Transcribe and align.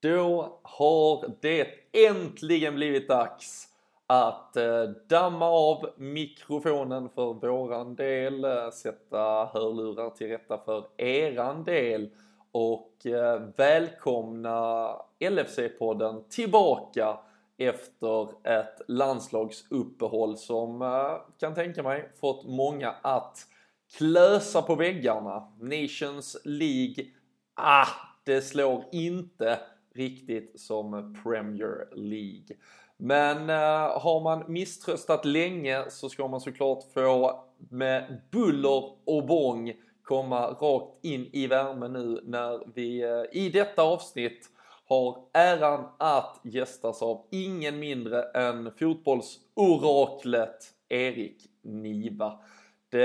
Då 0.00 0.58
har 0.62 1.30
det 1.40 1.68
äntligen 1.92 2.74
blivit 2.74 3.08
dags 3.08 3.68
att 4.06 4.56
eh, 4.56 4.82
damma 5.08 5.46
av 5.46 5.90
mikrofonen 5.96 7.08
för 7.08 7.32
våran 7.32 7.94
del, 7.94 8.44
eh, 8.44 8.70
sätta 8.70 9.50
hörlurar 9.52 10.10
till 10.10 10.28
rätta 10.28 10.58
för 10.58 10.84
eran 10.96 11.64
del 11.64 12.10
och 12.52 13.06
eh, 13.06 13.42
välkomna 13.56 14.88
LFC-podden 15.20 16.28
tillbaka 16.28 17.18
efter 17.58 18.48
ett 18.48 18.80
landslagsuppehåll 18.88 20.36
som 20.36 20.80
kan 21.40 21.54
tänka 21.54 21.82
mig 21.82 22.10
fått 22.20 22.46
många 22.46 22.94
att 23.02 23.38
klösa 23.98 24.62
på 24.62 24.74
väggarna. 24.74 25.52
Nations 25.60 26.36
League, 26.44 27.04
ah, 27.54 27.88
det 28.24 28.42
slår 28.42 28.84
inte 28.92 29.58
riktigt 29.96 30.60
som 30.60 31.14
Premier 31.22 31.94
League. 31.94 32.56
Men 32.96 33.50
eh, 33.50 34.00
har 34.00 34.22
man 34.22 34.52
misströstat 34.52 35.24
länge 35.24 35.84
så 35.88 36.08
ska 36.08 36.28
man 36.28 36.40
såklart 36.40 36.92
få 36.94 37.44
med 37.70 38.22
buller 38.30 38.92
och 39.04 39.26
bång 39.26 39.72
komma 40.02 40.46
rakt 40.46 41.04
in 41.04 41.30
i 41.32 41.46
värmen 41.46 41.92
nu 41.92 42.20
när 42.24 42.74
vi 42.74 43.02
eh, 43.02 43.22
i 43.42 43.48
detta 43.48 43.82
avsnitt 43.82 44.50
har 44.88 45.18
äran 45.32 45.88
att 45.98 46.40
gästas 46.44 47.02
av 47.02 47.26
ingen 47.30 47.78
mindre 47.78 48.22
än 48.22 48.72
fotbollsoraklet 48.78 50.72
Erik 50.88 51.50
Niva. 51.62 52.38
Det 52.90 53.04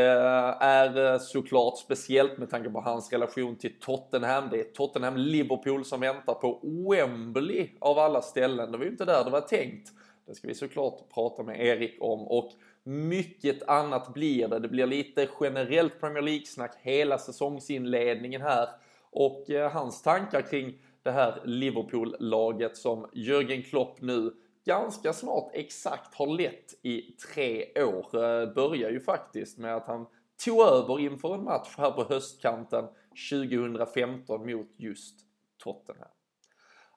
är 0.59 1.13
eh, 1.13 1.19
såklart 1.19 1.77
speciellt 1.77 2.37
med 2.37 2.49
tanke 2.49 2.69
på 2.69 2.81
hans 2.81 3.11
relation 3.11 3.55
till 3.55 3.79
Tottenham. 3.79 4.49
Det 4.51 4.59
är 4.59 4.63
Tottenham-Liverpool 4.63 5.83
som 5.83 5.99
väntar 5.99 6.33
på 6.33 6.59
Wembley 6.89 7.69
av 7.79 7.99
alla 7.99 8.21
ställen. 8.21 8.71
Det 8.71 8.77
var 8.77 8.85
ju 8.85 8.91
inte 8.91 9.05
där 9.05 9.23
det 9.23 9.31
var 9.31 9.41
tänkt. 9.41 9.89
Det 10.27 10.35
ska 10.35 10.47
vi 10.47 10.55
såklart 10.55 11.13
prata 11.13 11.43
med 11.43 11.65
Erik 11.65 11.97
om 11.99 12.27
och 12.27 12.51
mycket 12.83 13.69
annat 13.69 14.13
blir 14.13 14.47
det. 14.47 14.59
Det 14.59 14.67
blir 14.67 14.85
lite 14.85 15.29
generellt 15.41 15.99
Premier 15.99 16.21
League-snack 16.21 16.75
hela 16.81 17.17
säsongsinledningen 17.17 18.41
här 18.41 18.67
och 19.11 19.49
eh, 19.49 19.71
hans 19.71 20.01
tankar 20.01 20.41
kring 20.41 20.73
det 21.03 21.11
här 21.11 21.41
Liverpool-laget 21.45 22.77
som 22.77 23.05
Jürgen 23.13 23.61
Klopp 23.61 24.01
nu 24.01 24.31
ganska 24.65 25.13
snart 25.13 25.51
exakt 25.53 26.15
har 26.15 26.27
lett 26.27 26.73
i 26.81 27.01
tre 27.01 27.83
år. 27.83 28.15
Eh, 28.15 28.53
börjar 28.53 28.91
ju 28.91 28.99
faktiskt 28.99 29.57
med 29.57 29.75
att 29.75 29.87
han 29.87 30.05
tog 30.45 30.61
över 30.61 30.99
inför 30.99 31.33
en 31.33 31.43
match 31.43 31.75
här 31.77 31.91
på 31.91 32.03
höstkanten 32.03 32.85
2015 33.31 34.51
mot 34.51 34.67
just 34.77 35.19
Tottenham. 35.63 36.09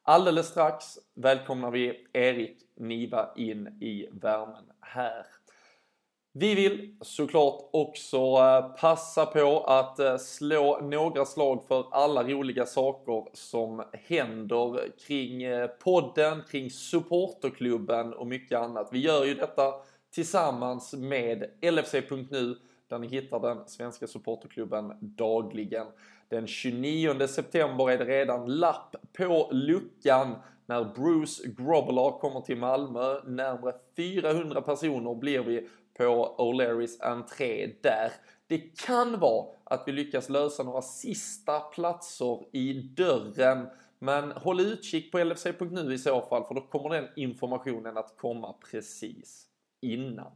Alldeles 0.03 0.47
strax 0.47 0.85
välkomnar 1.15 1.71
vi 1.71 2.07
Erik 2.13 2.59
Niva 2.77 3.33
in 3.37 3.67
i 3.67 4.09
värmen 4.13 4.65
här. 4.81 5.27
Vi 6.37 6.55
vill 6.55 6.97
såklart 7.01 7.69
också 7.73 8.17
eh, 8.17 8.81
passa 8.81 9.27
på 9.27 9.65
att 9.67 9.99
eh, 9.99 10.17
slå 10.17 10.81
några 10.83 11.25
slag 11.25 11.65
för 11.69 11.87
alla 11.91 12.23
roliga 12.23 12.67
saker 12.67 13.25
som 13.33 13.83
händer 13.93 14.89
kring 15.07 15.43
eh, 15.43 15.67
podden, 15.67 16.43
kring 16.51 16.71
supporterklubben 16.71 18.15
och 18.15 18.27
mycket 18.27 18.59
annat. 18.59 18.89
Vi 18.93 18.99
gör 18.99 19.25
ju 19.25 19.35
detta 19.35 19.73
tillsammans 20.15 20.93
med 20.93 21.45
LFC.nu 21.63 22.57
där 22.89 22.99
ni 22.99 23.07
hittar 23.07 23.41
den 23.41 23.69
svenska 23.69 24.07
supporterklubben 24.07 24.93
dagligen. 25.01 25.87
Den 26.29 26.47
29 26.47 27.27
september 27.27 27.91
är 27.91 27.99
det 27.99 28.05
redan 28.05 28.47
lapp 28.47 28.97
på 29.19 29.49
luckan 29.53 30.35
när 30.67 30.85
Bruce 30.85 31.49
Grobbelaar 31.59 32.19
kommer 32.19 32.41
till 32.41 32.57
Malmö. 32.57 33.21
Närmare 33.27 33.75
400 33.97 34.61
personer 34.61 35.15
blir 35.15 35.41
vi 35.41 35.69
på 35.99 36.35
O'Learys 36.39 37.01
entré 37.01 37.67
där. 37.83 38.13
Det 38.47 38.59
kan 38.59 39.21
vara 39.21 39.47
att 39.65 39.83
vi 39.87 39.93
lyckas 39.93 40.29
lösa 40.29 40.63
några 40.63 40.83
sista 40.83 41.61
platser 41.61 42.57
i 42.57 42.73
dörren. 42.73 43.67
Men 43.99 44.33
håll 44.33 44.61
utkik 44.61 45.13
på 45.13 45.25
LFC.nu 45.25 45.95
i 45.95 45.99
så 45.99 46.21
fall 46.23 46.45
för 46.45 46.55
då 46.55 46.61
kommer 46.61 46.89
den 46.89 47.09
informationen 47.17 47.97
att 47.97 48.17
komma 48.17 48.55
precis 48.71 49.47
innan. 49.83 50.33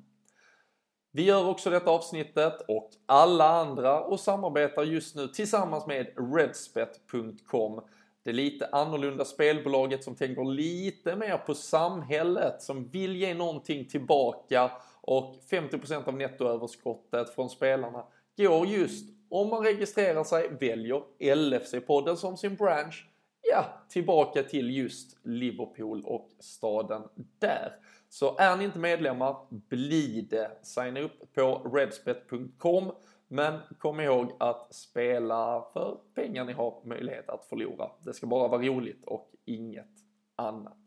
Vi 1.13 1.23
gör 1.23 1.49
också 1.49 1.71
detta 1.71 1.91
avsnittet 1.91 2.61
och 2.69 2.91
alla 3.07 3.49
andra 3.49 4.01
och 4.01 4.21
samarbetar 4.21 4.83
just 4.83 5.17
nu 5.17 5.29
tillsammans 5.29 5.87
med 5.87 6.07
Redspet.com. 6.35 7.81
Det 8.25 8.33
lite 8.33 8.69
annorlunda 8.73 9.25
spelbolaget 9.25 10.05
som 10.05 10.15
tänker 10.15 10.45
lite 10.45 11.17
mer 11.17 11.37
på 11.37 11.55
samhället, 11.55 12.63
som 12.63 12.89
vill 12.89 13.17
ge 13.17 13.35
någonting 13.35 13.89
tillbaka 13.89 14.71
och 15.09 15.37
50% 15.51 16.09
av 16.09 16.17
nettoöverskottet 16.17 17.35
från 17.35 17.51
spelarna 17.51 18.05
går 18.37 18.67
just 18.67 19.09
om 19.29 19.49
man 19.51 19.65
registrerar 19.65 20.25
sig, 20.25 20.49
väljer 20.61 21.03
LFC-podden 21.19 22.15
som 22.17 22.37
sin 22.37 22.57
branch, 22.57 23.09
ja, 23.43 23.65
tillbaka 23.89 24.43
till 24.43 24.77
just 24.77 25.19
Liverpool 25.23 26.03
och 26.05 26.31
staden 26.39 27.03
där. 27.39 27.73
Så 28.09 28.39
är 28.39 28.57
ni 28.57 28.65
inte 28.65 28.79
medlemmar, 28.79 29.37
bli 29.51 30.21
det. 30.31 30.59
Signa 30.63 31.01
upp 31.01 31.35
på 31.35 31.71
redspet.com 31.75 32.93
men 33.29 33.59
kom 33.79 34.01
ihåg 34.01 34.33
att 34.39 34.75
spela 34.75 35.69
för 35.73 35.99
pengar 36.15 36.45
ni 36.45 36.53
har 36.53 36.83
möjlighet 36.85 37.29
att 37.29 37.45
förlora. 37.45 37.91
Det 38.01 38.13
ska 38.13 38.27
bara 38.27 38.49
vara 38.49 38.63
roligt 38.63 39.05
och 39.05 39.33
inget 39.45 39.95
annat. 40.37 40.79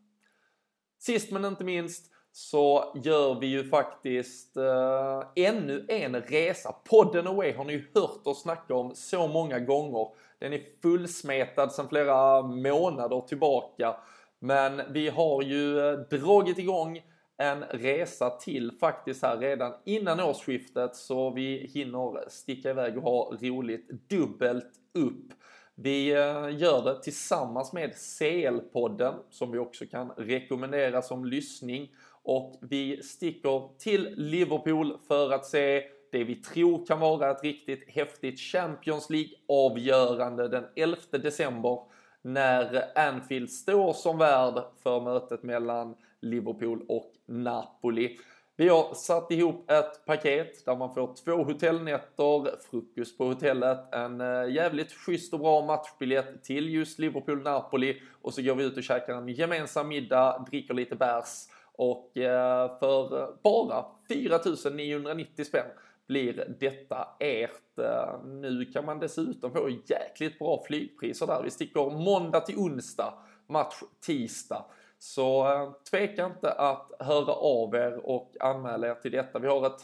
Sist 0.98 1.30
men 1.32 1.44
inte 1.44 1.64
minst 1.64 2.11
så 2.32 2.92
gör 3.04 3.40
vi 3.40 3.46
ju 3.46 3.64
faktiskt 3.64 4.56
eh, 4.56 5.22
ännu 5.36 5.84
en 5.88 6.14
resa. 6.14 6.72
Podden 6.72 7.26
Away 7.26 7.52
har 7.52 7.64
ni 7.64 7.72
ju 7.72 7.84
hört 7.94 8.26
oss 8.26 8.42
snacka 8.42 8.74
om 8.74 8.94
så 8.94 9.28
många 9.28 9.58
gånger. 9.58 10.08
Den 10.38 10.52
är 10.52 10.62
fullsmetad 10.82 11.72
sedan 11.72 11.88
flera 11.88 12.42
månader 12.42 13.20
tillbaka. 13.20 13.96
Men 14.38 14.82
vi 14.92 15.08
har 15.08 15.42
ju 15.42 15.78
eh, 15.78 15.98
dragit 15.98 16.58
igång 16.58 17.00
en 17.36 17.64
resa 17.64 18.30
till 18.30 18.72
faktiskt 18.80 19.22
här 19.22 19.36
redan 19.36 19.72
innan 19.84 20.20
årsskiftet 20.20 20.96
så 20.96 21.30
vi 21.30 21.70
hinner 21.74 22.28
sticka 22.28 22.70
iväg 22.70 22.96
och 22.96 23.02
ha 23.02 23.36
roligt 23.40 23.88
dubbelt 24.08 24.72
upp. 24.94 25.32
Vi 25.74 26.10
eh, 26.10 26.60
gör 26.60 26.84
det 26.84 27.02
tillsammans 27.02 27.72
med 27.72 27.92
CL-podden 27.92 29.14
som 29.30 29.52
vi 29.52 29.58
också 29.58 29.86
kan 29.86 30.10
rekommendera 30.10 31.02
som 31.02 31.24
lyssning 31.24 31.90
och 32.24 32.58
vi 32.60 33.02
sticker 33.02 33.78
till 33.78 34.14
Liverpool 34.16 34.98
för 35.08 35.32
att 35.32 35.46
se 35.46 35.82
det 36.12 36.24
vi 36.24 36.34
tror 36.34 36.86
kan 36.86 37.00
vara 37.00 37.30
ett 37.30 37.44
riktigt 37.44 37.88
häftigt 37.88 38.40
Champions 38.40 39.10
League-avgörande 39.10 40.48
den 40.48 40.64
11 40.76 40.96
december 41.10 41.78
när 42.22 42.98
Anfield 42.98 43.50
står 43.50 43.92
som 43.92 44.18
värd 44.18 44.62
för 44.82 45.00
mötet 45.00 45.42
mellan 45.42 45.94
Liverpool 46.20 46.84
och 46.88 47.12
Napoli. 47.26 48.18
Vi 48.56 48.68
har 48.68 48.94
satt 48.94 49.30
ihop 49.30 49.70
ett 49.70 50.04
paket 50.06 50.64
där 50.64 50.76
man 50.76 50.94
får 50.94 51.14
två 51.24 51.44
hotellnätter, 51.44 52.60
frukost 52.70 53.18
på 53.18 53.24
hotellet, 53.24 53.94
en 53.94 54.20
eh, 54.20 54.54
jävligt 54.54 54.92
schysst 54.92 55.32
och 55.34 55.40
bra 55.40 55.66
matchbiljett 55.66 56.44
till 56.44 56.74
just 56.74 56.98
Liverpool-Napoli 56.98 57.96
och 58.22 58.34
så 58.34 58.42
går 58.42 58.54
vi 58.54 58.64
ut 58.64 58.76
och 58.76 58.82
käkar 58.82 59.14
en 59.14 59.28
gemensam 59.28 59.88
middag, 59.88 60.46
dricker 60.50 60.74
lite 60.74 60.96
bärs 60.96 61.46
och 61.82 62.16
eh, 62.16 62.78
för 62.78 63.28
bara 63.42 63.84
4990 64.08 65.44
spänn 65.44 65.66
blir 66.06 66.56
detta 66.60 67.08
ert. 67.20 67.78
Eh, 67.78 68.24
nu 68.24 68.64
kan 68.64 68.84
man 68.84 68.98
dessutom 68.98 69.52
få 69.52 69.70
jäkligt 69.86 70.38
bra 70.38 70.64
flygpriser 70.66 71.26
där. 71.26 71.42
Vi 71.42 71.50
sticker 71.50 71.90
måndag 71.90 72.40
till 72.40 72.56
onsdag, 72.56 73.14
match 73.46 73.82
tisdag. 74.06 74.64
Så 74.98 75.52
eh, 75.52 75.72
tveka 75.90 76.26
inte 76.26 76.52
att 76.52 76.92
höra 76.98 77.32
av 77.32 77.74
er 77.74 78.06
och 78.06 78.36
anmäla 78.40 78.86
er 78.86 78.94
till 78.94 79.12
detta. 79.12 79.38
Vi 79.38 79.48
har 79.48 79.66
ett, 79.66 79.80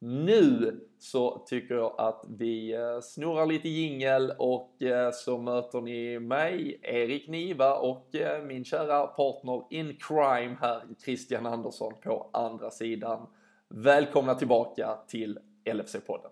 Nu 0.00 0.80
så 0.98 1.38
tycker 1.38 1.74
jag 1.74 1.94
att 1.98 2.24
vi 2.28 2.74
eh, 2.74 3.00
snurrar 3.02 3.46
lite 3.46 3.68
jingel 3.68 4.32
och 4.38 4.82
eh, 4.82 5.10
så 5.12 5.38
möter 5.38 5.80
ni 5.80 6.18
mig, 6.18 6.80
Erik 6.82 7.28
Niva 7.28 7.74
och 7.74 8.14
eh, 8.14 8.44
min 8.44 8.64
kära 8.64 9.06
partner 9.06 9.62
in 9.70 9.96
crime 10.00 10.56
här, 10.60 10.82
Christian 11.04 11.46
Andersson 11.46 11.92
på 12.02 12.30
andra 12.32 12.70
sidan. 12.70 13.26
Välkomna 13.68 14.34
tillbaka 14.34 14.98
till 15.08 15.38
LFC-podden. 15.64 16.30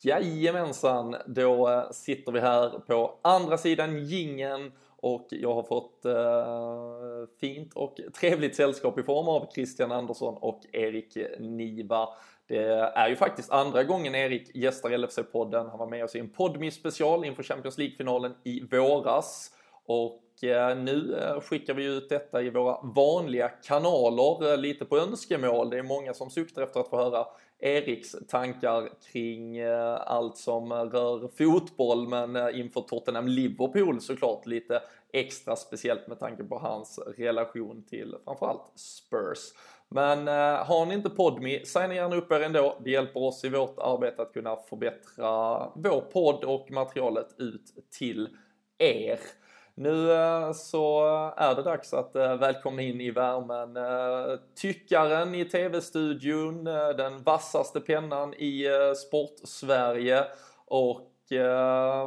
Jajamensan, 0.00 1.16
då 1.26 1.68
eh, 1.68 1.90
sitter 1.90 2.32
vi 2.32 2.40
här 2.40 2.78
på 2.78 3.18
andra 3.22 3.58
sidan 3.58 4.04
gingen 4.04 4.72
och 4.96 5.26
jag 5.30 5.54
har 5.54 5.62
fått 5.62 6.04
eh, 6.04 7.38
fint 7.40 7.74
och 7.74 8.00
trevligt 8.20 8.56
sällskap 8.56 8.98
i 8.98 9.02
form 9.02 9.28
av 9.28 9.52
Christian 9.54 9.92
Andersson 9.92 10.36
och 10.40 10.60
Erik 10.72 11.16
Niva. 11.38 12.08
Det 12.46 12.64
är 12.94 13.08
ju 13.08 13.16
faktiskt 13.16 13.50
andra 13.50 13.84
gången 13.84 14.14
Erik 14.14 14.56
gästar 14.56 14.90
LFC-podden. 14.90 15.70
Han 15.70 15.78
var 15.78 15.86
med 15.86 16.04
oss 16.04 16.14
i 16.14 16.18
en 16.18 16.30
podmi 16.30 16.70
special 16.70 17.24
inför 17.24 17.42
Champions 17.42 17.78
League-finalen 17.78 18.34
i 18.44 18.60
våras. 18.70 19.50
Och 19.84 20.22
Eh, 20.42 20.76
nu 20.76 21.14
eh, 21.14 21.40
skickar 21.40 21.74
vi 21.74 21.84
ut 21.84 22.08
detta 22.08 22.42
i 22.42 22.50
våra 22.50 22.78
vanliga 22.82 23.48
kanaler, 23.48 24.52
eh, 24.52 24.58
lite 24.58 24.84
på 24.84 24.98
önskemål. 24.98 25.70
Det 25.70 25.78
är 25.78 25.82
många 25.82 26.14
som 26.14 26.30
suktar 26.30 26.62
efter 26.62 26.80
att 26.80 26.88
få 26.88 26.96
höra 26.96 27.26
Eriks 27.62 28.16
tankar 28.28 28.88
kring 29.12 29.60
allt 30.00 30.36
som 30.36 30.72
rör 30.72 31.28
fotboll, 31.38 32.08
men 32.08 32.54
inför 32.54 32.80
Tottenham-Liverpool 32.80 34.00
såklart 34.00 34.46
lite 34.46 34.82
extra 35.12 35.56
speciellt 35.56 36.08
med 36.08 36.18
tanke 36.18 36.44
på 36.44 36.58
hans 36.58 36.98
relation 37.16 37.84
till 37.88 38.14
framförallt 38.24 38.72
Spurs. 38.74 39.38
Men 39.88 40.28
eh, 40.28 40.64
har 40.66 40.86
ni 40.86 40.94
inte 40.94 41.10
Podmi, 41.10 41.64
signa 41.64 41.94
gärna 41.94 42.16
upp 42.16 42.32
er 42.32 42.40
ändå. 42.40 42.76
Det 42.84 42.90
hjälper 42.90 43.22
oss 43.22 43.44
i 43.44 43.48
vårt 43.48 43.78
arbete 43.78 44.22
att 44.22 44.32
kunna 44.32 44.56
förbättra 44.56 45.58
vår 45.74 46.00
podd 46.00 46.44
och 46.44 46.70
materialet 46.70 47.34
ut 47.38 47.74
till 47.98 48.28
er. 48.78 49.18
Nu 49.80 50.12
eh, 50.12 50.52
så 50.52 51.04
är 51.36 51.54
det 51.54 51.62
dags 51.62 51.94
att 51.94 52.16
eh, 52.16 52.36
välkomna 52.36 52.82
in 52.82 53.00
i 53.00 53.10
värmen 53.10 53.76
eh, 53.76 54.38
tyckaren 54.54 55.34
i 55.34 55.44
tv-studion, 55.44 56.64
den 56.96 57.22
vassaste 57.22 57.80
pennan 57.80 58.34
i 58.34 58.66
sportsverige 58.96 60.24
och 60.64 61.06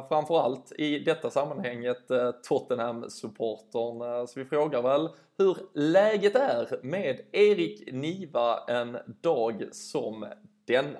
framförallt 0.08 0.72
i 0.72 0.98
detta 0.98 1.30
sammanhanget 1.30 2.08
Tottenham-supportern. 2.48 4.26
Så 4.26 4.40
vi 4.40 4.44
frågar 4.44 4.82
väl 4.82 5.08
hur 5.38 5.56
läget 5.74 6.34
är 6.34 6.78
med 6.82 7.20
Erik 7.32 7.92
Niva 7.92 8.64
en 8.68 8.98
dag 9.20 9.68
som 9.72 10.26
denna. 10.66 10.98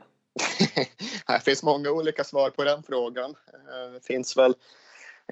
Det 1.27 1.45
finns 1.45 1.63
många 1.63 1.91
olika 1.91 2.25
svar 2.25 2.51
på 2.51 2.65
den 2.65 2.83
frågan. 2.83 3.35
Det 3.93 4.07
finns 4.07 4.37
väl 4.37 4.55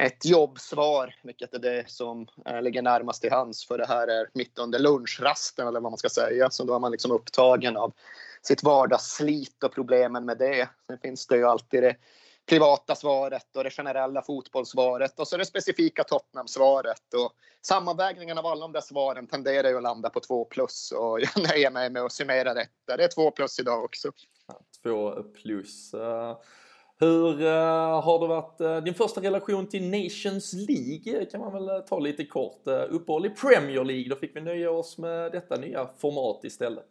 ett 0.01 0.25
jobbsvar, 0.25 1.15
vilket 1.23 1.55
är 1.55 1.59
det 1.59 1.91
som 1.91 2.27
eh, 2.47 2.63
ligger 2.63 2.83
närmast 2.83 3.23
till 3.23 3.33
hands 3.33 3.67
för 3.67 3.79
det 3.79 3.87
här 3.87 4.09
är 4.09 4.29
mitt 4.35 4.59
under 4.59 4.79
lunchrasten 4.79 5.69
eller 5.69 5.81
vad 5.81 5.93
man 5.93 5.99
ska 5.99 6.09
säga. 6.09 6.51
Så 6.51 6.65
då 6.65 6.75
är 6.75 6.79
man 6.79 6.93
liksom 6.93 7.11
upptagen 7.11 7.77
av 7.77 7.93
sitt 8.43 8.63
vardagsslit 8.63 9.65
och 9.65 9.75
problemen 9.75 10.25
med 10.25 10.39
det. 10.39 10.69
Sen 10.87 10.99
finns 10.99 11.27
det 11.27 11.37
ju 11.37 11.45
alltid 11.45 11.83
det 11.83 11.97
privata 12.47 12.95
svaret 12.95 13.57
och 13.57 13.65
det 13.65 13.71
generella 13.71 14.23
fotbollssvaret 14.23 15.21
och 15.21 15.29
så 15.29 15.37
det 15.37 15.47
specifika 15.47 16.05
Tottenham-svaret. 16.05 17.15
Och 17.15 17.33
sammanvägningen 17.63 18.39
av 18.39 18.47
alla 18.47 18.61
de 18.61 18.73
där 18.73 18.81
svaren 18.81 19.27
tenderar 19.27 19.69
ju 19.69 19.77
att 19.77 19.83
landa 19.83 20.11
på 20.11 20.21
två 20.21 20.45
plus 20.45 20.93
och 20.93 21.21
jag 21.37 21.49
nöjer 21.49 21.71
mig 21.71 21.91
med 21.91 22.03
att 22.03 22.13
summera 22.13 22.55
detta. 22.55 22.97
Det 22.97 23.05
är 23.05 23.15
två 23.15 23.31
plus 23.31 23.59
idag 23.61 23.85
också. 23.85 24.13
Två 24.83 25.23
plus. 25.23 25.95
Eh, 25.95 26.37
hur 27.03 27.43
uh, 27.43 28.01
har 28.01 28.21
det 28.21 28.27
varit 28.27 28.61
uh, 28.61 28.85
din 28.85 28.95
första 28.95 29.21
relation 29.21 29.69
till 29.69 29.91
Nations 29.91 30.53
League? 30.53 31.27
kan 31.27 31.41
man 31.41 31.53
väl 31.53 31.69
eh, 31.69 31.79
ta 31.79 31.99
lite 31.99 32.25
kort. 32.25 32.67
Uh, 32.67 32.75
uppehåll 32.91 33.27
i 33.27 33.31
Premier 33.31 33.85
League, 33.85 34.09
då 34.09 34.17
fick 34.17 34.37
vi 34.37 34.41
nöja 34.41 34.71
oss 34.71 34.99
med 34.99 35.33
detta 35.33 35.57
nya 35.57 35.89
format 35.99 36.45
istället. 36.45 36.85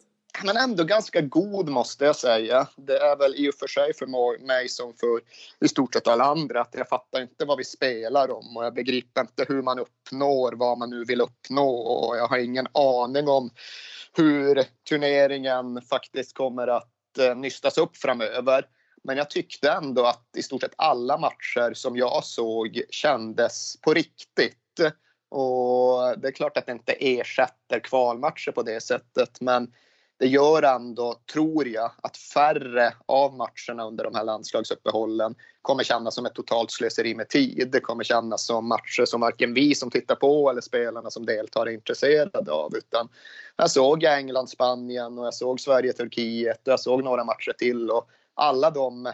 Men 0.44 0.56
ändå 0.56 0.84
ganska 0.84 1.20
god 1.20 1.68
måste 1.68 2.04
jag 2.04 2.16
säga. 2.16 2.68
Det 2.76 2.96
är 2.98 3.16
väl 3.16 3.34
i 3.34 3.50
och 3.50 3.54
för 3.54 3.66
sig 3.66 3.94
för 3.94 4.06
mig 4.46 4.68
som 4.68 4.94
för 4.94 5.20
i 5.64 5.68
stort 5.68 5.94
sett 5.94 6.08
alla 6.08 6.24
andra 6.24 6.60
att 6.60 6.74
jag 6.78 6.88
fattar 6.88 7.22
inte 7.22 7.44
vad 7.44 7.58
vi 7.58 7.64
spelar 7.64 8.30
om 8.30 8.56
och 8.56 8.64
jag 8.64 8.74
begriper 8.74 9.20
inte 9.20 9.44
hur 9.48 9.62
man 9.62 9.78
uppnår 9.78 10.52
vad 10.52 10.78
man 10.78 10.90
nu 10.90 11.04
vill 11.04 11.20
uppnå 11.20 11.68
och 11.70 12.16
jag 12.16 12.26
har 12.26 12.38
ingen 12.38 12.66
aning 12.74 13.28
om 13.28 13.50
hur 14.16 14.64
turneringen 14.88 15.82
faktiskt 15.82 16.36
kommer 16.36 16.66
att 16.66 16.88
nystas 17.36 17.78
upp 17.78 17.96
framöver. 17.96 18.66
Men 19.04 19.16
jag 19.16 19.30
tyckte 19.30 19.70
ändå 19.70 20.06
att 20.06 20.26
i 20.36 20.42
stort 20.42 20.60
sett 20.60 20.74
alla 20.76 21.18
matcher 21.18 21.74
som 21.74 21.96
jag 21.96 22.24
såg 22.24 22.82
kändes 22.90 23.80
på 23.80 23.94
riktigt. 23.94 24.58
Och 25.28 26.18
det 26.18 26.28
är 26.28 26.32
klart 26.32 26.56
att 26.56 26.66
det 26.66 26.72
inte 26.72 26.92
ersätter 26.92 27.80
kvalmatcher 27.80 28.50
på 28.50 28.62
det 28.62 28.80
sättet, 28.80 29.40
men 29.40 29.72
det 30.18 30.28
gör 30.28 30.62
ändå, 30.62 31.14
tror 31.32 31.68
jag, 31.68 31.90
att 32.02 32.16
färre 32.16 32.94
av 33.06 33.34
matcherna 33.34 33.84
under 33.84 34.04
de 34.04 34.14
här 34.14 34.24
landslagsuppehållen 34.24 35.34
kommer 35.62 35.84
kännas 35.84 36.14
som 36.14 36.26
ett 36.26 36.34
totalt 36.34 36.70
slöseri 36.70 37.14
med 37.14 37.28
tid. 37.28 37.68
Det 37.72 37.80
kommer 37.80 38.04
kännas 38.04 38.46
som 38.46 38.68
matcher 38.68 39.04
som 39.04 39.20
varken 39.20 39.54
vi 39.54 39.74
som 39.74 39.90
tittar 39.90 40.14
på 40.14 40.50
eller 40.50 40.60
spelarna 40.60 41.10
som 41.10 41.26
deltar 41.26 41.66
är 41.66 41.70
intresserade 41.70 42.52
av. 42.52 42.76
Utan 42.76 43.08
jag 43.56 43.70
såg 43.70 44.04
England, 44.04 44.48
Spanien 44.48 45.18
och 45.18 45.26
jag 45.26 45.34
såg 45.34 45.60
Sverige, 45.60 45.92
Turkiet 45.92 46.66
och 46.66 46.72
jag 46.72 46.80
såg 46.80 47.04
några 47.04 47.24
matcher 47.24 47.52
till. 47.58 47.90
Och 47.90 48.08
alla 48.34 48.70
de 48.70 49.12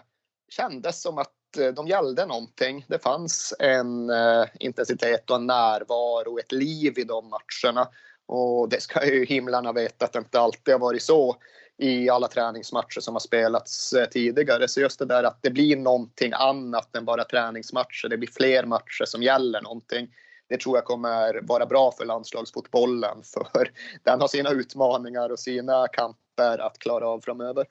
kändes 0.49 1.03
som 1.03 1.19
att 1.19 1.57
eh, 1.59 1.69
de 1.69 1.87
gällde 1.87 2.27
någonting. 2.27 2.85
Det 2.89 2.99
fanns 2.99 3.55
en 3.59 4.11
eh, 4.11 4.45
intensitet 4.61 5.31
och 5.31 5.37
en 5.37 5.47
närvaro 5.47 6.33
och 6.33 6.41
ett 6.41 6.53
liv 6.53 6.99
i 6.99 7.05
de 7.05 7.31
matcherna. 7.31 7.89
Och 8.27 8.69
det 8.69 8.83
ska 8.83 9.07
ju 9.07 9.25
himlarna 9.25 9.73
veta 9.73 10.05
att 10.05 10.13
det 10.13 10.19
inte 10.19 10.41
alltid 10.41 10.75
har 10.75 10.79
varit 10.79 11.03
så 11.03 11.37
i 11.79 12.11
alla 12.11 12.29
träningsmatcher 12.29 13.01
som 13.01 13.15
har 13.15 13.21
spelats 13.21 13.93
eh, 13.93 14.09
tidigare. 14.09 14.69
Så 14.69 14.81
just 14.81 14.99
det 14.99 15.05
där 15.05 15.25
att 15.25 15.39
det 15.43 15.51
blir 15.51 15.77
någonting 15.77 16.33
annat 16.35 16.97
än 16.97 17.05
bara 17.05 17.25
träningsmatcher. 17.25 18.09
Det 18.09 18.17
blir 18.17 18.31
fler 18.37 18.65
matcher 18.65 19.05
som 19.05 19.23
gäller 19.23 19.63
någonting. 19.63 20.09
Det 20.49 20.61
tror 20.61 20.77
jag 20.77 20.85
kommer 20.85 21.41
vara 21.43 21.67
bra 21.67 21.93
för 21.93 22.05
landslagsfotbollen 22.05 23.23
för 23.23 23.71
den 24.03 24.21
har 24.21 24.29
sina 24.29 24.51
utmaningar 24.51 25.31
och 25.31 25.39
sina 25.39 25.89
kamper 25.89 26.59
att 26.59 26.79
klara 26.79 27.09
av 27.09 27.21
framöver. 27.21 27.67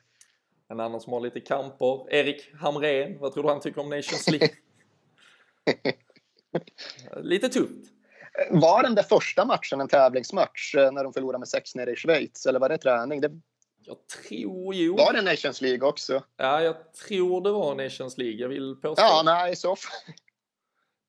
En 0.68 0.80
annan 0.80 1.00
som 1.00 1.12
har 1.12 1.20
lite 1.20 1.40
kamper. 1.40 2.12
Erik 2.14 2.54
Hamrén, 2.54 3.18
vad 3.18 3.34
tror 3.34 3.42
du 3.42 3.48
han 3.48 3.60
tycker 3.60 3.80
om 3.80 3.88
Nations 3.88 4.28
League? 4.28 4.48
lite 7.22 7.48
tufft. 7.48 7.92
Var 8.50 8.82
den 8.82 8.94
där 8.94 9.02
första 9.02 9.44
matchen 9.44 9.80
en 9.80 9.88
tävlingsmatch 9.88 10.74
eh, 10.74 10.92
när 10.92 11.04
de 11.04 11.12
förlorade 11.12 11.38
med 11.38 11.48
6 11.48 11.74
nere 11.74 11.92
i 11.92 11.96
Schweiz? 11.96 12.46
Eller 12.46 12.60
var 12.60 12.68
det 12.68 12.78
träning? 12.78 13.20
Det... 13.20 13.30
Jag 13.84 13.96
tror 14.28 14.74
ju... 14.74 14.92
Var 14.92 15.12
det 15.12 15.22
Nations 15.22 15.60
League 15.60 15.88
också? 15.88 16.22
Ja, 16.36 16.62
jag 16.62 16.94
tror 16.94 17.40
det 17.40 17.50
var 17.50 17.74
Nations 17.74 18.18
League. 18.18 18.36
Jag 18.36 18.48
vill 18.48 18.76
påstå. 18.76 19.02
Ja, 19.02 19.22
nej, 19.24 19.56
så... 19.56 19.76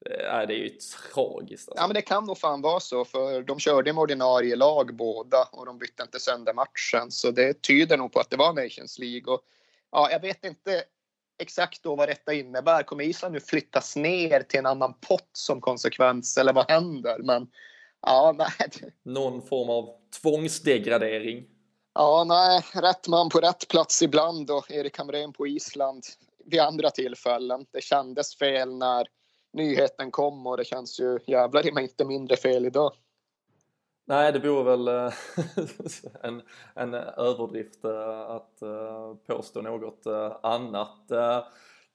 Nej, 0.06 0.48
det 0.48 0.53
är 0.53 0.58
ju 0.58 0.70
tragiskt. 0.70 1.70
Alltså. 1.70 1.84
Ja, 1.84 1.88
men 1.88 1.94
det 1.94 2.01
kan 2.01 2.25
nog 2.25 2.38
fan 2.38 2.62
vara 2.62 2.79
så, 2.79 3.06
för 3.06 3.41
de 3.41 3.60
körde 3.60 3.94
med 3.94 4.01
ordinarie 4.01 4.56
lag 4.56 4.96
båda 4.96 5.50
och 5.51 5.65
de 5.65 5.77
bytte 5.77 6.03
inte 6.03 6.20
sönder 6.20 6.53
matchen, 6.53 7.12
så 7.12 7.32
det 7.32 7.62
tyder 7.62 7.98
nog 7.98 8.12
på 8.12 8.20
att 8.20 8.29
det 8.29 8.38
var 8.38 8.53
Nations 8.53 9.00
League. 9.00 9.34
Och, 9.34 9.41
ja, 9.91 10.12
jag 10.12 10.20
vet 10.20 10.46
inte 10.46 10.84
exakt 11.39 11.84
då 11.84 11.96
vad 11.96 12.10
detta 12.10 12.34
innebär. 12.34 12.84
Kommer 12.84 13.03
Island 13.03 13.34
nu 13.34 13.39
flyttas 13.39 13.96
ner 13.96 14.44
till 14.44 14.60
en 14.60 14.65
annan 14.65 14.94
pott 14.94 15.29
som 15.34 15.62
konsekvens 15.62 16.38
eller 16.38 16.53
vad 16.53 16.72
händer? 16.72 17.20
Men 17.20 17.48
ja, 18.01 18.36
nej. 18.38 18.91
Någon 19.03 19.41
form 19.41 19.70
av 19.70 19.89
tvångsdegradering. 20.22 21.46
Ja, 21.94 22.24
nej, 22.27 22.62
rätt 22.74 23.08
man 23.08 23.29
på 23.29 23.39
rätt 23.39 23.68
plats 23.68 24.01
ibland 24.01 24.51
och 24.51 24.72
Erik 24.72 24.98
Hamrén 24.98 25.34
på 25.34 25.48
Island 25.48 26.03
vid 26.46 26.60
andra 26.60 26.89
tillfällen. 26.89 27.65
Det 27.72 27.84
kändes 27.84 28.38
fel 28.38 28.77
när 28.77 29.08
nyheten 29.53 30.12
kom 30.12 30.48
och 30.48 30.58
det 30.58 30.65
känns 30.65 31.00
ju 31.00 31.20
jävlar 31.27 31.68
i 31.68 31.72
mig 31.72 31.84
inte 31.84 32.06
mindre 32.06 32.38
fel 32.38 32.65
idag. 32.65 32.91
Nej, 34.10 34.32
det 34.32 34.39
vore 34.39 34.63
väl 34.63 34.88
eh, 34.88 35.13
en, 36.24 36.41
en 36.75 36.94
överdrift 36.94 37.86
eh, 37.86 38.20
att 38.20 38.62
eh, 38.62 39.13
påstå 39.27 39.62
något 39.62 40.08
annat. 40.44 41.12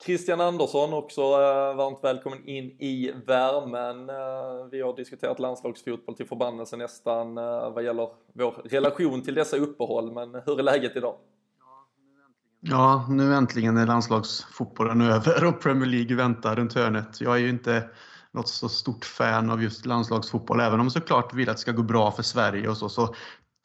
Christian 0.04 0.40
Andersson 0.40 0.92
också 0.92 1.23
varmt 1.76 1.99
välkommen 2.02 2.49
in 2.49 2.76
i 2.78 3.12
värmen. 3.26 4.06
Vi 4.70 4.80
har 4.80 4.96
diskuterat 4.96 5.38
landslagsfotboll 5.38 6.16
till 6.16 6.26
förbannelse 6.26 6.76
nästan 6.76 7.34
vad 7.75 7.84
gäller 7.84 8.08
vår 8.32 8.50
relation 8.64 9.23
till 9.23 9.34
dessa 9.34 9.56
uppehåll, 9.56 10.12
men 10.12 10.34
hur 10.34 10.58
är 10.58 10.62
läget 10.62 10.96
idag? 10.96 11.16
Ja, 12.66 13.06
nu 13.09 13.35
äntligen 13.35 13.76
är 13.76 13.87
landslagsfotbollen 13.87 15.00
över 15.00 15.44
och 15.44 15.61
Premier 15.61 15.87
League 15.88 16.16
väntar 16.16 16.56
runt 16.56 16.75
hörnet. 16.75 17.21
Jag 17.21 17.35
är 17.35 17.38
ju 17.38 17.49
inte 17.49 17.88
något 18.33 18.49
så 18.49 18.68
stort 18.68 19.04
fan 19.04 19.50
av 19.50 19.62
just 19.62 19.87
landslagsfotboll. 19.87 20.61
Även 20.61 20.80
om 20.80 20.90
såklart 20.90 21.35
vill 21.35 21.49
att 21.49 21.56
det 21.56 21.61
ska 21.61 21.73
gå 21.73 21.83
bra 21.83 22.11
för 22.11 22.23
Sverige 22.23 22.68
och 22.68 22.76
så, 22.76 22.88
så 22.88 23.14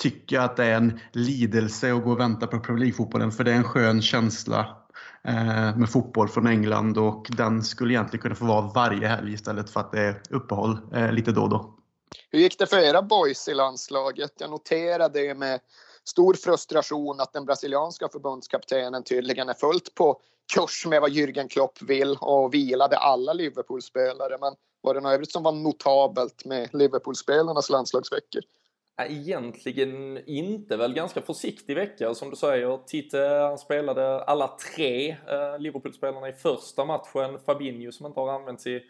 tycker 0.02 0.36
jag 0.36 0.46
att 0.46 0.58
det 0.58 0.66
är 0.66 0.76
en 0.76 1.00
lidelse 1.14 1.94
att 1.94 2.04
gå 2.04 2.12
och 2.12 2.20
vänta 2.20 2.48
på 2.48 2.60
Premier 2.60 2.80
League-fotbollen. 2.80 3.32
För 3.32 3.44
det 3.44 3.52
är 3.52 3.56
en 3.56 3.64
skön 3.64 4.02
känsla 4.02 4.78
eh, 5.24 5.76
med 5.76 5.90
fotboll 5.90 6.28
från 6.28 6.48
England 6.48 6.98
och 6.98 7.28
den 7.30 7.64
skulle 7.64 7.94
egentligen 7.94 8.22
kunna 8.22 8.36
få 8.36 8.46
vara 8.46 8.62
varje 8.62 9.08
helg 9.08 9.34
istället 9.34 9.70
för 9.70 9.80
att 9.80 9.92
det 9.92 10.02
är 10.02 10.22
uppehåll 10.30 10.78
eh, 10.94 11.12
lite 11.12 11.32
då 11.32 11.42
och 11.42 11.50
då. 11.50 11.76
Hur 12.32 12.40
gick 12.40 12.60
det 12.60 12.68
för 12.68 12.78
era 12.78 13.02
boys 13.02 13.48
i 13.48 13.54
landslaget? 13.54 14.32
Jag 14.40 14.50
noterade 14.50 15.36
med 15.36 15.60
stor 16.04 16.34
frustration 16.34 17.20
att 17.20 17.34
den 17.34 17.46
brasilianska 17.46 18.10
förbundskaptenen 18.10 19.04
tydligen 19.04 19.50
är 19.50 19.54
fullt 19.54 19.96
på 19.96 20.22
kurs 20.54 20.86
med 20.86 21.02
vad 21.02 21.12
Jürgen 21.12 21.48
Klopp 21.48 21.82
vill 21.82 22.18
och 22.22 22.54
vilade 22.54 22.98
alla 22.98 23.34
Liverpool-spelare. 23.34 24.38
Men 24.42 24.56
var 24.82 24.94
det 24.94 25.00
något 25.00 25.14
övrigt 25.14 25.32
som 25.32 25.44
var 25.44 25.52
notabelt 25.52 26.46
med 26.46 26.70
Liverpool-spelarnas 26.74 27.70
landslagsveckor? 27.70 28.42
Egentligen 29.08 30.24
inte, 30.30 30.78
väl 30.78 30.94
ganska 30.94 31.22
försiktig 31.22 31.76
vecka 31.76 32.14
som 32.14 32.30
du 32.30 32.36
säger. 32.36 32.78
Titte 32.78 33.58
spelade 33.60 34.24
alla 34.24 34.58
tre 34.76 35.18
Liverpoolspelarna 35.58 35.58
Liverpool-spelarna 35.58 36.30
i 36.30 36.34
första 36.34 36.86
matchen. 36.86 37.40
Fabinho 37.46 37.92
som 37.92 38.06
inte 38.06 38.20
har 38.20 38.30
använts 38.30 38.68
i, 38.68 38.84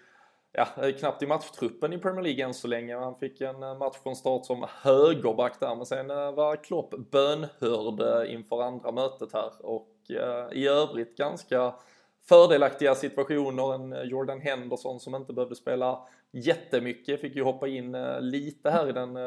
ja, 0.51 0.91
knappt 1.00 1.24
i 1.24 1.27
matchtruppen 1.27 1.94
i 1.94 1.98
Premier 1.98 2.24
League 2.24 2.46
än 2.46 2.53
så 2.53 2.68
länge. 2.68 2.96
Han 2.96 3.15
fick 3.15 3.41
en 3.41 3.63
eh, 3.63 3.77
match 3.77 3.98
från 4.03 4.15
start 4.15 4.46
som 4.46 4.65
högerback 4.82 5.60
där, 5.60 5.75
men 5.75 5.86
sen 5.86 6.10
eh, 6.10 6.32
var 6.32 6.56
Klopp 6.56 6.94
bönhörd 7.12 8.01
eh, 8.01 8.34
inför 8.34 8.63
andra 8.63 8.91
mötet 8.91 9.34
här 9.34 9.65
och 9.65 9.96
i 10.51 10.68
övrigt 10.68 11.18
ganska 11.18 11.74
fördelaktiga 12.29 12.96
situationer. 12.96 13.74
En 13.74 14.10
Jordan 14.10 14.41
Henderson 14.41 15.00
som 15.00 15.15
inte 15.15 15.34
behövde 15.34 15.56
spela 15.56 16.08
jättemycket, 16.32 17.22
fick 17.22 17.36
ju 17.36 17.44
hoppa 17.44 17.68
in 17.68 17.91
lite 18.20 18.70
här 18.70 18.89
i 18.89 18.91
den 18.91 19.18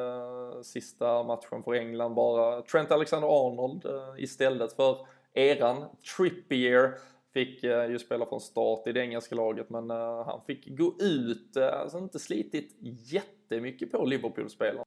sista 0.65 1.23
matchen 1.23 1.63
för 1.63 1.75
England 1.75 2.15
bara. 2.15 2.63
Trent 2.63 2.91
Alexander-Arnold 2.91 3.87
istället 4.19 4.73
för 4.73 5.07
eran 5.35 5.85
Trippier 6.17 6.95
fick 7.33 7.65
uh, 7.65 7.91
ju 7.91 7.99
spela 7.99 8.27
från 8.27 8.41
start 8.41 8.87
i 8.87 8.93
det 8.93 9.01
engelska 9.01 9.35
laget 9.35 9.71
men 9.71 9.91
han 9.91 10.41
fick 10.47 10.79
gå 10.79 10.95
ut, 11.01 11.57
alltså 11.57 11.99
inte 11.99 12.19
slitit 12.19 12.77
jättemycket 13.13 13.93
på 13.93 14.05
Liverpool-spelarna. 14.05 14.85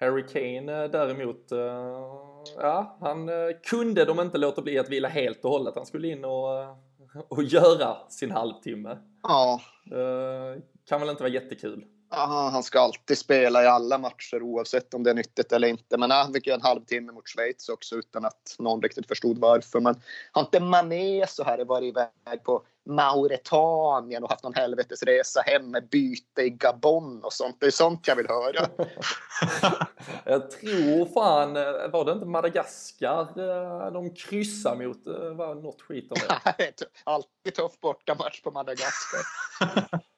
Harry 0.00 0.26
Kane 0.26 0.88
däremot, 0.88 1.46
ja 2.56 2.98
han 3.00 3.30
kunde 3.62 4.04
de 4.04 4.20
inte 4.20 4.38
låta 4.38 4.62
bli 4.62 4.78
att 4.78 4.90
vila 4.90 5.08
helt 5.08 5.44
och 5.44 5.50
hållet. 5.50 5.74
Han 5.76 5.86
skulle 5.86 6.08
in 6.08 6.24
och, 6.24 6.48
och 7.28 7.42
göra 7.42 7.96
sin 8.08 8.30
halvtimme. 8.30 8.98
Ja. 9.22 9.60
Kan 10.88 11.00
väl 11.00 11.10
inte 11.10 11.22
vara 11.22 11.32
jättekul? 11.32 11.84
Aha, 12.10 12.48
han 12.48 12.62
ska 12.62 12.80
alltid 12.80 13.18
spela 13.18 13.64
i 13.64 13.66
alla 13.66 13.98
matcher 13.98 14.42
oavsett 14.42 14.94
om 14.94 15.02
det 15.02 15.10
är 15.10 15.14
nyttigt 15.14 15.52
eller 15.52 15.68
inte. 15.68 15.96
Men 15.96 16.10
han 16.10 16.32
fick 16.32 16.46
ju 16.46 16.52
en 16.52 16.62
halvtimme 16.62 17.12
mot 17.12 17.28
Schweiz 17.28 17.68
också 17.68 17.96
utan 17.96 18.24
att 18.24 18.56
någon 18.58 18.82
riktigt 18.82 19.08
förstod 19.08 19.38
varför. 19.38 19.80
Men 19.80 20.00
har 20.32 20.42
inte 20.42 20.60
Mané 20.60 21.26
så 21.26 21.44
här 21.44 21.64
varit 21.64 21.88
iväg 21.88 22.42
på 22.44 22.62
Mauretanien 22.86 24.24
och 24.24 24.30
haft 24.30 24.44
någon 24.44 24.54
helvetesresa 24.54 25.40
hem 25.40 25.70
med 25.70 25.88
byte 25.88 26.42
i 26.42 26.50
Gabon 26.50 27.24
och 27.24 27.32
sånt. 27.32 27.56
Det 27.60 27.66
är 27.66 27.70
sånt 27.70 28.08
jag 28.08 28.16
vill 28.16 28.28
höra. 28.28 28.68
jag 30.24 30.50
tror 30.50 31.04
fan, 31.14 31.54
var 31.92 32.04
det 32.04 32.12
inte 32.12 32.26
Madagaskar 32.26 33.20
eh, 33.20 33.92
de 33.92 34.14
kryssade 34.14 34.86
mot? 34.86 35.06
Eh, 35.06 35.14
var 35.14 35.54
något 35.54 35.82
skit 35.82 36.12
om 36.12 36.18
det? 36.28 36.72
Alltid 37.04 37.54
tuff 37.54 37.80
bortamatch 37.80 38.42
på 38.42 38.50
Madagaskar. 38.50 39.20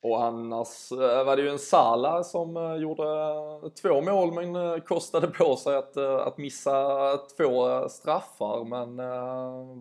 Och 0.00 0.24
annars 0.24 0.92
eh, 0.92 1.24
var 1.24 1.36
det 1.36 1.42
ju 1.42 1.48
en 1.48 1.58
Sala 1.58 2.24
som 2.24 2.56
eh, 2.56 2.74
gjorde 2.74 3.02
eh, 3.02 3.68
två 3.82 4.00
mål 4.00 4.32
men 4.32 4.80
kostade 4.80 5.26
på 5.26 5.56
sig 5.56 5.76
att, 5.76 5.96
att 5.96 6.38
missa 6.38 7.16
två 7.36 7.88
straffar. 7.88 8.64
Men 8.64 8.96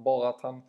bara 0.03 0.29
att 0.29 0.41
han 0.41 0.61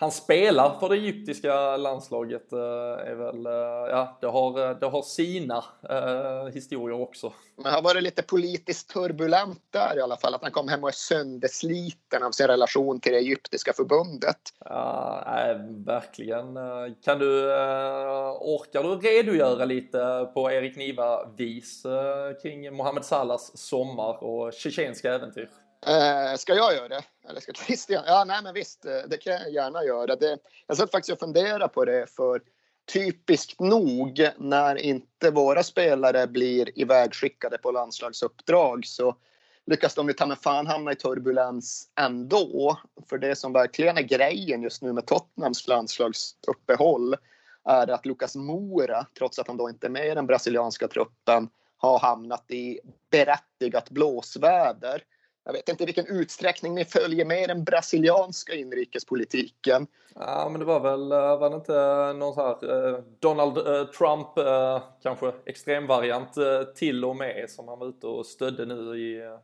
han 0.00 0.10
spelar 0.10 0.80
för 0.80 0.88
det 0.88 0.94
egyptiska 0.94 1.76
landslaget 1.76 2.52
är 2.52 3.14
väl, 3.14 3.44
ja, 3.90 4.18
det 4.20 4.26
har, 4.26 4.74
det 4.80 4.86
har 4.86 5.02
sina 5.02 5.64
eh, 5.90 6.52
historier 6.54 7.00
också. 7.00 7.32
Men 7.56 7.72
har 7.72 7.82
varit 7.82 8.02
lite 8.02 8.22
politiskt 8.22 8.90
turbulent 8.90 9.62
där 9.70 9.98
i 9.98 10.00
alla 10.00 10.16
fall, 10.16 10.34
att 10.34 10.42
han 10.42 10.50
kom 10.50 10.68
hem 10.68 10.82
och 10.82 10.88
är 10.88 10.92
söndersliten 10.92 12.22
av 12.22 12.30
sin 12.30 12.46
relation 12.46 13.00
till 13.00 13.12
det 13.12 13.18
egyptiska 13.18 13.72
förbundet. 13.72 14.36
Ja, 14.64 15.22
nej, 15.26 15.56
verkligen. 15.86 16.54
Kan 17.04 17.18
du, 17.18 17.52
orkar 18.40 18.82
du 18.82 19.08
redogöra 19.08 19.64
lite 19.64 20.30
på 20.34 20.50
Erik 20.50 20.76
Niva-vis 20.76 21.82
kring 22.42 22.76
Mohamed 22.76 23.04
Salahs 23.04 23.52
sommar 23.54 24.24
och 24.24 24.52
tjetjenska 24.52 25.14
äventyr? 25.14 25.48
Eh, 25.86 26.36
ska 26.36 26.54
jag 26.54 26.74
göra 26.74 26.88
det? 26.88 27.02
Eller 27.28 27.40
ska 27.40 27.52
Christian? 27.66 28.04
Ja, 28.06 28.24
nej, 28.24 28.42
men 28.42 28.54
visst, 28.54 28.84
eh, 28.84 28.92
det 29.08 29.16
kan 29.16 29.32
jag 29.32 29.50
gärna 29.52 29.84
göra. 29.84 30.16
Det, 30.16 30.38
jag 30.66 30.76
satt 30.76 30.90
faktiskt 30.90 31.12
och 31.12 31.18
funderade 31.18 31.68
på 31.68 31.84
det 31.84 32.10
för 32.10 32.42
typiskt 32.92 33.60
nog 33.60 34.28
när 34.38 34.76
inte 34.76 35.30
våra 35.30 35.62
spelare 35.62 36.26
blir 36.26 36.78
ivägskickade 36.78 37.58
på 37.58 37.70
landslagsuppdrag 37.70 38.86
så 38.86 39.16
lyckas 39.66 39.94
de 39.94 40.08
ju 40.08 40.12
ta 40.12 40.26
med 40.26 40.38
fan 40.38 40.66
hamna 40.66 40.92
i 40.92 40.96
turbulens 40.96 41.88
ändå. 42.00 42.78
För 43.08 43.18
det 43.18 43.36
som 43.36 43.52
verkligen 43.52 43.98
är 43.98 44.02
grejen 44.02 44.62
just 44.62 44.82
nu 44.82 44.92
med 44.92 45.06
Tottenhams 45.06 45.68
landslagsuppehåll 45.68 47.16
är 47.64 47.90
att 47.90 48.06
Lucas 48.06 48.36
Moura, 48.36 49.06
trots 49.18 49.38
att 49.38 49.48
han 49.48 49.56
då 49.56 49.70
inte 49.70 49.86
är 49.86 49.90
med 49.90 50.06
i 50.06 50.14
den 50.14 50.26
brasilianska 50.26 50.88
truppen, 50.88 51.48
har 51.76 51.98
hamnat 51.98 52.50
i 52.50 52.80
berättigat 53.10 53.90
blåsväder. 53.90 55.02
Jag 55.50 55.54
vet 55.54 55.68
inte 55.68 55.82
i 55.82 55.86
vilken 55.86 56.06
utsträckning 56.06 56.74
ni 56.74 56.84
följer 56.84 57.24
med 57.24 57.48
den 57.48 57.64
brasilianska 57.64 58.54
inrikespolitiken. 58.54 59.86
Ja, 60.14 60.48
men 60.50 60.58
det 60.60 60.64
var 60.64 60.80
väl, 60.80 61.12
eh, 61.12 61.38
var 61.38 61.50
det 61.50 61.56
inte 61.56 61.72
någon 62.18 62.34
så 62.34 62.42
här 62.42 62.88
eh, 62.88 62.98
Donald 63.18 63.58
eh, 63.58 63.84
Trump, 63.84 64.28
kanske 65.02 65.32
extremvariant 65.46 66.34
till 66.76 67.04
och 67.04 67.16
med, 67.16 67.50
som 67.50 67.68
han 67.68 67.78
var 67.78 67.88
ute 67.88 68.06
och 68.06 68.26
stödde 68.26 68.66
nu 68.66 68.98
i... 68.98 69.38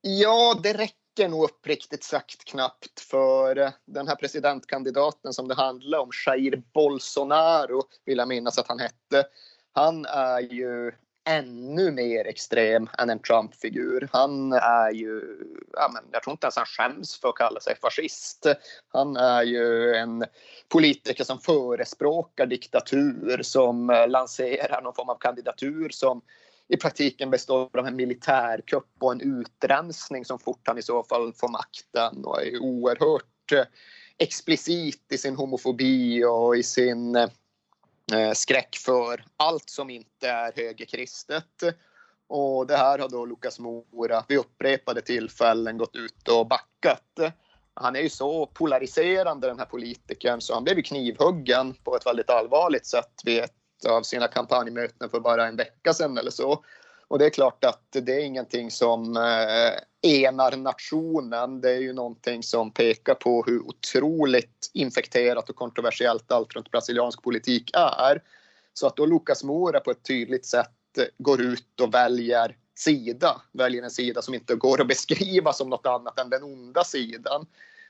Ja, 0.00 0.60
det 0.62 0.72
räcker 0.72 1.28
nog 1.28 1.44
uppriktigt 1.44 2.04
sagt 2.04 2.44
knappt 2.44 3.00
för 3.00 3.72
den 3.86 4.08
här 4.08 4.16
presidentkandidaten 4.16 5.32
som 5.32 5.48
det 5.48 5.54
handlar 5.54 5.98
om, 5.98 6.10
Jair 6.26 6.62
Bolsonaro, 6.74 7.82
vill 8.04 8.18
jag 8.18 8.28
minnas 8.28 8.58
att 8.58 8.68
han 8.68 8.78
hette. 8.78 9.26
Han 9.72 10.04
är 10.06 10.40
ju 10.40 10.92
ännu 11.24 11.90
mer 11.90 12.26
extrem 12.26 12.88
än 12.98 13.10
en 13.10 13.18
Trump-figur. 13.18 14.08
Han 14.12 14.52
är 14.52 14.90
ju, 14.90 15.38
ja, 15.72 15.90
men 15.94 16.04
jag 16.12 16.22
tror 16.22 16.32
inte 16.32 16.46
ens 16.46 16.56
han 16.56 16.66
skäms 16.66 17.20
för 17.20 17.28
att 17.28 17.34
kalla 17.34 17.60
sig 17.60 17.76
fascist. 17.76 18.46
Han 18.88 19.16
är 19.16 19.42
ju 19.42 19.94
en 19.94 20.24
politiker 20.68 21.24
som 21.24 21.38
förespråkar 21.38 22.46
diktatur, 22.46 23.42
som 23.42 24.06
lanserar 24.08 24.82
någon 24.82 24.94
form 24.94 25.08
av 25.08 25.18
kandidatur 25.18 25.88
som 25.88 26.22
i 26.68 26.76
praktiken 26.76 27.30
består 27.30 27.78
av 27.78 27.86
en 27.86 27.96
militärkupp 27.96 28.88
och 29.00 29.12
en 29.12 29.20
utrensning 29.20 30.24
som 30.24 30.38
fort 30.38 30.62
han 30.64 30.78
i 30.78 30.82
så 30.82 31.02
fall 31.02 31.32
får 31.32 31.48
makten 31.48 32.24
och 32.24 32.42
är 32.42 32.62
oerhört 32.62 33.68
explicit 34.18 35.12
i 35.12 35.18
sin 35.18 35.36
homofobi 35.36 36.24
och 36.24 36.56
i 36.56 36.62
sin 36.62 37.28
Eh, 38.12 38.32
skräck 38.32 38.76
för 38.76 39.24
allt 39.36 39.70
som 39.70 39.90
inte 39.90 40.28
är 40.28 40.52
högerkristet. 40.56 41.62
Och 42.28 42.66
det 42.66 42.76
här 42.76 42.98
har 42.98 43.08
då 43.08 43.24
Lukas 43.24 43.58
Mora 43.58 44.24
vid 44.28 44.38
upprepade 44.38 45.00
tillfällen 45.00 45.78
gått 45.78 45.96
ut 45.96 46.28
och 46.28 46.46
backat. 46.46 47.34
Han 47.74 47.96
är 47.96 48.00
ju 48.00 48.08
så 48.08 48.46
polariserande 48.46 49.46
den 49.46 49.58
här 49.58 49.66
politikern 49.66 50.40
så 50.40 50.54
han 50.54 50.64
blev 50.64 50.76
ju 50.76 50.82
knivhuggen 50.82 51.74
på 51.74 51.96
ett 51.96 52.06
väldigt 52.06 52.30
allvarligt 52.30 52.86
sätt 52.86 53.22
vid 53.24 53.38
ett 53.38 53.86
av 53.88 54.02
sina 54.02 54.28
kampanjmöten 54.28 55.10
för 55.10 55.20
bara 55.20 55.46
en 55.46 55.56
vecka 55.56 55.94
sedan 55.94 56.18
eller 56.18 56.30
så. 56.30 56.64
Och 57.10 57.18
det 57.18 57.26
är 57.26 57.30
klart 57.30 57.64
att 57.64 57.86
det 57.90 58.12
är 58.12 58.24
ingenting 58.24 58.70
som 58.70 59.16
eh, 59.16 60.10
enar 60.12 60.56
nationen. 60.56 61.60
Det 61.60 61.70
är 61.70 61.78
ju 61.78 61.92
någonting 61.92 62.42
som 62.42 62.70
pekar 62.70 63.14
på 63.14 63.44
hur 63.46 63.60
otroligt 63.60 64.70
infekterat 64.74 65.50
och 65.50 65.56
kontroversiellt 65.56 66.32
allt 66.32 66.54
runt 66.54 66.70
brasiliansk 66.70 67.22
politik 67.22 67.70
är. 67.74 68.22
Så 68.72 68.86
att 68.86 68.96
då 68.96 69.06
Lucas 69.06 69.44
Moura 69.44 69.80
på 69.80 69.90
ett 69.90 70.04
tydligt 70.04 70.46
sätt 70.46 70.98
eh, 70.98 71.04
går 71.18 71.40
ut 71.40 71.80
och 71.80 71.94
väljer 71.94 72.56
sida, 72.78 73.40
väljer 73.52 73.82
en 73.82 73.90
sida 73.90 74.22
som 74.22 74.34
inte 74.34 74.54
går 74.54 74.80
att 74.80 74.88
beskriva 74.88 75.52
som 75.52 75.70
något 75.70 75.86
annat 75.86 76.18
än 76.18 76.30
den 76.30 76.42
onda 76.42 76.84
sidan. 76.84 77.46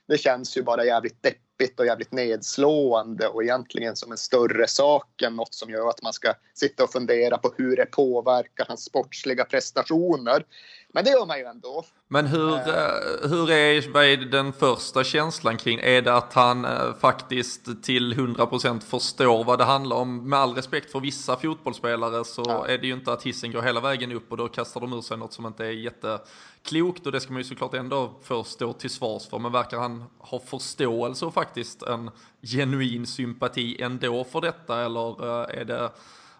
Det 0.07 0.17
känns 0.17 0.57
ju 0.57 0.63
bara 0.63 0.85
jävligt 0.85 1.23
deppigt 1.23 1.50
och 1.79 1.85
jävligt 1.85 2.11
nedslående 2.11 3.27
och 3.27 3.43
egentligen 3.43 3.95
som 3.95 4.11
en 4.11 4.17
större 4.17 4.67
sak 4.67 5.21
än 5.21 5.35
något 5.35 5.53
som 5.53 5.69
gör 5.69 5.89
att 5.89 6.03
man 6.03 6.13
ska 6.13 6.33
sitta 6.53 6.83
och 6.83 6.91
fundera 6.91 7.37
på 7.37 7.53
hur 7.57 7.75
det 7.75 7.85
påverkar 7.85 8.65
hans 8.67 8.83
sportsliga 8.83 9.45
prestationer. 9.45 10.45
Men 10.93 11.03
det 11.03 11.11
gör 11.11 11.25
man 11.25 11.37
ju 11.37 11.45
ändå. 11.45 11.85
Men 12.07 12.27
hur, 12.27 12.51
uh, 12.51 13.29
hur 13.29 13.51
är, 13.51 13.91
vad 13.91 14.05
är 14.05 14.17
den 14.17 14.53
första 14.53 15.03
känslan 15.03 15.57
kring, 15.57 15.79
är 15.79 16.01
det 16.01 16.15
att 16.15 16.33
han 16.33 16.65
uh, 16.65 16.93
faktiskt 16.93 17.83
till 17.83 18.13
100% 18.13 18.79
förstår 18.79 19.43
vad 19.43 19.59
det 19.59 19.63
handlar 19.63 19.95
om? 19.95 20.29
Med 20.29 20.39
all 20.39 20.55
respekt 20.55 20.91
för 20.91 20.99
vissa 20.99 21.35
fotbollsspelare 21.35 22.25
så 22.25 22.43
ja. 22.47 22.67
är 22.67 22.77
det 22.77 22.87
ju 22.87 22.93
inte 22.93 23.13
att 23.13 23.23
hissen 23.23 23.51
går 23.51 23.61
hela 23.61 23.79
vägen 23.79 24.11
upp 24.11 24.31
och 24.31 24.37
då 24.37 24.47
kastar 24.47 24.81
de 24.81 24.93
ur 24.93 25.01
sig 25.01 25.17
något 25.17 25.33
som 25.33 25.45
inte 25.45 25.65
är 25.65 25.71
jätteklokt 25.71 27.05
och 27.05 27.11
det 27.11 27.19
ska 27.19 27.33
man 27.33 27.41
ju 27.41 27.43
såklart 27.43 27.73
ändå 27.73 28.13
få 28.23 28.43
stå 28.43 28.73
till 28.73 28.89
svars 28.89 29.27
för. 29.29 29.39
Men 29.39 29.51
verkar 29.51 29.77
han 29.79 30.03
ha 30.17 30.39
förståelse 30.39 31.25
och 31.25 31.33
faktiskt 31.33 31.83
en 31.83 32.11
genuin 32.41 33.07
sympati 33.07 33.81
ändå 33.81 34.23
för 34.23 34.41
detta 34.41 34.81
eller 34.85 35.35
är 35.49 35.65
det 35.65 35.91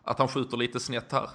att 0.03 0.19
han 0.19 0.27
skjuter 0.27 0.57
lite 0.57 0.79
snett 0.79 1.11
här? 1.11 1.29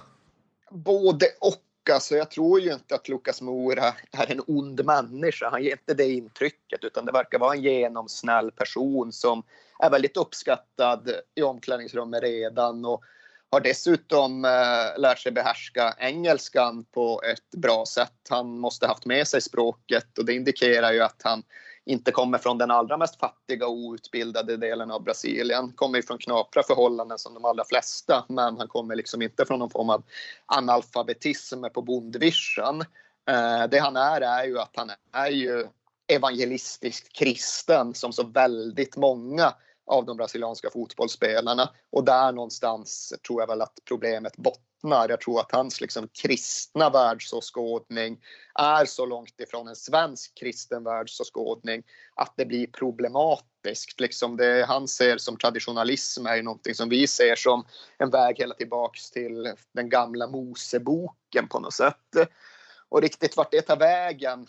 Både 0.71 1.25
och. 1.41 1.66
Alltså, 1.89 2.15
jag 2.15 2.31
tror 2.31 2.59
ju 2.59 2.73
inte 2.73 2.95
att 2.95 3.09
Lukas 3.09 3.41
Mora 3.41 3.93
är 4.11 4.31
en 4.31 4.41
ond 4.47 4.85
människa. 4.85 5.49
Han 5.49 5.63
ger 5.63 5.71
inte 5.71 5.93
det 5.93 6.11
intrycket 6.11 6.83
utan 6.83 7.05
det 7.05 7.11
verkar 7.11 7.39
vara 7.39 7.53
en 7.53 7.61
genomsnäll 7.61 8.51
person 8.51 9.11
som 9.11 9.43
är 9.79 9.89
väldigt 9.89 10.17
uppskattad 10.17 11.11
i 11.35 11.41
omklädningsrummet 11.41 12.23
redan 12.23 12.85
och 12.85 13.03
har 13.49 13.61
dessutom 13.61 14.45
eh, 14.45 14.99
lärt 15.01 15.19
sig 15.19 15.31
behärska 15.31 15.95
engelskan 15.97 16.85
på 16.85 17.21
ett 17.21 17.59
bra 17.61 17.85
sätt. 17.85 18.27
Han 18.29 18.59
måste 18.59 18.87
haft 18.87 19.05
med 19.05 19.27
sig 19.27 19.41
språket 19.41 20.17
och 20.17 20.25
det 20.25 20.33
indikerar 20.33 20.91
ju 20.91 21.01
att 21.01 21.21
han 21.23 21.43
inte 21.87 22.11
kommer 22.11 22.37
från 22.37 22.57
den 22.57 22.71
allra 22.71 22.97
mest 22.97 23.19
fattiga 23.19 23.67
och 23.67 23.77
outbildade 23.77 24.57
delen 24.57 24.91
av 24.91 25.03
Brasilien. 25.03 25.71
Kommer 25.71 26.01
från 26.01 26.17
knapra 26.17 26.63
förhållanden 26.63 27.17
som 27.17 27.33
de 27.33 27.45
allra 27.45 27.65
flesta, 27.65 28.25
men 28.29 28.57
han 28.57 28.67
kommer 28.67 28.95
liksom 28.95 29.21
inte 29.21 29.45
från 29.45 29.59
någon 29.59 29.69
form 29.69 29.89
av 29.89 30.03
analfabetism 30.45 31.63
på 31.73 31.81
bondvischan. 31.81 32.81
Eh, 33.29 33.63
det 33.71 33.79
han 33.79 33.95
är 33.95 34.21
är 34.21 34.45
ju 34.45 34.59
att 34.59 34.71
han 34.75 34.91
är 35.13 35.29
ju 35.29 35.67
evangelistiskt 36.07 37.13
kristen 37.13 37.93
som 37.93 38.13
så 38.13 38.23
väldigt 38.23 38.97
många 38.97 39.53
av 39.85 40.05
de 40.05 40.17
brasilianska 40.17 40.69
fotbollsspelarna. 40.69 41.69
Och 41.89 42.03
där 42.03 42.31
någonstans 42.31 43.13
tror 43.27 43.41
jag 43.41 43.47
väl 43.47 43.61
att 43.61 43.79
problemet 43.85 44.37
bottnar. 44.37 44.66
Jag 44.81 45.21
tror 45.21 45.39
att 45.39 45.51
hans 45.51 45.81
liksom 45.81 46.07
kristna 46.21 46.89
världsåskådning 46.89 48.19
är 48.59 48.85
så 48.85 49.05
långt 49.05 49.39
ifrån 49.39 49.67
en 49.67 49.75
svensk 49.75 50.37
kristen 50.37 50.83
världsåskådning 50.83 51.83
att 52.15 52.33
det 52.37 52.45
blir 52.45 52.67
problematiskt. 52.67 53.99
Liksom 53.99 54.37
det 54.37 54.65
han 54.67 54.87
ser 54.87 55.17
som 55.17 55.37
traditionalism 55.37 56.25
är 56.25 56.35
ju 56.35 56.41
någonting 56.41 56.75
som 56.75 56.89
vi 56.89 57.07
ser 57.07 57.35
som 57.35 57.65
en 57.97 58.09
väg 58.09 58.39
hela 58.39 58.55
tillbaks 58.55 59.11
till 59.11 59.53
den 59.71 59.89
gamla 59.89 60.27
Moseboken 60.27 61.47
på 61.47 61.59
något 61.59 61.73
sätt. 61.73 62.29
Och 62.89 63.01
riktigt 63.01 63.37
vart 63.37 63.51
det 63.51 63.61
tar 63.61 63.77
vägen, 63.77 64.47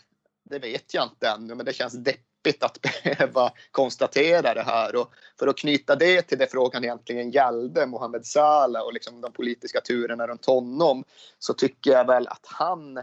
det 0.50 0.58
vet 0.58 0.94
jag 0.94 1.04
inte 1.04 1.28
ännu, 1.28 1.54
men 1.54 1.66
det 1.66 1.73
känns 1.73 1.94
deppigt 1.94 2.27
deppigt 2.42 2.62
att 2.62 2.78
behöva 2.83 3.52
konstatera 3.71 4.54
det 4.54 4.62
här. 4.62 4.97
Och 4.97 5.12
för 5.38 5.47
att 5.47 5.59
knyta 5.59 5.97
det 5.97 6.23
till 6.23 6.38
det 6.38 6.47
frågan 6.47 6.85
egentligen 6.85 7.30
gällde, 7.30 7.87
Mohamed 7.87 8.26
Salah 8.26 8.83
och 8.83 8.92
liksom 8.92 9.21
de 9.21 9.33
politiska 9.33 9.80
turerna 9.80 10.26
runt 10.26 10.47
honom, 10.47 11.04
så 11.38 11.54
tycker 11.54 11.90
jag 11.90 12.07
väl 12.07 12.28
att 12.28 12.47
han 12.47 12.99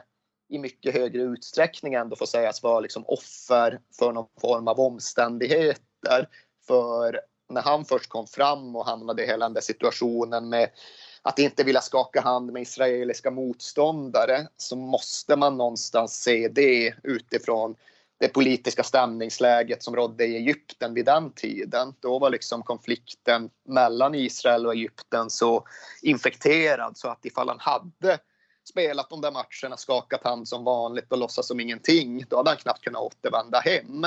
i 0.50 0.60
mycket 0.60 0.94
högre 0.94 1.22
utsträckning 1.22 1.94
ändå 1.94 2.16
får 2.16 2.26
sägas 2.26 2.64
vara 2.64 2.80
liksom 2.80 3.04
offer 3.08 3.80
för 4.00 4.12
någon 4.12 4.28
form 4.42 4.68
av 4.68 4.80
omständigheter. 4.80 6.30
För 6.68 7.22
när 7.50 7.62
han 7.62 7.86
först 7.86 8.10
kom 8.10 8.28
fram 8.28 8.76
och 8.76 8.86
hamnade 8.86 9.24
i 9.24 9.28
hela 9.28 9.46
den 9.46 9.54
där 9.54 9.62
situationen 9.62 10.50
med 10.50 10.70
att 11.22 11.40
inte 11.40 11.64
vilja 11.64 11.82
skaka 11.82 12.22
hand 12.22 12.52
med 12.52 12.62
israeliska 12.62 13.32
motståndare 13.32 14.48
så 14.58 14.76
måste 14.76 15.36
man 15.36 15.58
någonstans 15.58 16.24
se 16.24 16.48
det 16.48 16.94
utifrån 17.04 17.76
det 18.18 18.28
politiska 18.28 18.84
stämningsläget 18.84 19.84
som 19.84 19.96
rådde 19.96 20.26
i 20.26 20.36
Egypten 20.36 20.94
vid 20.94 21.06
den 21.06 21.32
tiden. 21.32 21.94
Då 22.00 22.20
var 22.20 22.30
liksom 22.30 22.64
konflikten 22.64 23.50
mellan 23.68 24.16
Israel 24.16 24.66
och 24.66 24.74
Egypten 24.74 25.30
så 25.30 25.68
infekterad 26.02 26.98
så 26.98 27.08
att 27.08 27.26
ifall 27.26 27.48
han 27.48 27.60
hade 27.60 28.20
spelat 28.70 29.10
de 29.10 29.22
där 29.22 29.32
matcherna, 29.32 29.78
skakat 29.78 30.24
hand 30.24 30.48
som 30.48 30.64
vanligt 30.64 31.12
och 31.12 31.18
låtsas 31.18 31.48
som 31.48 31.60
ingenting, 31.60 32.26
då 32.30 32.38
hade 32.38 32.50
han 32.50 32.58
knappt 32.58 32.84
kunnat 32.84 33.02
återvända 33.02 33.60
hem 33.60 34.06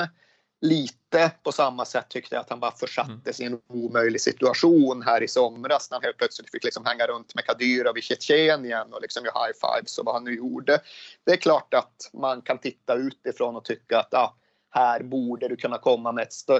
lite 0.61 1.31
på 1.43 1.51
samma 1.51 1.85
sätt 1.85 2.05
tyckte 2.09 2.35
jag 2.35 2.41
att 2.41 2.49
han 2.49 2.59
bara 2.59 2.71
försattes 2.71 3.39
mm. 3.39 3.53
i 3.53 3.55
en 3.55 3.77
omöjlig 3.77 4.21
situation 4.21 5.01
här 5.01 5.23
i 5.23 5.27
somras 5.27 5.91
när 5.91 5.95
han 5.95 6.03
helt 6.03 6.17
plötsligt 6.17 6.51
fick 6.51 6.63
liksom 6.63 6.85
hänga 6.85 7.07
runt 7.07 7.35
med 7.35 7.45
Kadyrov 7.45 7.97
i 7.97 8.01
Tjetjenien 8.01 8.93
och 8.93 9.01
liksom 9.01 9.23
high 9.23 9.53
fives 9.61 9.97
och 9.97 10.05
vad 10.05 10.15
han 10.15 10.23
nu 10.23 10.35
gjorde. 10.35 10.81
Det 11.25 11.31
är 11.31 11.37
klart 11.37 11.73
att 11.73 12.09
man 12.13 12.41
kan 12.41 12.57
titta 12.57 12.95
utifrån 12.95 13.55
och 13.55 13.65
tycka 13.65 13.99
att 13.99 14.13
ah, 14.13 14.35
här 14.69 15.03
borde 15.03 15.47
du 15.47 15.55
kunna 15.55 15.77
komma 15.77 16.11
med 16.11 16.21
ett 16.21 16.33
st 16.33 16.53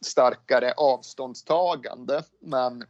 starkare 0.00 0.72
avståndstagande. 0.76 2.22
Men 2.42 2.84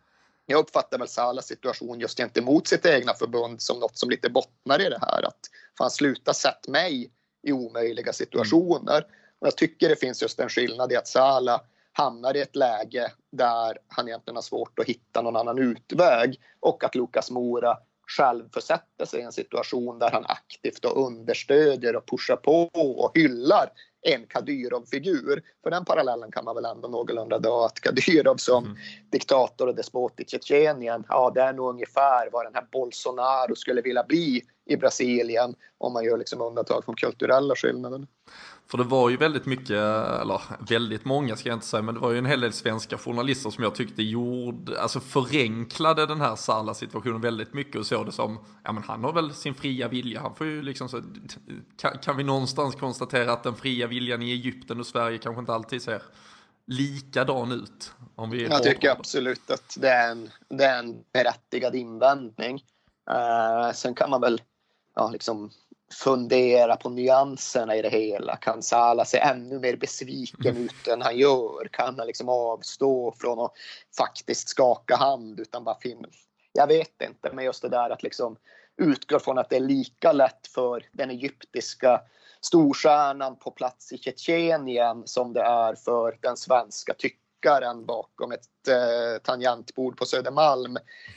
jag 0.46 0.58
uppfattar 0.58 0.98
väl 0.98 1.08
Salas 1.08 1.46
situation 1.46 2.00
just 2.00 2.18
gentemot 2.18 2.68
sitt 2.68 2.86
egna 2.86 3.14
förbund 3.14 3.62
som 3.62 3.78
något 3.78 3.98
som 3.98 4.10
lite 4.10 4.30
bottnar 4.30 4.80
i 4.80 4.88
det 4.88 4.98
här 5.02 5.22
att 5.22 5.40
fan 5.78 5.90
sluta 5.90 6.34
sätt 6.34 6.68
mig 6.68 7.10
i 7.42 7.52
omöjliga 7.52 8.12
situationer. 8.12 9.04
Jag 9.40 9.56
tycker 9.56 9.88
det 9.88 9.96
finns 9.96 10.22
just 10.22 10.40
en 10.40 10.48
skillnad 10.48 10.92
i 10.92 10.96
att 10.96 11.08
Salah 11.08 11.60
hamnar 11.92 12.36
i 12.36 12.40
ett 12.40 12.56
läge 12.56 13.12
där 13.32 13.78
han 13.88 14.08
egentligen 14.08 14.36
har 14.36 14.42
svårt 14.42 14.78
att 14.78 14.86
hitta 14.86 15.22
någon 15.22 15.36
annan 15.36 15.58
utväg 15.58 16.40
och 16.60 16.84
att 16.84 16.94
Lukas 16.94 17.30
Mora 17.30 17.78
själv 18.06 18.48
försätter 18.54 19.04
sig 19.06 19.20
i 19.20 19.22
en 19.22 19.32
situation 19.32 19.98
där 19.98 20.10
han 20.10 20.24
aktivt 20.26 20.84
och 20.84 21.06
understödjer 21.06 21.96
och 21.96 22.06
pushar 22.06 22.36
på 22.36 22.70
och 22.74 23.10
hyllar 23.14 23.72
en 24.02 24.26
Kadyrov-figur. 24.26 25.42
För 25.62 25.70
den 25.70 25.84
parallellen 25.84 26.32
kan 26.32 26.44
man 26.44 26.54
väl 26.54 26.64
ändå 26.64 26.88
någorlunda 26.88 27.38
dra 27.38 27.66
att 27.66 27.80
Kadyrov 27.80 28.36
som 28.36 28.64
mm. 28.64 28.76
diktator 29.10 29.66
och 29.66 29.74
despot 29.74 30.20
i 30.20 30.24
Tjetjenien, 30.24 31.04
ja 31.08 31.32
det 31.34 31.40
är 31.40 31.52
nog 31.52 31.70
ungefär 31.70 32.30
vad 32.32 32.46
den 32.46 32.54
här 32.54 32.66
Bolsonaro 32.72 33.54
skulle 33.56 33.82
vilja 33.82 34.04
bli 34.04 34.42
i 34.66 34.76
Brasilien 34.76 35.54
om 35.78 35.92
man 35.92 36.04
gör 36.04 36.18
liksom 36.18 36.40
undantag 36.40 36.84
från 36.84 36.96
kulturella 36.96 37.54
skillnader. 37.54 38.06
För 38.70 38.78
det 38.78 38.84
var 38.84 39.10
ju 39.10 39.16
väldigt 39.16 39.46
mycket, 39.46 39.70
eller 39.70 40.40
väldigt 40.68 41.04
många 41.04 41.36
ska 41.36 41.48
jag 41.48 41.56
inte 41.56 41.66
säga, 41.66 41.82
men 41.82 41.94
det 41.94 42.00
var 42.00 42.10
ju 42.10 42.18
en 42.18 42.26
hel 42.26 42.40
del 42.40 42.52
svenska 42.52 42.98
journalister 42.98 43.50
som 43.50 43.64
jag 43.64 43.74
tyckte 43.74 44.02
gjorde, 44.02 44.80
alltså 44.80 45.00
förenklade 45.00 46.06
den 46.06 46.20
här 46.20 46.36
Salah 46.36 46.74
situationen 46.74 47.20
väldigt 47.20 47.54
mycket 47.54 47.76
och 47.76 47.86
såg 47.86 48.06
det 48.06 48.12
som, 48.12 48.38
ja 48.64 48.72
men 48.72 48.82
han 48.82 49.04
har 49.04 49.12
väl 49.12 49.34
sin 49.34 49.54
fria 49.54 49.88
vilja, 49.88 50.20
han 50.20 50.34
får 50.34 50.46
ju 50.46 50.62
liksom 50.62 50.88
så, 50.88 51.02
kan, 51.76 51.98
kan 51.98 52.16
vi 52.16 52.24
någonstans 52.24 52.74
konstatera 52.74 53.32
att 53.32 53.42
den 53.42 53.54
fria 53.54 53.86
viljan 53.86 54.22
i 54.22 54.30
Egypten 54.30 54.80
och 54.80 54.86
Sverige 54.86 55.18
kanske 55.18 55.40
inte 55.40 55.54
alltid 55.54 55.82
ser 55.82 56.02
likadan 56.66 57.52
ut? 57.52 57.92
Om 58.14 58.30
vi 58.30 58.46
jag 58.46 58.62
tycker 58.62 58.90
absolut 58.90 59.50
att 59.50 59.76
det 59.80 59.88
är 59.88 60.10
en, 60.10 60.30
det 60.48 60.64
är 60.64 60.78
en 60.78 61.04
berättigad 61.12 61.74
invändning. 61.74 62.64
Uh, 63.10 63.72
sen 63.74 63.94
kan 63.94 64.10
man 64.10 64.20
väl 64.20 64.42
ja, 64.94 65.10
liksom 65.10 65.50
fundera 65.94 66.76
på 66.76 66.90
nyanserna 66.90 67.76
i 67.76 67.82
det 67.82 67.88
hela. 67.88 68.36
Kan 68.36 68.62
Salah 68.62 69.06
se 69.06 69.18
ännu 69.18 69.58
mer 69.58 69.76
besviken 69.76 70.56
mm. 70.56 70.64
ut 70.64 70.88
än 70.88 71.02
han 71.02 71.18
gör? 71.18 71.68
Kan 71.72 71.98
han 71.98 72.06
liksom 72.06 72.28
avstå 72.28 73.14
från 73.18 73.38
att 73.38 73.52
faktiskt 73.96 74.48
skaka 74.48 74.96
hand 74.96 75.40
utan 75.40 75.64
bara 75.64 75.78
finna... 75.80 76.08
Jag 76.52 76.66
vet 76.66 77.02
inte, 77.02 77.30
men 77.32 77.44
just 77.44 77.62
det 77.62 77.68
där 77.68 77.90
att 77.90 78.02
liksom 78.02 78.36
utgå 78.76 79.18
från 79.18 79.38
att 79.38 79.50
det 79.50 79.56
är 79.56 79.60
lika 79.60 80.12
lätt 80.12 80.46
för 80.46 80.86
den 80.92 81.10
egyptiska 81.10 82.00
storstjärnan 82.40 83.36
på 83.36 83.50
plats 83.50 83.92
i 83.92 83.98
Tjetjenien 83.98 85.02
som 85.06 85.32
det 85.32 85.42
är 85.42 85.74
för 85.74 86.18
den 86.20 86.36
svenska 86.36 86.94
tyckaren 86.94 87.19
rackaren 87.40 87.86
bakom 87.86 88.32
ett 88.32 88.68
eh, 88.68 89.22
tangentbord 89.22 89.96
på 89.96 90.06
Södermalm. 90.06 90.76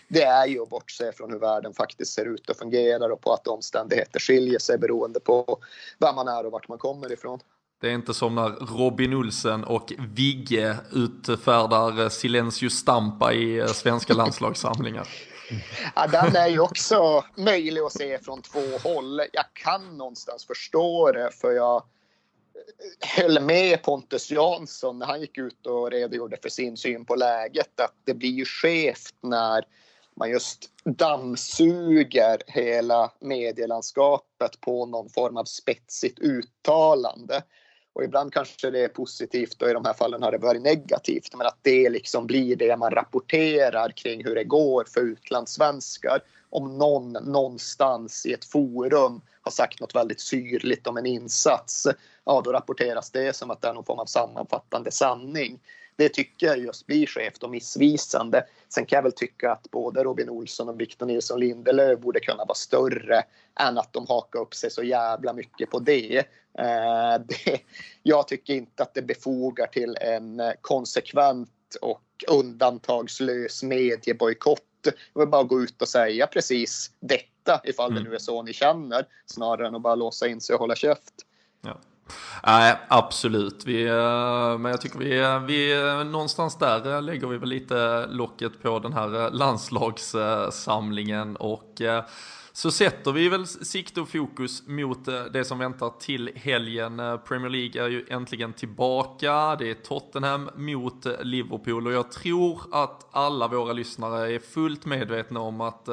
Det 0.09 0.23
är 0.23 0.47
ju 0.47 0.61
att 0.61 0.69
bortse 0.69 1.11
från 1.11 1.31
hur 1.31 1.39
världen 1.39 1.73
faktiskt 1.73 2.13
ser 2.13 2.25
ut 2.25 2.49
och 2.49 2.57
fungerar 2.57 3.09
och 3.09 3.21
på 3.21 3.33
att 3.33 3.47
omständigheter 3.47 4.19
skiljer 4.19 4.59
sig 4.59 4.77
beroende 4.77 5.19
på 5.19 5.57
vem 5.99 6.15
man 6.15 6.27
är 6.27 6.45
och 6.45 6.51
vart 6.51 6.67
man 6.67 6.77
kommer 6.77 7.11
ifrån. 7.11 7.39
Det 7.81 7.87
är 7.87 7.93
inte 7.93 8.13
som 8.13 8.35
när 8.35 8.49
Robin 8.49 9.13
Olsen 9.13 9.63
och 9.63 9.93
Vigge 10.15 10.77
utfärdar 10.91 12.09
Silencio 12.09 12.69
Stampa 12.69 13.33
i 13.33 13.59
eh, 13.59 13.65
svenska 13.65 14.13
landslagssamlingar. 14.13 15.07
Ja, 15.95 16.07
den 16.07 16.35
är 16.35 16.47
ju 16.47 16.59
också 16.59 17.23
möjlig 17.37 17.81
att 17.81 17.91
se 17.91 18.19
från 18.19 18.41
två 18.41 18.77
håll. 18.83 19.21
Jag 19.33 19.45
kan 19.53 19.97
någonstans 19.97 20.45
förstå 20.45 21.11
det 21.11 21.29
för 21.41 21.51
jag 21.51 21.83
höll 22.99 23.41
med 23.41 23.83
Pontus 23.83 24.31
Jansson 24.31 24.99
när 24.99 25.05
han 25.05 25.21
gick 25.21 25.37
ut 25.37 25.65
och 25.65 25.91
redogjorde 25.91 26.37
för 26.41 26.49
sin 26.49 26.77
syn 26.77 27.05
på 27.05 27.15
läget 27.15 27.79
att 27.79 27.95
det 28.03 28.13
blir 28.13 28.29
ju 28.29 28.45
skevt 28.45 29.15
när 29.21 29.65
man 30.15 30.29
just 30.29 30.69
dammsuger 30.83 32.37
hela 32.47 33.11
medielandskapet 33.19 34.61
på 34.61 34.85
någon 34.85 35.09
form 35.09 35.37
av 35.37 35.43
spetsigt 35.43 36.19
uttalande. 36.19 37.43
Och 37.93 38.03
ibland 38.03 38.33
kanske 38.33 38.71
det 38.71 38.83
är 38.83 38.87
positivt 38.87 39.61
och 39.61 39.69
i 39.69 39.73
de 39.73 39.85
här 39.85 39.93
fallen 39.93 40.23
har 40.23 40.31
det 40.31 40.37
varit 40.37 40.61
negativt. 40.61 41.35
Men 41.35 41.47
att 41.47 41.59
det 41.61 41.89
liksom 41.89 42.27
blir 42.27 42.55
det 42.55 42.77
man 42.77 42.91
rapporterar 42.91 43.89
kring 43.89 44.23
hur 44.25 44.35
det 44.35 44.43
går 44.43 44.85
för 44.93 45.01
utlandssvenskar. 45.01 46.19
Om 46.49 46.77
någon 46.77 47.11
någonstans 47.11 48.25
i 48.25 48.33
ett 48.33 48.45
forum 48.45 49.21
har 49.43 49.51
sagt 49.51 49.79
något 49.79 49.95
väldigt 49.95 50.21
syrligt 50.21 50.87
om 50.87 50.97
en 50.97 51.05
insats 51.05 51.87
ja 52.25 52.41
då 52.45 52.51
rapporteras 52.51 53.11
det 53.11 53.35
som 53.35 53.51
att 53.51 53.61
det 53.61 53.67
är 53.67 53.73
någon 53.73 53.85
form 53.85 53.99
av 53.99 54.05
sammanfattande 54.05 54.91
sanning. 54.91 55.59
Det 55.95 56.09
tycker 56.09 56.47
jag 56.47 56.59
just 56.59 56.85
blir 56.85 57.05
skevt 57.05 57.43
och 57.43 57.49
missvisande. 57.49 58.45
Sen 58.69 58.85
kan 58.85 58.97
jag 58.97 59.03
väl 59.03 59.11
tycka 59.11 59.51
att 59.51 59.71
både 59.71 60.03
Robin 60.03 60.29
Olsson 60.29 60.69
och 60.69 60.81
Victor 60.81 61.05
Nilsson 61.05 61.39
Lindelöf 61.39 61.99
borde 61.99 62.19
kunna 62.19 62.45
vara 62.45 62.55
större 62.55 63.23
än 63.59 63.77
att 63.77 63.93
de 63.93 64.07
hakar 64.07 64.39
upp 64.39 64.53
sig 64.53 64.71
så 64.71 64.83
jävla 64.83 65.33
mycket 65.33 65.69
på 65.69 65.79
det. 65.79 66.17
Eh, 66.57 67.19
det 67.27 67.59
jag 68.03 68.27
tycker 68.27 68.53
inte 68.53 68.83
att 68.83 68.93
det 68.93 69.01
befogar 69.01 69.67
till 69.67 69.97
en 70.01 70.41
konsekvent 70.61 71.49
och 71.81 72.03
undantagslös 72.27 73.63
mediebojkott. 73.63 74.61
Det 74.81 75.19
vill 75.19 75.27
bara 75.27 75.41
att 75.41 75.47
gå 75.47 75.61
ut 75.61 75.81
och 75.81 75.87
säga 75.87 76.27
precis 76.27 76.91
det 76.99 77.21
berätta 77.43 77.61
ifall 77.63 77.91
mm. 77.91 78.03
det 78.03 78.09
nu 78.09 78.15
är 78.15 78.19
så 78.19 78.43
ni 78.43 78.53
känner 78.53 79.05
snarare 79.25 79.67
än 79.67 79.75
att 79.75 79.81
bara 79.81 79.95
låsa 79.95 80.27
in 80.27 80.41
sig 80.41 80.53
och 80.53 80.59
hålla 80.59 80.75
käft. 80.75 81.13
Ja. 81.61 81.77
Nej, 82.43 82.75
absolut. 82.87 83.65
Vi, 83.65 83.83
eh, 83.83 84.57
men 84.57 84.65
jag 84.65 84.81
tycker 84.81 84.99
vi, 84.99 85.39
vi 85.47 85.75
någonstans 86.03 86.57
där 86.57 87.01
lägger 87.01 87.27
vi 87.27 87.37
väl 87.37 87.49
lite 87.49 88.07
locket 88.07 88.61
på 88.61 88.79
den 88.79 88.93
här 88.93 89.31
landslagssamlingen 89.31 91.35
och 91.35 91.81
så 92.55 92.71
sätter 92.71 93.11
vi 93.11 93.29
väl 93.29 93.47
sikte 93.47 94.01
och 94.01 94.09
fokus 94.09 94.67
mot 94.67 95.07
eh, 95.07 95.23
det 95.23 95.45
som 95.45 95.59
väntar 95.59 95.89
till 95.99 96.31
helgen. 96.35 96.99
Eh, 96.99 97.17
Premier 97.17 97.49
League 97.49 97.83
är 97.83 97.89
ju 97.89 98.05
äntligen 98.09 98.53
tillbaka. 98.53 99.55
Det 99.55 99.69
är 99.69 99.73
Tottenham 99.73 100.49
mot 100.55 101.05
eh, 101.05 101.21
Liverpool 101.21 101.87
och 101.87 101.93
jag 101.93 102.11
tror 102.11 102.61
att 102.71 103.07
alla 103.11 103.47
våra 103.47 103.73
lyssnare 103.73 104.33
är 104.33 104.39
fullt 104.39 104.85
medvetna 104.85 105.39
om 105.39 105.61
att 105.61 105.89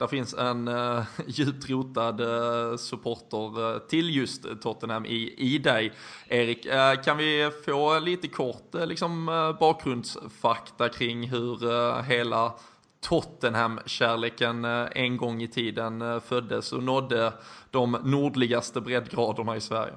där 0.00 0.06
finns 0.06 0.34
en 0.34 0.68
eh, 0.68 1.02
djupt 1.26 1.70
rotad 1.70 2.20
eh, 2.20 2.76
supporter 2.76 3.74
eh, 3.74 3.78
till 3.78 4.16
just 4.16 4.46
Tottenham 4.62 5.06
i, 5.06 5.34
i 5.38 5.58
dig. 5.58 5.92
Erik, 6.28 6.66
eh, 6.66 7.02
kan 7.02 7.16
vi 7.16 7.50
få 7.64 7.98
lite 7.98 8.28
kort 8.28 8.74
eh, 8.74 8.86
liksom, 8.86 9.28
eh, 9.28 9.58
bakgrundsfakta 9.58 10.88
kring 10.88 11.28
hur 11.28 12.02
hela 12.02 12.54
Tottenham-kärleken 13.00 14.64
eh, 14.64 14.88
en 14.94 15.16
gång 15.16 15.42
i 15.42 15.48
tiden 15.48 16.02
eh, 16.02 16.20
föddes 16.20 16.72
och 16.72 16.82
nådde 16.82 17.32
de 17.70 17.98
nordligaste 18.04 18.80
breddgraderna 18.80 19.56
i 19.56 19.60
Sverige? 19.60 19.94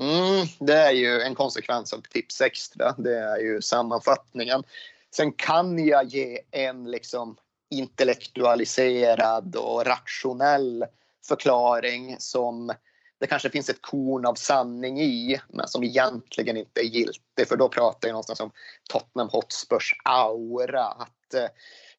Mm, 0.00 0.46
det 0.58 0.76
är 0.76 0.92
ju 0.92 1.20
en 1.20 1.34
konsekvens 1.34 1.92
av 1.92 2.00
tips 2.00 2.40
extra. 2.40 2.94
Det 2.98 3.18
är 3.18 3.38
ju 3.38 3.62
sammanfattningen. 3.62 4.62
Sen 5.14 5.32
kan 5.32 5.86
jag 5.86 6.04
ge 6.04 6.38
en 6.50 6.90
liksom 6.90 7.36
intellektualiserad 7.70 9.56
och 9.56 9.86
rationell 9.86 10.84
förklaring 11.28 12.16
som 12.18 12.72
det 13.20 13.26
kanske 13.26 13.50
finns 13.50 13.68
ett 13.68 13.82
korn 13.82 14.26
av 14.26 14.34
sanning 14.34 15.00
i, 15.00 15.40
men 15.48 15.68
som 15.68 15.84
egentligen 15.84 16.56
inte 16.56 16.80
är 16.80 16.84
giltig. 16.84 17.48
För 17.48 17.56
då 17.56 17.68
pratar 17.68 18.08
jag 18.08 18.12
någonstans 18.12 18.40
om 18.40 18.50
Tottenham 18.90 19.28
Hotspurs 19.28 19.94
aura. 20.04 20.84
Att 20.84 21.34
eh, 21.34 21.46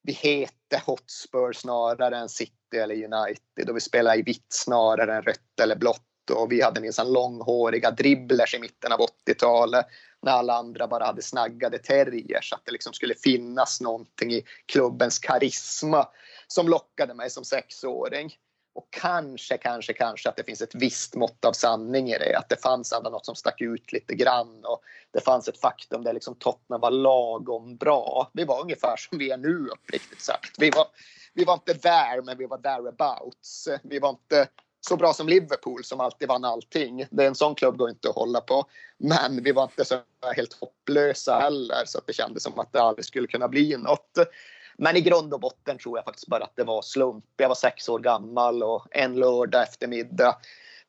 vi 0.02 0.12
heter 0.14 0.82
Hotspur 0.86 1.54
snarare 1.54 2.18
än 2.18 2.30
City 2.30 2.78
eller 2.78 2.96
United 2.96 3.70
och 3.70 3.76
vi 3.76 3.82
spelar 3.82 4.20
i 4.20 4.22
vitt 4.22 4.48
snarare 4.50 5.16
än 5.16 5.22
rött 5.22 5.60
eller 5.62 5.76
blått 5.76 6.09
och 6.30 6.52
vi 6.52 6.62
hade 6.62 6.82
minsann 6.82 7.14
långhåriga 7.14 7.92
dribblers 7.92 8.56
i 8.56 8.60
mitten 8.60 8.92
av 8.92 9.00
80-talet 9.00 9.86
när 10.22 10.32
alla 10.32 10.54
andra 10.54 10.88
bara 10.88 11.06
hade 11.06 11.22
snaggade 11.22 11.78
terriers. 11.78 12.54
Att 12.54 12.66
det 12.66 12.72
liksom 12.72 12.94
skulle 12.94 13.16
finnas 13.16 13.82
någonting 13.82 14.32
i 14.32 14.44
klubbens 14.66 15.20
karisma 15.20 16.08
som 16.48 16.68
lockade 16.68 17.14
mig 17.14 17.30
som 17.30 17.44
sexåring. 17.44 18.36
Och 18.74 18.88
kanske, 18.90 19.58
kanske, 19.58 19.94
kanske 19.94 20.30
att 20.30 20.36
det 20.36 20.44
finns 20.44 20.62
ett 20.62 20.76
visst 20.76 21.16
mått 21.16 21.46
av 21.46 21.54
sanning 21.54 22.10
i 22.10 22.18
det. 22.18 22.38
Att 22.38 22.50
det 22.50 22.62
fanns 22.62 22.94
ändå 22.94 23.10
något 23.10 23.26
som 23.26 23.36
stack 23.36 23.62
ut 23.62 23.92
lite 23.92 24.16
grann. 24.16 24.66
Och 24.66 24.82
det 25.12 25.22
fanns 25.22 25.48
ett 25.48 25.62
faktum 25.62 26.04
där 26.04 26.14
liksom 26.14 26.36
Tottenham 26.36 26.82
var 26.82 26.92
lagom 26.92 27.78
bra. 27.78 28.32
Vi 28.34 28.46
var 28.46 28.62
ungefär 28.62 28.96
som 28.98 29.18
vi 29.18 29.32
är 29.32 29.38
nu 29.38 29.68
uppriktigt 29.68 30.22
sagt. 30.22 30.56
Vi 30.58 30.70
var, 30.70 30.88
vi 31.34 31.44
var 31.44 31.54
inte 31.54 31.74
där, 31.74 32.22
men 32.22 32.38
vi 32.38 32.46
var 32.46 32.58
thereabouts. 32.58 33.68
Vi 33.84 34.00
var 34.00 34.10
inte 34.10 34.48
så 34.82 34.96
bra 34.96 35.14
som 35.14 35.28
Liverpool 35.28 35.84
som 35.84 36.00
alltid 36.00 36.28
vann 36.28 36.46
allting. 36.46 37.06
Det 37.10 37.24
är 37.24 37.28
en 37.28 37.36
sån 37.36 37.56
klubb 37.56 37.78
går 37.78 37.90
inte 37.90 38.10
att 38.10 38.16
hålla 38.16 38.42
på. 38.42 38.66
Men 38.98 39.44
vi 39.44 39.52
var 39.52 39.64
inte 39.64 39.86
så 39.86 40.00
helt 40.36 40.54
hopplösa 40.54 41.40
heller 41.40 41.86
så 41.86 41.98
att 41.98 42.08
det 42.08 42.14
kändes 42.14 42.44
som 42.44 42.60
att 42.60 42.74
det 42.74 42.82
aldrig 42.82 43.06
skulle 43.06 43.28
kunna 43.28 43.48
bli 43.48 43.78
något. 43.78 44.18
Men 44.78 44.96
i 44.96 45.02
grund 45.02 45.34
och 45.34 45.40
botten 45.40 45.78
tror 45.78 45.98
jag 45.98 46.06
faktiskt 46.06 46.28
bara 46.28 46.44
att 46.44 46.56
det 46.56 46.64
var 46.64 46.82
slump. 46.82 47.26
Jag 47.38 47.48
var 47.48 47.56
sex 47.56 47.90
år 47.90 48.00
gammal 48.00 48.64
och 48.64 48.88
en 48.92 49.16
lördag 49.16 49.64
eftermiddag 49.64 50.36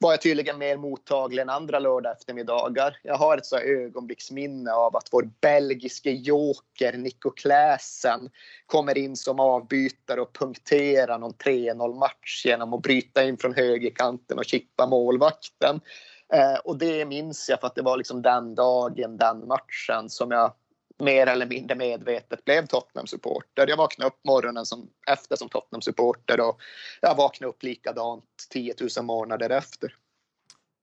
var 0.00 0.12
jag 0.12 0.22
tydligen 0.22 0.58
mer 0.58 0.76
mottaglig 0.76 1.42
än 1.42 1.50
andra 1.50 1.78
lördag 1.78 2.12
eftermiddagar. 2.12 2.96
Jag 3.02 3.14
har 3.14 3.36
ett 3.36 3.46
så 3.46 3.58
ögonblicksminne 3.58 4.72
av 4.72 4.96
att 4.96 5.08
vår 5.12 5.30
belgiske 5.40 6.10
joker 6.10 6.92
Nico 6.92 7.30
Kläsen 7.30 8.30
kommer 8.66 8.98
in 8.98 9.16
som 9.16 9.40
avbytare 9.40 10.20
och 10.20 10.32
punkterar 10.32 11.18
någon 11.18 11.34
3-0 11.34 11.98
match 11.98 12.42
genom 12.44 12.74
att 12.74 12.82
bryta 12.82 13.24
in 13.24 13.38
från 13.38 13.54
högerkanten 13.54 14.38
och 14.38 14.44
chippa 14.44 14.86
målvakten. 14.86 15.80
Eh, 16.32 16.58
och 16.64 16.78
det 16.78 17.04
minns 17.04 17.48
jag 17.48 17.60
för 17.60 17.66
att 17.66 17.74
det 17.74 17.82
var 17.82 17.96
liksom 17.96 18.22
den 18.22 18.54
dagen, 18.54 19.16
den 19.16 19.46
matchen 19.46 20.08
som 20.08 20.30
jag 20.30 20.52
mer 21.00 21.26
eller 21.26 21.46
mindre 21.46 21.74
medvetet 21.76 22.44
blev 22.44 22.66
Tottenham-supporter. 22.66 23.66
Jag 23.68 23.76
vaknade 23.76 24.08
upp 24.08 24.24
morgonen 24.24 24.66
som, 24.66 24.90
efter 25.10 25.36
som 25.36 25.48
Tottenham-supporter 25.48 26.40
och 26.40 26.60
jag 27.00 27.14
vaknade 27.14 27.50
upp 27.50 27.62
likadant 27.62 28.24
10 28.50 28.74
000 28.96 29.04
månader 29.04 29.50
efter. 29.50 29.94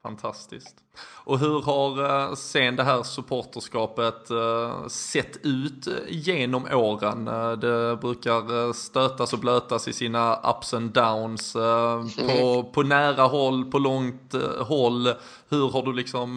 Fantastiskt. 0.07 0.75
Och 0.99 1.39
hur 1.39 1.61
har 1.61 2.01
uh, 2.01 2.35
sen 2.35 2.75
det 2.75 2.83
här 2.83 3.03
supporterskapet 3.03 4.31
uh, 4.31 4.87
sett 4.87 5.45
ut 5.45 5.87
genom 6.07 6.65
åren? 6.65 7.25
Det 7.59 7.97
brukar 8.01 8.73
stötas 8.73 9.33
och 9.33 9.39
blötas 9.39 9.87
i 9.87 9.93
sina 9.93 10.39
ups 10.49 10.73
and 10.73 10.91
downs. 10.91 11.55
Mm. 11.55 12.09
På, 12.27 12.63
på 12.63 12.83
nära 12.83 13.23
håll, 13.23 13.71
på 13.71 13.79
långt 13.79 14.33
håll. 14.59 15.13
Hur 15.49 15.69
har 15.69 15.81
du 15.81 15.93
liksom 15.93 16.35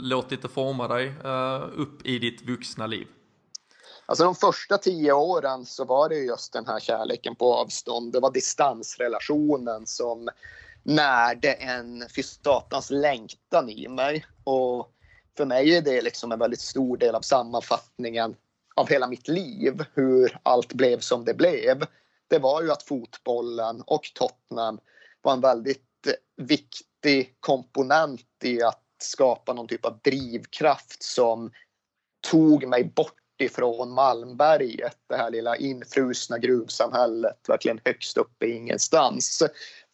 låtit 0.00 0.42
det 0.42 0.48
forma 0.48 0.88
dig 0.88 1.14
upp 1.76 2.06
i 2.06 2.18
ditt 2.18 2.48
vuxna 2.48 2.86
liv? 2.86 3.06
Alltså 4.06 4.24
de 4.24 4.34
första 4.34 4.78
tio 4.78 5.12
åren 5.12 5.66
så 5.66 5.84
var 5.84 6.08
det 6.08 6.16
just 6.16 6.52
den 6.52 6.66
här 6.66 6.80
kärleken 6.80 7.34
på 7.34 7.54
avstånd. 7.54 8.12
Det 8.12 8.20
var 8.20 8.30
distansrelationen 8.30 9.86
som 9.86 10.28
närde 10.82 11.52
en 11.52 12.04
fy 12.16 12.22
satans 12.22 12.90
längtan 12.90 13.70
i 13.70 13.88
mig. 13.88 14.26
Och 14.44 14.92
för 15.36 15.44
mig 15.44 15.76
är 15.76 15.82
det 15.82 16.02
liksom 16.02 16.32
en 16.32 16.38
väldigt 16.38 16.60
stor 16.60 16.96
del 16.96 17.14
av 17.14 17.20
sammanfattningen 17.20 18.36
av 18.74 18.88
hela 18.88 19.06
mitt 19.06 19.28
liv, 19.28 19.84
hur 19.94 20.38
allt 20.42 20.72
blev 20.72 20.98
som 20.98 21.24
det 21.24 21.34
blev. 21.34 21.86
Det 22.28 22.38
var 22.38 22.62
ju 22.62 22.72
att 22.72 22.82
fotbollen 22.82 23.82
och 23.86 24.02
Tottenham 24.14 24.78
var 25.22 25.32
en 25.32 25.40
väldigt 25.40 26.06
viktig 26.36 27.36
komponent 27.40 28.26
i 28.44 28.62
att 28.62 28.82
skapa 28.98 29.52
någon 29.52 29.68
typ 29.68 29.84
av 29.84 29.98
drivkraft 30.04 31.02
som 31.02 31.52
tog 32.30 32.66
mig 32.66 32.84
bort 32.84 33.14
ifrån 33.38 33.90
Malmberget, 33.90 34.96
det 35.08 35.16
här 35.16 35.30
lilla 35.30 35.56
infrusna 35.56 36.38
gruvsamhället, 36.38 37.48
verkligen 37.48 37.80
högst 37.84 38.16
uppe 38.16 38.46
i 38.46 38.56
ingenstans. 38.56 39.42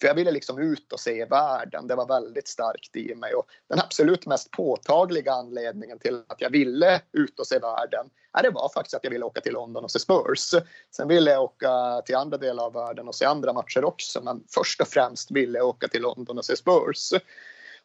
För 0.01 0.09
jag 0.09 0.15
ville 0.15 0.31
liksom 0.31 0.59
ut 0.59 0.93
och 0.93 1.01
se 1.01 1.25
världen. 1.25 1.87
Det 1.87 1.95
var 1.95 2.07
väldigt 2.07 2.49
starkt 2.49 2.97
i 2.97 3.15
mig. 3.15 3.35
Och 3.35 3.47
den 3.69 3.79
absolut 3.79 4.27
mest 4.27 4.51
påtagliga 4.51 5.33
anledningen 5.33 5.99
till 5.99 6.23
att 6.27 6.41
jag 6.41 6.51
ville 6.51 7.01
ut 7.13 7.41
och 7.41 7.47
se 7.47 7.59
världen, 7.59 8.11
det 8.43 8.51
var 8.51 8.69
faktiskt 8.75 8.95
att 8.95 9.05
jag 9.05 9.11
ville 9.11 9.25
åka 9.25 9.41
till 9.41 9.53
London 9.53 9.85
och 9.85 9.91
se 9.91 9.99
Spurs. 9.99 10.55
Sen 10.91 11.09
ville 11.09 11.31
jag 11.31 11.43
åka 11.43 12.03
till 12.07 12.17
andra 12.17 12.39
delar 12.39 12.65
av 12.65 12.73
världen 12.73 13.09
och 13.09 13.15
se 13.15 13.25
andra 13.25 13.53
matcher 13.53 13.85
också. 13.85 14.21
Men 14.23 14.45
först 14.55 14.81
och 14.81 14.89
främst 14.89 15.31
ville 15.31 15.59
jag 15.59 15.69
åka 15.69 15.89
till 15.89 16.03
London 16.03 16.39
och 16.39 16.45
se 16.45 16.57
Spurs. 16.57 17.13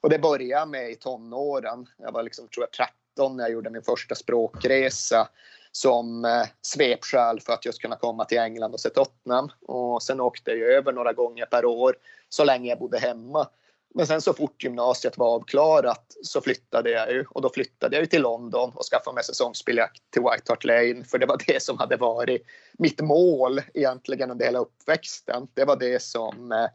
Och 0.02 0.10
det 0.10 0.19
började 0.19 0.65
med 0.65 0.91
i 0.91 0.95
tonåren. 0.95 1.88
Jag 1.97 2.12
var 2.12 2.23
liksom, 2.23 2.47
tror 2.47 2.67
jag, 2.71 2.88
13 3.15 3.38
när 3.38 3.43
jag 3.43 3.52
gjorde 3.52 3.69
min 3.69 3.82
första 3.82 4.15
språkresa 4.15 5.28
som 5.75 6.25
eh, 6.25 6.45
svepskäl 6.62 7.39
för 7.39 7.53
att 7.53 7.65
just 7.65 7.81
kunna 7.81 7.95
komma 7.95 8.25
till 8.25 8.38
England 8.39 8.73
och 8.73 8.79
se 8.79 8.89
Tottenham. 8.89 9.49
Och 9.62 10.03
sen 10.03 10.19
åkte 10.19 10.51
jag 10.51 10.71
över 10.71 10.91
några 10.91 11.13
gånger 11.13 11.45
per 11.45 11.65
år 11.65 11.95
så 12.29 12.43
länge 12.43 12.69
jag 12.69 12.79
bodde 12.79 12.99
hemma. 12.99 13.47
Men 13.95 14.07
sen 14.07 14.21
så 14.21 14.33
fort 14.33 14.63
gymnasiet 14.63 15.17
var 15.17 15.36
avklarat 15.36 16.17
så 16.23 16.41
flyttade 16.41 16.89
jag 16.89 17.12
ju 17.12 17.25
och 17.29 17.41
då 17.41 17.49
flyttade 17.49 17.95
jag 17.95 18.01
ju 18.01 18.07
till 18.07 18.21
London 18.21 18.71
och 18.75 18.86
skaffade 18.86 19.15
mig 19.15 19.23
säsongsbiljett 19.23 19.91
till 20.09 20.21
White 20.21 20.43
Hart 20.47 20.63
Lane 20.63 21.03
för 21.03 21.17
det 21.17 21.25
var 21.25 21.41
det 21.47 21.63
som 21.63 21.77
hade 21.77 21.97
varit 21.97 22.45
mitt 22.73 23.01
mål 23.01 23.62
egentligen 23.73 24.31
under 24.31 24.45
hela 24.45 24.59
uppväxten. 24.59 25.47
Det 25.53 25.65
var 25.65 25.75
det 25.75 26.01
som 26.01 26.51
eh, 26.51 26.67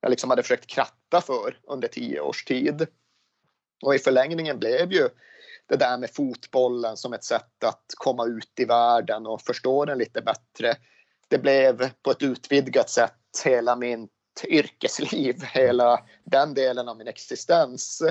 jag 0.00 0.10
liksom 0.10 0.30
hade 0.30 0.42
försökt 0.42 0.66
kratta 0.66 1.20
för 1.20 1.58
under 1.62 1.88
tio 1.88 2.20
års 2.20 2.44
tid. 2.44 2.86
Och 3.82 3.94
i 3.94 3.98
förlängningen 3.98 4.58
blev 4.58 4.92
ju 4.92 5.08
det 5.68 5.76
där 5.76 5.98
med 5.98 6.10
fotbollen 6.14 6.96
som 6.96 7.12
ett 7.12 7.24
sätt 7.24 7.64
att 7.64 7.84
komma 7.96 8.26
ut 8.26 8.52
i 8.60 8.64
världen 8.64 9.26
och 9.26 9.42
förstå 9.42 9.84
den 9.84 9.98
lite 9.98 10.22
bättre. 10.22 10.76
Det 11.28 11.38
blev 11.38 11.90
på 12.02 12.10
ett 12.10 12.22
utvidgat 12.22 12.90
sätt 12.90 13.12
hela 13.44 13.76
mitt 13.76 14.10
yrkesliv, 14.44 15.42
hela 15.42 16.00
den 16.24 16.54
delen 16.54 16.88
av 16.88 16.96
min 16.96 17.08
existens. 17.08 18.02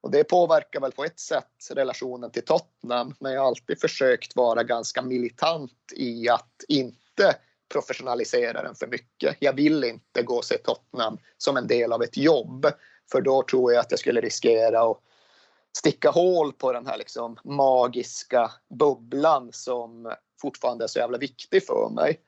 Och 0.00 0.10
det 0.10 0.24
påverkar 0.24 0.80
väl 0.80 0.92
på 0.92 1.04
ett 1.04 1.20
sätt 1.20 1.70
relationen 1.74 2.30
till 2.30 2.44
Tottenham, 2.44 3.14
men 3.20 3.32
jag 3.32 3.40
har 3.40 3.48
alltid 3.48 3.80
försökt 3.80 4.36
vara 4.36 4.62
ganska 4.62 5.02
militant 5.02 5.92
i 5.96 6.28
att 6.28 6.64
inte 6.68 7.36
professionalisera 7.72 8.62
den 8.62 8.74
för 8.74 8.86
mycket. 8.86 9.36
Jag 9.38 9.52
vill 9.52 9.84
inte 9.84 10.22
gå 10.22 10.34
och 10.34 10.44
se 10.44 10.58
Tottenham 10.58 11.18
som 11.38 11.56
en 11.56 11.66
del 11.66 11.92
av 11.92 12.02
ett 12.02 12.16
jobb, 12.16 12.66
för 13.12 13.20
då 13.20 13.42
tror 13.42 13.72
jag 13.72 13.80
att 13.80 13.90
jag 13.90 14.00
skulle 14.00 14.20
riskera 14.20 14.82
att 14.82 15.00
sticka 15.76 16.10
hål 16.10 16.52
på 16.52 16.72
den 16.72 16.86
här 16.86 16.98
liksom 16.98 17.36
magiska 17.44 18.50
bubblan 18.78 19.48
som 19.52 20.14
fortfarande 20.40 20.84
är 20.84 20.88
så 20.88 20.98
jävla 20.98 21.18
viktig 21.18 21.66
för 21.66 21.88
mig. 21.88 22.20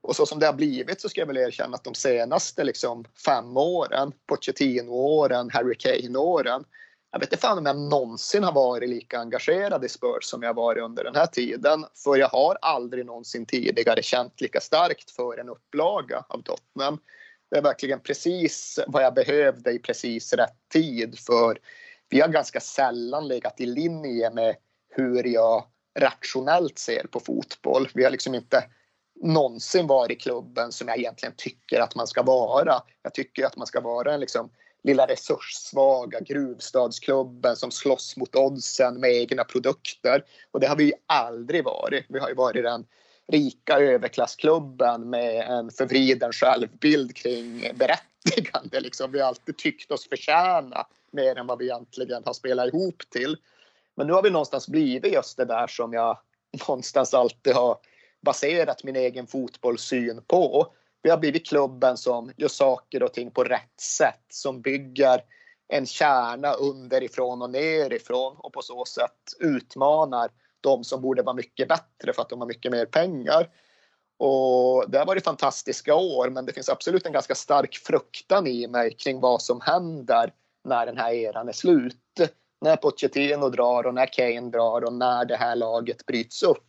Och 0.00 0.16
så 0.16 0.26
som 0.26 0.38
det 0.38 0.46
har 0.46 0.52
blivit 0.52 1.00
så 1.00 1.08
ska 1.08 1.20
jag 1.20 1.26
väl 1.26 1.36
erkänna 1.36 1.74
att 1.74 1.84
de 1.84 1.94
senaste 1.94 2.64
liksom, 2.64 3.04
fem 3.24 3.56
åren, 3.56 4.12
Pochettino-åren, 4.26 5.50
Harry 5.50 5.74
Kane-åren, 5.74 6.64
jag 7.14 7.20
vet 7.20 7.32
inte 7.32 7.46
fan 7.46 7.58
om 7.58 7.66
jag 7.66 7.76
någonsin 7.76 8.44
har 8.44 8.52
varit 8.52 8.88
lika 8.88 9.18
engagerad 9.18 9.84
i 9.84 9.88
Spurs 9.88 10.24
som 10.24 10.42
jag 10.42 10.54
varit 10.54 10.82
under 10.82 11.04
den 11.04 11.14
här 11.14 11.26
tiden. 11.26 11.84
För 12.04 12.16
jag 12.16 12.28
har 12.28 12.58
aldrig 12.60 13.06
någonsin 13.06 13.46
tidigare 13.46 14.02
känt 14.02 14.40
lika 14.40 14.60
starkt 14.60 15.10
för 15.10 15.38
en 15.38 15.48
upplaga 15.48 16.24
av 16.28 16.42
Tottenham. 16.42 16.98
Det 17.50 17.56
är 17.56 17.62
verkligen 17.62 18.00
precis 18.00 18.78
vad 18.86 19.04
jag 19.04 19.14
behövde 19.14 19.72
i 19.72 19.78
precis 19.78 20.32
rätt 20.32 20.68
tid. 20.72 21.18
För 21.18 21.58
vi 22.08 22.20
har 22.20 22.28
ganska 22.28 22.60
sällan 22.60 23.28
legat 23.28 23.60
i 23.60 23.66
linje 23.66 24.30
med 24.30 24.56
hur 24.88 25.24
jag 25.24 25.64
rationellt 25.98 26.78
ser 26.78 27.06
på 27.06 27.20
fotboll. 27.20 27.88
Vi 27.94 28.04
har 28.04 28.10
liksom 28.10 28.34
inte 28.34 28.64
någonsin 29.22 29.86
varit 29.86 30.20
klubben 30.20 30.72
som 30.72 30.88
jag 30.88 30.98
egentligen 30.98 31.34
tycker 31.36 31.80
att 31.80 31.94
man 31.94 32.06
ska 32.06 32.22
vara. 32.22 32.82
Jag 33.02 33.14
tycker 33.14 33.46
att 33.46 33.56
man 33.56 33.66
ska 33.66 33.80
vara 33.80 34.14
en 34.14 34.20
liksom 34.20 34.50
lilla 34.82 35.06
resurssvaga 35.06 36.20
gruvstadsklubben 36.20 37.56
som 37.56 37.70
slåss 37.70 38.16
mot 38.16 38.36
oddsen 38.36 39.00
med 39.00 39.10
egna 39.10 39.44
produkter. 39.44 40.24
Och 40.50 40.60
det 40.60 40.66
har 40.66 40.76
vi 40.76 40.84
ju 40.84 40.92
aldrig 41.06 41.64
varit. 41.64 42.04
Vi 42.08 42.18
har 42.18 42.28
ju 42.28 42.34
varit 42.34 42.64
den 42.64 42.86
rika 43.32 43.78
överklassklubben 43.78 45.10
med 45.10 45.50
en 45.50 45.70
förvriden 45.70 46.32
självbild 46.32 47.16
kring 47.16 47.70
berättigande. 48.24 48.80
Liksom. 48.80 49.12
Vi 49.12 49.20
har 49.20 49.28
alltid 49.28 49.56
tyckt 49.56 49.90
oss 49.90 50.08
förtjäna 50.08 50.86
mer 51.10 51.38
än 51.38 51.46
vad 51.46 51.58
vi 51.58 51.64
egentligen 51.64 52.22
har 52.24 52.32
spelat 52.32 52.68
ihop 52.68 53.02
till. 53.10 53.36
Men 53.94 54.06
nu 54.06 54.12
har 54.12 54.22
vi 54.22 54.30
någonstans 54.30 54.68
blivit 54.68 55.12
just 55.12 55.36
det 55.36 55.44
där 55.44 55.66
som 55.66 55.92
jag 55.92 56.18
någonstans 56.68 57.14
alltid 57.14 57.54
har 57.54 57.78
baserat 58.20 58.84
min 58.84 58.96
egen 58.96 59.26
fotbollssyn 59.26 60.22
på. 60.26 60.66
Vi 61.02 61.10
har 61.10 61.18
blivit 61.18 61.46
klubben 61.46 61.96
som 61.96 62.32
gör 62.36 62.48
saker 62.48 63.02
och 63.02 63.12
ting 63.12 63.30
på 63.30 63.44
rätt 63.44 63.80
sätt, 63.80 64.24
som 64.28 64.60
bygger 64.60 65.20
en 65.68 65.86
kärna 65.86 66.52
underifrån 66.52 67.42
och 67.42 67.50
nerifrån 67.50 68.36
och 68.38 68.52
på 68.52 68.62
så 68.62 68.84
sätt 68.84 69.34
utmanar 69.40 70.30
de 70.60 70.84
som 70.84 71.02
borde 71.02 71.22
vara 71.22 71.36
mycket 71.36 71.68
bättre 71.68 72.12
för 72.12 72.22
att 72.22 72.28
de 72.28 72.40
har 72.40 72.46
mycket 72.46 72.72
mer 72.72 72.86
pengar. 72.86 73.48
Och 74.18 74.90
det 74.90 74.98
har 74.98 75.06
varit 75.06 75.24
fantastiska 75.24 75.94
år, 75.94 76.30
men 76.30 76.46
det 76.46 76.52
finns 76.52 76.68
absolut 76.68 77.06
en 77.06 77.12
ganska 77.12 77.34
stark 77.34 77.76
fruktan 77.76 78.46
i 78.46 78.66
mig 78.66 78.94
kring 78.96 79.20
vad 79.20 79.42
som 79.42 79.60
händer 79.60 80.32
när 80.68 80.86
den 80.86 80.96
här 80.96 81.12
eran 81.12 81.48
är 81.48 81.52
slut. 81.52 81.96
När 82.60 82.76
Pochettino 82.76 83.48
drar 83.48 83.86
och 83.86 83.94
när 83.94 84.06
Kane 84.12 84.50
drar 84.50 84.84
och 84.84 84.92
när 84.92 85.24
det 85.24 85.36
här 85.36 85.56
laget 85.56 86.06
bryts 86.06 86.42
upp 86.42 86.64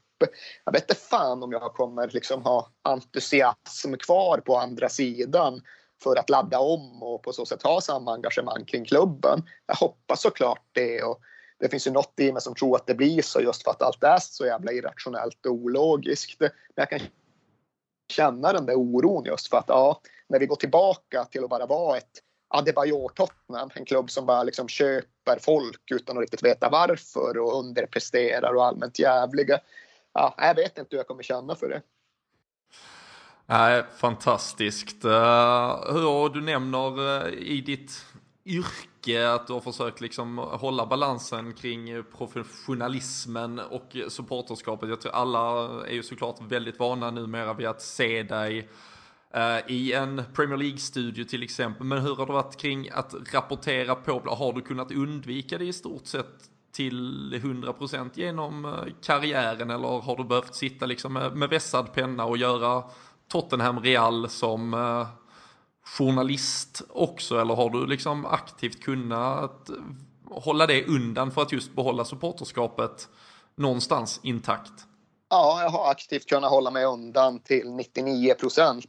jag 0.66 0.74
vet 0.74 0.84
inte 0.84 1.02
fan 1.02 1.44
om 1.44 1.52
jag 1.52 1.74
kommer 1.74 2.08
liksom 2.08 2.44
ha 2.44 2.72
entusiasm 2.84 3.94
kvar 4.00 4.38
på 4.38 4.58
andra 4.58 4.90
sidan 4.90 5.62
för 6.04 6.16
att 6.16 6.30
ladda 6.30 6.60
om 6.60 7.04
och 7.04 7.24
på 7.24 7.34
så 7.34 7.46
sätt 7.46 7.64
ha 7.64 7.82
samma 7.82 8.14
engagemang 8.14 8.66
kring 8.66 8.86
klubben. 8.86 9.44
Jag 9.66 9.76
hoppas 9.76 10.22
såklart 10.22 10.66
det 10.72 11.04
och 11.04 11.20
det 11.60 11.70
finns 11.70 11.88
ju 11.88 11.92
något 11.92 12.20
i 12.20 12.32
mig 12.32 12.42
som 12.42 12.56
tror 12.56 12.76
att 12.76 12.88
det 12.88 12.96
blir 12.96 13.22
så 13.22 13.42
just 13.42 13.64
för 13.64 13.72
att 13.72 13.82
allt 13.82 14.04
är 14.04 14.18
så 14.20 14.46
jävla 14.46 14.72
irrationellt 14.72 15.46
och 15.46 15.52
ologiskt. 15.52 16.40
Men 16.40 16.50
jag 16.76 16.90
kan 16.90 17.00
känna 18.08 18.54
den 18.54 18.66
där 18.66 18.76
oron 18.76 19.26
just 19.26 19.48
för 19.48 19.58
att 19.58 19.66
ja, 19.68 20.02
när 20.30 20.40
vi 20.40 20.46
går 20.46 20.56
tillbaka 20.56 21.26
till 21.26 21.44
att 21.44 21.50
bara 21.50 21.66
vara 21.66 21.98
ett 21.98 22.22
Adebayor-Tottenham, 22.48 23.70
en 23.76 23.86
klubb 23.86 24.12
som 24.12 24.26
bara 24.26 24.44
liksom 24.44 24.68
köper 24.68 25.40
folk 25.42 25.92
utan 25.92 26.18
att 26.18 26.22
riktigt 26.22 26.44
veta 26.44 26.70
varför 26.70 27.38
och 27.38 27.60
underpresterar 27.60 28.54
och 28.54 28.66
allmänt 28.66 29.00
jävliga 29.00 29.60
ja, 30.16 30.36
jag 30.38 30.56
vet 30.56 30.78
inte 30.78 30.88
hur 30.92 30.98
jag 30.98 31.08
kommer 31.08 31.24
känna 31.24 31.56
för 31.56 31.70
det. 31.70 31.82
Nej, 33.46 33.84
fantastiskt. 33.98 35.06
Uh, 35.06 35.12
hur 35.94 36.30
du 36.30 36.42
nämner 36.42 37.00
uh, 37.00 37.34
i 37.34 37.62
ditt 37.62 38.06
yrke 38.46 39.30
att 39.30 39.48
du 39.48 39.54
har 39.54 39.62
försökt 39.62 40.02
liksom 40.02 40.38
hålla 40.38 40.86
balansen 40.86 41.54
kring 41.54 42.04
professionalismen 42.18 43.60
och 43.60 43.98
supporterskapet. 44.08 44.90
Jag 44.90 45.02
tror 45.02 45.12
alla 45.12 45.50
är 45.88 45.94
ju 45.94 46.04
såklart 46.04 46.42
väldigt 46.42 46.80
vana 46.80 47.12
numera 47.12 47.54
vid 47.54 47.68
att 47.68 47.82
se 47.82 48.24
dig 48.24 48.70
eh, 49.34 49.58
i 49.68 49.94
en 49.94 50.24
Premier 50.34 50.58
League-studio 50.58 51.24
till 51.24 51.44
exempel. 51.44 51.86
Men 51.86 52.02
hur 52.02 52.16
har 52.16 52.26
det 52.26 52.34
varit 52.34 52.58
kring 52.58 52.90
att 52.90 53.16
rapportera 53.34 53.96
på? 53.96 54.22
Har 54.26 54.54
du 54.54 54.62
kunnat 54.62 54.92
undvika 54.92 55.58
det 55.58 55.66
i 55.66 55.74
stort 55.74 56.06
sett 56.06 56.50
till 56.72 57.34
100% 57.34 58.10
genom 58.14 58.66
eh, 58.66 58.72
karriären 59.02 59.70
eller 59.70 59.88
har 59.88 60.18
du 60.18 60.24
behövt 60.24 60.56
sitta 60.56 60.86
liksom 60.86 61.14
med, 61.14 61.36
med 61.36 61.50
vässad 61.50 61.94
penna 61.94 62.26
och 62.26 62.38
göra 62.38 62.84
Tottenham 63.28 63.80
Real 63.80 64.30
som 64.30 64.74
eh, 64.74 65.08
journalist 65.86 66.82
också 66.90 67.40
eller 67.40 67.56
har 67.56 67.70
du 67.70 67.88
liksom 67.88 68.26
aktivt 68.26 68.84
kunnat 68.84 69.70
hålla 70.30 70.68
det 70.68 70.86
undan 70.86 71.32
för 71.32 71.42
att 71.42 71.52
just 71.52 71.76
behålla 71.76 72.06
supporterskapet 72.06 73.08
någonstans 73.56 74.20
intakt? 74.24 74.74
Ja, 75.30 75.62
jag 75.62 75.70
har 75.70 75.92
aktivt 75.92 76.30
kunnat 76.30 76.50
hålla 76.50 76.72
mig 76.72 76.86
undan 76.86 77.40
till 77.40 77.72
99 77.72 78.34
procent. 78.34 78.86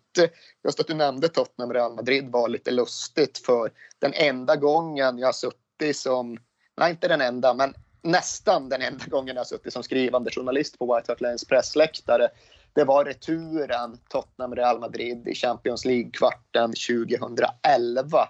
Just 0.64 0.80
att 0.80 0.86
du 0.86 0.94
nämnde 0.94 1.28
Tottenham 1.28 1.72
Real 1.72 1.94
Madrid 1.94 2.28
var 2.32 2.48
lite 2.48 2.70
lustigt 2.70 3.38
för 3.38 3.72
den 3.98 4.12
enda 4.14 4.56
gången 4.56 5.18
jag 5.18 5.28
har 5.28 5.32
suttit 5.32 5.96
som 5.96 6.38
nej 6.76 6.90
inte 6.90 7.08
den 7.08 7.20
enda, 7.20 7.54
men 7.54 7.74
nästan 8.02 8.68
den 8.68 8.82
enda 8.82 9.04
gången 9.06 9.36
jag 9.36 9.40
har 9.40 9.44
suttit 9.44 9.72
som 9.72 9.82
skrivande 9.82 10.30
journalist 10.30 10.78
på 10.78 10.94
White 10.94 11.12
Hart 11.12 11.20
Lanes 11.20 11.44
pressläktare. 11.44 12.28
Det 12.76 12.84
var 12.84 13.04
returen 13.04 13.98
Tottenham-Real 14.08 14.80
Madrid 14.80 15.28
i 15.28 15.34
Champions 15.34 15.84
League-kvarten 15.84 16.72
2011. 16.88 18.28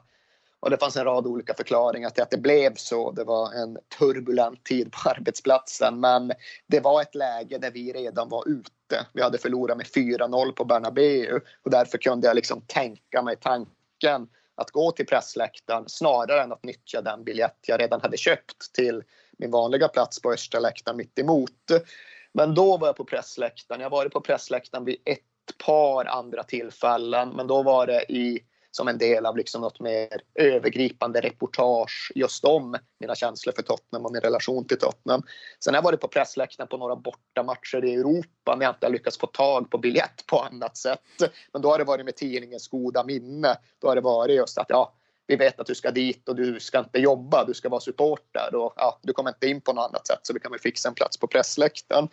Och 0.61 0.71
det 0.71 0.77
fanns 0.77 0.97
en 0.97 1.05
rad 1.05 1.27
olika 1.27 1.55
förklaringar 1.55 2.11
till 2.11 2.23
att 2.23 2.31
det 2.31 2.39
blev 2.39 2.75
så. 2.75 3.13
Det 3.13 3.25
var 3.25 3.53
en 3.53 3.79
turbulent 3.99 4.65
tid 4.65 4.93
på 4.93 5.09
arbetsplatsen, 5.09 6.01
men 6.01 6.33
det 6.67 6.81
var 6.81 7.03
ett 7.03 7.15
läge 7.15 7.59
där 7.59 7.71
vi 7.71 7.93
redan 7.93 8.29
var 8.29 8.49
ute. 8.49 9.07
Vi 9.13 9.23
hade 9.23 9.39
förlorat 9.39 9.77
med 9.77 9.87
4-0 9.87 10.53
på 10.53 10.65
Bernabeu 10.65 11.41
och 11.65 11.71
därför 11.71 11.99
kunde 11.99 12.27
jag 12.27 12.35
liksom 12.35 12.61
tänka 12.67 13.23
mig 13.23 13.37
tanken 13.37 14.29
att 14.55 14.71
gå 14.71 14.91
till 14.91 15.07
pressläktaren 15.07 15.85
snarare 15.87 16.43
än 16.43 16.53
att 16.53 16.65
nyttja 16.65 17.03
den 17.03 17.25
biljett 17.25 17.59
jag 17.67 17.81
redan 17.81 18.01
hade 18.01 18.17
köpt 18.17 18.73
till 18.75 19.03
min 19.39 19.51
vanliga 19.51 19.89
plats 19.89 20.23
på 20.23 20.33
östra 20.33 20.61
läktaren 20.61 20.97
mitt 20.97 21.19
emot. 21.19 21.51
Men 22.37 22.55
då 22.55 22.77
var 22.77 22.87
jag 22.87 22.97
på 22.97 23.05
pressläktaren. 23.05 23.81
Jag 23.81 23.91
har 23.91 23.97
varit 23.97 24.13
på 24.13 24.21
pressläktaren 24.21 24.85
vid 24.85 24.97
ett 25.05 25.19
par 25.67 26.05
andra 26.05 26.43
tillfällen, 26.43 27.29
men 27.29 27.47
då 27.47 27.63
var 27.63 27.87
det 27.87 28.13
i 28.13 28.41
som 28.71 28.89
en 28.89 28.99
del 28.99 29.27
av 29.27 29.37
liksom 29.37 29.61
något 29.61 29.81
mer 29.81 30.09
övergripande 30.35 31.21
reportage 31.21 32.13
just 32.15 32.45
om 32.45 32.77
mina 33.01 33.15
känslor 33.15 33.53
för 33.53 33.63
Tottenham 33.63 34.07
och 34.07 34.13
min 34.13 34.21
relation 34.21 34.65
till 34.67 34.79
Tottenham. 34.79 35.23
Sen 35.65 35.75
har 35.75 35.79
jag 35.79 35.85
varit 35.85 36.01
på 36.01 36.09
pressläktaren 36.09 36.69
på 36.69 36.77
några 36.77 36.97
bortamatcher 36.97 37.85
i 37.85 37.95
Europa 37.95 38.57
när 38.57 38.65
jag 38.65 38.75
inte 38.75 38.87
har 38.87 38.93
lyckats 38.93 39.19
få 39.19 39.27
tag 39.27 39.71
på 39.71 39.79
biljett 39.79 40.27
på 40.27 40.39
annat 40.39 40.77
sätt. 40.77 41.01
Men 41.53 41.63
då 41.63 41.71
har 41.71 41.79
det 41.79 41.85
varit 41.85 42.05
med 42.05 42.17
tidningens 42.17 42.69
goda 42.69 43.05
minne. 43.05 43.57
Då 43.79 43.89
har 43.89 43.95
det 43.95 44.01
varit 44.01 44.37
just 44.37 44.59
att 44.59 44.67
ja, 44.69 44.95
vi 45.27 45.37
vet 45.37 45.61
att 45.61 45.67
du 45.67 45.75
ska 45.75 45.91
dit 45.91 46.29
och 46.29 46.37
du 46.37 46.61
ska 46.61 46.79
inte 46.79 46.99
jobba, 46.99 47.45
du 47.45 47.55
ska 47.55 47.69
vara 47.69 47.81
supporter 47.81 48.55
och 48.55 48.73
ja, 48.77 48.99
du 49.03 49.13
kommer 49.13 49.31
inte 49.31 49.47
in 49.47 49.61
på 49.61 49.73
något 49.73 49.89
annat 49.89 50.07
sätt 50.07 50.19
så 50.23 50.33
vi 50.33 50.41
kan 50.41 50.51
väl 50.51 50.61
fixa 50.61 50.89
en 50.89 50.95
plats 50.95 51.17
på 51.17 51.27
pressläktaren. 51.27 52.09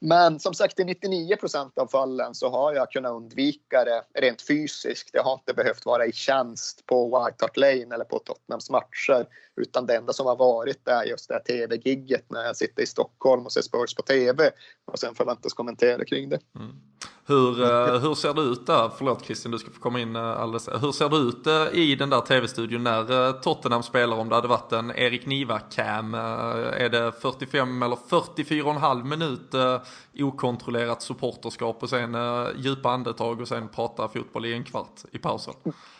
Men 0.00 0.40
som 0.40 0.54
sagt 0.54 0.80
i 0.80 0.84
99 0.84 1.36
procent 1.36 1.78
av 1.78 1.86
fallen 1.86 2.34
så 2.34 2.50
har 2.50 2.74
jag 2.74 2.90
kunnat 2.90 3.12
undvika 3.12 3.84
det 3.84 4.02
rent 4.20 4.42
fysiskt. 4.42 5.10
Jag 5.12 5.22
har 5.22 5.32
inte 5.32 5.54
behövt 5.54 5.86
vara 5.86 6.06
i 6.06 6.12
tjänst 6.12 6.86
på 6.86 7.06
White 7.06 7.44
Hart 7.44 7.56
Lane 7.56 7.94
eller 7.94 8.04
på 8.04 8.18
Tottenhams 8.18 8.70
matcher 8.70 9.26
utan 9.56 9.86
det 9.86 9.96
enda 9.96 10.12
som 10.12 10.26
har 10.26 10.36
varit 10.36 10.88
är 10.88 11.04
just 11.04 11.28
det 11.28 11.34
här 11.34 11.42
tv-gigget 11.42 12.24
när 12.30 12.44
jag 12.44 12.56
sitter 12.56 12.82
i 12.82 12.86
Stockholm 12.86 13.46
och 13.46 13.52
ser 13.52 13.62
Spurs 13.62 13.94
på 13.94 14.02
tv 14.02 14.50
och 14.84 14.98
sen 14.98 15.14
förväntas 15.14 15.52
kommentera 15.52 16.04
kring 16.04 16.28
det. 16.28 16.38
Mm. 16.56 16.80
Hur, 17.26 17.62
eh, 17.62 18.00
hur 18.00 18.14
ser 18.14 18.34
det 18.34 18.40
ut 18.40 18.66
där, 18.66 18.90
förlåt 18.98 19.24
Christian 19.24 19.52
du 19.52 19.58
ska 19.58 19.70
få 19.70 19.80
komma 19.80 20.00
in 20.00 20.16
eh, 20.16 20.40
alldeles, 20.40 20.68
hur 20.68 20.92
ser 20.92 21.08
det 21.08 21.16
ut 21.16 21.46
eh, 21.46 21.80
i 21.80 21.94
den 21.94 22.10
där 22.10 22.20
tv-studion 22.20 22.84
när 22.84 23.32
Tottenham 23.32 23.82
spelar 23.82 24.16
om 24.16 24.28
det 24.28 24.34
hade 24.34 24.48
varit 24.48 24.72
en 24.72 24.90
Erik 24.90 25.26
Niva-cam? 25.26 26.14
Är 26.14 26.88
det 26.88 27.12
45 27.12 27.82
eller 27.82 27.96
44,5 27.96 29.04
minut 29.04 29.80
okontrollerat 30.18 31.02
supporterskap 31.02 31.82
och 31.82 31.90
sen 31.90 32.16
djupa 32.56 32.90
andetag 32.90 33.40
och 33.40 33.48
sen 33.48 33.68
prata 33.68 34.08
fotboll 34.08 34.46
i 34.46 34.52
en 34.52 34.64
kvart 34.64 35.00
i 35.12 35.18
pausen? 35.18 35.54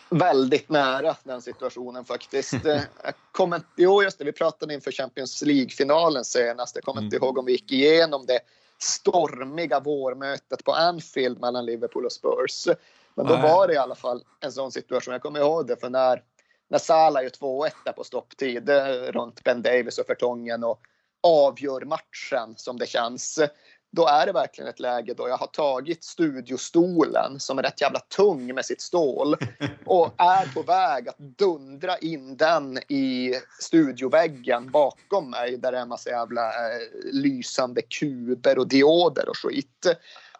Väldigt 0.09 0.69
nära 0.69 1.15
den 1.23 1.41
situationen 1.41 2.05
faktiskt. 2.05 2.53
kommer 3.31 3.55
inte, 3.55 3.67
jo 3.75 4.03
just 4.03 4.19
det, 4.19 4.25
vi 4.25 4.31
pratade 4.31 4.73
inför 4.73 4.91
Champions 4.91 5.41
League-finalen 5.41 6.25
senast. 6.25 6.75
Jag 6.75 6.83
kommer 6.83 7.01
inte 7.01 7.15
mm. 7.15 7.25
ihåg 7.25 7.37
om 7.37 7.45
vi 7.45 7.51
gick 7.51 7.71
igenom 7.71 8.25
det 8.25 8.39
stormiga 8.79 9.79
vårmötet 9.79 10.63
på 10.63 10.71
Anfield 10.71 11.39
mellan 11.39 11.65
Liverpool 11.65 12.05
och 12.05 12.11
Spurs. 12.11 12.67
Men 13.15 13.27
då 13.27 13.35
var 13.35 13.67
det 13.67 13.73
i 13.73 13.77
alla 13.77 13.95
fall 13.95 14.23
en 14.39 14.51
sån 14.51 14.71
situation. 14.71 15.11
Jag 15.11 15.21
kommer 15.21 15.39
ihåg 15.39 15.67
det 15.67 15.75
för 15.75 15.89
när, 15.89 16.23
när 16.67 16.77
Salah 16.77 17.23
gör 17.23 17.29
2-1 17.29 17.71
där 17.85 17.91
på 17.91 18.03
stopptid 18.03 18.69
runt 19.09 19.43
Ben 19.43 19.61
Davis 19.61 19.97
och 19.97 20.05
Fertongen 20.05 20.63
och 20.63 20.81
avgör 21.23 21.81
matchen 21.81 22.53
som 22.57 22.77
det 22.77 22.85
känns. 22.85 23.39
Då 23.95 24.07
är 24.07 24.25
det 24.25 24.31
verkligen 24.31 24.69
ett 24.69 24.79
läge 24.79 25.13
då 25.13 25.29
jag 25.29 25.37
har 25.37 25.47
tagit 25.47 26.03
studiostolen 26.03 27.39
som 27.39 27.59
är 27.59 27.63
rätt 27.63 27.81
jävla 27.81 27.99
tung 27.99 28.55
med 28.55 28.65
sitt 28.65 28.81
stål 28.81 29.35
och 29.85 30.13
är 30.17 30.53
på 30.53 30.61
väg 30.61 31.09
att 31.09 31.17
dundra 31.17 31.97
in 31.97 32.37
den 32.37 32.77
i 32.77 33.33
studioväggen 33.59 34.71
bakom 34.71 35.29
mig 35.29 35.57
där 35.57 35.71
det 35.71 35.77
är 35.77 35.81
en 35.81 35.89
massa 35.89 36.09
jävla 36.09 36.47
eh, 36.47 36.79
lysande 37.11 37.81
kuber 37.81 38.59
och 38.59 38.67
dioder 38.67 39.29
och 39.29 39.37
skit. 39.37 39.85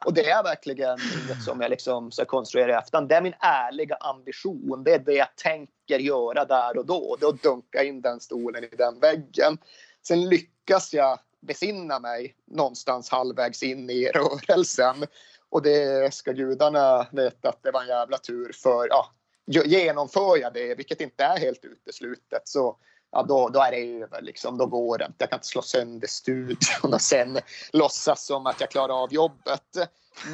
Och 0.06 0.14
det 0.14 0.30
är 0.30 0.44
verkligen 0.44 0.98
inget 1.00 1.44
som 1.44 1.62
jag 1.62 1.70
liksom 1.70 2.12
ska 2.12 2.26
konstruera 2.26 2.72
i 2.72 2.76
efterhand. 2.76 3.10
Det 3.10 3.16
är 3.16 3.22
min 3.22 3.36
ärliga 3.40 3.96
ambition. 3.96 4.84
Det 4.84 4.94
är 4.94 5.00
det 5.00 5.14
jag 5.14 5.36
tänker 5.36 6.00
göra 6.00 6.46
där 6.46 6.78
och 6.78 6.86
då. 6.86 7.18
Det 7.20 7.26
är 7.26 7.30
att 7.30 7.44
dunka 7.44 7.84
in 7.84 8.02
den 8.02 8.20
stolen 8.20 8.64
i 8.64 8.76
den 8.78 9.00
väggen. 9.00 9.58
Sen 10.08 10.30
lyckas 10.30 10.94
jag 10.94 11.20
besinna 11.46 12.00
mig 12.00 12.36
någonstans 12.46 13.10
halvvägs 13.10 13.64
in 13.64 13.90
i 13.90 14.08
rörelsen. 14.08 14.96
Och 15.50 15.62
det 15.62 16.14
ska 16.14 16.32
gudarna 16.32 17.08
veta 17.12 17.50
att 17.50 17.64
det 17.64 17.72
var 17.72 17.82
en 17.82 17.88
jävla 17.88 18.18
tur 18.18 18.52
för 18.54 18.88
ja, 18.90 19.10
genomför 19.46 20.38
jag 20.38 20.54
det, 20.54 20.76
vilket 20.76 21.02
inte 21.02 21.24
är 21.24 21.40
helt 21.40 21.66
uteslutet, 21.66 22.42
så 22.44 22.78
ja, 23.12 23.24
då, 23.24 23.50
då 23.50 23.60
är 23.62 23.72
det 23.72 24.02
över. 24.02 24.22
Liksom. 24.22 24.58
Då 24.58 24.66
går 24.66 24.98
det 24.98 25.06
inte. 25.06 25.16
Jag 25.20 25.30
kan 25.30 25.38
inte 25.38 25.48
slå 25.48 25.62
sönder 25.62 26.08
studion 26.08 26.94
och 26.94 27.02
sen 27.02 27.40
låtsas 27.74 28.26
som 28.26 28.48
att 28.48 28.62
jag 28.62 28.72
klarar 28.72 29.04
av 29.04 29.14
jobbet. 29.14 29.78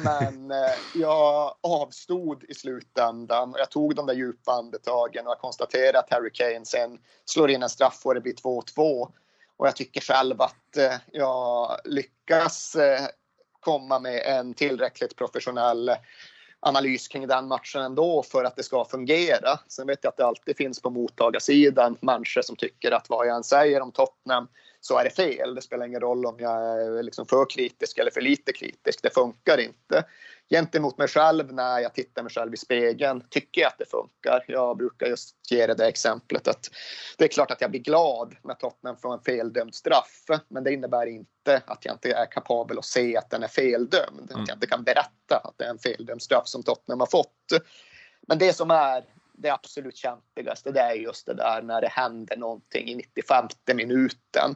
Men 0.04 0.50
eh, 0.50 0.74
jag 0.94 1.54
avstod 1.60 2.44
i 2.48 2.54
slutändan 2.54 3.52
och 3.52 3.60
jag 3.60 3.70
tog 3.70 3.94
de 3.94 4.06
där 4.06 4.14
djupa 4.14 4.52
andetagen 4.52 5.26
och 5.26 5.30
jag 5.30 5.38
konstaterade 5.38 5.98
att 5.98 6.10
Harry 6.10 6.30
Kane 6.32 6.64
sen 6.64 6.98
slår 7.24 7.50
in 7.50 7.62
en 7.62 7.68
straff 7.68 8.00
och 8.04 8.14
det 8.14 8.20
blir 8.20 8.34
2-2. 8.34 9.12
Och 9.62 9.68
jag 9.68 9.76
tycker 9.76 10.00
själv 10.00 10.42
att 10.42 10.76
eh, 10.76 10.94
jag 11.12 11.76
lyckas 11.84 12.74
eh, 12.74 13.06
komma 13.60 13.98
med 13.98 14.22
en 14.26 14.54
tillräckligt 14.54 15.16
professionell 15.16 15.90
analys 16.60 17.08
kring 17.08 17.26
den 17.26 17.48
matchen 17.48 17.82
ändå 17.82 18.22
för 18.22 18.44
att 18.44 18.56
det 18.56 18.62
ska 18.62 18.84
fungera. 18.84 19.58
Sen 19.68 19.86
vet 19.86 19.98
jag 20.02 20.10
att 20.10 20.16
det 20.16 20.26
alltid 20.26 20.56
finns 20.56 20.82
på 20.82 20.90
mottagarsidan 20.90 21.96
människor 22.00 22.42
som 22.42 22.56
tycker 22.56 22.92
att 22.92 23.06
vad 23.08 23.26
jag 23.26 23.36
än 23.36 23.44
säger 23.44 23.80
om 23.80 23.92
Tottenham 23.92 24.48
så 24.80 24.98
är 24.98 25.04
det 25.04 25.10
fel. 25.10 25.54
Det 25.54 25.62
spelar 25.62 25.86
ingen 25.86 26.00
roll 26.00 26.26
om 26.26 26.36
jag 26.38 26.52
är 26.52 27.02
liksom 27.02 27.26
för 27.26 27.50
kritisk 27.50 27.98
eller 27.98 28.10
för 28.10 28.20
lite 28.20 28.52
kritisk. 28.52 29.02
Det 29.02 29.14
funkar 29.14 29.60
inte 29.60 30.04
gentemot 30.52 30.98
mig 30.98 31.08
själv 31.08 31.52
när 31.52 31.80
jag 31.80 31.94
tittar 31.94 32.22
mig 32.22 32.32
själv 32.32 32.54
i 32.54 32.56
spegeln 32.56 33.24
tycker 33.30 33.60
jag 33.60 33.68
att 33.68 33.78
det 33.78 33.90
funkar. 33.90 34.44
Jag 34.48 34.76
brukar 34.76 35.06
just 35.06 35.36
ge 35.50 35.66
det, 35.66 35.74
det 35.74 35.86
exemplet 35.86 36.48
att 36.48 36.70
det 37.18 37.24
är 37.24 37.28
klart 37.28 37.50
att 37.50 37.60
jag 37.60 37.70
blir 37.70 37.80
glad 37.80 38.36
när 38.44 38.54
Tottenham 38.54 38.96
får 38.96 39.14
en 39.14 39.20
feldömd 39.20 39.74
straff, 39.74 40.24
men 40.48 40.64
det 40.64 40.72
innebär 40.72 41.06
inte 41.06 41.62
att 41.66 41.84
jag 41.84 41.94
inte 41.94 42.12
är 42.12 42.26
kapabel 42.26 42.78
att 42.78 42.84
se 42.84 43.16
att 43.16 43.30
den 43.30 43.42
är 43.42 43.48
feldömd. 43.48 44.30
Mm. 44.30 44.42
Att 44.42 44.48
jag 44.48 44.56
inte 44.56 44.66
kan 44.66 44.84
berätta 44.84 45.36
att 45.44 45.54
det 45.56 45.64
är 45.64 45.70
en 45.70 45.78
feldömd 45.78 46.22
straff 46.22 46.48
som 46.48 46.62
Tottenham 46.62 47.00
har 47.00 47.06
fått. 47.06 47.52
Men 48.28 48.38
det 48.38 48.52
som 48.52 48.70
är 48.70 49.04
det 49.32 49.50
absolut 49.50 49.96
kämpigaste, 49.96 50.72
det 50.72 50.80
är 50.80 50.94
just 50.94 51.26
det 51.26 51.34
där 51.34 51.62
när 51.62 51.80
det 51.80 51.88
händer 51.88 52.36
någonting 52.36 52.88
i 52.88 52.94
95 52.94 53.48
minuten. 53.74 54.54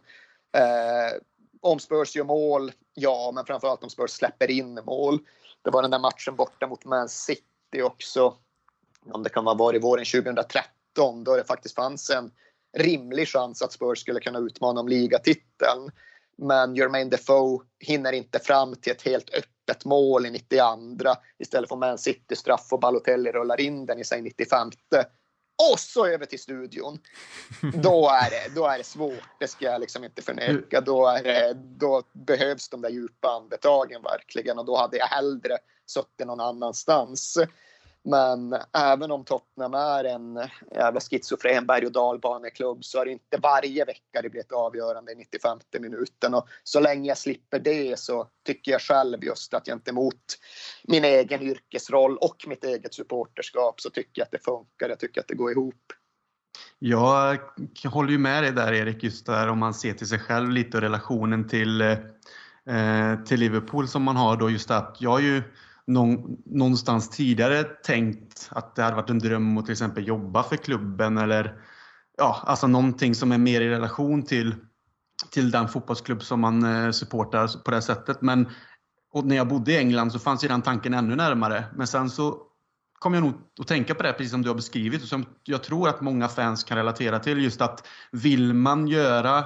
Eh, 0.57 1.19
om 1.61 1.79
Spurs 1.79 2.17
gör 2.17 2.25
mål, 2.25 2.73
ja, 2.95 3.33
men 3.35 3.47
framförallt 3.47 3.83
om 3.83 3.91
Spurs 3.91 4.11
släpper 4.11 4.51
in 4.51 4.81
mål. 4.87 5.19
Det 5.67 5.71
var 5.71 5.83
den 5.83 5.91
där 5.91 5.99
matchen 5.99 6.37
borta 6.37 6.67
mot 6.67 6.85
Man 6.85 7.09
City 7.09 7.83
också. 7.83 8.35
Om 9.11 9.23
det 9.23 9.29
kan 9.31 9.47
ha 9.47 9.55
varit 9.55 9.85
våren 9.85 10.05
2013 10.05 11.25
då 11.25 11.37
det 11.37 11.45
faktiskt 11.45 11.75
fanns 11.75 12.11
en 12.11 12.31
rimlig 12.79 13.29
chans 13.29 13.63
att 13.63 13.73
Spurs 13.73 13.99
skulle 13.99 14.21
kunna 14.21 14.39
utmana 14.39 14.81
om 14.81 14.89
ligatiteln. 14.89 15.91
Men 16.39 16.75
Jermaine 16.75 17.11
Defoe 17.11 17.65
hinner 17.79 18.13
inte 18.13 18.39
fram 18.39 18.75
till 18.75 18.93
ett 18.93 19.03
helt 19.03 19.31
öppet 19.35 19.85
mål 19.85 20.27
i 20.27 20.31
92. 20.31 20.63
Istället 21.39 21.69
för 21.69 21.77
Man 21.77 21.99
City 21.99 22.37
straff 22.37 22.69
och 22.71 22.81
Balotelli 22.81 23.33
rullar 23.33 23.61
in 23.61 23.87
den 23.87 23.99
i 23.99 24.05
sig 24.05 24.23
95. 24.23 24.71
Och 25.73 25.81
så 25.81 26.07
över 26.07 26.27
till 26.27 26.39
studion. 26.39 26.99
Då 27.75 28.11
är 28.11 28.31
det, 28.31 28.55
då 28.55 28.67
är 28.67 28.79
det 28.79 28.85
svårt, 28.85 29.25
det 29.41 29.49
ska 29.49 29.65
jag 29.65 29.81
liksom 29.81 30.05
inte 30.05 30.23
förneka. 30.23 30.81
Då, 30.81 31.07
är 31.07 31.23
det, 31.23 31.55
då 31.55 32.03
behövs 32.13 32.69
de 32.69 32.81
där 32.81 32.91
djupa 32.91 33.29
andetagen 33.29 34.03
verkligen 34.03 34.59
och 34.59 34.65
då 34.65 34.77
hade 34.77 34.97
jag 34.97 35.07
hellre 35.07 35.59
suttit 35.87 36.27
någon 36.27 36.41
annanstans. 36.41 37.39
Men 38.07 38.57
även 38.73 39.11
om 39.11 39.25
Tottenham 39.25 39.75
är 39.75 40.05
en 40.05 40.49
jävla 40.75 41.01
schizofren 41.01 41.67
berg 41.67 41.87
och 41.87 41.93
dalbaneklubb 41.93 42.85
så 42.85 43.01
är 43.01 43.05
det 43.05 43.13
inte 43.13 43.39
varje 43.43 43.85
vecka 43.85 44.23
det 44.23 44.31
blir 44.31 44.41
ett 44.41 44.53
avgörande 44.53 45.13
i 45.13 45.15
95 45.15 45.59
minuten. 45.81 46.35
Och 46.35 46.49
så 46.65 46.81
länge 46.81 47.09
jag 47.09 47.19
slipper 47.19 47.59
det 47.59 47.99
så 47.99 48.29
tycker 48.47 48.73
jag 48.73 48.81
själv 48.81 49.25
just 49.25 49.55
att 49.55 49.67
gentemot 49.67 50.39
min 50.85 51.05
egen 51.05 51.43
yrkesroll 51.43 52.17
och 52.17 52.45
mitt 52.47 52.65
eget 52.65 52.95
supporterskap 52.95 53.81
så 53.81 53.91
tycker 53.91 54.21
jag 54.21 54.25
att 54.25 54.33
det 54.33 54.45
funkar. 54.45 54.89
Jag 54.89 54.99
tycker 54.99 55.21
att 55.21 55.29
det 55.29 55.35
går 55.35 55.53
ihop. 55.53 55.93
Jag 56.79 57.39
håller 57.91 58.11
ju 58.11 58.19
med 58.19 58.43
dig 58.43 58.53
där 58.53 58.73
Erik, 58.73 59.03
just 59.03 59.27
där 59.27 59.49
om 59.49 59.59
man 59.59 59.75
ser 59.75 59.93
till 59.93 60.09
sig 60.09 60.19
själv 60.19 60.51
lite 60.51 60.77
och 60.77 60.83
relationen 60.83 61.49
till, 61.49 61.81
eh, 61.81 61.97
till 63.27 63.41
Liverpool 63.41 63.89
som 63.89 64.03
man 64.03 64.17
har 64.17 64.37
då 64.37 64.51
just 64.51 64.71
att 64.71 64.97
jag 65.01 65.25
är 65.25 65.43
någonstans 65.87 67.09
tidigare 67.09 67.65
tänkt 67.65 68.49
att 68.51 68.77
det 68.77 68.83
hade 68.83 68.97
varit 68.97 69.11
en 69.11 69.19
dröm 69.19 69.59
att 69.59 69.65
till 69.65 69.73
exempel 69.73 70.09
jobba 70.09 70.43
för 70.43 70.57
klubben 70.57 71.19
eller 71.19 71.61
ja, 72.19 72.43
alltså 72.47 72.67
någonting 72.67 73.15
som 73.15 73.33
är 73.33 73.39
mer 73.39 73.61
i 73.61 73.69
relation 73.69 74.23
till, 74.23 74.55
till 75.31 75.51
den 75.51 75.69
fotbollsklubb 75.69 76.23
som 76.23 76.41
man 76.41 76.65
eh, 76.65 76.91
supportar 76.91 77.63
på 77.65 77.71
det 77.71 77.83
sättet. 77.83 78.23
Men 78.23 78.49
och 79.13 79.27
när 79.27 79.37
jag 79.37 79.49
bodde 79.49 79.73
i 79.73 79.77
England 79.77 80.11
så 80.13 80.19
fanns 80.19 80.45
ju 80.45 80.49
den 80.49 80.63
tanken 80.63 80.95
ännu 80.95 81.17
närmare. 81.17 81.65
Men 81.75 81.87
sen 81.87 82.11
så 82.11 82.43
kom 82.99 83.15
jag 83.15 83.23
nog 83.23 83.35
att 83.61 83.67
tänka 83.67 83.95
på 83.95 84.03
det 84.03 84.13
precis 84.13 84.31
som 84.31 84.43
du 84.43 84.49
har 84.49 84.55
beskrivit 84.55 85.03
och 85.03 85.09
som 85.09 85.25
jag 85.45 85.63
tror 85.63 85.89
att 85.89 86.01
många 86.01 86.29
fans 86.29 86.65
kan 86.65 86.77
relatera 86.77 87.19
till. 87.19 87.43
Just 87.43 87.61
att 87.61 87.87
vill 88.13 88.55
man 88.55 88.89
göra 88.89 89.45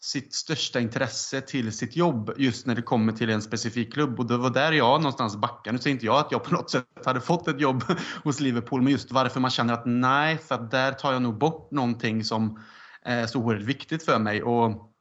sitt 0.00 0.34
största 0.34 0.80
intresse 0.80 1.40
till 1.40 1.72
sitt 1.72 1.96
jobb 1.96 2.32
just 2.36 2.66
när 2.66 2.74
det 2.74 2.82
kommer 2.82 3.12
till 3.12 3.30
en 3.30 3.42
specifik 3.42 3.92
klubb. 3.92 4.20
Och 4.20 4.26
det 4.26 4.36
var 4.36 4.50
där 4.50 4.72
jag 4.72 5.00
någonstans 5.00 5.36
backade. 5.36 5.72
Nu 5.72 5.82
säger 5.82 5.94
inte 5.94 6.06
jag 6.06 6.16
att 6.16 6.32
jag 6.32 6.44
på 6.44 6.54
något 6.54 6.70
sätt 6.70 6.84
hade 7.04 7.20
fått 7.20 7.48
ett 7.48 7.60
jobb 7.60 7.84
hos 8.24 8.40
Liverpool, 8.40 8.82
men 8.82 8.92
just 8.92 9.12
varför 9.12 9.40
man 9.40 9.50
känner 9.50 9.74
att 9.74 9.86
nej, 9.86 10.38
för 10.38 10.54
att 10.54 10.70
där 10.70 10.92
tar 10.92 11.12
jag 11.12 11.22
nog 11.22 11.38
bort 11.38 11.70
någonting 11.70 12.24
som 12.24 12.62
är 13.02 13.26
så 13.26 13.38
oerhört 13.38 13.62
viktigt 13.62 14.02
för 14.02 14.18
mig. 14.18 14.42
Och 14.42 14.92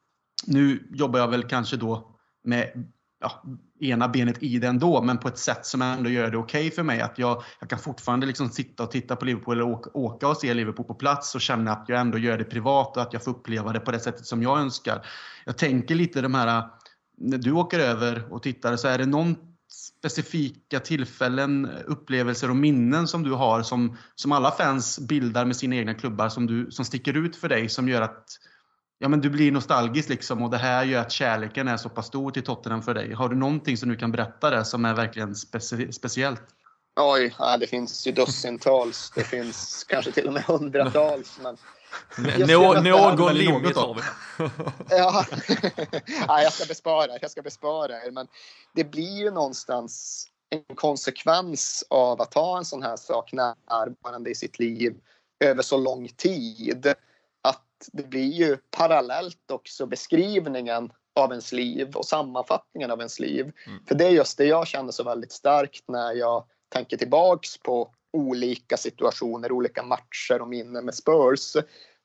nu 0.48 0.90
jobbar 0.92 1.20
jag 1.20 1.28
väl 1.28 1.44
kanske 1.44 1.78
då 1.78 2.16
med 2.44 2.92
ja, 3.20 3.44
ena 3.80 4.08
benet 4.08 4.44
i 4.44 4.60
det 4.60 4.68
ändå, 4.68 5.02
men 5.02 5.18
på 5.18 5.28
ett 5.28 5.38
sätt 5.38 5.66
som 5.66 5.82
ändå 5.82 6.10
gör 6.10 6.32
det 6.32 6.38
okej 6.38 6.62
okay 6.62 6.72
för 6.72 6.84
mig. 6.84 7.02
Att 7.02 7.18
jag, 7.18 7.44
jag 7.60 7.70
kan 7.70 7.80
fortfarande 7.80 8.26
liksom 8.26 8.50
sitta 8.50 8.84
och 8.84 8.92
titta 8.92 9.16
på 9.16 9.26
Liverpool 9.26 9.54
eller 9.54 9.66
åka, 9.66 9.90
åka 9.94 10.28
och 10.28 10.38
se 10.38 10.54
Liverpool 10.54 10.86
på 10.86 10.94
plats 10.94 11.36
och 11.36 11.42
känna 11.42 11.72
att 11.72 11.86
jag 11.88 12.00
ändå 12.00 12.18
gör 12.18 12.38
det 12.38 12.44
privat 12.44 12.98
och 12.98 13.04
att 13.04 13.14
jag 13.14 13.24
får 13.24 13.32
uppleva 13.32 13.74
det 13.74 13.80
på 13.80 13.92
det 13.92 14.00
sättet 14.00 14.26
som 14.26 14.44
jag 14.44 14.60
önskar. 14.60 15.06
Jag 15.46 15.58
tänker 15.58 15.96
lite 15.96 16.22
de 16.22 16.34
här, 16.34 16.70
när 17.18 17.38
du 17.38 17.52
åker 17.52 17.80
över 17.80 18.34
och 18.34 18.44
tittar, 18.44 18.76
så 18.76 18.88
är 18.88 18.98
det 18.98 19.06
någon 19.06 19.36
specifika 20.02 20.80
tillfällen, 20.80 21.70
upplevelser 21.86 22.50
och 22.50 22.56
minnen 22.56 23.08
som 23.08 23.24
du 23.24 23.32
har 23.32 23.64
som, 23.64 23.98
som 24.16 24.32
alla 24.32 24.52
fans 24.52 25.00
bildar 25.00 25.46
med 25.46 25.56
sina 25.56 25.76
egna 25.76 25.94
klubbar 25.94 26.30
som, 26.30 26.48
du, 26.48 26.72
som 26.72 26.86
sticker 26.86 27.18
ut 27.18 27.36
för 27.36 27.50
dig 27.50 27.70
som 27.70 27.90
gör 27.90 28.02
att 28.02 28.26
ja, 29.00 29.08
men 29.08 29.22
du 29.22 29.30
blir 29.30 29.52
nostalgisk 29.52 30.10
liksom 30.10 30.44
och 30.44 30.50
det 30.50 30.58
här 30.58 30.84
gör 30.84 31.02
att 31.02 31.12
kärleken 31.12 31.68
är 31.68 31.78
så 31.78 31.90
pass 31.90 32.08
stor 32.08 32.32
till 32.32 32.44
Tottenham 32.44 32.82
för 32.82 32.94
dig. 32.94 33.14
Har 33.14 33.30
du 33.30 33.36
någonting 33.36 33.78
som 33.78 33.90
du 33.90 33.96
kan 33.96 34.12
berätta 34.12 34.50
där 34.50 34.64
som 34.64 34.86
är 34.86 34.94
verkligen 34.94 35.36
speci 35.36 35.92
speciellt? 35.92 36.42
Oj, 37.00 37.36
ja, 37.40 37.58
det 37.58 37.68
finns 37.68 38.08
ju 38.08 38.12
dussintals. 38.12 39.12
Det 39.16 39.24
finns 39.24 39.86
kanske 39.90 40.12
till 40.12 40.28
och 40.28 40.34
med 40.34 40.44
hundratals. 40.44 41.40
Men 41.42 41.58
Nå, 42.48 42.82
någon 42.82 43.34
limit 43.34 43.76
har 43.76 43.94
vi. 43.94 44.02
ja. 44.90 45.26
ja, 46.28 46.42
jag 46.42 46.54
ska 46.54 46.66
bespara 46.66 47.18
jag 47.22 47.32
ska 47.32 47.42
bespara 47.42 47.94
er. 48.06 48.12
Men 48.12 48.28
det 48.76 48.84
blir 48.84 49.20
ju 49.20 49.32
någonstans 49.32 50.26
en 50.50 50.76
konsekvens 50.76 51.84
av 51.90 52.22
att 52.22 52.34
ha 52.34 52.58
en 52.58 52.66
sån 52.66 52.84
här 52.84 52.98
sak 52.98 53.34
närvarande 53.34 54.30
i 54.30 54.36
sitt 54.36 54.60
liv 54.60 54.96
över 55.40 55.62
så 55.62 55.78
lång 55.78 56.08
tid 56.08 56.94
det 57.92 58.10
blir 58.10 58.32
ju 58.32 58.58
parallellt 58.78 59.52
också 59.52 59.86
beskrivningen 59.86 60.92
av 61.16 61.32
ens 61.32 61.52
liv 61.52 61.96
och 61.96 62.06
sammanfattningen 62.06 62.92
av 62.92 63.00
ens 63.00 63.20
liv. 63.20 63.52
Mm. 63.68 63.86
För 63.88 63.96
det 63.96 64.06
är 64.06 64.10
just 64.10 64.38
det 64.38 64.46
jag 64.46 64.68
känner 64.68 64.92
så 64.92 65.04
väldigt 65.04 65.32
starkt 65.32 65.84
när 65.88 66.14
jag 66.14 66.44
tänker 66.70 66.98
tillbaks 66.98 67.58
på 67.58 67.92
olika 68.14 68.78
situationer, 68.78 69.52
olika 69.52 69.84
matcher 69.84 70.42
och 70.42 70.48
minnen 70.48 70.86
med 70.86 70.96
Spurs. 70.96 71.56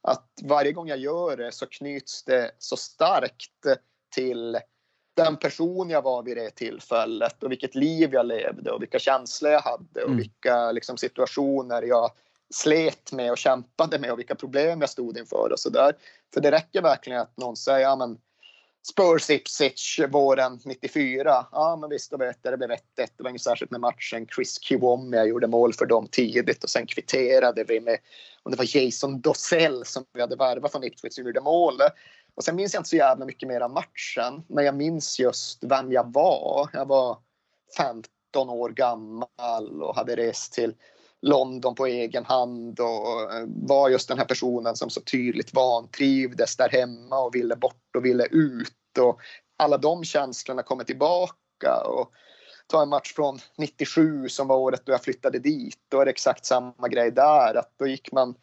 Att 0.03 0.29
varje 0.43 0.73
gång 0.73 0.89
jag 0.89 0.99
gör 0.99 1.37
det 1.37 1.53
så 1.53 1.67
knyts 1.67 2.25
det 2.25 2.51
så 2.59 2.77
starkt 2.77 3.51
till 4.15 4.59
den 5.17 5.37
person 5.37 5.91
jag 5.91 6.03
var 6.03 6.23
vid 6.23 6.37
det 6.37 6.51
tillfället 6.51 7.43
och 7.43 7.51
vilket 7.51 7.75
liv 7.75 8.13
jag 8.13 8.27
levde 8.27 8.71
och 8.71 8.83
vilka 8.83 8.99
känslor 8.99 9.53
jag 9.53 9.61
hade 9.61 10.01
och 10.03 10.09
mm. 10.09 10.17
vilka 10.17 10.73
liksom, 10.73 10.97
situationer 10.97 11.83
jag 11.83 12.11
slet 12.55 13.13
med 13.13 13.31
och 13.31 13.39
kämpade 13.39 13.99
med 13.99 14.13
och 14.13 14.19
vilka 14.19 14.35
problem 14.35 14.81
jag 14.81 14.91
stod 14.91 15.19
inför 15.19 15.53
och 15.53 15.61
så 15.61 15.71
där. 15.71 15.97
För 16.35 16.41
det 16.41 16.51
räcker 16.51 16.83
verkligen 16.83 17.21
att 17.21 17.37
någon 17.37 17.57
säger, 17.57 17.81
ja 17.81 17.97
men 17.97 18.19
Spurs 18.87 19.31
Ipswich 19.31 20.01
våren 20.09 20.61
94. 20.65 21.47
Ja, 21.53 21.77
men 21.81 21.91
visst, 21.91 22.11
då 22.11 22.17
vet 22.17 22.39
jag, 22.43 22.53
det 22.53 22.57
blev 22.57 22.71
1-1. 22.71 22.79
Det 22.97 23.09
var 23.23 23.31
inget 23.31 23.43
särskilt 23.43 23.71
med 23.71 23.81
matchen. 23.81 24.27
Chris 24.35 24.63
Kiwomia 24.63 25.25
gjorde 25.25 25.47
mål 25.47 25.75
för 25.75 25.87
dem 25.87 26.09
tidigt 26.11 26.65
och 26.65 26.71
sen 26.71 26.87
kvitterade 26.87 27.65
vi 27.65 27.81
med, 27.81 27.99
om 28.43 28.53
det 28.53 28.59
var 28.59 28.77
Jason 28.77 29.21
Dossell 29.21 29.85
som 29.85 30.05
vi 30.13 30.21
hade 30.21 30.37
värvat 30.37 30.73
från 30.73 30.85
Ipswich 30.85 31.15
som 31.15 31.25
gjorde 31.25 31.41
mål. 31.41 31.75
Och 32.35 32.45
sen 32.45 32.57
minns 32.57 32.75
jag 32.75 32.81
inte 32.81 32.91
så 32.91 32.97
jävla 32.97 33.25
mycket 33.25 33.49
mer 33.49 33.61
av 33.61 33.71
matchen, 33.71 34.45
men 34.49 34.65
jag 34.65 34.75
minns 34.75 35.21
just 35.21 35.65
vem 35.65 35.93
jag 35.93 36.13
var. 36.13 36.69
Jag 36.73 36.89
var 36.89 37.19
15 37.77 38.51
år 38.51 38.71
gammal 38.71 39.83
och 39.83 39.97
hade 39.97 40.17
rest 40.17 40.53
till 40.53 40.75
London 41.25 41.75
på 41.75 41.87
egen 41.87 42.25
hand 42.25 42.81
och 42.81 43.33
eh, 43.33 43.47
var 43.47 43.89
just 43.89 44.09
den 44.09 44.19
här 44.19 44.25
personen 44.25 44.77
som 44.77 44.91
så 44.91 45.01
tydligt 45.01 45.55
vantrivdes 45.55 46.57
där 46.57 46.69
hemma 46.69 47.19
och 47.19 47.35
ville 47.35 47.57
bort 47.57 47.97
och 47.97 48.05
ville 48.05 48.25
ut. 48.25 48.99
Och 48.99 49.21
alla 49.59 49.79
de 49.79 50.05
känslorna 50.05 50.63
kommer 50.63 50.85
tillbaka. 50.85 51.83
Och 51.87 52.11
ta 52.67 52.83
en 52.83 52.89
match 52.89 53.13
från 53.15 53.39
97 53.59 54.29
som 54.29 54.49
var 54.49 54.57
året 54.57 54.83
då 54.85 54.93
jag 54.93 55.03
flyttade 55.03 55.39
dit. 55.39 55.79
Då 55.89 56.01
är 56.01 56.05
det 56.05 56.11
exakt 56.11 56.47
samma 56.47 56.89
grej 56.91 57.11
där. 57.11 57.55
Att 57.55 57.73
då 57.79 57.87
gick 57.87 58.13
man 58.13 58.35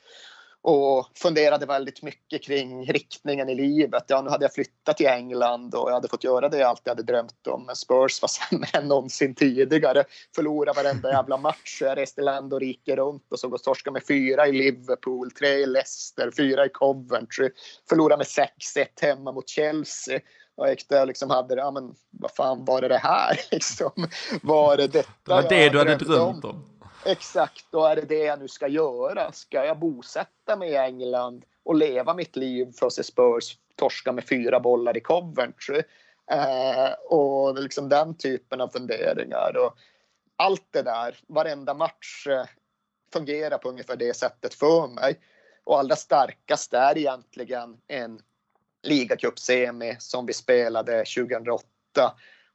och 0.64 1.08
funderade 1.18 1.66
väldigt 1.66 2.02
mycket 2.02 2.44
kring 2.44 2.86
riktningen 2.86 3.50
i 3.50 3.56
livet. 3.56 4.04
Ja, 4.08 4.22
nu 4.22 4.30
hade 4.30 4.46
jag 4.46 4.54
flyttat 4.54 4.98
till 4.98 5.08
England 5.08 5.76
och 5.76 5.90
jag 5.90 5.94
hade 5.94 6.08
fått 6.08 6.24
göra 6.24 6.50
det 6.50 6.58
jag 6.58 6.70
alltid 6.70 6.92
hade 6.92 7.04
drömt 7.04 7.48
om. 7.48 7.66
Men 7.66 7.76
Spurs 7.76 8.22
var 8.22 8.28
sämre 8.50 8.70
än 8.74 8.88
någonsin 8.88 9.36
tidigare. 9.36 10.04
Förlorade 10.36 10.84
varenda 10.84 11.10
jävla 11.12 11.38
match. 11.38 11.82
Jag 11.82 11.98
reste 11.98 12.22
land 12.22 12.54
och 12.54 12.60
rike 12.60 12.96
runt 12.96 13.32
och 13.32 13.40
såg 13.40 13.54
oss 13.54 13.62
torska 13.62 13.92
med 13.92 14.08
fyra 14.08 14.48
i 14.48 14.52
Liverpool, 14.52 15.32
tre 15.32 15.50
i 15.50 15.66
Leicester, 15.66 16.32
fyra 16.38 16.66
i 16.66 16.70
Coventry. 16.70 17.50
Förlorade 17.90 18.18
med 18.18 18.48
6-1 18.78 18.86
hemma 19.02 19.32
mot 19.32 19.50
Chelsea. 19.50 20.20
Och 20.56 20.66
jag 20.66 20.72
gick 20.72 20.90
där 20.90 21.02
och 21.02 21.08
liksom 21.08 21.30
hade 21.30 21.56
det, 21.56 21.62
ja 21.62 21.72
men 21.72 21.96
vad 22.10 22.32
fan 22.32 22.66
var 22.66 22.82
det 22.82 22.88
det 22.88 22.98
här 22.98 23.40
liksom? 23.52 23.92
Var 24.42 24.78
det 24.78 24.88
detta 24.88 25.10
Det 25.26 25.32
var 25.32 25.50
det 25.50 25.70
du 25.70 25.78
hade 25.78 25.96
drömt 25.96 26.46
om? 26.46 26.50
om? 26.50 26.72
Exakt, 27.06 27.66
då 27.72 27.86
är 27.86 27.96
det 27.96 28.02
det 28.02 28.24
jag 28.24 28.40
nu 28.40 28.48
ska 28.48 28.68
göra. 28.68 29.32
Ska 29.32 29.66
jag 29.66 29.80
bosätta 29.80 30.56
mig 30.56 30.70
i 30.70 30.76
England 30.76 31.46
och 31.64 31.76
leva 31.76 32.14
mitt 32.14 32.36
liv 32.36 32.72
för 32.80 32.88
att 32.88 32.94
se 32.94 33.04
Spurs 33.04 33.58
torska 33.76 34.12
med 34.12 34.28
fyra 34.28 34.60
bollar 34.60 34.98
i 34.98 35.00
Coventry? 35.00 35.82
Eh, 36.32 36.92
och 37.10 37.56
liksom 37.56 37.90
den 37.90 38.18
typen 38.18 38.62
av 38.62 38.68
funderingar. 38.68 39.58
Och 39.58 39.76
allt 40.36 40.68
det 40.72 40.82
där, 40.82 41.18
varenda 41.28 41.74
match 41.74 42.28
eh, 42.28 42.46
fungerar 43.14 43.58
på 43.58 43.70
ungefär 43.70 43.96
det 43.96 44.14
sättet 44.14 44.54
för 44.54 44.88
mig. 44.88 45.20
Och 45.64 45.80
allra 45.80 45.96
starkast 45.96 46.74
är 46.74 46.98
egentligen 46.98 47.78
en 47.88 48.22
ligacupsemi 48.84 49.96
som 50.00 50.26
vi 50.26 50.34
spelade 50.34 50.98
2008. 50.98 51.64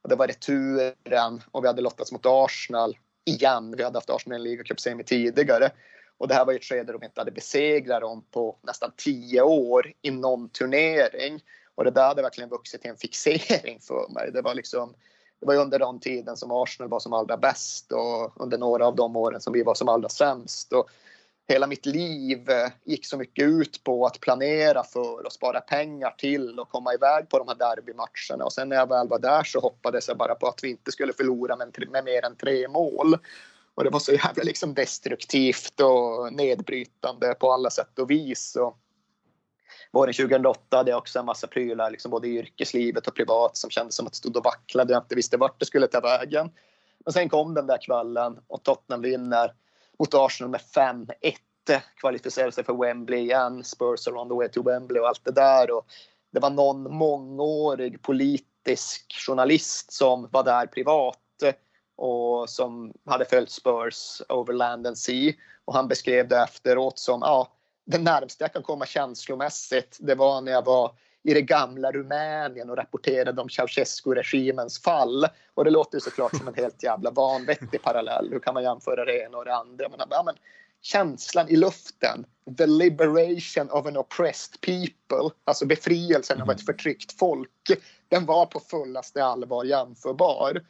Och 0.01 0.09
det 0.09 0.15
var 0.15 0.27
returen 0.27 1.43
och 1.51 1.63
vi 1.63 1.67
hade 1.67 1.81
lottats 1.81 2.11
mot 2.11 2.25
Arsenal 2.25 2.97
igen. 3.27 3.73
Vi 3.77 3.83
hade 3.83 3.97
haft 3.97 4.09
Arsenal 4.09 4.37
i 4.37 4.39
en 4.39 4.43
ligacupsemi 4.43 5.03
tidigare. 5.03 5.71
Och 6.17 6.27
det 6.27 6.33
här 6.33 6.45
var 6.45 6.53
ett 6.53 6.63
skede 6.63 6.91
då 6.91 6.97
vi 6.97 7.05
inte 7.05 7.21
hade 7.21 7.31
besegrat 7.31 8.01
dem 8.01 8.23
på 8.31 8.55
nästan 8.61 8.91
tio 8.97 9.41
år 9.41 9.93
i 10.01 10.11
någon 10.11 10.49
turnering. 10.49 11.43
Och 11.75 11.83
det 11.83 11.91
där 11.91 12.07
hade 12.07 12.21
verkligen 12.21 12.49
vuxit 12.49 12.81
till 12.81 12.91
en 12.91 12.97
fixering 12.97 13.79
för 13.81 14.13
mig. 14.13 14.31
Det 14.31 14.41
var 14.41 14.55
liksom 14.55 14.93
det 15.39 15.45
var 15.45 15.55
under 15.55 15.79
den 15.79 15.99
tiden 15.99 16.37
som 16.37 16.51
Arsenal 16.51 16.89
var 16.89 16.99
som 16.99 17.13
allra 17.13 17.37
bäst 17.37 17.91
och 17.91 18.41
under 18.41 18.57
några 18.57 18.87
av 18.87 18.95
de 18.95 19.15
åren 19.15 19.41
som 19.41 19.53
vi 19.53 19.63
var 19.63 19.75
som 19.75 19.89
allra 19.89 20.09
sämst. 20.09 20.73
Och 20.73 20.89
hela 21.47 21.67
mitt 21.67 21.85
liv 21.85 22.49
eh, 22.49 22.71
gick 22.85 23.05
så 23.05 23.17
mycket 23.17 23.45
ut 23.45 23.83
på 23.83 24.05
att 24.05 24.19
planera 24.19 24.83
för 24.83 25.25
och 25.25 25.33
spara 25.33 25.61
pengar 25.61 26.11
till 26.17 26.59
och 26.59 26.69
komma 26.69 26.93
iväg 26.93 27.29
på 27.29 27.37
de 27.37 27.47
här 27.47 27.55
derbymatcherna. 27.55 28.45
Och 28.45 28.53
sen 28.53 28.69
när 28.69 28.75
jag 28.75 28.89
väl 28.89 29.07
var 29.07 29.19
där 29.19 29.43
så 29.43 29.59
hoppades 29.59 30.07
jag 30.07 30.17
bara 30.17 30.35
på 30.35 30.47
att 30.47 30.63
vi 30.63 30.69
inte 30.69 30.91
skulle 30.91 31.13
förlora 31.13 31.55
med, 31.55 31.89
med 31.91 32.03
mer 32.03 32.25
än 32.25 32.35
tre 32.35 32.67
mål. 32.67 33.17
Och 33.75 33.83
det 33.83 33.89
var 33.89 33.99
så 33.99 34.11
jävla 34.11 34.43
liksom 34.43 34.73
destruktivt 34.73 35.79
och 35.79 36.33
nedbrytande 36.33 37.33
på 37.33 37.51
alla 37.51 37.69
sätt 37.69 37.99
och 37.99 38.11
vis. 38.11 38.55
Och 38.55 38.77
våren 39.91 40.13
2008 40.13 40.77
hade 40.77 40.91
jag 40.91 40.97
också 40.97 41.19
en 41.19 41.25
massa 41.25 41.47
prylar, 41.47 41.91
liksom 41.91 42.11
både 42.11 42.27
i 42.27 42.37
yrkeslivet 42.37 43.07
och 43.07 43.15
privat, 43.15 43.57
som 43.57 43.69
kändes 43.69 43.95
som 43.95 44.07
att 44.07 44.13
det 44.13 44.17
stod 44.17 44.37
och 44.37 44.43
vacklade 44.43 44.93
jag 44.93 45.03
inte 45.03 45.15
visste 45.15 45.37
vart 45.37 45.59
det 45.59 45.65
skulle 45.65 45.87
ta 45.87 45.99
vägen. 45.99 46.49
Men 47.05 47.13
sen 47.13 47.29
kom 47.29 47.53
den 47.53 47.67
där 47.67 47.77
kvällen 47.81 48.39
och 48.47 48.63
Tottenham 48.63 49.01
vinner 49.01 49.53
mot 49.99 50.13
Arsenal 50.13 50.51
med 50.51 50.61
5-1 50.75 51.07
kvalificerade 51.99 52.51
sig 52.51 52.63
för 52.63 52.73
Wembley 52.73 53.19
igen, 53.19 53.63
Spurs 53.63 54.07
on 54.07 54.29
the 54.29 54.35
way 54.35 54.49
to 54.49 54.63
Wembley 54.63 55.01
och 55.01 55.07
allt 55.07 55.25
det 55.25 55.31
där. 55.31 55.71
Och 55.71 55.85
det 56.31 56.39
var 56.39 56.49
någon 56.49 56.95
mångårig 56.95 58.01
politisk 58.01 59.13
journalist 59.27 59.91
som 59.91 60.29
var 60.31 60.43
där 60.43 60.65
privat 60.67 61.17
och 61.95 62.49
som 62.49 62.93
hade 63.05 63.25
följt 63.25 63.51
Spurs 63.51 64.21
over 64.29 64.53
land 64.53 64.87
and 64.87 64.97
sea. 64.97 65.33
Och 65.65 65.73
han 65.73 65.87
beskrev 65.87 66.27
det 66.27 66.37
efteråt 66.37 66.99
som 66.99 67.21
ja, 67.21 67.47
det 67.85 67.97
närmaste 67.97 68.43
jag 68.43 68.53
kan 68.53 68.63
komma 68.63 68.85
känslomässigt 68.85 69.97
det 69.99 70.15
var 70.15 70.41
när 70.41 70.51
jag 70.51 70.65
var 70.65 70.91
i 71.23 71.33
det 71.33 71.41
gamla 71.41 71.91
Rumänien 71.91 72.69
och 72.69 72.77
rapporterade 72.77 73.41
om 73.41 73.49
Ceausescu-regimens 73.49 74.83
fall. 74.83 75.27
Och 75.53 75.65
det 75.65 75.71
låter 75.71 75.99
såklart 75.99 76.35
som 76.35 76.47
en 76.47 76.53
helt 76.53 76.83
jävla 76.83 77.11
vanvettig 77.11 77.81
parallell. 77.81 78.29
Hur 78.31 78.39
kan 78.39 78.53
man 78.53 78.63
jämföra 78.63 79.05
det 79.05 79.23
ena 79.23 79.37
och 79.37 79.45
det 79.45 79.55
andra? 79.55 79.89
Men, 79.89 79.99
ja, 80.09 80.23
men, 80.25 80.35
känslan 80.81 81.49
i 81.49 81.55
luften, 81.55 82.25
the 82.57 82.65
liberation 82.65 83.69
of 83.69 83.85
an 83.85 83.97
oppressed 83.97 84.61
people, 84.61 85.35
alltså 85.43 85.65
befrielsen 85.65 86.41
av 86.41 86.51
ett 86.51 86.65
förtryckt 86.65 87.19
folk, 87.19 87.81
den 88.09 88.25
var 88.25 88.45
på 88.45 88.59
fullaste 88.59 89.23
allvar 89.23 89.63
jämförbar. 89.63 90.61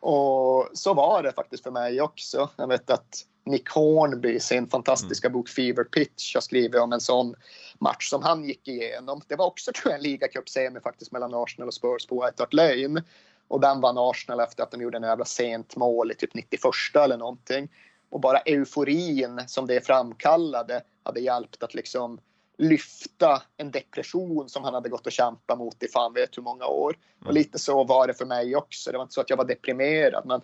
Och 0.00 0.68
så 0.72 0.94
var 0.94 1.22
det 1.22 1.32
faktiskt 1.32 1.62
för 1.62 1.70
mig 1.70 2.00
också. 2.00 2.50
Jag 2.56 2.68
vet 2.68 2.90
att 2.90 3.24
Nick 3.44 3.68
Hornby 3.68 4.34
i 4.34 4.40
sin 4.40 4.68
fantastiska 4.68 5.30
bok 5.30 5.48
Fever 5.48 5.84
Pitch 5.84 6.34
har 6.34 6.40
skrivit 6.40 6.80
om 6.80 6.92
en 6.92 7.00
sån 7.00 7.34
match 7.78 8.10
som 8.10 8.22
han 8.22 8.44
gick 8.44 8.68
igenom. 8.68 9.20
Det 9.28 9.36
var 9.36 9.46
också 9.46 9.72
tror 9.72 9.92
jag 9.92 9.98
en 9.98 10.02
ligacupsemi 10.02 10.80
faktiskt 10.80 11.12
mellan 11.12 11.34
Arsenal 11.34 11.68
och 11.68 11.74
Spurs 11.74 12.06
på 12.06 12.24
White 12.24 12.42
Hart 12.42 12.52
Lane. 12.52 13.02
Och 13.48 13.60
den 13.60 13.80
vann 13.80 13.98
Arsenal 13.98 14.40
efter 14.40 14.62
att 14.62 14.70
de 14.70 14.82
gjorde 14.82 14.96
en 14.96 15.02
jävla 15.02 15.24
sent 15.24 15.76
mål 15.76 16.12
i 16.12 16.14
typ 16.14 16.34
91 16.34 16.60
eller 16.94 17.16
någonting. 17.16 17.68
Och 18.10 18.20
bara 18.20 18.38
euforin 18.38 19.42
som 19.46 19.66
det 19.66 19.86
framkallade 19.86 20.82
hade 21.02 21.20
hjälpt 21.20 21.62
att 21.62 21.74
liksom 21.74 22.20
lyfta 22.58 23.42
en 23.56 23.70
depression 23.70 24.48
som 24.48 24.64
han 24.64 24.74
hade 24.74 24.88
gått 24.88 25.06
och 25.06 25.12
kämpat 25.12 25.58
mot 25.58 25.82
i 25.82 25.88
fan 25.88 26.12
vet 26.12 26.36
hur 26.36 26.42
många 26.42 26.66
år. 26.66 26.98
Och 27.18 27.22
mm. 27.22 27.34
lite 27.34 27.58
så 27.58 27.84
var 27.84 28.06
det 28.06 28.14
för 28.14 28.26
mig 28.26 28.56
också. 28.56 28.90
Det 28.90 28.98
var 28.98 29.04
inte 29.04 29.14
så 29.14 29.20
att 29.20 29.30
jag 29.30 29.36
var 29.36 29.44
deprimerad 29.44 30.26
men 30.26 30.40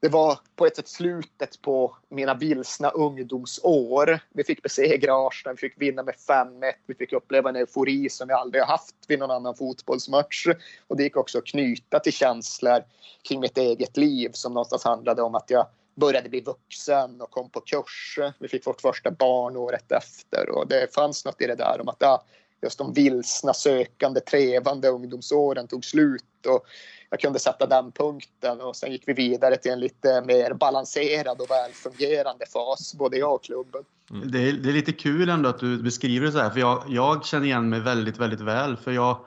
det 0.00 0.08
var 0.08 0.38
på 0.56 0.66
ett 0.66 0.76
sätt 0.76 0.88
slutet 0.88 1.62
på 1.62 1.96
mina 2.08 2.34
vilsna 2.34 2.90
ungdomsår. 2.90 4.20
Vi 4.32 4.44
fick 4.44 4.62
besegra 4.62 5.26
Arsenal, 5.26 5.56
vi 5.56 5.60
fick 5.60 5.82
vinna 5.82 6.02
med 6.02 6.14
5-1, 6.14 6.72
vi 6.86 6.94
fick 6.94 7.12
uppleva 7.12 7.48
en 7.48 7.56
eufori 7.56 8.10
som 8.10 8.28
jag 8.28 8.38
aldrig 8.38 8.62
har 8.62 8.68
haft 8.68 8.94
vid 9.08 9.18
någon 9.18 9.30
annan 9.30 9.56
fotbollsmatch. 9.56 10.46
Och 10.86 10.96
det 10.96 11.02
gick 11.02 11.16
också 11.16 11.38
att 11.38 11.46
knyta 11.46 12.00
till 12.00 12.12
känslor 12.12 12.84
kring 13.28 13.40
mitt 13.40 13.58
eget 13.58 13.96
liv 13.96 14.30
som 14.32 14.54
någonstans 14.54 14.84
handlade 14.84 15.22
om 15.22 15.34
att 15.34 15.50
jag 15.50 15.66
började 15.94 16.28
bli 16.28 16.40
vuxen 16.40 17.20
och 17.20 17.30
kom 17.30 17.50
på 17.50 17.60
kurs. 17.60 18.18
Vi 18.38 18.48
fick 18.48 18.66
vårt 18.66 18.80
första 18.80 19.10
barn 19.10 19.56
året 19.56 19.92
efter 19.92 20.50
och 20.50 20.68
det 20.68 20.94
fanns 20.94 21.24
något 21.24 21.42
i 21.42 21.46
det 21.46 21.54
där 21.54 21.80
om 21.80 21.88
att 21.88 21.96
ja, 21.98 22.24
just 22.62 22.78
de 22.78 22.92
vilsna, 22.92 23.54
sökande, 23.54 24.20
trevande 24.20 24.88
ungdomsåren 24.88 25.66
tog 25.66 25.84
slut 25.84 26.46
och 26.46 26.66
jag 27.10 27.20
kunde 27.20 27.38
sätta 27.38 27.66
den 27.66 27.92
punkten 27.92 28.60
och 28.60 28.76
sen 28.76 28.92
gick 28.92 29.02
vi 29.06 29.12
vidare 29.12 29.56
till 29.56 29.72
en 29.72 29.80
lite 29.80 30.22
mer 30.26 30.54
balanserad 30.54 31.40
och 31.40 31.50
välfungerande 31.50 32.46
fas, 32.46 32.94
både 32.94 33.16
jag 33.16 33.34
och 33.34 33.44
klubben. 33.44 33.82
Mm. 34.10 34.30
Det, 34.30 34.38
är, 34.38 34.52
det, 34.52 34.68
är, 34.68 34.72
lite 34.72 34.92
kul 34.92 35.28
ändå 35.28 35.48
att 35.48 35.58
du 35.58 35.82
beskriver 35.82 36.26
det 36.26 36.32
så 36.32 36.38
här, 36.38 36.50
för 36.50 36.60
jag, 36.60 36.84
jag 36.88 37.26
känner 37.26 37.46
igen 37.46 37.68
mig 37.68 37.80
väldigt, 37.80 38.18
väldigt 38.18 38.40
väl. 38.40 38.76
För 38.76 38.92
jag, 38.92 39.18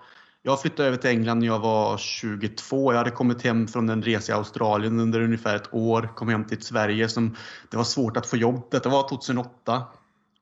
jag 0.42 0.62
flyttade 0.62 0.88
över 0.88 0.98
till 0.98 1.10
England 1.10 1.40
när 1.40 1.48
jag 1.48 1.60
var 1.60 1.98
22. 1.98 2.94
Jag 2.94 2.98
hade 2.98 3.12
kommit 3.12 3.42
hem 3.42 3.68
från 3.68 3.90
en 3.90 4.02
resa 4.02 4.32
i 4.32 4.36
Australien 4.36 5.00
under 5.00 5.22
ungefär 5.22 5.56
ett 5.56 5.74
år. 5.74 6.10
Kom 6.16 6.30
hem 6.30 6.48
till 6.48 6.62
Sverige. 6.62 7.10
Som, 7.10 7.36
det 7.70 7.78
var 7.78 7.84
svårt 7.84 8.18
att 8.18 8.26
få 8.26 8.38
jobb. 8.38 8.68
Detta 8.72 8.90
var 8.90 9.10
2008. 9.10 9.84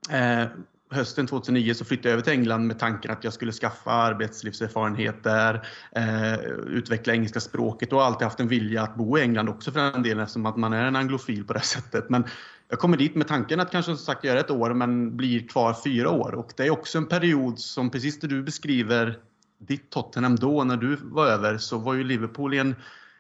Eh, 0.10 0.46
hösten 0.90 1.28
2009 1.28 1.74
så 1.74 1.86
flyttade 1.86 2.10
jag 2.10 2.14
över 2.14 2.24
till 2.24 2.34
England 2.34 2.68
med 2.68 2.80
tanken 2.80 3.12
att 3.12 3.24
jag 3.24 3.34
skulle 3.34 3.52
skaffa 3.52 3.92
arbetslivserfarenhet 3.92 5.24
där, 5.24 5.68
eh, 5.92 6.40
utveckla 6.68 7.14
engelska 7.14 7.40
språket 7.40 7.94
och 7.94 8.04
alltid 8.04 8.24
haft 8.24 8.40
en 8.40 8.48
vilja 8.48 8.84
att 8.84 8.96
bo 8.96 9.18
i 9.18 9.22
England 9.22 9.50
också 9.50 9.72
för 9.72 9.80
den 9.80 10.04
delen 10.04 10.24
eftersom 10.24 10.46
att 10.46 10.58
man 10.58 10.74
är 10.74 10.86
en 10.86 10.96
anglofil 10.96 11.44
på 11.44 11.54
det 11.54 11.60
sättet. 11.62 12.10
Men 12.10 12.24
jag 12.70 12.80
kommer 12.80 12.98
dit 12.98 13.16
med 13.16 13.28
tanken 13.28 13.60
att 13.60 13.72
kanske 13.72 13.96
som 13.96 14.06
sagt 14.06 14.24
göra 14.24 14.40
ett 14.40 14.52
år 14.52 14.74
men 14.74 15.18
blir 15.18 15.48
kvar 15.48 15.76
fyra 15.84 16.10
år 16.10 16.36
och 16.36 16.54
det 16.58 16.66
är 16.66 16.70
också 16.70 16.98
en 16.98 17.06
period 17.06 17.60
som 17.60 17.90
precis 17.90 18.20
det 18.20 18.28
du 18.28 18.44
beskriver 18.44 19.20
ditt 19.60 19.90
Tottenham 19.90 20.36
då 20.36 20.64
när 20.64 20.78
du 20.78 20.98
var 21.02 21.28
över 21.28 21.58
så 21.58 21.78
var 21.78 21.94
ju 21.94 22.04
Liverpool 22.04 22.54
i 22.54 22.58
en 22.58 22.76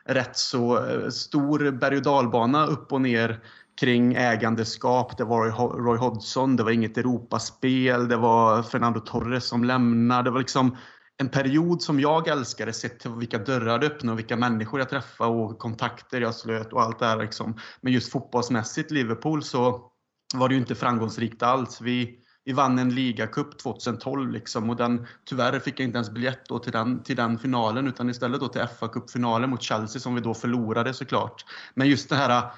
rätt 0.05 0.37
så 0.37 0.85
eh, 0.85 1.09
stor 1.09 1.71
berg 1.71 1.97
och 1.97 2.03
dalbana 2.03 2.65
upp 2.65 2.93
och 2.93 3.01
ner 3.01 3.39
kring 3.79 4.13
ägandeskap. 4.13 5.17
Det 5.17 5.23
var 5.23 5.51
Roy 5.83 5.97
Hodgson, 5.97 6.55
det 6.55 6.63
var 6.63 6.71
inget 6.71 6.97
Europaspel, 6.97 8.07
det 8.07 8.17
var 8.17 8.63
Fernando 8.63 8.99
Torres 8.99 9.45
som 9.45 9.63
lämnade. 9.63 10.23
Det 10.23 10.31
var 10.31 10.39
liksom 10.39 10.77
en 11.17 11.29
period 11.29 11.81
som 11.81 11.99
jag 11.99 12.27
älskade 12.27 12.73
sett 12.73 12.99
till 12.99 13.11
vilka 13.11 13.37
dörrar 13.37 13.79
det 13.79 13.87
öppnade 13.87 14.11
och 14.11 14.19
vilka 14.19 14.35
människor 14.35 14.79
jag 14.79 14.89
träffade 14.89 15.29
och 15.29 15.59
kontakter 15.59 16.21
jag 16.21 16.35
slöt 16.35 16.73
och 16.73 16.81
allt 16.81 16.99
det 16.99 17.05
här. 17.05 17.17
Liksom. 17.17 17.57
Men 17.81 17.93
just 17.93 18.11
fotbollsmässigt, 18.11 18.91
Liverpool, 18.91 19.43
så 19.43 19.91
var 20.35 20.49
det 20.49 20.55
ju 20.55 20.61
inte 20.61 20.75
framgångsrikt 20.75 21.43
alls. 21.43 21.81
Vi, 21.81 22.19
vi 22.45 22.53
vann 22.53 22.79
en 22.79 22.95
ligacup 22.95 23.59
2012 23.59 24.31
liksom 24.31 24.69
och 24.69 24.75
den, 24.75 25.07
tyvärr 25.25 25.59
fick 25.59 25.79
jag 25.79 25.87
inte 25.87 25.97
ens 25.97 26.11
biljett 26.11 26.45
då 26.49 26.59
till, 26.59 26.71
den, 26.71 27.03
till 27.03 27.15
den 27.15 27.39
finalen 27.39 27.87
utan 27.87 28.09
istället 28.09 28.39
då 28.39 28.47
till 28.47 28.67
fa 28.79 28.87
Cup-finalen 28.87 29.49
mot 29.49 29.61
Chelsea 29.61 29.99
som 29.99 30.15
vi 30.15 30.21
då 30.21 30.33
förlorade 30.33 30.93
såklart. 30.93 31.45
Men 31.73 31.87
just 31.87 32.09
det 32.09 32.15
här 32.15 32.51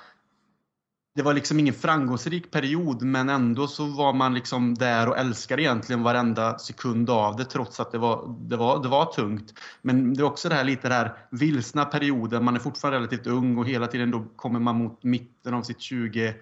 det 1.14 1.22
var 1.22 1.34
liksom 1.34 1.59
ingen 1.59 1.74
framgångsrik 1.74 2.51
period 2.51 3.01
men 3.01 3.30
ändå 3.30 3.68
så 3.68 3.86
var 3.86 4.14
man 4.14 4.34
liksom 4.34 4.76
där 4.76 5.09
och 5.09 5.18
älskade 5.18 5.62
egentligen 5.62 6.03
varenda 6.03 6.59
sekund 6.59 7.09
av 7.09 7.36
det 7.36 7.45
trots 7.45 7.80
att 7.80 7.91
det 7.91 7.97
var, 7.97 8.36
det 8.39 8.57
var, 8.57 8.84
det 8.84 8.89
var 8.89 9.05
tungt. 9.05 9.53
Men 9.82 10.14
det 10.14 10.22
är 10.22 10.26
också 10.26 10.49
det 10.49 10.55
här 10.55 10.64
lite 10.64 10.89
där 10.89 11.14
vilsna 11.30 11.86
perioden, 11.86 12.43
man 12.43 12.55
är 12.55 12.59
fortfarande 12.59 12.97
relativt 12.99 13.28
ung 13.28 13.57
och 13.57 13.68
hela 13.68 13.88
tiden 13.88 14.12
då 14.12 14.26
kommer 14.36 14.59
man 14.59 14.78
mot 14.78 15.03
mitten 15.03 15.53
av 15.53 15.62
sitt 15.62 15.82
20 15.82 16.28
eh, 16.28 16.34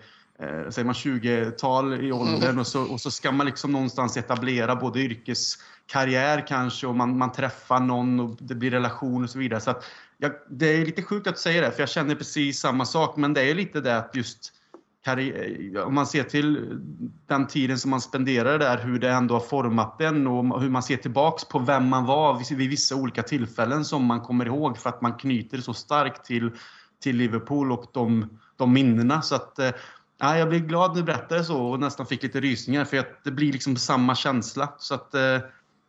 säger 0.70 0.84
man 0.84 0.94
20-tal 0.94 2.06
i 2.06 2.12
åldern 2.12 2.60
och 2.60 2.68
så, 2.68 2.84
och 2.84 3.02
så 3.02 3.12
ska 3.12 3.32
man 3.32 3.46
liksom 3.46 3.72
någonstans 3.72 4.18
etablera 4.18 4.76
både 4.76 5.00
yrkeskarriär 5.00 6.48
kanske 6.48 6.88
och 6.88 6.96
man, 6.96 7.18
man 7.18 7.32
träffar 7.32 7.80
någon 7.80 8.20
och 8.20 8.38
det 8.40 8.56
blir 8.56 8.72
relation 8.72 9.24
och 9.24 9.30
så 9.30 9.40
vidare. 9.40 9.62
Så 9.62 9.72
att, 9.72 9.86
jag, 10.18 10.32
det 10.50 10.66
är 10.66 10.86
lite 10.86 11.04
sjukt 11.04 11.28
att 11.28 11.40
säga 11.40 11.62
det 11.62 11.72
för 11.72 11.80
jag 11.80 11.90
känner 11.90 12.16
precis 12.16 12.60
samma 12.60 12.86
sak 12.86 13.18
men 13.18 13.34
det 13.34 13.42
är 13.42 13.56
lite 13.56 13.82
det 13.82 13.98
att 13.98 14.16
just 14.16 14.54
om 15.86 15.96
man 15.96 16.08
ser 16.08 16.24
till 16.24 16.80
den 17.28 17.48
tiden 17.48 17.80
som 17.80 17.92
man 17.92 18.02
spenderade 18.02 18.58
där, 18.58 18.78
hur 18.78 19.00
det 19.00 19.10
ändå 19.10 19.36
har 19.36 19.42
format 19.42 19.98
den 19.98 20.28
och 20.28 20.62
hur 20.62 20.70
man 20.70 20.84
ser 20.84 20.98
tillbaks 20.98 21.46
på 21.46 21.60
vem 21.60 21.88
man 21.88 22.06
var 22.06 22.56
vid 22.56 22.70
vissa 22.70 22.96
olika 22.96 23.24
tillfällen 23.24 23.86
som 23.86 24.06
man 24.06 24.22
kommer 24.22 24.46
ihåg 24.46 24.78
för 24.78 24.90
att 24.90 25.02
man 25.02 25.14
knyter 25.14 25.58
så 25.58 25.74
starkt 25.74 26.26
till, 26.26 26.52
till 27.00 27.16
Liverpool 27.16 27.72
och 27.72 27.86
de, 27.94 28.40
de 28.58 28.74
minnena. 28.74 29.22
Så 29.22 29.36
att, 29.36 29.60
eh, 29.60 29.72
ja, 30.18 30.38
jag 30.38 30.50
blir 30.50 30.60
glad 30.60 30.92
när 30.92 30.98
du 30.98 31.04
berättade 31.04 31.44
så 31.44 31.64
och 31.64 31.80
nästan 31.80 32.06
fick 32.06 32.24
lite 32.24 32.40
rysningar 32.40 32.86
för 32.86 32.98
att 32.98 33.24
det 33.24 33.32
blir 33.32 33.54
liksom 33.54 33.78
samma 33.78 34.16
känsla. 34.16 34.74
Så 34.78 34.96
att, 34.96 35.14
eh, 35.14 35.20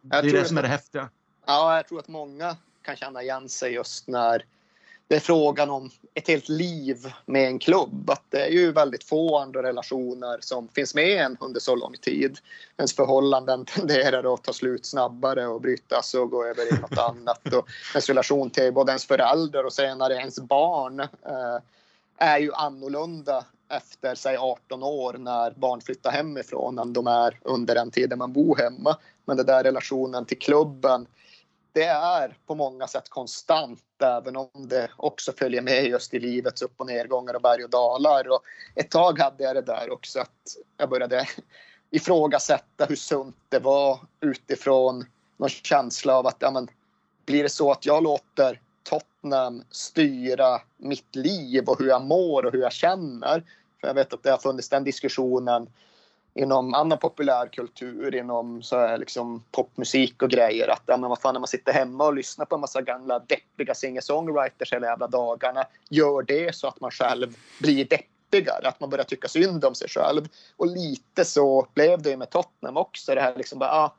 det 0.02 0.16
är 0.16 0.22
det 0.22 0.44
som 0.44 0.58
är 0.58 0.62
det 0.62 0.68
häftiga. 0.68 1.08
Ja, 1.46 1.76
jag 1.76 1.88
tror 1.88 1.98
att 1.98 2.08
många 2.08 2.56
kan 2.82 2.96
känna 2.96 3.22
igen 3.22 3.48
sig 3.48 3.72
just 3.72 4.08
när 4.08 4.44
det 5.11 5.16
är 5.16 5.20
frågan 5.20 5.70
om 5.70 5.90
ett 6.14 6.28
helt 6.28 6.48
liv 6.48 7.12
med 7.26 7.46
en 7.46 7.58
klubb. 7.58 8.11
Att 8.11 8.24
det 8.28 8.46
är 8.46 8.50
ju 8.50 8.72
väldigt 8.72 9.04
få 9.04 9.38
andra 9.38 9.62
relationer 9.62 10.38
som 10.40 10.68
finns 10.68 10.94
med 10.94 11.24
en 11.24 11.36
under 11.40 11.61
så 11.61 11.76
lång 11.76 11.94
tid. 11.96 12.38
Ens 12.76 12.96
förhållanden 12.96 13.64
tenderar 13.64 14.34
att 14.34 14.44
ta 14.44 14.52
slut 14.52 14.86
snabbare 14.86 15.46
och 15.46 15.61
brytas 15.61 16.14
och 16.14 16.30
gå 16.30 16.44
över 16.44 16.74
i 16.74 16.80
något 16.80 16.98
annat. 17.11 17.54
Och 17.54 17.68
ens 17.94 18.08
relation 18.08 18.50
till 18.50 18.72
både 18.72 18.92
ens 18.92 19.04
föräldrar 19.06 19.64
och 19.64 19.72
senare 19.72 20.14
ens 20.14 20.40
barn 20.40 21.00
eh, 21.00 21.58
är 22.18 22.38
ju 22.38 22.52
annorlunda 22.52 23.44
efter 23.68 24.14
säg 24.14 24.36
18 24.36 24.82
år 24.82 25.12
när 25.12 25.50
barn 25.50 25.80
flyttar 25.80 26.11
hemifrån 26.11 26.78
än 26.78 26.92
de 26.92 27.06
är 27.06 27.38
under 27.42 27.74
den 27.74 27.90
tiden 27.90 28.18
man 28.18 28.32
bor 28.32 28.56
hemma. 28.56 28.96
Men 29.24 29.36
den 29.36 29.46
där 29.46 29.62
relationen 29.62 30.24
till 30.24 30.38
klubben 30.38 31.06
det 31.72 31.84
är 31.84 32.36
på 32.46 32.54
många 32.54 32.86
sätt 32.86 33.08
konstant 33.08 33.82
även 34.02 34.36
om 34.36 34.48
det 34.54 34.90
också 34.96 35.32
följer 35.32 35.62
med 35.62 35.86
just 35.86 36.14
i 36.14 36.18
livets 36.18 36.62
upp 36.62 36.74
och 36.76 36.86
nedgångar 36.86 37.34
och 37.34 37.42
berg 37.42 37.64
och 37.64 37.70
dalar. 37.70 38.28
Och 38.28 38.42
ett 38.74 38.90
tag 38.90 39.18
hade 39.18 39.44
jag 39.44 39.56
det 39.56 39.62
där 39.62 39.92
också 39.92 40.20
att 40.20 40.56
jag 40.76 40.88
började 40.88 41.26
ifrågasätta 41.90 42.84
hur 42.84 42.96
sunt 42.96 43.36
det 43.48 43.58
var 43.58 44.00
utifrån 44.20 45.06
någon 45.36 45.48
känsla 45.48 46.16
av 46.16 46.26
att 46.26 46.36
ja, 46.38 46.50
men, 46.50 46.68
blir 47.26 47.42
det 47.42 47.48
så 47.48 47.72
att 47.72 47.86
jag 47.86 48.02
låter 48.02 48.60
Tottenham 48.82 49.64
styra 49.70 50.60
mitt 50.76 51.16
liv 51.16 51.64
och 51.68 51.78
hur 51.78 51.88
jag 51.88 52.02
mår 52.02 52.46
och 52.46 52.52
hur 52.52 52.60
jag 52.60 52.72
känner. 52.72 53.44
För 53.80 53.86
jag 53.86 53.94
vet 53.94 54.12
att 54.12 54.22
det 54.22 54.30
har 54.30 54.38
funnits 54.38 54.68
den 54.68 54.84
diskussionen 54.84 55.68
inom 56.35 56.74
annan 56.74 56.99
populärkultur, 56.99 58.14
inom 58.14 58.62
så 58.62 58.76
här 58.76 58.99
liksom 58.99 59.45
popmusik 59.51 60.22
och 60.22 60.31
grejer. 60.31 60.68
Att 60.68 60.83
ja, 60.87 60.97
men 60.97 61.11
vad 61.11 61.20
fan, 61.20 61.35
när 61.35 61.41
man 61.41 61.49
sitter 61.49 61.72
hemma 61.72 62.07
och 62.07 62.14
lyssnar 62.14 62.45
på 62.45 62.55
en 62.55 62.61
massa 62.61 62.83
gamla 62.83 63.18
deppiga 63.18 63.74
singer-songwriters 63.74 64.72
hela 64.72 64.87
jävla 64.87 65.07
dagarna, 65.07 65.64
gör 65.89 66.22
det 66.22 66.55
så 66.55 66.66
att 66.66 66.81
man 66.81 66.91
själv 66.91 67.37
blir 67.59 67.85
deppigare, 67.85 68.68
att 68.68 68.81
man 68.81 68.91
börjar 68.91 69.05
tycka 69.05 69.28
synd 69.28 69.64
om 69.64 69.74
sig 69.74 69.89
själv. 69.89 70.28
Och 70.57 70.66
lite 70.66 71.24
så 71.24 71.66
blev 71.74 72.03
det 72.03 72.16
med 72.16 72.31
Tottenham 72.31 72.76
också. 72.76 73.14
Det 73.14 73.20
här 73.20 73.37
liksom 73.37 73.59
bara, 73.59 73.70
ah, 73.70 73.95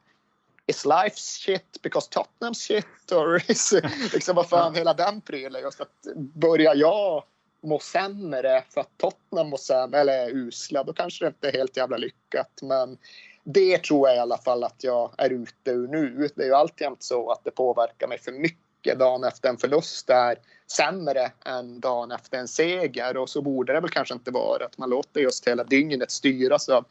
is 0.67 0.85
life 0.85 1.15
shit 1.15 1.81
because 1.81 2.09
Tottenham 2.09 2.53
shit? 2.53 3.11
Or 3.11 3.41
is, 3.51 3.73
liksom 4.13 4.35
vad 4.35 4.49
fan, 4.49 4.75
hela 4.75 4.93
den 4.93 5.21
prylen. 5.21 5.61
Just 5.61 5.81
att 5.81 6.07
börjar 6.15 6.75
jag 6.75 7.23
må 7.63 7.79
sämre 7.79 8.63
för 8.69 8.81
att 8.81 8.97
Tottenham 8.97 9.49
må 9.49 9.57
sämre 9.57 9.99
eller 9.99 10.13
är 10.13 10.29
usla, 10.29 10.83
då 10.83 10.93
kanske 10.93 11.25
det 11.25 11.27
inte 11.27 11.47
är 11.47 11.53
helt 11.53 11.77
jävla 11.77 11.97
lyckat. 11.97 12.59
Men 12.61 12.97
det 13.43 13.83
tror 13.83 14.07
jag 14.07 14.17
i 14.17 14.19
alla 14.19 14.37
fall 14.37 14.63
att 14.63 14.83
jag 14.83 15.11
är 15.17 15.29
ute 15.29 15.71
ur 15.71 15.87
nu. 15.87 16.29
Det 16.35 16.43
är 16.43 16.47
ju 16.47 16.53
alltjämt 16.53 17.03
så 17.03 17.31
att 17.31 17.43
det 17.43 17.51
påverkar 17.51 18.07
mig 18.07 18.19
för 18.19 18.31
mycket 18.31 18.70
dagen 18.83 19.23
efter 19.23 19.49
en 19.49 19.57
förlust 19.57 20.09
är 20.09 20.35
sämre 20.71 21.31
än 21.45 21.79
dagen 21.79 22.11
efter 22.11 22.37
en 22.37 22.47
seger 22.47 23.17
och 23.17 23.29
så 23.29 23.41
borde 23.41 23.73
det 23.73 23.79
väl 23.79 23.89
kanske 23.89 24.13
inte 24.13 24.31
vara 24.31 24.65
att 24.65 24.77
man 24.77 24.89
låter 24.89 25.21
just 25.21 25.47
hela 25.47 25.63
dygnet 25.63 26.11
styras 26.11 26.69
av 26.69 26.85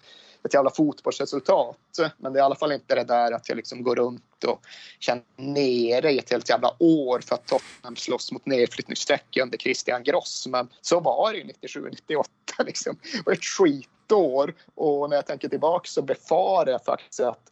ett 0.45 0.55
jävla 0.55 0.71
fotbollsresultat. 0.71 1.77
Men 2.17 2.33
det 2.33 2.39
är 2.39 2.41
i 2.41 2.45
alla 2.45 2.55
fall 2.55 2.73
inte 2.73 2.95
det 2.95 3.05
där 3.05 3.33
att 3.33 3.49
jag 3.49 3.57
liksom 3.57 3.83
går 3.83 3.97
runt 3.97 4.45
och 4.47 4.61
känner 4.99 5.25
nere 5.37 6.11
i 6.11 6.19
ett 6.19 6.31
helt 6.31 6.49
jävla 6.49 6.75
år 6.79 7.21
för 7.21 7.35
att 7.35 7.47
Tottenham 7.47 7.97
slåss 7.97 8.33
mot 8.33 8.47
nedflyttningsstreck 8.47 9.39
under 9.43 9.59
Christian 9.59 10.03
Gross. 10.03 10.47
Men 10.47 10.69
så 10.81 11.01
var 11.01 11.33
det 11.33 11.39
ju 11.39 11.45
97-98 11.45 12.25
liksom. 12.65 12.97
Det 13.13 13.27
var 13.27 13.33
ett 13.33 13.45
skitår 13.45 14.55
och 14.75 15.11
när 15.11 15.17
jag 15.17 15.27
tänker 15.27 15.49
tillbaka 15.49 15.89
så 15.89 16.03
befarar 16.03 16.71
jag 16.71 16.85
faktiskt 16.85 17.21
att 17.21 17.50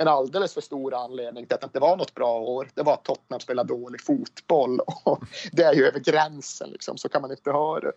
en 0.00 0.08
alldeles 0.08 0.54
för 0.54 0.60
stor 0.60 0.94
anledning 0.94 1.46
till 1.46 1.54
att 1.54 1.60
det 1.60 1.64
inte 1.64 1.80
var 1.80 1.96
något 1.96 2.14
bra 2.14 2.40
år, 2.40 2.68
det 2.74 2.82
var 2.82 2.92
att 2.92 3.04
Tottenham 3.04 3.40
spelade 3.40 3.68
dålig 3.68 4.00
fotboll. 4.00 4.80
Och 4.80 5.22
det 5.52 5.62
är 5.62 5.74
ju 5.74 5.86
över 5.86 5.98
gränsen, 6.00 6.70
liksom. 6.70 6.98
så 6.98 7.08
kan 7.08 7.22
man 7.22 7.30
inte 7.30 7.50
ha 7.50 7.80
det. 7.80 7.92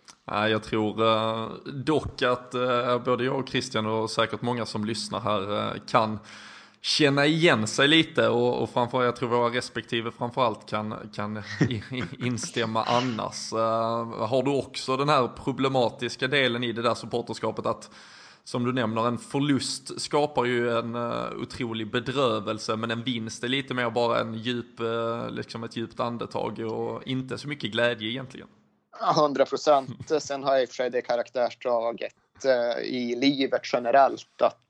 Jag 0.48 0.62
tror 0.62 1.06
eh, 1.06 1.48
dock 1.66 2.22
att 2.22 2.54
eh, 2.54 2.98
både 3.04 3.24
jag 3.24 3.38
och 3.38 3.48
Christian 3.48 3.86
och 3.86 4.10
säkert 4.10 4.42
många 4.42 4.66
som 4.66 4.84
lyssnar 4.84 5.20
här 5.20 5.58
eh, 5.58 5.80
kan 5.86 6.18
känna 6.80 7.26
igen 7.26 7.66
sig 7.66 7.88
lite 7.88 8.28
och, 8.28 8.62
och 8.62 8.70
framförallt, 8.70 9.04
jag 9.04 9.16
tror 9.16 9.28
våra 9.28 9.54
respektive 9.54 10.10
framförallt 10.10 10.66
kan, 10.66 11.10
kan 11.14 11.42
instämma 12.18 12.82
annars. 12.82 13.52
har 14.28 14.42
du 14.42 14.50
också 14.50 14.96
den 14.96 15.08
här 15.08 15.28
problematiska 15.44 16.28
delen 16.28 16.64
i 16.64 16.72
det 16.72 16.82
där 16.82 16.94
supporterskapet 16.94 17.66
att 17.66 17.90
som 18.44 18.64
du 18.64 18.72
nämner, 18.72 19.08
en 19.08 19.18
förlust 19.18 20.00
skapar 20.00 20.44
ju 20.44 20.78
en 20.78 20.94
uh, 20.94 21.32
otrolig 21.42 21.90
bedrövelse, 21.90 22.76
men 22.76 22.90
en 22.90 23.02
vinst 23.02 23.44
är 23.44 23.48
lite 23.48 23.74
mer 23.74 23.90
bara 23.90 24.20
en 24.20 24.34
djup, 24.34 24.80
uh, 24.80 25.30
liksom 25.30 25.64
ett 25.64 25.76
djupt 25.76 26.00
andetag 26.00 26.58
och 26.58 27.06
inte 27.06 27.38
så 27.38 27.48
mycket 27.48 27.70
glädje 27.70 28.08
egentligen. 28.08 28.48
100 29.16 29.46
procent. 29.46 30.10
Sen 30.22 30.44
har 30.44 30.52
jag 30.52 30.62
i 30.62 30.64
och 30.64 30.68
för 30.68 30.74
sig 30.74 30.90
det 30.90 31.02
karaktärsdraget 31.02 32.14
uh, 32.44 32.84
i 32.84 33.16
livet 33.16 33.60
generellt 33.72 34.42
att 34.42 34.60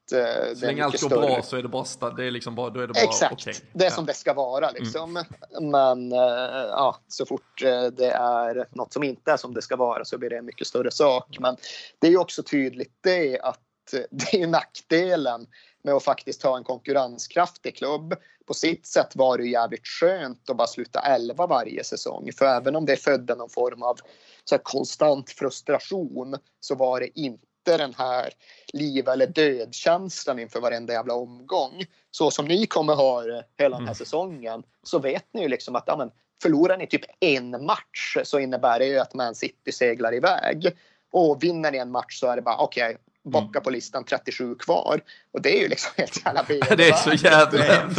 så 0.55 0.67
länge 0.67 0.85
allt 0.85 1.01
går 1.01 1.09
större. 1.09 1.27
bra 1.27 1.43
så 1.43 1.57
är 1.57 1.63
det 1.63 1.69
bara, 1.69 2.11
det 2.17 2.25
är 2.25 2.31
liksom 2.31 2.55
bara, 2.55 2.71
då 2.71 2.81
är 2.81 2.87
det 2.87 2.93
bara 2.93 3.05
Exakt, 3.05 3.33
okay. 3.33 3.55
det 3.73 3.87
är 3.87 3.91
som 3.91 4.07
det 4.07 4.15
ska 4.15 4.35
vara 4.35 4.71
liksom. 4.71 5.17
Mm. 5.17 5.71
Men 5.71 6.11
ja, 6.11 6.97
så 7.09 7.27
fort 7.27 7.61
det 7.93 8.11
är 8.11 8.67
något 8.71 8.93
som 8.93 9.03
inte 9.03 9.33
är 9.33 9.37
som 9.37 9.55
det 9.55 9.63
ska 9.63 9.77
vara 9.77 10.05
så 10.05 10.19
blir 10.19 10.31
det 10.31 10.39
en 10.39 10.45
mycket 10.45 10.67
större 10.67 10.91
sak. 10.91 11.37
Men 11.41 11.57
det 11.99 12.07
är 12.07 12.11
ju 12.11 12.19
också 12.19 12.43
tydligt 12.43 12.93
det 13.01 13.41
att 13.41 13.64
det 14.11 14.43
är 14.43 14.47
nackdelen 14.47 15.47
med 15.83 15.95
att 15.95 16.05
faktiskt 16.05 16.43
ha 16.43 16.57
en 16.57 16.65
konkurrenskraftig 16.65 17.77
klubb. 17.77 18.15
På 18.47 18.55
sitt 18.55 18.87
sätt 18.87 19.17
var 19.17 19.39
det 19.39 19.47
jävligt 19.47 19.87
skönt 19.87 20.51
att 20.51 20.57
bara 20.57 20.67
sluta 20.67 21.01
11 21.01 21.47
varje 21.47 21.85
säsong. 21.85 22.31
För 22.39 22.47
även 22.47 22.77
om 22.77 22.87
det 22.87 22.97
födde 22.97 23.35
någon 23.35 23.51
form 23.51 23.83
av 23.83 23.99
så 24.45 24.59
konstant 24.59 25.31
frustration 25.31 26.37
så 26.61 26.75
var 26.75 27.01
det 27.01 27.21
inte 27.21 27.47
den 27.65 27.95
här 27.95 28.31
liv 28.73 29.09
eller 29.09 29.27
död-känslan 29.27 30.39
inför 30.39 30.61
varenda 30.61 30.93
jävla 30.93 31.15
omgång. 31.15 31.85
Så 32.11 32.31
som 32.31 32.47
ni 32.47 32.67
kommer 32.67 32.95
ha 32.95 33.23
hela 33.23 33.45
den 33.59 33.73
här 33.73 33.81
mm. 33.81 33.95
säsongen 33.95 34.63
så 34.83 34.99
vet 34.99 35.27
ni 35.33 35.43
ju 35.43 35.49
liksom 35.49 35.77
att 35.77 35.85
ja, 35.87 35.97
men, 35.97 36.11
förlorar 36.43 36.77
ni 36.77 36.87
typ 36.87 37.05
en 37.21 37.65
match 37.65 38.17
så 38.25 38.39
innebär 38.39 38.79
det 38.79 38.87
ju 38.87 38.99
att 38.99 39.15
Man 39.15 39.35
City 39.35 39.73
seglar 39.73 40.15
iväg. 40.15 40.77
Och 41.13 41.43
vinner 41.43 41.73
ni 41.73 41.79
en 41.79 41.91
match 41.91 42.21
så 42.21 42.27
är 42.27 42.37
det 42.37 42.43
bara 42.43 42.57
okej, 42.57 42.85
okay, 42.85 42.97
bocka 43.25 43.59
mm. 43.59 43.63
på 43.63 43.71
listan 43.71 44.05
37 44.05 44.55
kvar. 44.55 45.01
Och 45.33 45.43
det 45.43 45.59
är 45.59 45.63
ju 45.63 45.69
liksom 45.69 45.93
helt 45.97 46.25
jävla 46.25 46.43
Det 46.77 46.89
är 46.89 46.93
så 46.93 47.13
jävla 47.13 47.91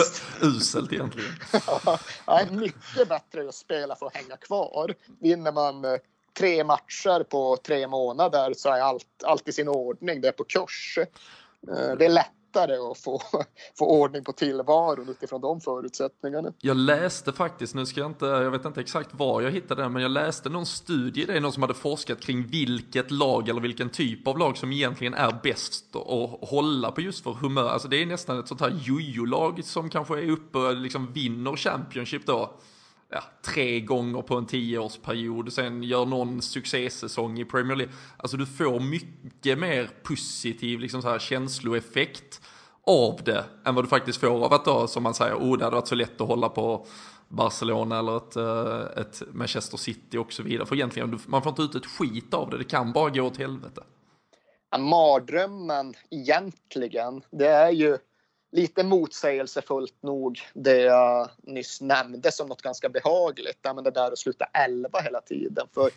uselt 0.42 0.94
egentligen. 0.94 1.32
ja, 2.26 2.42
mycket 2.52 3.10
bättre 3.10 3.50
att 3.50 3.56
spela 3.56 3.96
för 3.96 4.06
att 4.06 4.16
hänga 4.16 4.38
kvar. 4.38 4.94
Vinner 5.20 5.52
man 5.52 5.86
eh, 5.86 5.98
tre 6.38 6.64
matcher 6.64 7.24
på 7.24 7.58
tre 7.58 7.88
månader 7.88 8.54
så 8.58 8.70
är 8.70 8.82
allt, 8.82 9.24
allt 9.24 9.48
i 9.48 9.52
sin 9.52 9.68
ordning. 9.68 10.22
Det 10.22 10.28
är 10.28 10.32
på 10.32 10.44
kurs. 10.44 10.98
Eh, 10.98 11.96
det 11.98 12.06
är 12.06 12.10
lätt 12.10 12.32
lättare 12.56 12.78
att 12.78 12.98
få, 12.98 13.22
få 13.78 13.86
ordning 13.86 14.24
på 14.24 14.32
tillvaron 14.32 15.10
utifrån 15.10 15.42
de 15.42 15.62
förutsättningarna. 15.62 16.54
Jag 16.62 16.78
läste 16.78 17.34
faktiskt, 17.34 17.76
nu 17.76 17.86
ska 17.86 18.00
jag 18.00 18.10
inte, 18.10 18.26
jag 18.26 18.52
vet 18.52 18.66
inte 18.66 18.82
exakt 18.82 19.10
var 19.14 19.42
jag 19.42 19.52
hittade 19.52 19.82
den, 19.82 19.94
men 19.94 20.02
jag 20.02 20.12
läste 20.12 20.50
någon 20.50 20.66
studie, 20.66 21.26
det 21.26 21.38
är 21.38 21.42
någon 21.42 21.52
som 21.52 21.64
hade 21.64 21.74
forskat 21.74 22.22
kring 22.22 22.48
vilket 22.48 23.12
lag 23.12 23.50
eller 23.50 23.62
vilken 23.62 23.90
typ 23.90 24.28
av 24.28 24.40
lag 24.40 24.58
som 24.58 24.72
egentligen 24.72 25.14
är 25.14 25.40
bäst 25.44 25.96
att 25.96 26.50
hålla 26.50 26.92
på 26.92 27.02
just 27.02 27.24
för 27.24 27.32
humör. 27.32 27.70
Alltså 27.70 27.88
det 27.88 28.02
är 28.02 28.06
nästan 28.06 28.40
ett 28.40 28.48
sånt 28.48 28.62
här 28.62 28.80
jojo-lag 28.84 29.64
som 29.64 29.90
kanske 29.90 30.14
är 30.14 30.30
uppe 30.30 30.58
och 30.58 30.76
liksom 30.76 31.14
vinner 31.14 31.56
Championship 31.56 32.26
då 32.26 32.54
ja, 33.10 33.24
tre 33.42 33.80
gånger 33.80 34.22
på 34.22 34.36
en 34.36 34.46
tioårsperiod, 34.46 35.54
sen 35.54 35.84
gör 35.84 36.06
någon 36.06 36.42
succésäsong 36.42 37.40
i 37.40 37.46
Premier 37.46 37.76
League. 37.76 37.94
Alltså 38.18 38.38
du 38.38 38.46
får 38.46 38.80
mycket 38.80 39.60
mer 39.60 39.90
positiv 40.04 40.80
liksom 40.80 41.02
så 41.02 41.10
här, 41.10 41.20
känsloeffekt 41.20 42.42
av 42.88 43.20
det 43.24 43.46
än 43.66 43.76
vad 43.76 43.84
du 43.84 43.88
faktiskt 43.88 44.20
får 44.20 44.46
av 44.46 44.54
att 44.54 44.66
då, 44.66 44.88
som 44.88 45.04
man 45.04 45.14
säger, 45.14 45.36
oh 45.36 45.58
det 45.58 45.64
hade 45.64 45.76
varit 45.76 45.88
så 45.88 45.96
lätt 45.96 46.22
att 46.22 46.28
hålla 46.28 46.50
på 46.50 46.86
Barcelona 47.28 48.00
eller 48.00 48.18
ett, 48.18 48.36
eh, 48.36 49.02
ett 49.02 49.22
Manchester 49.34 49.78
City 49.78 50.18
och 50.18 50.34
så 50.34 50.44
vidare. 50.44 50.66
För 50.66 50.76
egentligen, 50.76 51.20
man 51.26 51.42
får 51.42 51.50
inte 51.50 51.62
ut 51.62 51.76
ett 51.76 51.86
skit 51.86 52.34
av 52.34 52.50
det, 52.50 52.58
det 52.58 52.64
kan 52.64 52.92
bara 52.92 53.10
gå 53.10 53.22
åt 53.22 53.38
helvete. 53.38 53.84
mardrömmen 54.80 55.94
egentligen, 56.10 57.22
det 57.32 57.48
är 57.48 57.72
ju 57.72 57.98
lite 58.56 58.84
motsägelsefullt 58.84 60.04
nog 60.04 60.40
det 60.54 60.78
jag 60.78 61.30
nyss 61.44 61.82
nämnde 61.82 62.32
som 62.32 62.48
något 62.48 62.62
ganska 62.62 62.90
behagligt. 62.90 63.60
Men 63.64 63.84
det 63.84 63.92
där 63.92 64.12
att 64.12 64.20
sluta 64.20 64.46
11 64.46 65.00
hela 65.02 65.22
tiden. 65.22 65.68
För 65.74 65.92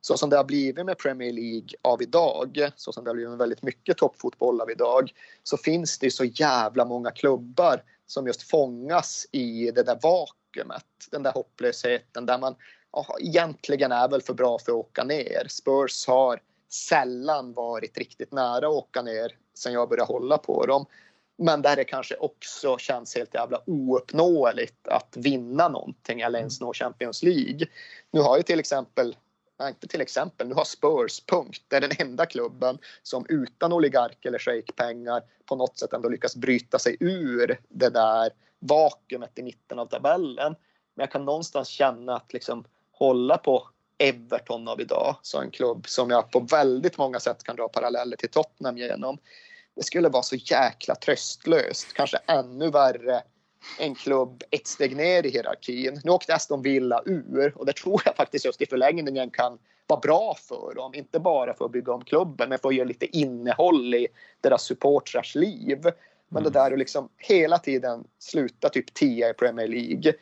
så 0.00 0.16
som 0.16 0.30
det 0.30 0.36
har 0.36 0.44
blivit 0.44 0.86
med 0.86 0.98
Premier 0.98 1.32
League 1.32 1.68
av 1.82 2.02
idag, 2.02 2.70
så 2.76 2.92
som 2.92 3.04
det 3.04 3.10
har 3.10 3.14
blivit 3.14 3.30
med 3.30 3.38
väldigt 3.38 3.62
mycket 3.62 3.96
toppfotboll 3.96 4.60
av 4.60 4.70
idag, 4.70 5.12
så 5.42 5.56
finns 5.56 5.98
det 5.98 6.10
så 6.10 6.24
jävla 6.24 6.84
många 6.84 7.10
klubbar 7.10 7.82
som 8.06 8.26
just 8.26 8.42
fångas 8.42 9.26
i 9.32 9.70
det 9.70 9.82
där 9.82 9.98
vakuumet, 10.02 10.84
den 11.10 11.22
där 11.22 11.32
hopplösheten 11.32 12.26
där 12.26 12.38
man 12.38 12.54
ja, 12.92 13.16
egentligen 13.20 13.92
är 13.92 14.08
väl 14.08 14.22
för 14.22 14.34
bra 14.34 14.58
för 14.58 14.72
att 14.72 14.78
åka 14.78 15.04
ner. 15.04 15.46
Spurs 15.48 16.06
har 16.06 16.40
sällan 16.88 17.52
varit 17.52 17.98
riktigt 17.98 18.32
nära 18.32 18.66
att 18.66 18.72
åka 18.72 19.02
ner 19.02 19.36
sen 19.54 19.72
jag 19.72 19.88
började 19.88 20.12
hålla 20.12 20.38
på 20.38 20.66
dem. 20.66 20.86
Men 21.36 21.62
där 21.62 21.76
det 21.76 21.84
kanske 21.84 22.16
också 22.16 22.78
känns 22.78 23.14
helt 23.14 23.34
jävla 23.34 23.62
ouppnåeligt 23.66 24.88
att 24.88 25.16
vinna 25.16 25.68
någonting 25.68 26.20
eller 26.20 26.38
ens 26.38 26.60
nå 26.60 26.72
Champions 26.72 27.22
League. 27.22 27.66
Nu 28.10 28.20
har 28.20 28.36
ju 28.36 28.42
till 28.42 28.60
exempel 28.60 29.16
Nej, 29.58 29.68
inte 29.68 29.88
till 29.88 30.00
exempel, 30.00 30.48
nu 30.48 30.54
har 30.54 30.64
Spurs, 30.64 31.24
punkt. 31.26 31.64
Det 31.68 31.76
är 31.76 31.80
den 31.80 31.90
enda 31.98 32.26
klubben 32.26 32.78
som 33.02 33.26
utan 33.28 33.72
oligark 33.72 34.24
eller 34.24 34.38
shejkpengar 34.38 35.22
på 35.46 35.56
något 35.56 35.78
sätt 35.78 35.92
ändå 35.92 36.08
lyckas 36.08 36.36
bryta 36.36 36.78
sig 36.78 36.96
ur 37.00 37.60
det 37.68 37.88
där 37.88 38.30
vakuumet 38.58 39.38
i 39.38 39.42
mitten 39.42 39.78
av 39.78 39.86
tabellen. 39.86 40.54
Men 40.94 41.02
jag 41.02 41.10
kan 41.10 41.24
någonstans 41.24 41.68
känna 41.68 42.16
att 42.16 42.32
liksom 42.32 42.64
hålla 42.92 43.38
på 43.38 43.68
Everton 43.98 44.68
av 44.68 44.80
idag, 44.80 45.16
så 45.22 45.40
en 45.40 45.50
klubb 45.50 45.88
som 45.88 46.10
jag 46.10 46.30
på 46.30 46.40
väldigt 46.40 46.98
många 46.98 47.20
sätt 47.20 47.42
kan 47.42 47.56
dra 47.56 47.68
paralleller 47.68 48.16
till 48.16 48.30
Tottenham 48.30 48.78
genom 48.78 49.18
det 49.76 49.82
skulle 49.82 50.08
vara 50.08 50.22
så 50.22 50.36
jäkla 50.36 50.94
tröstlöst. 50.94 51.92
Kanske 51.92 52.16
ännu 52.26 52.70
värre 52.70 53.22
en 53.78 53.94
klubb 53.94 54.42
ett 54.50 54.66
steg 54.66 54.96
ner 54.96 55.26
i 55.26 55.30
hierarkin. 55.30 56.00
Nu 56.04 56.10
åkte 56.10 56.34
Aston 56.34 56.62
Villa 56.62 57.02
ur 57.06 57.52
och 57.56 57.66
det 57.66 57.72
tror 57.72 58.02
jag 58.04 58.16
faktiskt 58.16 58.44
just 58.44 58.62
i 58.62 58.66
förlängningen 58.66 59.30
kan 59.30 59.58
vara 59.86 60.00
bra 60.00 60.34
för 60.38 60.74
dem. 60.74 60.94
Inte 60.94 61.20
bara 61.20 61.54
för 61.54 61.64
att 61.64 61.72
bygga 61.72 61.92
om 61.92 62.04
klubben 62.04 62.48
men 62.48 62.58
för 62.58 62.68
att 62.68 62.74
ge 62.74 62.84
lite 62.84 63.16
innehåll 63.16 63.94
i 63.94 64.08
deras 64.40 64.62
supportrars 64.62 65.34
liv. 65.34 65.78
Men 66.28 66.42
mm. 66.42 66.52
det 66.52 66.58
där 66.58 66.72
att 66.72 66.78
liksom 66.78 67.08
hela 67.16 67.58
tiden 67.58 68.04
sluta 68.18 68.68
typ 68.68 68.94
10 68.94 69.30
i 69.30 69.34
Premier 69.34 69.68
League 69.68 70.12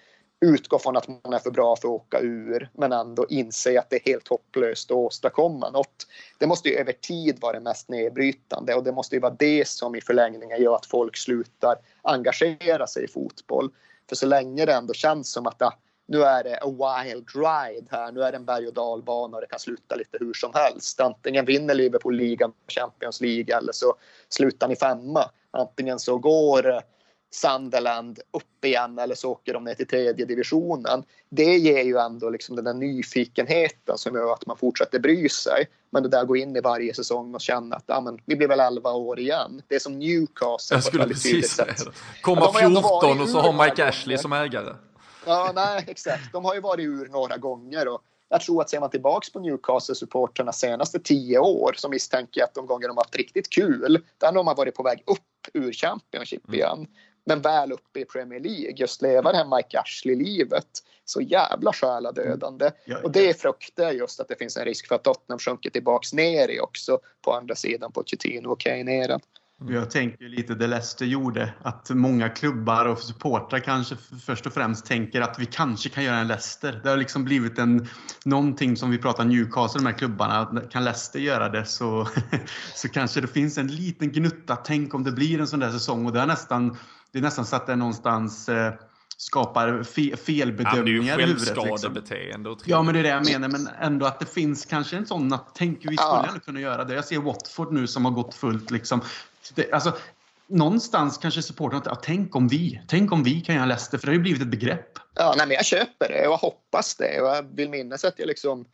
utgå 0.43 0.79
från 0.79 0.97
att 0.97 1.09
man 1.09 1.33
är 1.33 1.39
för 1.39 1.51
bra 1.51 1.77
för 1.77 1.89
att 1.89 1.93
åka 1.93 2.21
ur 2.21 2.71
men 2.73 2.93
ändå 2.93 3.27
inse 3.29 3.81
att 3.81 3.91
det 3.91 3.97
är 3.97 4.11
helt 4.13 4.29
hopplöst 4.29 4.91
att 4.91 4.97
åstadkomma 4.97 5.71
något. 5.71 6.07
Det 6.39 6.47
måste 6.47 6.69
ju 6.69 6.75
över 6.75 6.93
tid 6.93 7.39
vara 7.41 7.53
det 7.53 7.61
mest 7.61 7.89
nedbrytande 7.89 8.75
och 8.75 8.85
det 8.85 8.93
måste 8.93 9.17
ju 9.17 9.21
vara 9.21 9.37
det 9.39 9.69
som 9.69 9.95
i 9.95 10.01
förlängningen 10.01 10.63
gör 10.63 10.75
att 10.75 10.87
folk 10.87 11.17
slutar 11.17 11.77
engagera 12.03 12.87
sig 12.87 13.05
i 13.05 13.09
fotboll. 13.09 13.71
För 14.09 14.17
så 14.17 14.27
länge 14.27 14.67
det 14.67 14.73
ändå 14.73 14.95
känns 14.95 15.33
som 15.33 15.47
att 15.47 15.63
nu 16.07 16.23
är 16.23 16.45
det 16.45 16.59
a 16.63 16.67
wild 16.67 17.29
ride 17.35 17.87
här, 17.91 18.13
nu 18.13 18.23
är 18.23 18.33
det 18.33 18.37
en 18.37 18.45
berg 18.45 18.67
och 18.67 18.75
dalbana 18.75 19.37
och 19.37 19.41
det 19.41 19.47
kan 19.47 19.59
sluta 19.59 19.95
lite 19.95 20.19
hur 20.21 20.35
som 20.35 20.51
helst. 20.55 21.01
Antingen 21.01 21.45
vinner 21.45 21.75
Liverpool 21.75 22.17
ligan, 22.17 22.53
Champions 22.69 23.21
League 23.21 23.57
eller 23.57 23.73
så 23.73 23.95
slutar 24.29 24.69
ni 24.69 24.77
femma. 24.77 25.31
Antingen 25.51 25.99
så 25.99 26.19
går 26.19 26.83
Sunderland 27.35 28.19
upp 28.31 28.65
igen 28.65 28.99
eller 28.99 29.15
så 29.15 29.31
åker 29.31 29.53
de 29.53 29.65
ner 29.65 29.75
till 29.75 29.87
tredje 29.87 30.27
divisionen. 30.27 31.05
Det 31.29 31.57
ger 31.57 31.83
ju 31.83 31.99
ändå 31.99 32.31
liksom 32.31 32.57
den 32.57 32.65
där 32.65 32.75
nyfikenheten 32.75 33.99
som 33.99 34.15
gör 34.15 34.33
att 34.33 34.47
man 34.47 34.57
fortsätter 34.57 34.99
bry 34.99 35.29
sig. 35.29 35.67
Men 35.91 36.03
det 36.03 36.09
där 36.09 36.25
gå 36.25 36.37
in 36.37 36.57
i 36.57 36.61
varje 36.61 36.95
säsong 36.95 37.35
och 37.35 37.41
känna 37.41 37.77
att 37.77 37.85
ja, 37.87 38.01
men, 38.01 38.19
vi 38.25 38.37
blir 38.37 38.49
väl 38.49 38.61
11 38.61 38.93
år 38.93 39.19
igen. 39.19 39.63
Det 39.69 39.75
är 39.75 39.79
som 39.79 39.99
Newcastle. 39.99 40.77
Jag 40.77 40.85
skulle 40.85 41.07
precis 41.07 41.51
säga 41.51 41.75
det. 41.85 42.21
Komma 42.23 42.41
ja, 42.41 42.53
14 42.53 43.21
och 43.21 43.29
så 43.29 43.41
har 43.41 43.65
Mike 43.65 43.89
Ashley 43.89 44.19
som 44.19 44.33
ägare. 44.33 44.75
Ja, 45.27 45.53
nej, 45.55 45.85
exakt. 45.89 46.33
De 46.33 46.45
har 46.45 46.55
ju 46.55 46.61
varit 46.61 46.85
ur 46.85 47.09
några 47.09 47.37
gånger. 47.37 47.89
Och 47.89 48.03
jag 48.29 48.41
tror 48.41 48.61
att 48.61 48.71
ser 48.71 48.81
man 48.81 48.91
tillbaks 48.91 49.33
på 49.33 49.41
Newcastle-supporterna 49.41 50.53
senaste 50.53 50.99
tio 50.99 51.39
år 51.39 51.73
så 51.77 51.89
misstänker 51.89 52.41
jag 52.41 52.47
att 52.49 52.55
de 52.55 52.67
gånger 52.67 52.89
de 52.89 52.97
har 52.97 53.05
haft 53.05 53.17
riktigt 53.17 53.51
kul, 53.51 54.05
där 54.19 54.27
har 54.27 54.35
de 54.35 54.47
varit 54.47 54.75
på 54.75 54.83
väg 54.83 55.03
upp 55.07 55.19
ur 55.53 55.73
Championship 55.73 56.49
mm. 56.49 56.87
Men 57.25 57.41
väl 57.41 57.73
uppe 57.73 58.01
i 58.01 58.05
Premier 58.05 58.41
League, 58.41 58.73
just 58.77 59.03
leva 59.03 59.33
det 59.33 59.39
här 59.39 59.57
Mike 59.57 59.81
Ashley-livet. 59.81 60.67
Så 61.05 61.21
jävla 61.21 61.73
själadödande. 61.73 62.71
Mm. 62.87 63.05
Och 63.05 63.13
det 63.13 63.41
fruktar 63.41 63.93
just 63.93 64.21
att 64.21 64.29
det 64.29 64.37
finns 64.39 64.57
en 64.57 64.65
risk 64.65 64.89
för 64.89 64.95
att 64.95 65.05
Tottenham 65.05 65.39
sjunker 65.39 65.71
tillbaks 65.71 66.13
ner 66.13 66.49
i 66.49 66.61
också 66.61 66.99
på 67.25 67.33
andra 67.33 67.55
sidan 67.55 67.93
på 67.93 68.03
Coutinho 68.03 68.53
och 68.53 68.61
Kane-eran. 68.61 69.21
Mm. 69.63 69.75
Jag 69.75 69.91
tänker 69.91 70.25
lite 70.25 70.55
det 70.55 70.67
Leicester 70.67 71.07
gjorde, 71.07 71.55
att 71.63 71.91
många 71.91 72.29
klubbar 72.29 72.87
och 72.87 72.99
supportrar 72.99 73.61
kanske 73.61 73.97
först 74.27 74.47
och 74.47 74.53
främst 74.53 74.87
tänker 74.87 75.21
att 75.21 75.39
vi 75.39 75.47
kanske 75.47 75.89
kan 75.89 76.05
göra 76.05 76.17
en 76.17 76.29
Leicester. 76.29 76.81
Det 76.83 76.91
har 76.91 76.97
liksom 76.97 77.25
blivit 77.25 77.59
en, 77.59 77.89
någonting 78.25 78.77
som 78.77 78.91
vi 78.91 78.99
pratar 78.99 79.25
Newcastle, 79.25 79.81
de 79.81 79.87
här 79.87 79.99
klubbarna, 79.99 80.61
kan 80.71 80.85
Leicester 80.85 81.19
göra 81.19 81.49
det 81.49 81.65
så, 81.65 82.09
så 82.75 82.89
kanske 82.89 83.21
det 83.21 83.29
finns 83.29 83.59
en 83.59 83.67
liten 83.67 84.13
gnutta, 84.13 84.57
tänk 84.57 84.95
om 84.95 85.05
det 85.05 85.13
blir 85.13 85.41
en 85.41 85.47
sån 85.47 85.61
där 85.61 85.71
säsong 85.71 86.07
och 86.07 86.13
det 86.13 86.21
är 86.21 86.27
nästan 86.27 86.77
det 87.13 87.19
är 87.19 87.23
nästan 87.23 87.47
så 87.47 87.57
att 87.57 87.67
det 87.67 87.77
någonstans 87.77 88.49
eh, 88.49 88.73
skapar 89.17 89.83
fe 89.83 90.17
felbedömningar 90.17 91.19
ja, 91.19 91.25
i 91.25 91.27
huvudet. 91.27 91.57
Liksom. 91.65 92.47
Och 92.47 92.59
ja, 92.65 92.83
men 92.83 92.95
det 92.95 93.01
är 93.01 93.03
det 93.03 93.09
jag 93.09 93.25
menar. 93.25 93.49
Men 93.49 93.69
ändå 93.81 94.07
att 94.07 94.21
det 94.21 94.27
finns 94.27 94.65
kanske 94.65 94.97
en 94.97 95.07
sån 95.07 95.33
att 95.33 95.55
tänk, 95.55 95.79
vi 95.79 95.97
skulle 95.97 95.99
ja. 95.99 96.27
ändå 96.29 96.41
kunna 96.41 96.61
göra 96.61 96.85
det. 96.85 96.95
Jag 96.95 97.05
ser 97.05 97.19
Watford 97.19 97.73
nu 97.73 97.87
som 97.87 98.05
har 98.05 98.13
gått 98.13 98.35
fullt 98.35 98.71
liksom. 98.71 99.01
Det, 99.55 99.73
alltså, 99.73 99.97
någonstans 100.47 101.19
kanske 101.19 101.43
supportrarna 101.43 101.83
ja, 101.87 101.95
tänk 101.95 102.37
om 102.37 102.49
vi, 102.49 102.83
tänk 102.89 103.13
om 103.13 103.23
vi 103.23 103.41
kan 103.41 103.55
göra 103.55 103.67
Leicester, 103.67 103.99
för 103.99 104.07
det 104.07 104.11
har 104.11 104.17
ju 104.17 104.23
blivit 104.23 104.43
ett 104.43 104.49
begrepp. 104.49 104.99
Ja, 105.15 105.35
nej, 105.37 105.47
men 105.47 105.55
jag 105.55 105.65
köper 105.65 106.09
det 106.09 106.27
och 106.27 106.33
jag 106.33 106.39
hoppas 106.39 106.95
det 106.95 107.21
och 107.21 107.29
jag 107.29 107.57
vill 107.57 107.71
minnas 107.71 108.05
att 108.05 108.19
jag 108.19 108.27
liksom 108.27 108.65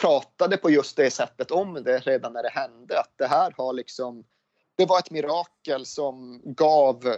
pratade 0.00 0.56
på 0.56 0.70
just 0.70 0.96
det 0.96 1.10
sättet 1.10 1.50
om 1.50 1.74
det 1.74 1.98
redan 1.98 2.32
när 2.32 2.42
det 2.42 2.50
hände. 2.50 3.00
Att 3.00 3.12
det 3.16 3.26
här 3.26 3.54
har 3.56 3.72
liksom 3.72 4.24
det 4.76 4.86
var 4.86 4.98
ett 4.98 5.10
mirakel 5.10 5.86
som 5.86 6.40
gav 6.44 7.16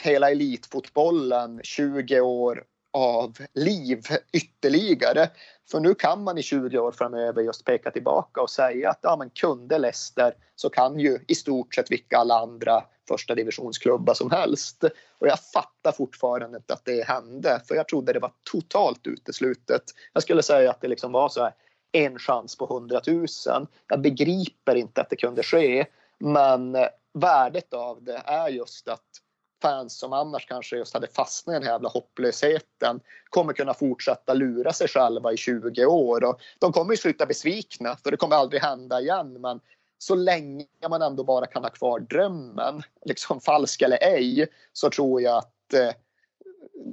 hela 0.00 0.30
elitfotbollen 0.30 1.60
20 1.62 2.20
år 2.20 2.64
av 2.92 3.36
liv 3.54 4.00
ytterligare. 4.32 5.30
För 5.70 5.80
nu 5.80 5.94
kan 5.94 6.24
man 6.24 6.38
i 6.38 6.42
20 6.42 6.78
år 6.78 6.92
framöver 6.92 7.42
just 7.42 7.64
peka 7.64 7.90
tillbaka 7.90 8.40
och 8.40 8.50
säga 8.50 8.90
att 8.90 8.98
ja, 9.02 9.16
men 9.16 9.30
kunde 9.30 9.78
Leicester 9.78 10.34
så 10.56 10.70
kan 10.70 10.98
ju 10.98 11.18
i 11.28 11.34
stort 11.34 11.74
sett 11.74 11.90
vilka 11.90 12.18
alla 12.18 12.34
andra 12.34 12.84
första 13.08 13.34
divisionsklubbar 13.34 14.14
som 14.14 14.30
helst. 14.30 14.84
Och 15.18 15.26
jag 15.26 15.40
fattar 15.40 15.92
fortfarande 15.92 16.56
inte 16.56 16.74
att 16.74 16.84
det 16.84 17.06
hände, 17.06 17.60
för 17.68 17.74
jag 17.74 17.88
trodde 17.88 18.12
det 18.12 18.18
var 18.18 18.32
totalt 18.50 19.06
uteslutet. 19.06 19.82
Jag 20.12 20.22
skulle 20.22 20.42
säga 20.42 20.70
att 20.70 20.80
det 20.80 20.88
liksom 20.88 21.12
var 21.12 21.28
så 21.28 21.42
här 21.42 21.54
en 21.92 22.18
chans 22.18 22.58
på 22.58 22.66
hundratusen. 22.66 23.66
Jag 23.88 24.00
begriper 24.00 24.74
inte 24.74 25.00
att 25.00 25.10
det 25.10 25.16
kunde 25.16 25.42
ske, 25.42 25.86
men 26.18 26.76
värdet 27.14 27.74
av 27.74 28.04
det 28.04 28.22
är 28.24 28.48
just 28.48 28.88
att 28.88 29.23
fans 29.64 29.98
som 29.98 30.12
annars 30.12 30.46
kanske 30.46 30.76
just 30.76 30.94
hade 30.94 31.06
fastnat 31.06 31.52
i 31.52 31.56
den 31.56 31.62
här 31.62 31.72
jävla 31.72 31.88
hopplösheten 31.88 33.00
kommer 33.30 33.52
kunna 33.52 33.74
fortsätta 33.74 34.34
lura 34.34 34.72
sig 34.72 34.88
själva 34.88 35.32
i 35.32 35.36
20 35.36 35.86
år. 35.86 36.24
Och 36.24 36.40
de 36.58 36.72
kommer 36.72 36.92
ju 36.92 36.96
sluta 36.96 37.26
besvikna, 37.26 37.96
för 37.96 38.10
det 38.10 38.16
kommer 38.16 38.36
aldrig 38.36 38.62
hända 38.62 39.00
igen. 39.00 39.40
Men 39.40 39.60
så 39.98 40.14
länge 40.14 40.66
man 40.88 41.02
ändå 41.02 41.24
bara 41.24 41.46
kan 41.46 41.62
ha 41.62 41.70
kvar 41.70 42.00
drömmen, 42.00 42.82
liksom 43.04 43.40
falsk 43.40 43.82
eller 43.82 43.98
ej, 44.02 44.46
så 44.72 44.90
tror 44.90 45.22
jag 45.22 45.36
att 45.36 45.74
eh, 45.74 45.90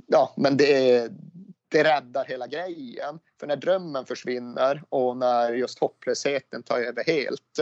ja, 0.08 0.34
men 0.38 0.58
det, 0.58 1.12
det 1.70 1.84
räddar 1.84 2.26
hela 2.26 2.48
grejen. 2.48 3.20
För 3.40 3.48
när 3.48 3.56
drömmen 3.56 4.06
försvinner 4.06 4.84
och 4.90 5.18
när 5.18 5.54
just 5.54 5.80
hopplösheten 5.80 6.64
tar 6.64 6.80
över 6.80 7.04
helt, 7.04 7.60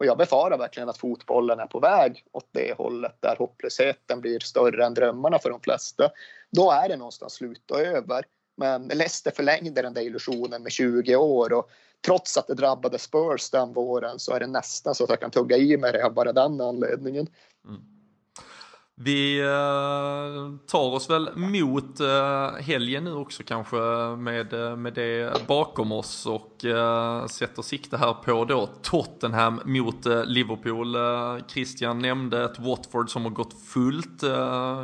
och 0.00 0.06
jag 0.06 0.18
befarar 0.18 0.58
verkligen 0.58 0.88
att 0.88 0.98
fotbollen 0.98 1.60
är 1.60 1.66
på 1.66 1.80
väg 1.80 2.24
åt 2.32 2.48
det 2.52 2.78
hållet 2.78 3.16
där 3.20 3.36
hopplösheten 3.36 4.20
blir 4.20 4.38
större 4.38 4.86
än 4.86 4.94
drömmarna 4.94 5.38
för 5.38 5.50
de 5.50 5.60
flesta. 5.60 6.10
Då 6.50 6.70
är 6.70 6.88
det 6.88 6.96
någonstans 6.96 7.32
slut 7.32 7.70
och 7.70 7.80
över. 7.80 8.24
Men 8.56 8.88
Leicester 8.88 9.30
förlängde 9.30 9.82
den 9.82 9.94
där 9.94 10.02
illusionen 10.02 10.62
med 10.62 10.72
20 10.72 11.16
år 11.16 11.52
och 11.52 11.70
trots 12.06 12.36
att 12.36 12.46
det 12.46 12.54
drabbade 12.54 12.98
Spurs 12.98 13.50
den 13.50 13.72
våren 13.72 14.18
så 14.18 14.32
är 14.32 14.40
det 14.40 14.46
nästan 14.46 14.94
så 14.94 15.04
att 15.04 15.10
jag 15.10 15.20
kan 15.20 15.30
tugga 15.30 15.56
i 15.56 15.76
mig 15.76 15.92
det 15.92 16.04
av 16.04 16.14
bara 16.14 16.32
den 16.32 16.60
anledningen. 16.60 17.26
Mm. 17.68 17.80
Vi 19.02 19.40
eh, 19.40 20.66
tar 20.66 20.90
oss 20.94 21.10
väl 21.10 21.30
mot 21.36 22.00
eh, 22.00 22.50
helgen 22.60 23.04
nu 23.04 23.14
också 23.14 23.42
kanske 23.46 23.76
med, 24.16 24.52
eh, 24.52 24.76
med 24.76 24.94
det 24.94 25.46
bakom 25.46 25.92
oss 25.92 26.26
och 26.26 26.56
sätter 27.30 27.62
sikte 27.62 27.96
här 27.96 28.12
på 28.12 28.44
då 28.44 28.66
Tottenham 28.82 29.60
mot 29.64 30.06
Liverpool. 30.24 30.96
Christian 31.48 31.98
nämnde 31.98 32.44
ett 32.44 32.58
Watford 32.58 33.10
som 33.10 33.22
har 33.22 33.30
gått 33.30 33.62
fullt 33.66 34.22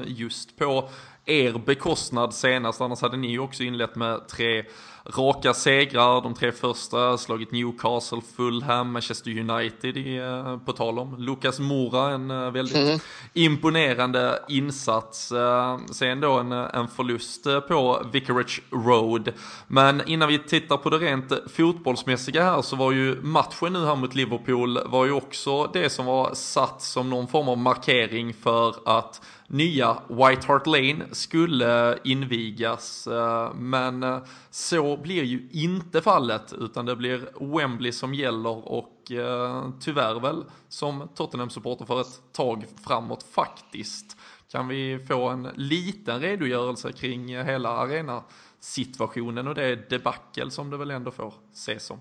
just 0.07 0.59
på 0.59 0.89
er 1.27 1.59
bekostnad 1.59 2.35
senast, 2.35 2.81
annars 2.81 3.03
hade 3.03 3.17
ni 3.17 3.31
ju 3.31 3.39
också 3.39 3.63
inlett 3.63 3.97
med 3.97 4.29
tre 4.29 4.65
raka 5.07 5.55
segrar, 5.55 6.21
de 6.21 6.35
tre 6.35 6.53
första, 6.53 7.19
slagit 7.19 7.53
Newcastle, 7.53 8.21
Fulham, 8.37 8.93
Manchester 8.93 9.39
United 9.39 9.97
i, 9.97 10.17
eh, 10.17 10.59
på 10.59 10.73
tal 10.73 10.99
om 10.99 11.17
Lucas 11.19 11.59
Moura, 11.59 12.11
en 12.11 12.31
eh, 12.31 12.51
väldigt 12.51 12.77
mm. 12.77 12.99
imponerande 13.33 14.39
insats. 14.49 15.33
Eh, 15.33 15.79
sen 15.93 16.21
då 16.21 16.33
en, 16.33 16.53
en 16.53 16.89
förlust 16.89 17.45
på 17.69 18.07
Vicarage 18.13 18.63
Road. 18.71 19.33
Men 19.67 20.03
innan 20.09 20.29
vi 20.29 20.39
tittar 20.39 20.77
på 20.77 20.91
det 20.91 20.99
rent 20.99 21.33
fotbollsmässiga 21.53 22.45
här 22.45 22.63
så 22.63 22.77
var 22.77 22.93
ju 22.93 23.23
matchen 23.23 23.73
nu 23.73 23.87
här 23.87 23.97
mot 23.97 24.15
Liverpool 24.15 24.79
var 24.87 25.05
ju 25.05 25.13
också 25.13 25.67
det 25.73 25.91
som 25.91 26.07
var 26.07 26.35
satt 26.35 26.83
som 26.83 27.11
någon 27.11 27.29
form 27.29 27.49
av 27.49 27.59
markering 27.59 28.35
för 28.35 28.75
att 28.85 29.21
nya 29.49 30.03
White 30.09 30.47
Hart 30.47 30.67
Lane 30.67 31.05
skulle 31.13 31.99
invigas. 32.05 33.07
Eh, 33.07 33.55
men 33.55 34.03
eh, 34.03 34.19
så 34.51 34.97
blir 34.97 35.25
ju 35.25 35.49
inte 35.53 36.03
fallet 36.03 36.53
utan 36.53 36.87
det 36.87 36.97
blir 36.97 37.29
Wembley 37.57 37.93
som 37.93 38.15
gäller 38.15 38.69
och 38.69 39.13
eh, 39.13 39.69
tyvärr 39.81 40.21
väl 40.21 40.45
som 40.69 41.09
Tottenham-supporter 41.15 41.85
för 41.85 42.01
ett 42.01 42.33
tag 42.33 42.65
framåt 42.87 43.23
faktiskt. 43.23 44.17
Kan 44.51 44.69
vi 44.69 44.99
få 45.09 45.29
en 45.29 45.49
liten 45.55 46.21
redogörelse 46.21 46.93
kring 46.93 47.37
hela 47.37 47.69
arenasituationen 47.69 49.49
och 49.49 49.55
det 49.55 49.91
debacle 49.91 50.51
som 50.51 50.71
det 50.71 50.77
väl 50.77 50.91
ändå 50.91 51.11
får 51.11 51.35
ses 51.53 51.87
som? 51.87 52.01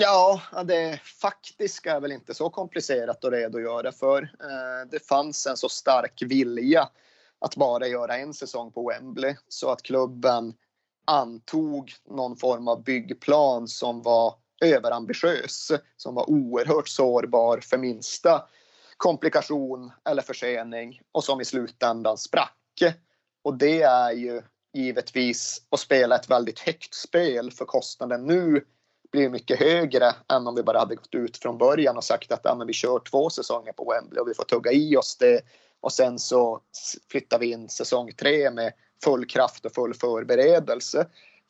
Ja, 0.00 0.40
det 0.64 1.00
faktiska 1.02 1.96
är 1.96 2.00
väl 2.00 2.12
inte 2.12 2.34
så 2.34 2.50
komplicerat 2.50 3.24
att 3.24 3.32
redogöra 3.32 3.92
för. 3.92 4.22
Eh, 4.22 4.90
det 4.90 5.06
fanns 5.06 5.46
en 5.46 5.56
så 5.56 5.68
stark 5.68 6.22
vilja 6.22 6.88
att 7.40 7.56
bara 7.56 7.86
göra 7.86 8.16
en 8.16 8.34
säsong 8.34 8.72
på 8.72 8.88
Wembley 8.88 9.36
så 9.48 9.70
att 9.70 9.82
klubben 9.82 10.54
antog 11.06 11.92
någon 12.10 12.36
form 12.36 12.68
av 12.68 12.84
byggplan 12.84 13.68
som 13.68 14.02
var 14.02 14.34
överambitiös, 14.64 15.72
som 15.96 16.14
var 16.14 16.30
oerhört 16.30 16.88
sårbar 16.88 17.60
för 17.60 17.78
minsta 17.78 18.48
komplikation 18.96 19.92
eller 20.08 20.22
försening 20.22 21.00
och 21.12 21.24
som 21.24 21.40
i 21.40 21.44
slutändan 21.44 22.18
sprack. 22.18 22.82
Och 23.44 23.58
det 23.58 23.82
är 23.82 24.12
ju 24.12 24.42
givetvis 24.74 25.62
att 25.70 25.80
spela 25.80 26.16
ett 26.16 26.30
väldigt 26.30 26.58
högt 26.58 26.94
spel 26.94 27.50
för 27.50 27.64
kostnaden 27.64 28.26
nu 28.26 28.64
blir 29.12 29.28
mycket 29.28 29.60
högre 29.60 30.14
än 30.32 30.46
om 30.46 30.54
vi 30.54 30.62
bara 30.62 30.78
hade 30.78 30.94
gått 30.94 31.14
ut 31.14 31.36
från 31.36 31.58
början 31.58 31.96
och 31.96 32.04
sagt 32.04 32.32
att 32.32 32.40
ja, 32.44 32.64
vi 32.66 32.72
kör 32.72 32.98
två 33.10 33.30
säsonger 33.30 33.72
på 33.72 33.92
Wembley 33.92 34.20
och 34.20 34.28
vi 34.28 34.34
får 34.34 34.44
tugga 34.44 34.72
i 34.72 34.96
oss 34.96 35.16
det 35.16 35.40
och 35.80 35.92
sen 35.92 36.18
så 36.18 36.60
flyttar 37.10 37.38
vi 37.38 37.52
in 37.52 37.68
säsong 37.68 38.12
tre 38.12 38.50
med 38.50 38.72
full 39.04 39.26
kraft 39.26 39.66
och 39.66 39.74
full 39.74 39.94
förberedelse. 39.94 41.06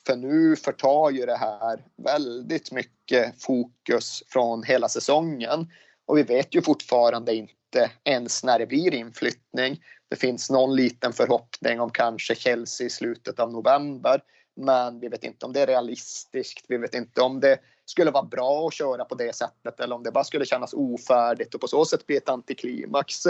För 0.06 0.16
nu 0.16 0.56
förtar 0.56 1.10
ju 1.10 1.26
det 1.26 1.36
här 1.36 1.84
väldigt 2.02 2.72
mycket 2.72 3.42
fokus 3.42 4.22
från 4.26 4.62
hela 4.62 4.88
säsongen. 4.88 5.70
Och 6.06 6.18
vi 6.18 6.22
vet 6.22 6.54
ju 6.54 6.62
fortfarande 6.62 7.34
inte 7.34 7.90
ens 8.04 8.44
när 8.44 8.58
det 8.58 8.66
blir 8.66 8.94
inflyttning. 8.94 9.82
Det 10.08 10.16
finns 10.16 10.50
någon 10.50 10.76
liten 10.76 11.12
förhoppning 11.12 11.80
om 11.80 11.90
kanske 11.90 12.34
Chelsea 12.34 12.86
i 12.86 12.90
slutet 12.90 13.40
av 13.40 13.52
november. 13.52 14.22
Men 14.58 15.00
vi 15.00 15.08
vet 15.08 15.24
inte 15.24 15.46
om 15.46 15.52
det 15.52 15.60
är 15.60 15.66
realistiskt. 15.66 16.64
Vi 16.68 16.76
vet 16.76 16.94
inte 16.94 17.20
om 17.20 17.40
det 17.40 17.58
skulle 17.84 18.10
vara 18.10 18.24
bra 18.24 18.66
att 18.66 18.74
köra 18.74 19.04
på 19.04 19.14
det 19.14 19.36
sättet 19.36 19.80
eller 19.80 19.94
om 19.94 20.02
det 20.02 20.10
bara 20.10 20.24
skulle 20.24 20.44
kännas 20.44 20.72
ofärdigt 20.72 21.54
och 21.54 21.60
på 21.60 21.68
så 21.68 21.84
sätt 21.84 22.06
bli 22.06 22.16
ett 22.16 22.28
antiklimax. 22.28 23.22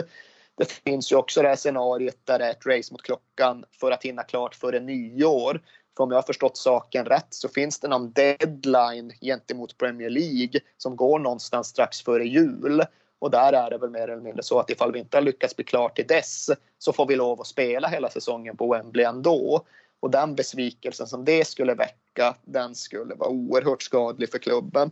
Det 0.57 0.72
finns 0.72 1.12
ju 1.12 1.16
också 1.16 1.43
det 1.43 1.49
här 1.49 1.57
scenariet 1.57 2.18
där 2.24 2.39
det 2.39 2.45
är 2.45 2.51
ett 2.51 2.66
race 2.66 2.93
mot 2.93 3.03
klockan 3.03 3.64
för 3.81 3.91
att 3.91 4.05
hinna 4.05 4.22
klart 4.22 4.55
före 4.55 4.81
nyår. 4.81 5.62
För 5.97 6.05
om 6.05 6.11
jag 6.11 6.18
har 6.18 6.22
förstått 6.22 6.57
saken 6.57 7.05
rätt 7.05 7.26
så 7.31 7.49
finns 7.49 7.81
det 7.81 7.89
någon 7.89 8.12
deadline 8.12 9.12
gentemot 9.20 9.79
Premier 9.79 10.11
League 10.11 10.61
som 10.76 10.97
går 10.97 11.18
någonstans 11.18 11.68
strax 11.68 12.03
före 12.03 12.24
jul. 12.24 12.83
Och 13.18 13.31
där 13.31 13.53
är 13.53 13.70
det 13.70 13.79
väl 13.79 13.91
mer 13.91 14.09
eller 14.09 14.22
mindre 14.22 14.43
så 14.43 14.59
att 14.59 14.70
ifall 14.70 14.93
vi 14.93 14.99
inte 14.99 15.16
har 15.16 15.22
lyckats 15.22 15.57
bli 15.57 15.64
klar 15.64 15.89
till 15.89 16.07
dess 16.07 16.51
så 16.79 16.93
får 16.93 17.07
vi 17.07 17.16
lov 17.16 17.41
att 17.41 17.47
spela 17.47 17.89
hela 17.89 18.11
säsongen 18.11 18.57
på 18.57 18.72
Wembley 18.72 19.05
ändå. 19.05 19.64
Och 20.01 20.11
den 20.11 20.34
besvikelsen 20.34 21.07
som 21.07 21.24
det 21.24 21.44
skulle 21.44 21.74
väcka, 21.74 22.36
den 22.44 22.74
skulle 22.74 23.14
vara 23.14 23.30
oerhört 23.30 23.82
skadlig 23.82 24.30
för 24.30 24.38
klubben. 24.38 24.90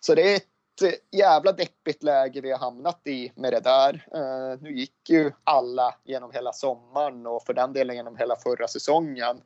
Så 0.00 0.14
det 0.14 0.32
är 0.32 0.36
ett 0.36 0.82
eh, 0.82 1.18
jävla 1.18 1.52
deppigt 1.52 2.02
läge 2.02 2.40
vi 2.40 2.50
har 2.50 2.58
hamnat 2.58 3.00
i 3.04 3.32
med 3.34 3.52
det 3.52 3.60
där. 3.60 4.06
Uh, 4.14 4.62
nu 4.62 4.72
gick 4.72 5.10
ju 5.10 5.32
alla 5.44 5.94
genom 6.04 6.30
hela 6.32 6.52
sommaren 6.52 7.26
och 7.26 7.42
för 7.42 7.54
den 7.54 7.72
delen 7.72 7.96
genom 7.96 8.16
hela 8.16 8.36
förra 8.36 8.68
säsongen 8.68 9.40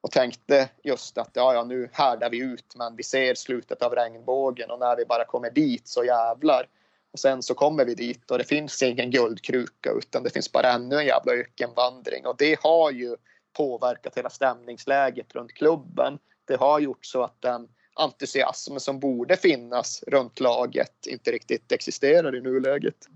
och 0.00 0.10
tänkte 0.10 0.68
just 0.82 1.18
att 1.18 1.30
ja, 1.32 1.54
ja, 1.54 1.64
nu 1.64 1.88
härdar 1.92 2.30
vi 2.30 2.38
ut, 2.38 2.74
men 2.76 2.96
vi 2.96 3.02
ser 3.02 3.34
slutet 3.34 3.82
av 3.82 3.94
regnbågen 3.94 4.70
och 4.70 4.78
när 4.78 4.96
vi 4.96 5.04
bara 5.04 5.24
kommer 5.24 5.50
dit 5.50 5.88
så 5.88 6.04
jävlar. 6.04 6.68
Och 7.12 7.18
sen 7.18 7.42
så 7.42 7.54
kommer 7.54 7.84
vi 7.84 7.94
dit 7.94 8.30
och 8.30 8.38
det 8.38 8.44
finns 8.44 8.82
ingen 8.82 9.10
guldkruka 9.10 9.90
utan 9.90 10.22
det 10.22 10.30
finns 10.30 10.52
bara 10.52 10.72
ännu 10.72 10.96
en 10.96 11.06
jävla 11.06 11.32
ökenvandring 11.32 12.26
och 12.26 12.36
det 12.38 12.60
har 12.62 12.90
ju 12.90 13.16
påverkat 13.56 14.16
hela 14.16 14.30
stämningsläget 14.30 15.34
runt 15.34 15.54
klubben. 15.54 16.18
Det 16.44 16.56
har 16.56 16.80
gjort 16.80 17.06
så 17.06 17.22
att 17.22 17.42
den 17.42 17.68
entusiasm 17.94 18.78
som 18.78 19.00
borde 19.00 19.36
finnas 19.36 20.04
runt 20.06 20.40
laget 20.40 21.06
inte 21.06 21.30
riktigt 21.30 21.72
existerar 21.72 22.36
i 22.36 22.40
nuläget. 22.40 23.08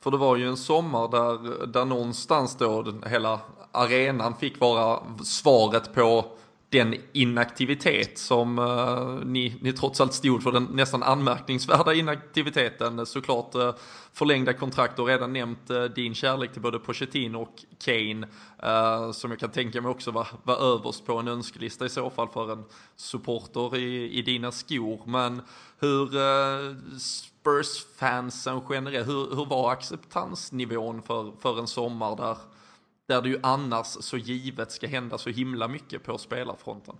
För 0.00 0.10
det 0.10 0.16
var 0.16 0.36
ju 0.36 0.48
en 0.48 0.56
sommar 0.56 1.08
där, 1.08 1.66
där 1.66 1.84
någonstans 1.84 2.56
då 2.56 2.82
den, 2.82 3.02
hela 3.06 3.40
arenan 3.72 4.36
fick 4.36 4.60
vara 4.60 5.02
svaret 5.24 5.94
på 5.94 6.24
den 6.70 6.94
inaktivitet 7.12 8.18
som 8.18 8.58
eh, 8.58 9.26
ni, 9.26 9.54
ni 9.60 9.72
trots 9.72 10.00
allt 10.00 10.14
stod 10.14 10.42
för, 10.42 10.52
den 10.52 10.64
nästan 10.64 11.02
anmärkningsvärda 11.02 11.94
inaktiviteten. 11.94 13.06
Såklart 13.06 13.54
eh, 13.54 13.74
förlängda 14.12 14.52
kontrakt 14.52 14.98
och 14.98 15.06
redan 15.06 15.32
nämnt 15.32 15.70
eh, 15.70 15.84
din 15.84 16.14
kärlek 16.14 16.52
till 16.52 16.62
både 16.62 16.78
Pochettino 16.78 17.36
och 17.36 17.64
Kane. 17.78 18.28
Eh, 18.62 19.12
som 19.12 19.30
jag 19.30 19.40
kan 19.40 19.50
tänka 19.50 19.80
mig 19.80 19.90
också 19.90 20.10
var, 20.10 20.26
var 20.42 20.56
överst 20.74 21.06
på 21.06 21.18
en 21.18 21.28
önskelista 21.28 21.86
i 21.86 21.88
så 21.88 22.10
fall 22.10 22.28
för 22.28 22.52
en 22.52 22.64
supporter 22.96 23.76
i, 23.76 24.18
i 24.18 24.22
dina 24.22 24.52
skor. 24.52 25.00
Men 25.06 25.42
hur 25.78 26.16
eh, 26.16 26.76
Spurs-fansen 26.98 28.60
generellt, 28.70 29.08
hur, 29.08 29.36
hur 29.36 29.44
var 29.44 29.72
acceptansnivån 29.72 31.02
för, 31.02 31.32
för 31.40 31.58
en 31.58 31.66
sommar 31.66 32.16
där 32.16 32.36
där 33.10 33.22
det 33.22 33.28
ju 33.28 33.40
annars 33.42 33.86
så 33.86 34.16
givet 34.16 34.72
ska 34.72 34.86
hända 34.86 35.18
så 35.18 35.30
himla 35.30 35.68
mycket 35.68 36.02
på 36.02 36.18
spelarfronten? 36.18 36.96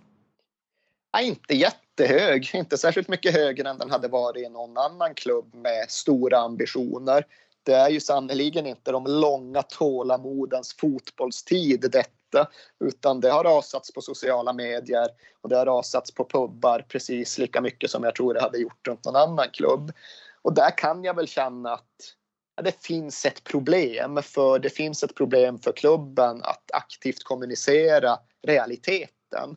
Nej, 1.13 1.27
inte 1.27 1.53
jättehög, 1.53 2.51
inte 2.53 2.77
särskilt 2.77 3.07
mycket 3.07 3.33
högre 3.33 3.69
än 3.69 3.77
den 3.77 3.91
hade 3.91 4.07
varit 4.07 4.45
i 4.45 4.49
någon 4.49 4.77
annan 4.77 5.13
klubb 5.13 5.55
med 5.55 5.85
stora 5.89 6.37
ambitioner. 6.37 7.25
Det 7.63 7.73
är 7.73 7.89
ju 7.89 7.99
sannerligen 7.99 8.67
inte 8.67 8.91
de 8.91 9.05
långa 9.07 9.61
tålamodens 9.61 10.73
fotbollstid 10.73 11.91
detta, 11.91 12.47
utan 12.79 13.19
det 13.19 13.29
har 13.29 13.43
rasats 13.43 13.93
på 13.93 14.01
sociala 14.01 14.53
medier 14.53 15.07
och 15.41 15.49
det 15.49 15.57
har 15.57 15.65
rasats 15.65 16.11
på 16.11 16.25
pubbar 16.25 16.85
precis 16.89 17.37
lika 17.37 17.61
mycket 17.61 17.91
som 17.91 18.03
jag 18.03 18.15
tror 18.15 18.33
det 18.33 18.41
hade 18.41 18.57
gjort 18.57 18.87
runt 18.87 19.05
någon 19.05 19.15
annan 19.15 19.47
klubb. 19.53 19.91
Och 20.41 20.53
där 20.53 20.77
kan 20.77 21.03
jag 21.03 21.15
väl 21.15 21.27
känna 21.27 21.73
att 21.73 22.15
det 22.63 22.85
finns 22.85 23.25
ett 23.25 23.43
problem. 23.43 24.19
För 24.23 24.59
det 24.59 24.69
finns 24.69 25.03
ett 25.03 25.15
problem 25.15 25.59
för 25.59 25.71
klubben 25.71 26.43
att 26.43 26.71
aktivt 26.73 27.23
kommunicera 27.23 28.19
realiteten. 28.47 29.55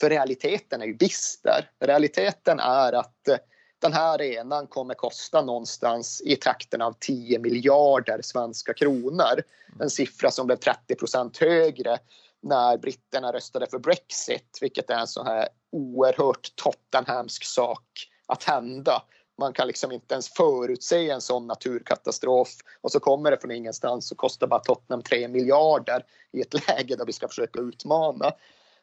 För 0.00 0.10
realiteten 0.10 0.82
är 0.82 0.86
ju 0.86 0.94
bister. 0.94 1.70
Realiteten 1.80 2.60
är 2.60 2.92
att 2.92 3.28
eh, 3.28 3.36
den 3.78 3.92
här 3.92 4.14
arenan 4.14 4.66
kommer 4.66 4.94
kosta 4.94 5.42
någonstans 5.42 6.22
i 6.24 6.36
trakten 6.36 6.82
av 6.82 6.94
10 7.00 7.38
miljarder 7.38 8.20
svenska 8.22 8.74
kronor. 8.74 9.42
En 9.80 9.90
siffra 9.90 10.30
som 10.30 10.46
blev 10.46 10.56
30 10.56 10.94
procent 10.94 11.38
högre 11.38 11.98
när 12.42 12.78
britterna 12.78 13.32
röstade 13.32 13.66
för 13.66 13.78
Brexit, 13.78 14.58
vilket 14.60 14.90
är 14.90 14.98
en 14.98 15.06
så 15.06 15.24
här 15.24 15.48
oerhört 15.72 16.52
Tottenhamsk 16.56 17.44
sak 17.44 17.84
att 18.26 18.44
hända 18.44 19.02
man 19.38 19.52
kan 19.52 19.66
liksom 19.66 19.92
inte 19.92 20.14
ens 20.14 20.28
förutse 20.28 21.10
en 21.10 21.20
sån 21.20 21.46
naturkatastrof 21.46 22.48
och 22.80 22.92
så 22.92 23.00
kommer 23.00 23.30
det 23.30 23.40
från 23.40 23.50
ingenstans 23.50 24.12
och 24.12 24.18
kostar 24.18 24.46
bara 24.46 24.60
Tottenham 24.60 25.02
3 25.02 25.28
miljarder 25.28 26.04
i 26.32 26.40
ett 26.40 26.54
läge 26.68 26.96
där 26.96 27.06
vi 27.06 27.12
ska 27.12 27.28
försöka 27.28 27.60
utmana. 27.60 28.32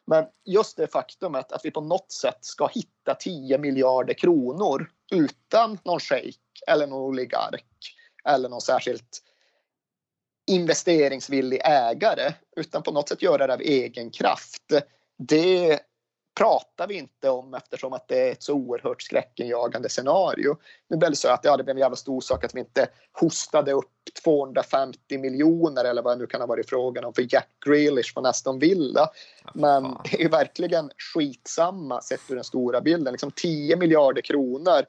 Men 0.04 0.24
just 0.44 0.76
det 0.76 0.86
faktumet 0.86 1.52
att 1.52 1.64
vi 1.64 1.70
på 1.70 1.80
något 1.80 2.12
sätt 2.12 2.38
ska 2.40 2.66
hitta 2.66 3.14
10 3.14 3.58
miljarder 3.58 4.14
kronor 4.14 4.90
utan 5.12 5.78
någon 5.84 6.00
shejk 6.00 6.40
eller 6.66 6.86
någon 6.86 7.02
oligark 7.02 7.96
eller 8.24 8.48
någon 8.48 8.60
särskilt 8.60 9.22
investeringsvillig 10.46 11.60
ägare 11.64 12.32
utan 12.56 12.82
på 12.82 12.92
något 12.92 13.08
sätt 13.08 13.22
göra 13.22 13.46
det 13.46 13.54
av 13.54 13.60
egen 13.60 14.10
kraft. 14.10 14.72
Det 15.18 15.80
pratar 16.34 16.86
vi 16.86 16.94
inte 16.94 17.30
om 17.30 17.54
eftersom 17.54 17.92
att 17.92 18.08
det 18.08 18.28
är 18.28 18.32
ett 18.32 18.42
så 18.42 18.54
oerhört 18.54 19.02
skräckenjagande 19.02 19.88
scenario. 19.88 20.56
Nu 20.88 20.96
blev 20.96 21.10
det 21.10 21.16
så 21.16 21.28
att 21.28 21.44
ja, 21.44 21.56
det 21.56 21.64
blev 21.64 21.76
en 21.76 21.80
jävla 21.80 21.96
stor 21.96 22.20
sak 22.20 22.44
att 22.44 22.54
vi 22.54 22.60
inte 22.60 22.88
hostade 23.12 23.72
upp 23.72 23.88
250 24.24 25.18
miljoner 25.18 25.84
eller 25.84 26.02
vad 26.02 26.16
det 26.16 26.20
nu 26.20 26.26
kan 26.26 26.40
ha 26.40 26.46
varit 26.46 26.68
frågan 26.68 27.04
om 27.04 27.14
för 27.14 27.34
Jack 27.34 27.48
Grealish 27.66 28.14
från 28.14 28.26
Aston 28.26 28.58
Villa. 28.58 29.10
Men 29.54 29.82
det 30.04 30.14
är 30.14 30.20
ju 30.20 30.28
verkligen 30.28 30.90
skitsamma 31.14 32.00
sett 32.00 32.20
ur 32.28 32.34
den 32.34 32.44
stora 32.44 32.80
bilden. 32.80 33.12
Liksom 33.12 33.30
10 33.30 33.76
miljarder 33.76 34.22
kronor. 34.22 34.82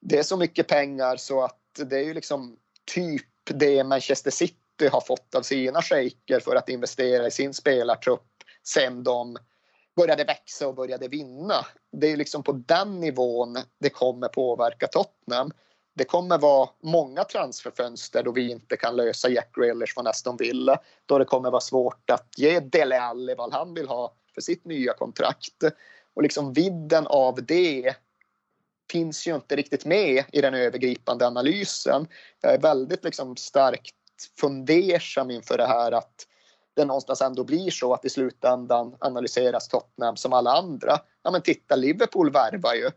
Det 0.00 0.18
är 0.18 0.22
så 0.22 0.36
mycket 0.36 0.68
pengar 0.68 1.16
så 1.16 1.42
att 1.42 1.60
det 1.76 1.96
är 1.96 2.04
ju 2.04 2.14
liksom 2.14 2.56
typ 2.94 3.26
det 3.44 3.84
Manchester 3.84 4.30
City 4.30 4.88
har 4.92 5.00
fått 5.00 5.34
av 5.34 5.42
sina 5.42 5.82
shejker 5.82 6.40
för 6.40 6.56
att 6.56 6.68
investera 6.68 7.26
i 7.26 7.30
sin 7.30 7.54
spelartrupp 7.54 8.26
sen 8.62 9.04
de 9.04 9.36
började 9.96 10.24
växa 10.24 10.68
och 10.68 10.74
började 10.74 11.08
vinna. 11.08 11.66
Det 11.92 12.12
är 12.12 12.16
liksom 12.16 12.42
på 12.42 12.52
den 12.52 13.00
nivån 13.00 13.58
det 13.80 13.90
kommer 13.90 14.28
påverka 14.28 14.86
Tottenham. 14.86 15.50
Det 15.94 16.04
kommer 16.04 16.38
vara 16.38 16.68
många 16.82 17.24
transferfönster 17.24 18.22
då 18.22 18.32
vi 18.32 18.50
inte 18.50 18.76
kan 18.76 18.96
lösa 18.96 19.28
Jack 19.28 19.54
Grealish 19.54 19.94
från 19.94 20.06
Aston 20.06 20.36
Villa. 20.36 20.78
Då 21.06 21.18
det 21.18 21.24
kommer 21.24 21.50
vara 21.50 21.60
svårt 21.60 22.10
att 22.10 22.28
ge 22.36 22.60
Dele 22.60 23.00
Alli 23.00 23.34
vad 23.34 23.52
han 23.52 23.74
vill 23.74 23.88
ha 23.88 24.14
för 24.34 24.40
sitt 24.40 24.64
nya 24.64 24.92
kontrakt. 24.92 25.62
Och 26.14 26.22
liksom 26.22 26.52
vidden 26.52 27.06
av 27.06 27.44
det 27.44 27.94
finns 28.90 29.26
ju 29.26 29.34
inte 29.34 29.56
riktigt 29.56 29.84
med 29.84 30.24
i 30.32 30.40
den 30.40 30.54
övergripande 30.54 31.26
analysen. 31.26 32.06
Jag 32.40 32.54
är 32.54 32.60
väldigt 32.60 33.04
liksom 33.04 33.36
starkt 33.36 33.94
fundersam 34.40 35.30
inför 35.30 35.58
det 35.58 35.66
här 35.66 35.92
att 35.92 36.26
det 36.74 36.84
någonstans 36.84 37.22
ändå 37.22 37.44
blir 37.44 37.70
så 37.70 37.94
att 37.94 38.04
i 38.04 38.10
slutändan 38.10 38.96
analyseras 38.98 39.68
Tottenham 39.68 40.16
som 40.16 40.32
alla 40.32 40.52
andra. 40.52 40.98
Ja 41.22 41.30
men 41.30 41.42
titta 41.42 41.76
Liverpool 41.76 42.32
värvar 42.32 42.74
ju. 42.74 42.90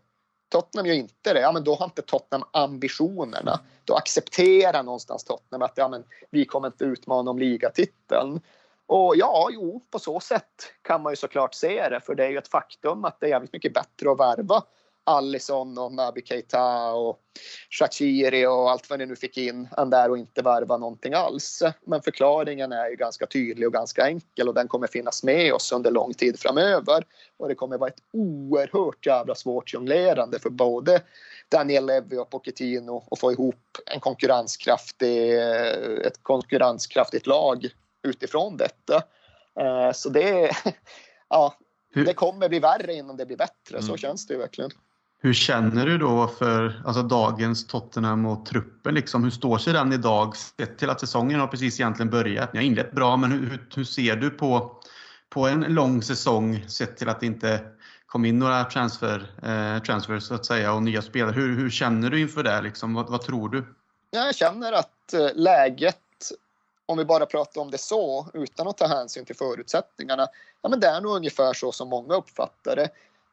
Tottenham 0.48 0.86
gör 0.86 0.94
inte 0.94 1.32
det. 1.32 1.40
Ja 1.40 1.52
men 1.52 1.64
då 1.64 1.74
har 1.74 1.84
inte 1.84 2.02
Tottenham 2.02 2.48
ambitionerna. 2.52 3.60
Då 3.84 3.94
accepterar 3.94 4.82
någonstans 4.82 5.24
Tottenham 5.24 5.62
att 5.62 5.72
ja 5.76 5.88
men 5.88 6.04
vi 6.30 6.44
kommer 6.44 6.68
inte 6.68 6.84
utmana 6.84 7.30
om 7.30 7.38
ligatiteln. 7.38 8.40
Och 8.86 9.16
ja, 9.16 9.48
jo, 9.52 9.86
på 9.90 9.98
så 9.98 10.20
sätt 10.20 10.72
kan 10.82 11.02
man 11.02 11.12
ju 11.12 11.16
såklart 11.16 11.54
se 11.54 11.88
det, 11.88 12.00
för 12.00 12.14
det 12.14 12.24
är 12.24 12.30
ju 12.30 12.38
ett 12.38 12.48
faktum 12.48 13.04
att 13.04 13.20
det 13.20 13.26
är 13.26 13.30
jävligt 13.30 13.52
mycket 13.52 13.74
bättre 13.74 14.12
att 14.12 14.20
värva 14.20 14.62
Allison 15.08 15.78
och 15.78 15.92
Naby 15.92 16.22
Keita 16.24 16.92
och 16.92 17.20
Shaqiri 17.70 18.46
och 18.46 18.70
allt 18.70 18.90
vad 18.90 18.98
ni 18.98 19.06
nu 19.06 19.16
fick 19.16 19.38
in 19.38 19.68
än 19.76 19.90
där 19.90 20.10
och 20.10 20.18
inte 20.18 20.42
värva 20.42 20.76
någonting 20.76 21.14
alls. 21.14 21.62
Men 21.86 22.02
förklaringen 22.02 22.72
är 22.72 22.90
ju 22.90 22.96
ganska 22.96 23.26
tydlig 23.26 23.66
och 23.66 23.72
ganska 23.72 24.06
enkel 24.06 24.48
och 24.48 24.54
den 24.54 24.68
kommer 24.68 24.86
finnas 24.86 25.22
med 25.22 25.52
oss 25.52 25.72
under 25.72 25.90
lång 25.90 26.14
tid 26.14 26.40
framöver. 26.40 27.04
Och 27.36 27.48
det 27.48 27.54
kommer 27.54 27.78
vara 27.78 27.90
ett 27.90 28.02
oerhört 28.12 29.06
jävla 29.06 29.34
svårt 29.34 29.74
jonglerande 29.74 30.38
för 30.38 30.50
både 30.50 31.02
Daniel 31.48 31.86
Levy 31.86 32.16
och 32.16 32.30
Pochettino 32.30 33.08
att 33.10 33.18
få 33.18 33.32
ihop 33.32 33.78
en 33.94 34.00
konkurrenskraftig, 34.00 35.38
ett 36.06 36.22
konkurrenskraftigt 36.22 37.26
lag 37.26 37.68
utifrån 38.02 38.56
detta. 38.56 39.02
Eh, 39.60 39.92
så 39.92 40.08
det, 40.08 40.50
ja, 41.28 41.54
det 41.94 42.14
kommer 42.14 42.48
bli 42.48 42.58
värre 42.58 42.94
innan 42.94 43.16
det 43.16 43.26
blir 43.26 43.36
bättre, 43.36 43.82
så 43.82 43.88
mm. 43.88 43.98
känns 43.98 44.26
det 44.26 44.34
ju 44.34 44.40
verkligen. 44.40 44.70
Hur 45.20 45.32
känner 45.32 45.86
du 45.86 45.98
då 45.98 46.26
för 46.26 46.82
alltså, 46.86 47.02
dagens 47.02 47.66
Tottenham 47.66 48.26
och 48.26 48.46
truppen? 48.46 48.94
Liksom, 48.94 49.24
hur 49.24 49.30
står 49.30 49.58
sig 49.58 49.72
den 49.72 49.92
idag? 49.92 50.36
Sett 50.36 50.78
till 50.78 50.90
att 50.90 51.00
säsongen 51.00 51.40
har 51.40 51.46
precis 51.46 51.80
egentligen 51.80 52.10
börjat. 52.10 52.52
Ni 52.52 52.58
har 52.58 52.64
inlett 52.64 52.92
bra, 52.92 53.16
men 53.16 53.32
hur, 53.32 53.66
hur 53.76 53.84
ser 53.84 54.16
du 54.16 54.30
på, 54.30 54.80
på 55.28 55.46
en 55.46 55.60
lång 55.60 56.02
säsong 56.02 56.64
sett 56.68 56.96
till 56.96 57.08
att 57.08 57.20
det 57.20 57.26
inte 57.26 57.60
kom 58.06 58.24
in 58.24 58.38
några 58.38 58.64
transfer, 58.64 59.32
eh, 59.42 59.82
transfers 59.82 60.22
så 60.22 60.34
att 60.34 60.46
säga 60.46 60.72
och 60.72 60.82
nya 60.82 61.02
spelare? 61.02 61.32
Hur, 61.32 61.56
hur 61.56 61.70
känner 61.70 62.10
du 62.10 62.20
inför 62.20 62.42
det? 62.42 62.60
Liksom? 62.60 62.94
Vad, 62.94 63.10
vad 63.10 63.22
tror 63.22 63.48
du? 63.48 63.64
Jag 64.10 64.34
känner 64.34 64.72
att 64.72 65.12
eh, 65.12 65.28
läget, 65.34 65.96
om 66.86 66.98
vi 66.98 67.04
bara 67.04 67.26
pratar 67.26 67.60
om 67.60 67.70
det 67.70 67.78
så 67.78 68.30
utan 68.34 68.68
att 68.68 68.76
ta 68.76 68.86
hänsyn 68.86 69.24
till 69.24 69.36
förutsättningarna, 69.36 70.26
ja, 70.62 70.68
men 70.68 70.80
det 70.80 70.86
är 70.86 71.00
nog 71.00 71.16
ungefär 71.16 71.52
så 71.52 71.72
som 71.72 71.88
många 71.88 72.14
uppfattar 72.14 72.76
det. 72.76 72.88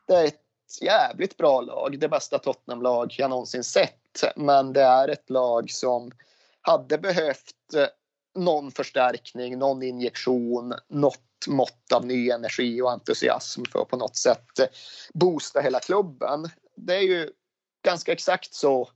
Det 0.08 0.14
är 0.14 0.26
ett 0.26 0.45
jävligt 0.82 1.38
bra 1.38 1.62
lag. 1.62 2.00
Det 2.00 2.10
bästa 2.10 2.40
Tottenham-lag 2.40 3.16
jag 3.18 3.30
någonsin 3.30 3.64
sett. 3.64 4.24
Men 4.36 4.74
det 4.74 4.82
är 4.82 5.08
ett 5.08 5.30
lag 5.30 5.72
som 5.72 6.12
hade 6.62 6.98
behövt 6.98 7.74
eh, 7.76 7.88
någon 8.36 8.72
förstärkning, 8.72 9.58
någon 9.58 9.84
injektion, 9.84 10.74
något 10.88 11.22
mått 11.48 11.92
av 11.94 12.06
ny 12.06 12.30
energi 12.30 12.82
och 12.82 12.92
entusiasm 12.92 13.62
för 13.72 13.82
att 13.82 13.88
på 13.88 13.98
något 13.98 14.16
sätt 14.16 14.60
eh, 14.60 14.66
boosta 15.14 15.60
hela 15.60 15.80
klubben. 15.80 16.50
Det 16.76 16.96
är 16.96 17.02
ju 17.02 17.30
ganska 17.86 18.12
exakt 18.12 18.54
så 18.54 18.90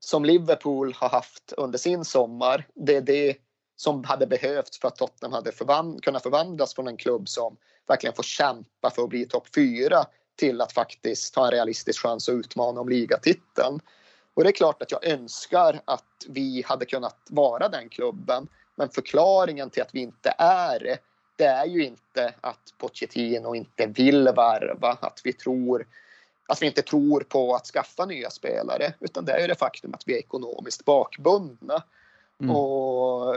som 0.00 0.24
Liverpool 0.24 0.94
har 0.96 1.08
haft 1.08 1.52
under 1.56 1.78
sin 1.78 2.04
sommar. 2.04 2.66
Det 2.74 2.96
är 2.96 3.00
det 3.00 3.36
som 3.76 4.04
hade 4.04 4.26
behövts 4.26 4.80
för 4.80 4.88
att 4.88 4.96
Tottenham 4.96 5.32
hade 5.32 5.52
förvand 5.52 6.02
kunnat 6.02 6.22
förvandlas 6.22 6.74
från 6.74 6.88
en 6.88 6.96
klubb 6.96 7.28
som 7.28 7.56
verkligen 7.88 8.14
får 8.14 8.22
kämpa 8.22 8.90
för 8.90 9.02
att 9.02 9.08
bli 9.08 9.26
topp 9.26 9.48
fyra 9.54 10.06
till 10.40 10.60
att 10.60 10.72
faktiskt 10.72 11.36
ha 11.36 11.44
en 11.44 11.50
realistisk 11.50 12.02
chans 12.02 12.28
att 12.28 12.32
utmana 12.32 12.80
om 12.80 12.88
ligatiteln. 12.88 13.80
Och 14.34 14.44
det 14.44 14.50
är 14.50 14.52
klart 14.52 14.82
att 14.82 14.92
jag 14.92 15.04
önskar 15.04 15.80
att 15.84 16.26
vi 16.28 16.64
hade 16.66 16.86
kunnat 16.86 17.16
vara 17.28 17.68
den 17.68 17.88
klubben. 17.88 18.48
Men 18.74 18.88
förklaringen 18.88 19.70
till 19.70 19.82
att 19.82 19.94
vi 19.94 20.00
inte 20.00 20.34
är 20.38 20.78
det, 20.78 20.98
det 21.36 21.44
är 21.44 21.66
ju 21.66 21.84
inte 21.84 22.34
att 22.40 22.74
Pochettino 22.78 23.54
inte 23.54 23.86
vill 23.86 24.24
värva, 24.24 24.98
att 25.00 25.20
vi 25.24 25.32
tror 25.32 25.86
att 26.48 26.62
vi 26.62 26.66
inte 26.66 26.82
tror 26.82 27.20
på 27.20 27.54
att 27.54 27.66
skaffa 27.66 28.06
nya 28.06 28.30
spelare, 28.30 28.92
utan 29.00 29.24
det 29.24 29.32
är 29.32 29.40
ju 29.40 29.46
det 29.46 29.54
faktum 29.54 29.94
att 29.94 30.02
vi 30.06 30.14
är 30.14 30.18
ekonomiskt 30.18 30.84
bakbundna. 30.84 31.82
Mm. 32.40 32.56
Och 32.56 33.36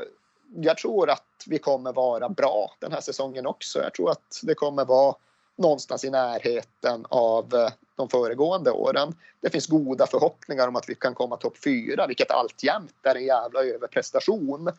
jag 0.56 0.78
tror 0.78 1.10
att 1.10 1.44
vi 1.48 1.60
kommer 1.60 1.94
vara 1.94 2.30
bra 2.30 2.72
den 2.80 2.92
här 2.92 3.02
säsongen 3.02 3.46
också. 3.46 3.80
Jag 3.82 3.94
tror 3.94 4.12
att 4.12 4.40
det 4.44 4.56
kommer 4.56 4.86
vara 4.86 5.16
någonstans 5.56 6.04
i 6.04 6.10
närheten 6.10 7.06
av 7.10 7.56
eh, 7.56 7.70
de 7.96 8.10
föregående 8.10 8.72
åren. 8.72 9.16
Det 9.42 9.50
finns 9.50 9.68
goda 9.68 10.08
förhoppningar 10.08 10.68
om 10.68 10.76
att 10.76 10.90
vi 10.90 10.96
kan 10.96 11.16
komma 11.16 11.38
topp 11.38 11.58
fyra, 11.64 12.08
vilket 12.08 12.32
alltjämt 12.32 12.96
är 13.04 13.16
en 13.16 13.26
jävla 13.26 13.64
överprestation. 13.64 14.72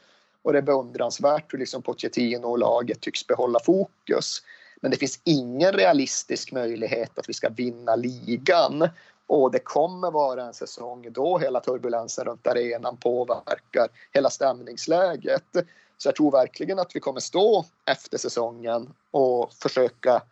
Och 0.42 0.52
det 0.52 0.58
är 0.58 0.62
beundransvärt 0.62 1.52
hur 1.52 1.58
liksom 1.58 1.82
Pochettino 1.82 2.46
och 2.46 2.58
laget 2.58 3.00
tycks 3.00 3.26
behålla 3.26 3.60
fokus. 3.60 4.42
Men 4.80 4.90
det 4.90 4.96
finns 4.96 5.20
ingen 5.24 5.72
realistisk 5.72 6.52
möjlighet 6.52 7.18
att 7.18 7.28
vi 7.28 7.32
ska 7.32 7.48
vinna 7.48 7.96
ligan. 7.96 8.88
Och 9.26 9.50
det 9.50 9.58
kommer 9.58 10.10
vara 10.10 10.44
en 10.44 10.54
säsong 10.54 11.12
då 11.12 11.38
hela 11.38 11.60
turbulensen 11.60 12.24
runt 12.24 12.46
arenan 12.46 12.96
påverkar 12.96 13.88
hela 14.12 14.30
stämningsläget. 14.30 15.56
Så 15.98 16.08
jag 16.08 16.16
tror 16.16 16.30
verkligen 16.30 16.78
att 16.78 16.96
vi 16.96 17.00
kommer 17.00 17.20
stå 17.20 17.64
efter 17.84 18.18
säsongen 18.18 18.92
och 19.10 19.52
försöka 19.52 20.22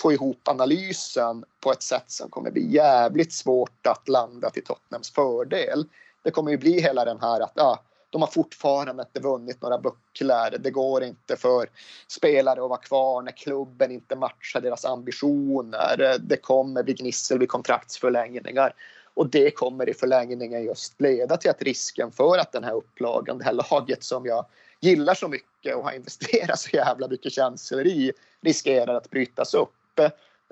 få 0.00 0.12
ihop 0.12 0.48
analysen 0.48 1.44
på 1.60 1.72
ett 1.72 1.82
sätt 1.82 2.10
som 2.10 2.30
kommer 2.30 2.50
bli 2.50 2.66
jävligt 2.72 3.32
svårt 3.32 3.86
att 3.86 4.08
landa 4.08 4.50
till 4.50 4.64
Tottenhams 4.64 5.10
fördel. 5.10 5.84
Det 6.22 6.30
kommer 6.30 6.50
ju 6.50 6.56
bli 6.56 6.80
hela 6.80 7.04
den 7.04 7.20
här 7.20 7.40
att 7.40 7.60
ah, 7.60 7.82
de 8.10 8.22
har 8.22 8.28
fortfarande 8.28 9.02
inte 9.02 9.20
vunnit 9.20 9.62
några 9.62 9.78
bucklar. 9.78 10.56
Det 10.60 10.70
går 10.70 11.02
inte 11.02 11.36
för 11.36 11.68
spelare 12.08 12.62
att 12.62 12.68
vara 12.68 12.80
kvar 12.80 13.22
när 13.22 13.32
klubben 13.32 13.90
inte 13.90 14.16
matchar 14.16 14.60
deras 14.60 14.84
ambitioner. 14.84 16.18
Det 16.20 16.36
kommer 16.36 16.82
bli 16.82 16.94
gnissel 16.94 17.38
vid 17.38 17.48
kontraktsförlängningar. 17.48 18.74
Och 19.14 19.30
det 19.30 19.50
kommer 19.50 19.88
i 19.88 19.94
förlängningen 19.94 20.64
just 20.64 21.00
leda 21.00 21.36
till 21.36 21.50
att 21.50 21.62
risken 21.62 22.12
för 22.12 22.38
att 22.38 22.52
den 22.52 22.64
här 22.64 22.74
upplagan, 22.74 23.38
det 23.38 23.44
här 23.44 23.52
laget 23.70 24.04
som 24.04 24.26
jag 24.26 24.46
gillar 24.80 25.14
så 25.14 25.28
mycket 25.28 25.76
och 25.76 25.84
har 25.84 25.92
investerat 25.92 26.58
så 26.58 26.76
jävla 26.76 27.08
mycket 27.08 27.32
känslor 27.32 27.86
i, 27.86 28.12
riskerar 28.40 28.94
att 28.94 29.10
brytas 29.10 29.54
upp. 29.54 29.72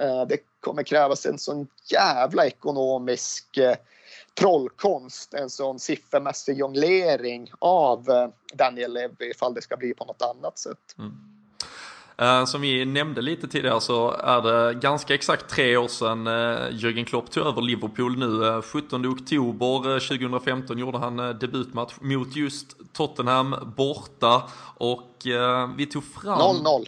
Eh, 0.03 0.27
det 0.29 0.39
kommer 0.61 0.83
krävas 0.83 1.27
en 1.27 1.39
sån 1.39 1.67
jävla 1.91 2.47
ekonomisk 2.47 3.57
eh, 3.57 3.77
trollkonst, 4.35 5.35
en 5.35 5.51
sån 5.51 5.79
siffermässig 5.79 6.59
jonglering 6.59 7.51
av 7.59 8.11
eh, 8.11 8.29
Daniel 8.55 8.93
Levy 8.93 9.31
ifall 9.31 9.55
det 9.55 9.63
ska 9.63 9.77
bli 9.77 9.95
på 9.95 10.05
något 10.05 10.23
annat 10.23 10.59
sätt. 10.59 10.97
Mm. 10.99 11.17
Som 12.47 12.61
vi 12.61 12.85
nämnde 12.85 13.23
lite 13.23 13.49
tidigare 13.49 13.81
så 13.81 14.11
är 14.11 14.43
det 14.43 14.75
ganska 14.75 15.15
exakt 15.15 15.51
tre 15.51 15.77
år 15.77 15.89
sedan 15.89 16.29
Jürgen 16.71 17.05
Klopp 17.05 17.31
tog 17.31 17.47
över 17.47 17.63
Liverpool 17.63 18.19
nu. 18.19 18.27
Uh, 18.27 18.63
17 18.63 19.07
oktober 19.07 20.09
2015 20.09 20.79
gjorde 20.79 20.99
han 20.99 21.17
debutmatch 21.17 21.95
mot 22.01 22.37
just 22.37 22.77
Tottenham 22.93 23.73
borta 23.77 24.43
och 24.77 25.13
vi 25.77 25.87
tog 25.87 26.05
fram... 26.05 26.39
0-0. 26.39 26.87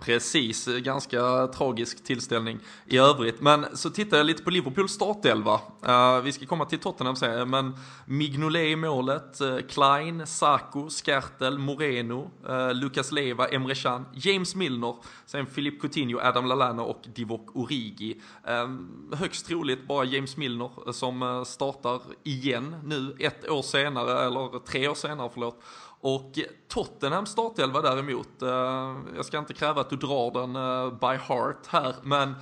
Precis, 0.00 0.68
eh, 0.68 0.78
ganska 0.78 1.46
tragisk 1.46 2.04
tillställning 2.04 2.58
i 2.86 2.98
övrigt. 2.98 3.40
Men 3.40 3.76
så 3.76 3.90
tittar 3.90 4.16
jag 4.16 4.26
lite 4.26 4.42
på 4.42 4.50
Liverpools 4.50 4.92
startelva. 4.92 5.60
Uh, 5.88 6.20
vi 6.24 6.32
ska 6.32 6.46
komma 6.46 6.64
till 6.64 6.78
Tottenham 6.78 7.16
sen, 7.16 7.50
men 7.50 7.76
Mignolet 8.06 8.66
i 8.66 8.76
målet, 8.76 9.40
uh, 9.40 9.58
Klein, 9.68 10.26
Sako, 10.26 10.90
Skertel, 10.90 11.58
Moreno, 11.58 12.30
uh, 12.48 12.74
Lucas 12.74 13.12
Leva, 13.12 13.48
Emre 13.48 13.74
Can, 13.74 14.04
James 14.14 14.54
Milner, 14.54 14.94
sen 15.26 15.46
Philippe 15.46 15.80
Coutinho, 15.80 16.20
Adam 16.20 16.46
Lallana 16.46 16.82
och 16.82 17.02
Divock 17.14 17.56
Origi. 17.56 18.20
Ehm, 18.44 19.12
högst 19.12 19.46
troligt 19.46 19.88
bara 19.88 20.04
James 20.04 20.36
Milner 20.36 20.92
som 20.92 21.44
startar 21.46 22.00
igen 22.22 22.76
nu, 22.84 23.16
ett 23.18 23.48
år 23.48 23.62
senare, 23.62 24.26
eller 24.26 24.58
tre 24.58 24.88
år 24.88 24.94
senare 24.94 25.30
förlåt. 25.32 25.62
Och 26.00 26.38
Tottenham 26.68 27.26
startelva 27.26 27.80
däremot, 27.80 28.42
eh, 28.42 28.96
jag 29.16 29.24
ska 29.24 29.38
inte 29.38 29.54
kräva 29.54 29.80
att 29.80 29.90
du 29.90 29.96
drar 29.96 30.30
den 30.30 30.56
eh, 30.56 30.92
by 30.98 31.16
heart 31.28 31.66
här, 31.66 31.94
men 32.02 32.34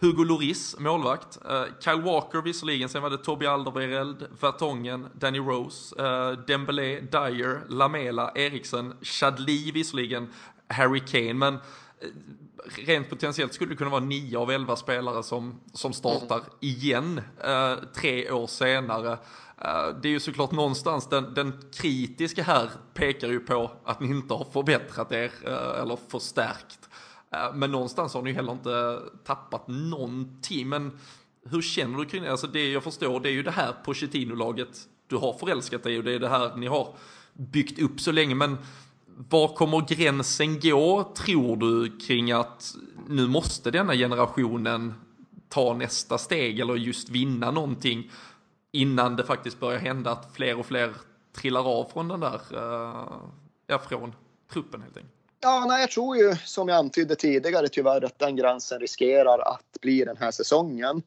Hugo 0.00 0.24
Lloris, 0.24 0.76
målvakt. 0.78 1.38
Uh, 1.50 1.64
Kyle 1.80 2.02
Walker 2.02 2.42
visserligen, 2.42 2.88
sen 2.88 3.02
var 3.02 3.10
det 3.10 3.18
Toby 3.18 3.46
Alderweireld, 3.46 4.26
Vertongen, 4.40 5.06
Danny 5.14 5.38
Rose, 5.38 5.96
Dembélé, 6.46 7.00
Dyer, 7.00 7.60
Lamela, 7.68 8.32
Eriksen, 8.34 8.94
Chadli 9.02 9.70
visserligen, 9.70 10.28
Harry 10.68 11.00
Kane, 11.00 11.34
men 11.34 11.58
rent 12.86 13.10
potentiellt 13.10 13.54
skulle 13.54 13.70
det 13.70 13.76
kunna 13.76 13.90
vara 13.90 14.04
nio 14.04 14.38
av 14.38 14.50
elva 14.50 14.76
spelare 14.76 15.22
som, 15.22 15.60
som 15.72 15.92
startar 15.92 16.36
mm. 16.36 16.48
igen 16.60 17.20
tre 17.94 18.30
år 18.30 18.46
senare. 18.46 19.18
Eh, 19.64 19.96
det 20.02 20.08
är 20.08 20.12
ju 20.12 20.20
såklart 20.20 20.52
någonstans 20.52 21.08
den, 21.08 21.34
den, 21.34 21.52
kritiska 21.72 22.42
här 22.42 22.70
pekar 22.94 23.28
ju 23.28 23.40
på 23.40 23.70
att 23.84 24.00
ni 24.00 24.08
inte 24.08 24.34
har 24.34 24.44
förbättrat 24.44 25.12
er 25.12 25.32
eh, 25.46 25.82
eller 25.82 25.98
förstärkt. 26.08 26.88
Eh, 27.30 27.54
men 27.54 27.70
någonstans 27.70 28.14
har 28.14 28.22
ni 28.22 28.32
heller 28.32 28.52
inte 28.52 29.00
tappat 29.24 29.68
någonting. 29.68 30.68
Men 30.68 30.98
hur 31.50 31.62
känner 31.62 31.98
du 31.98 32.04
kring 32.04 32.22
det? 32.22 32.30
Alltså 32.30 32.46
det 32.46 32.72
jag 32.72 32.84
förstår 32.84 33.20
det 33.20 33.28
är 33.28 33.32
ju 33.32 33.42
det 33.42 33.50
här 33.50 33.74
Pochettino-laget 33.84 34.88
du 35.06 35.16
har 35.16 35.32
förälskat 35.32 35.82
dig 35.82 35.98
och 35.98 36.04
det 36.04 36.12
är 36.12 36.18
det 36.18 36.28
här 36.28 36.56
ni 36.56 36.66
har 36.66 36.94
byggt 37.32 37.82
upp 37.82 38.00
så 38.00 38.12
länge. 38.12 38.34
Men 38.34 38.58
var 39.06 39.48
kommer 39.48 39.80
gränsen 39.80 40.60
gå 40.60 41.12
tror 41.16 41.56
du 41.56 41.98
kring 41.98 42.32
att 42.32 42.74
nu 43.08 43.26
måste 43.26 43.70
denna 43.70 43.94
generationen 43.94 44.94
ta 45.48 45.74
nästa 45.74 46.18
steg 46.18 46.60
eller 46.60 46.76
just 46.76 47.08
vinna 47.08 47.50
någonting? 47.50 48.10
Innan 48.72 49.16
det 49.16 49.24
faktiskt 49.24 49.60
börjar 49.60 49.78
hända 49.78 50.10
att 50.10 50.34
fler 50.34 50.58
och 50.58 50.66
fler 50.66 50.94
trillar 51.32 51.78
av 51.78 51.84
från 51.84 52.08
den 52.08 52.20
där, 52.20 52.40
eh, 52.52 53.12
ja 53.66 53.78
från 53.78 54.14
truppen 54.52 54.82
helt 54.82 54.96
enkelt. 54.96 55.14
Ja, 55.40 55.64
nej, 55.68 55.80
jag 55.80 55.90
tror 55.90 56.16
ju 56.16 56.36
som 56.44 56.68
jag 56.68 56.78
antydde 56.78 57.14
tidigare 57.14 57.68
tyvärr 57.68 58.04
att 58.04 58.18
den 58.18 58.36
gränsen 58.36 58.80
riskerar 58.80 59.38
att 59.38 59.80
bli 59.80 60.04
den 60.04 60.16
här 60.16 60.30
säsongen. 60.30 61.02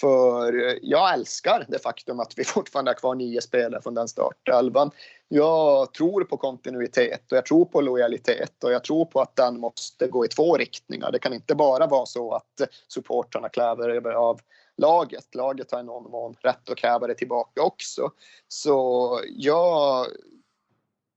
För 0.00 0.68
eh, 0.68 0.74
jag 0.82 1.12
älskar 1.14 1.64
det 1.68 1.78
faktum 1.78 2.20
att 2.20 2.38
vi 2.38 2.44
fortfarande 2.44 2.90
har 2.90 2.96
kvar 2.96 3.14
nio 3.14 3.40
spelare 3.40 3.82
från 3.82 3.94
den 3.94 4.08
startelvan. 4.08 4.90
Jag 5.28 5.94
tror 5.94 6.24
på 6.24 6.36
kontinuitet 6.36 7.32
och 7.32 7.36
jag 7.36 7.46
tror 7.46 7.64
på 7.64 7.80
lojalitet 7.80 8.64
och 8.64 8.72
jag 8.72 8.84
tror 8.84 9.04
på 9.04 9.20
att 9.20 9.36
den 9.36 9.60
måste 9.60 10.06
gå 10.06 10.24
i 10.24 10.28
två 10.28 10.56
riktningar. 10.56 11.12
Det 11.12 11.18
kan 11.18 11.34
inte 11.34 11.54
bara 11.54 11.86
vara 11.86 12.06
så 12.06 12.34
att 12.34 12.70
supportrarna 12.88 13.48
kläver 13.48 14.12
av 14.12 14.40
laget. 14.78 15.34
Laget 15.34 15.72
har 15.72 15.80
i 15.80 15.84
någon 15.84 16.10
mån 16.10 16.34
rätt 16.40 16.70
att 16.70 16.76
kräva 16.76 17.06
det 17.06 17.14
tillbaka 17.14 17.62
också. 17.62 18.10
Så 18.48 19.20
jag 19.28 20.06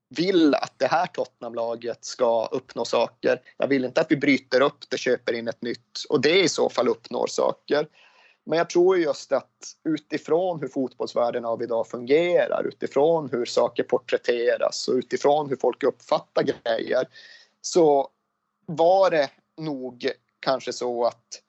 vill 0.09 0.55
att 0.55 0.73
det 0.77 0.87
här 0.87 1.05
Tottenham-laget 1.05 2.05
ska 2.05 2.45
uppnå 2.45 2.85
saker. 2.85 3.41
Jag 3.57 3.67
vill 3.67 3.85
inte 3.85 4.01
att 4.01 4.11
vi 4.11 4.17
bryter 4.17 4.61
upp 4.61 4.89
det, 4.89 4.97
köper 4.97 5.33
in 5.33 5.47
ett 5.47 5.61
nytt 5.61 6.03
och 6.09 6.21
det 6.21 6.43
i 6.43 6.49
så 6.49 6.69
fall 6.69 6.87
uppnår 6.87 7.27
saker. 7.27 7.87
Men 8.43 8.57
jag 8.57 8.69
tror 8.69 8.97
just 8.97 9.31
att 9.31 9.75
utifrån 9.83 10.59
hur 10.59 10.67
fotbollsvärlden 10.67 11.45
av 11.45 11.63
idag 11.63 11.87
fungerar, 11.87 12.63
utifrån 12.67 13.29
hur 13.31 13.45
saker 13.45 13.83
porträtteras 13.83 14.87
och 14.87 14.93
utifrån 14.93 15.49
hur 15.49 15.55
folk 15.55 15.83
uppfattar 15.83 16.43
grejer 16.43 17.07
så 17.61 18.09
var 18.65 19.11
det 19.11 19.29
nog 19.57 20.11
kanske 20.39 20.73
så 20.73 21.05
att 21.05 21.41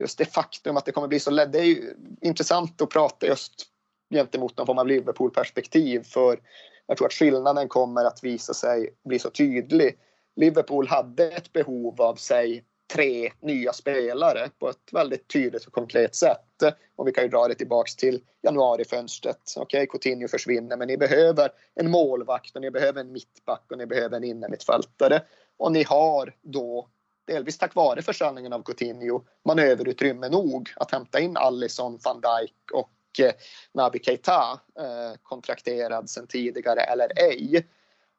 just 0.00 0.18
det 0.18 0.24
faktum 0.24 0.76
att 0.76 0.84
det 0.84 0.92
kommer 0.92 1.08
bli 1.08 1.20
så 1.20 1.30
lätt. 1.30 1.52
Det 1.52 1.58
är 1.58 1.64
ju 1.64 1.94
intressant 2.20 2.82
att 2.82 2.90
prata 2.90 3.26
just 3.26 3.66
gentemot 4.14 4.56
någon 4.56 4.66
form 4.66 4.78
av 4.78 4.86
Liverpool-perspektiv 4.86 6.02
för 6.02 6.40
jag 6.86 6.96
tror 6.96 7.06
att 7.06 7.12
skillnaden 7.12 7.68
kommer 7.68 8.04
att 8.04 8.24
visa 8.24 8.54
sig 8.54 8.94
bli 9.04 9.18
så 9.18 9.30
tydlig. 9.30 9.98
Liverpool 10.36 10.88
hade 10.88 11.30
ett 11.30 11.52
behov 11.52 12.00
av 12.00 12.14
sig 12.14 12.64
tre 12.94 13.32
nya 13.40 13.72
spelare 13.72 14.50
på 14.58 14.68
ett 14.68 14.92
väldigt 14.92 15.28
tydligt 15.28 15.66
och 15.66 15.72
konkret 15.72 16.14
sätt. 16.14 16.62
Och 16.96 17.08
vi 17.08 17.12
kan 17.12 17.24
ju 17.24 17.30
dra 17.30 17.48
det 17.48 17.54
tillbaks 17.54 17.96
till 17.96 18.22
januarifönstret. 18.42 19.40
Okej, 19.56 19.78
okay, 19.78 19.86
Coutinho 19.86 20.28
försvinner, 20.28 20.76
men 20.76 20.88
ni 20.88 20.96
behöver 20.96 21.50
en 21.74 21.90
målvakt 21.90 22.56
och 22.56 22.62
ni 22.62 22.70
behöver 22.70 23.00
en 23.00 23.12
mittback 23.12 23.64
och 23.70 23.78
ni 23.78 23.86
behöver 23.86 24.16
en 24.16 24.24
innermittfältare. 24.24 25.22
Och 25.56 25.72
ni 25.72 25.82
har 25.82 26.34
då 26.42 26.88
delvis 27.30 27.58
tack 27.58 27.74
vare 27.74 28.02
försäljningen 28.02 28.52
av 28.52 28.62
Coutinho, 28.62 29.22
manöverutrymme 29.44 30.28
nog 30.28 30.72
att 30.76 30.90
hämta 30.90 31.20
in 31.20 31.36
Allison, 31.36 31.98
van 32.04 32.20
Dijk 32.20 32.70
och 32.72 33.26
eh, 33.26 33.32
Naby 33.72 33.98
Keita 34.02 34.60
eh, 34.78 35.18
kontrakterad 35.22 36.10
sedan 36.10 36.26
tidigare 36.26 36.80
eller 36.80 37.08
ej. 37.16 37.66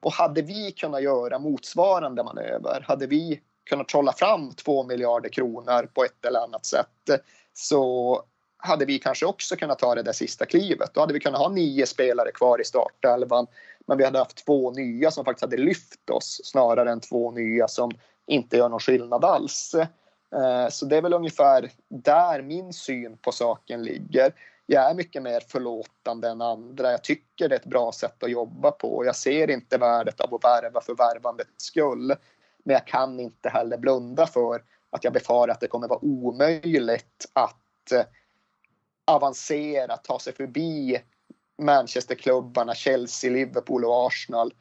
Och 0.02 0.14
hade 0.14 0.42
vi 0.42 0.72
kunnat 0.72 1.04
göra 1.04 1.40
motsvarande 1.40 2.24
manöver, 2.24 2.86
hade 2.88 3.08
vi 3.08 3.42
kunnat 3.70 3.88
trolla 3.88 4.14
fram 4.14 4.54
två 4.54 4.84
miljarder 4.84 5.30
kronor 5.30 5.90
på 5.94 6.04
ett 6.04 6.26
eller 6.26 6.40
annat 6.40 6.66
sätt 6.66 7.22
så 7.54 8.24
hade 8.58 8.86
vi 8.86 9.00
kanske 9.00 9.26
också 9.26 9.56
kunnat 9.56 9.80
ta 9.80 9.96
det 9.96 10.04
där 10.04 10.12
sista 10.12 10.46
klivet. 10.46 10.94
Då 10.94 11.00
hade 11.00 11.14
vi 11.14 11.20
kunnat 11.20 11.40
ha 11.40 11.50
nio 11.50 11.86
spelare 11.86 12.32
kvar 12.32 12.62
i 12.62 12.64
startelvan 12.64 13.48
men 13.88 13.98
vi 13.98 14.06
hade 14.06 14.20
haft 14.20 14.46
två 14.46 14.72
nya 14.72 15.12
som 15.12 15.26
faktiskt 15.26 15.42
hade 15.42 15.58
lyft 15.58 16.10
oss 16.10 16.42
snarare 16.44 16.92
än 16.92 17.00
två 17.00 17.32
nya 17.32 17.68
som 17.68 17.92
inte 18.28 18.58
gör 18.58 18.70
någon 18.70 18.80
skillnad 18.80 19.26
alls. 19.26 19.76
Eh, 20.36 20.70
så 20.70 20.86
det 20.86 20.98
är 20.98 21.02
väl 21.02 21.14
ungefär 21.14 21.72
där 21.90 22.42
min 22.42 22.74
syn 22.74 23.18
på 23.18 23.32
saken 23.32 23.84
ligger. 23.84 24.34
Jag 24.66 24.90
är 24.90 24.96
mycket 24.96 25.24
mer 25.24 25.40
förlåtande 25.40 26.30
än 26.30 26.42
andra. 26.42 26.92
Jag 26.92 27.04
tycker 27.04 27.50
det 27.50 27.56
är 27.56 27.60
ett 27.60 27.66
bra 27.66 27.92
sätt 27.92 28.24
att 28.24 28.32
jobba 28.32 28.72
på. 28.72 29.06
Jag 29.06 29.16
ser 29.16 29.50
inte 29.50 29.78
värdet 29.78 30.22
av 30.22 30.34
att 30.36 30.44
värva 30.44 30.82
för 30.82 30.96
värvandets 30.96 31.66
skull. 31.66 32.16
Men 32.64 32.74
jag 32.74 32.88
kan 32.88 33.20
inte 33.20 33.50
heller 33.50 33.78
blunda 33.78 34.28
för 34.28 34.64
att 34.90 35.04
jag 35.04 35.14
befarar 35.14 35.52
att 35.52 35.60
det 35.60 35.68
kommer 35.68 35.88
vara 35.88 36.06
omöjligt 36.06 37.26
att 37.34 37.92
eh, 37.92 38.06
avancera, 39.06 39.98
ta 39.98 40.20
sig 40.20 40.34
förbi 40.34 41.02
Manchesterklubbarna, 41.62 42.76
Chelsea, 42.76 43.32
Liverpool 43.32 43.86
och 43.86 44.08
Arsenal 44.08 44.54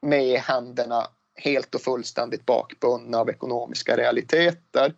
med 0.00 0.40
händerna 0.40 1.06
helt 1.36 1.74
och 1.74 1.80
fullständigt 1.80 2.46
bakbundna 2.46 3.18
av 3.18 3.30
ekonomiska 3.30 3.96
realiteter. 3.96 4.94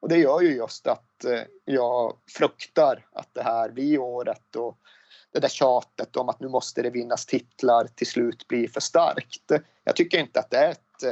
Och 0.00 0.08
det 0.08 0.16
gör 0.16 0.40
ju 0.40 0.54
just 0.56 0.86
att 0.86 1.24
eh, 1.24 1.40
jag 1.64 2.16
fruktar 2.30 3.06
att 3.12 3.28
det 3.34 3.42
här 3.42 3.70
blir 3.70 3.98
året 3.98 4.56
och 4.56 4.78
det 5.32 5.40
där 5.40 5.48
tjatet 5.48 6.16
om 6.16 6.28
att 6.28 6.40
nu 6.40 6.48
måste 6.48 6.82
det 6.82 6.90
vinnas 6.90 7.26
titlar 7.26 7.86
till 7.94 8.06
slut 8.06 8.48
blir 8.48 8.68
för 8.68 8.80
starkt. 8.80 9.52
Jag 9.84 9.96
tycker 9.96 10.18
inte 10.18 10.40
att 10.40 10.50
det 10.50 10.56
är 10.56 10.70
ett, 10.70 11.04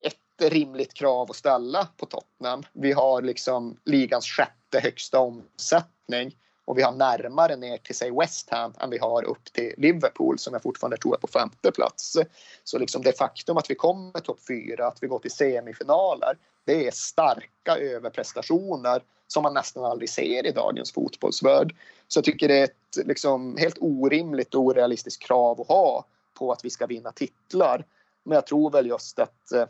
ett 0.00 0.52
rimligt 0.52 0.94
krav 0.94 1.30
att 1.30 1.36
ställa 1.36 1.88
på 1.96 2.06
Tottenham. 2.06 2.62
Vi 2.72 2.92
har 2.92 3.22
liksom 3.22 3.76
ligans 3.84 4.26
sjätte 4.26 4.80
högsta 4.80 5.18
omsättning 5.18 6.36
och 6.70 6.78
vi 6.78 6.82
har 6.82 6.92
närmare 6.92 7.56
ner 7.56 7.76
till 7.76 7.94
säg 7.94 8.10
West 8.10 8.50
Ham 8.50 8.72
än 8.80 8.90
vi 8.90 8.98
har 8.98 9.24
upp 9.24 9.52
till 9.52 9.74
Liverpool 9.76 10.38
som 10.38 10.52
jag 10.52 10.62
fortfarande 10.62 10.96
tror 10.96 11.14
är 11.14 11.18
på 11.18 11.26
femte 11.26 11.72
plats. 11.72 12.16
Så 12.64 12.78
liksom 12.78 13.02
det 13.02 13.18
faktum 13.18 13.56
att 13.56 13.70
vi 13.70 13.74
kommer 13.74 14.20
topp 14.20 14.38
fyra, 14.48 14.86
att 14.86 15.02
vi 15.02 15.06
går 15.06 15.18
till 15.18 15.30
semifinaler, 15.30 16.38
det 16.64 16.86
är 16.86 16.90
starka 16.90 17.76
överprestationer 17.76 19.02
som 19.26 19.42
man 19.42 19.54
nästan 19.54 19.84
aldrig 19.84 20.10
ser 20.10 20.46
i 20.46 20.50
dagens 20.50 20.92
fotbollsvärld. 20.92 21.76
Så 22.08 22.18
jag 22.18 22.24
tycker 22.24 22.48
det 22.48 22.58
är 22.58 22.64
ett 22.64 23.06
liksom 23.06 23.56
helt 23.56 23.78
orimligt 23.80 24.54
och 24.54 24.62
orealistiskt 24.62 25.22
krav 25.22 25.60
att 25.60 25.68
ha 25.68 26.04
på 26.34 26.52
att 26.52 26.64
vi 26.64 26.70
ska 26.70 26.86
vinna 26.86 27.12
titlar. 27.12 27.84
Men 28.24 28.34
jag 28.34 28.46
tror 28.46 28.70
väl 28.70 28.86
just 28.86 29.18
att 29.18 29.52
eh, 29.52 29.66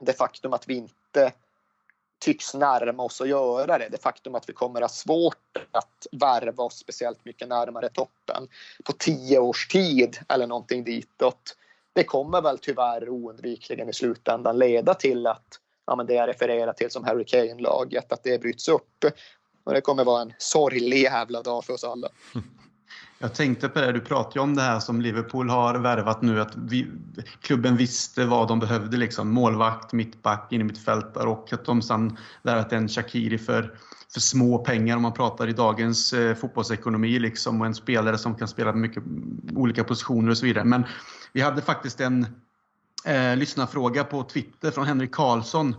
det 0.00 0.12
faktum 0.12 0.52
att 0.52 0.68
vi 0.68 0.74
inte 0.74 1.32
tycks 2.18 2.54
närma 2.54 3.02
oss 3.02 3.20
att 3.20 3.28
göra 3.28 3.78
det. 3.78 3.88
Det 3.88 4.02
faktum 4.02 4.34
att 4.34 4.48
vi 4.48 4.52
kommer 4.52 4.82
att 4.82 4.90
ha 4.90 4.94
svårt 4.94 5.56
att 5.70 6.06
värva 6.12 6.64
oss 6.64 6.78
speciellt 6.78 7.24
mycket 7.24 7.48
närmare 7.48 7.88
toppen 7.88 8.48
på 8.84 8.92
tio 8.92 9.38
års 9.38 9.68
tid 9.68 10.18
eller 10.28 10.46
någonting 10.46 10.84
ditåt. 10.84 11.56
Det 11.92 12.04
kommer 12.04 12.42
väl 12.42 12.58
tyvärr 12.58 13.08
oundvikligen 13.08 13.88
i 13.88 13.92
slutändan 13.92 14.58
leda 14.58 14.94
till 14.94 15.26
att 15.26 15.60
ja, 15.86 15.96
men 15.96 16.06
det 16.06 16.14
jag 16.14 16.28
refererar 16.28 16.72
till 16.72 16.90
som 16.90 17.04
Harry 17.04 17.24
Kane-laget, 17.24 18.12
att 18.12 18.22
det 18.22 18.40
bryts 18.40 18.68
upp. 18.68 19.04
Och 19.64 19.72
det 19.72 19.80
kommer 19.80 20.04
vara 20.04 20.22
en 20.22 20.32
sorglig 20.38 21.02
jävla 21.02 21.42
dag 21.42 21.64
för 21.64 21.72
oss 21.72 21.84
alla. 21.84 22.08
Jag 23.24 23.34
tänkte 23.34 23.68
på 23.68 23.80
det, 23.80 23.92
du 23.92 24.00
pratade 24.00 24.34
ju 24.34 24.40
om 24.40 24.54
det 24.56 24.62
här 24.62 24.80
som 24.80 25.00
Liverpool 25.00 25.50
har 25.50 25.74
värvat 25.74 26.22
nu, 26.22 26.40
att 26.40 26.56
vi, 26.56 26.86
klubben 27.40 27.76
visste 27.76 28.24
vad 28.24 28.48
de 28.48 28.58
behövde. 28.58 28.96
Liksom. 28.96 29.28
Målvakt, 29.28 29.92
mittback, 29.92 30.52
innermittfältare 30.52 31.28
och 31.28 31.52
att 31.52 31.64
de 31.64 31.82
sen 31.82 32.16
värvat 32.42 32.72
en 32.72 32.88
Shakiri 32.88 33.38
för, 33.38 33.78
för 34.12 34.20
små 34.20 34.58
pengar 34.58 34.96
om 34.96 35.02
man 35.02 35.12
pratar 35.12 35.48
i 35.48 35.52
dagens 35.52 36.12
eh, 36.12 36.34
fotbollsekonomi. 36.34 37.18
Liksom, 37.18 37.60
och 37.60 37.66
en 37.66 37.74
spelare 37.74 38.18
som 38.18 38.34
kan 38.34 38.48
spela 38.48 38.72
på 38.72 38.78
mycket 38.78 39.02
olika 39.52 39.84
positioner 39.84 40.30
och 40.30 40.38
så 40.38 40.46
vidare. 40.46 40.64
Men 40.64 40.84
vi 41.32 41.40
hade 41.40 41.62
faktiskt 41.62 42.00
en 42.00 42.26
eh, 43.04 43.36
lyssnarfråga 43.36 44.04
på 44.04 44.22
Twitter 44.22 44.70
från 44.70 44.86
Henrik 44.86 45.12
Karlsson 45.12 45.74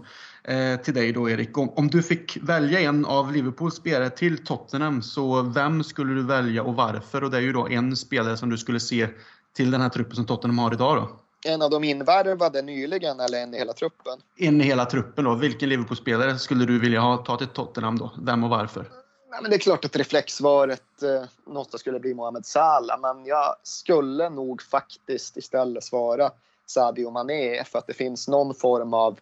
till 0.83 0.93
dig 0.93 1.11
då 1.11 1.29
Erik. 1.29 1.57
Om, 1.57 1.69
om, 1.69 1.87
du 1.87 2.03
fick 2.03 2.37
välja 2.41 2.79
en 2.79 3.05
av 3.05 3.31
Liverpools 3.31 3.75
spelare 3.75 4.09
till 4.09 4.45
Tottenham, 4.45 5.01
så 5.01 5.41
vem 5.41 5.83
skulle 5.83 6.13
du 6.13 6.23
välja 6.23 6.63
och 6.63 6.75
varför? 6.75 7.23
Och 7.23 7.31
det 7.31 7.37
är 7.37 7.41
ju 7.41 7.53
då 7.53 7.67
en 7.67 7.95
spelare 7.95 8.37
som 8.37 8.49
du 8.49 8.57
skulle 8.57 8.79
se 8.79 9.07
till 9.55 9.71
den 9.71 9.81
här 9.81 9.89
truppen 9.89 10.15
som 10.15 10.25
Tottenham 10.25 10.59
har 10.59 10.73
idag 10.73 10.97
då. 10.97 11.09
En 11.51 11.61
av 11.61 11.69
de 11.69 11.83
invärvade 11.83 12.61
nyligen 12.61 13.19
eller 13.19 13.43
en 13.43 13.53
i 13.53 13.57
hela 13.57 13.73
truppen? 13.73 14.19
En 14.37 14.61
i 14.61 14.63
hela 14.63 14.85
truppen 14.85 15.25
då. 15.25 15.35
Vilken 15.35 15.69
Liverpool-spelare 15.69 16.39
skulle 16.39 16.65
du 16.65 16.79
vilja 16.79 16.99
ha, 16.99 17.17
ta 17.17 17.37
till 17.37 17.47
Tottenham 17.47 17.97
då? 17.97 18.11
Vem 18.21 18.43
och 18.43 18.49
varför? 18.49 18.85
Nej, 19.31 19.39
men 19.41 19.51
det 19.51 19.57
är 19.57 19.59
klart 19.59 19.85
att 19.85 19.95
reflexsvaret 19.95 21.03
eh, 21.03 21.53
något 21.53 21.79
skulle 21.79 21.99
bli 21.99 22.13
Mohamed 22.13 22.45
Salah, 22.45 22.99
men 22.99 23.25
jag 23.25 23.55
skulle 23.63 24.29
nog 24.29 24.61
faktiskt 24.61 25.37
istället 25.37 25.83
svara 25.83 26.31
Sadio 26.65 27.11
Mané 27.11 27.63
för 27.63 27.79
att 27.79 27.87
det 27.87 27.93
finns 27.93 28.27
någon 28.27 28.55
form 28.55 28.93
av 28.93 29.19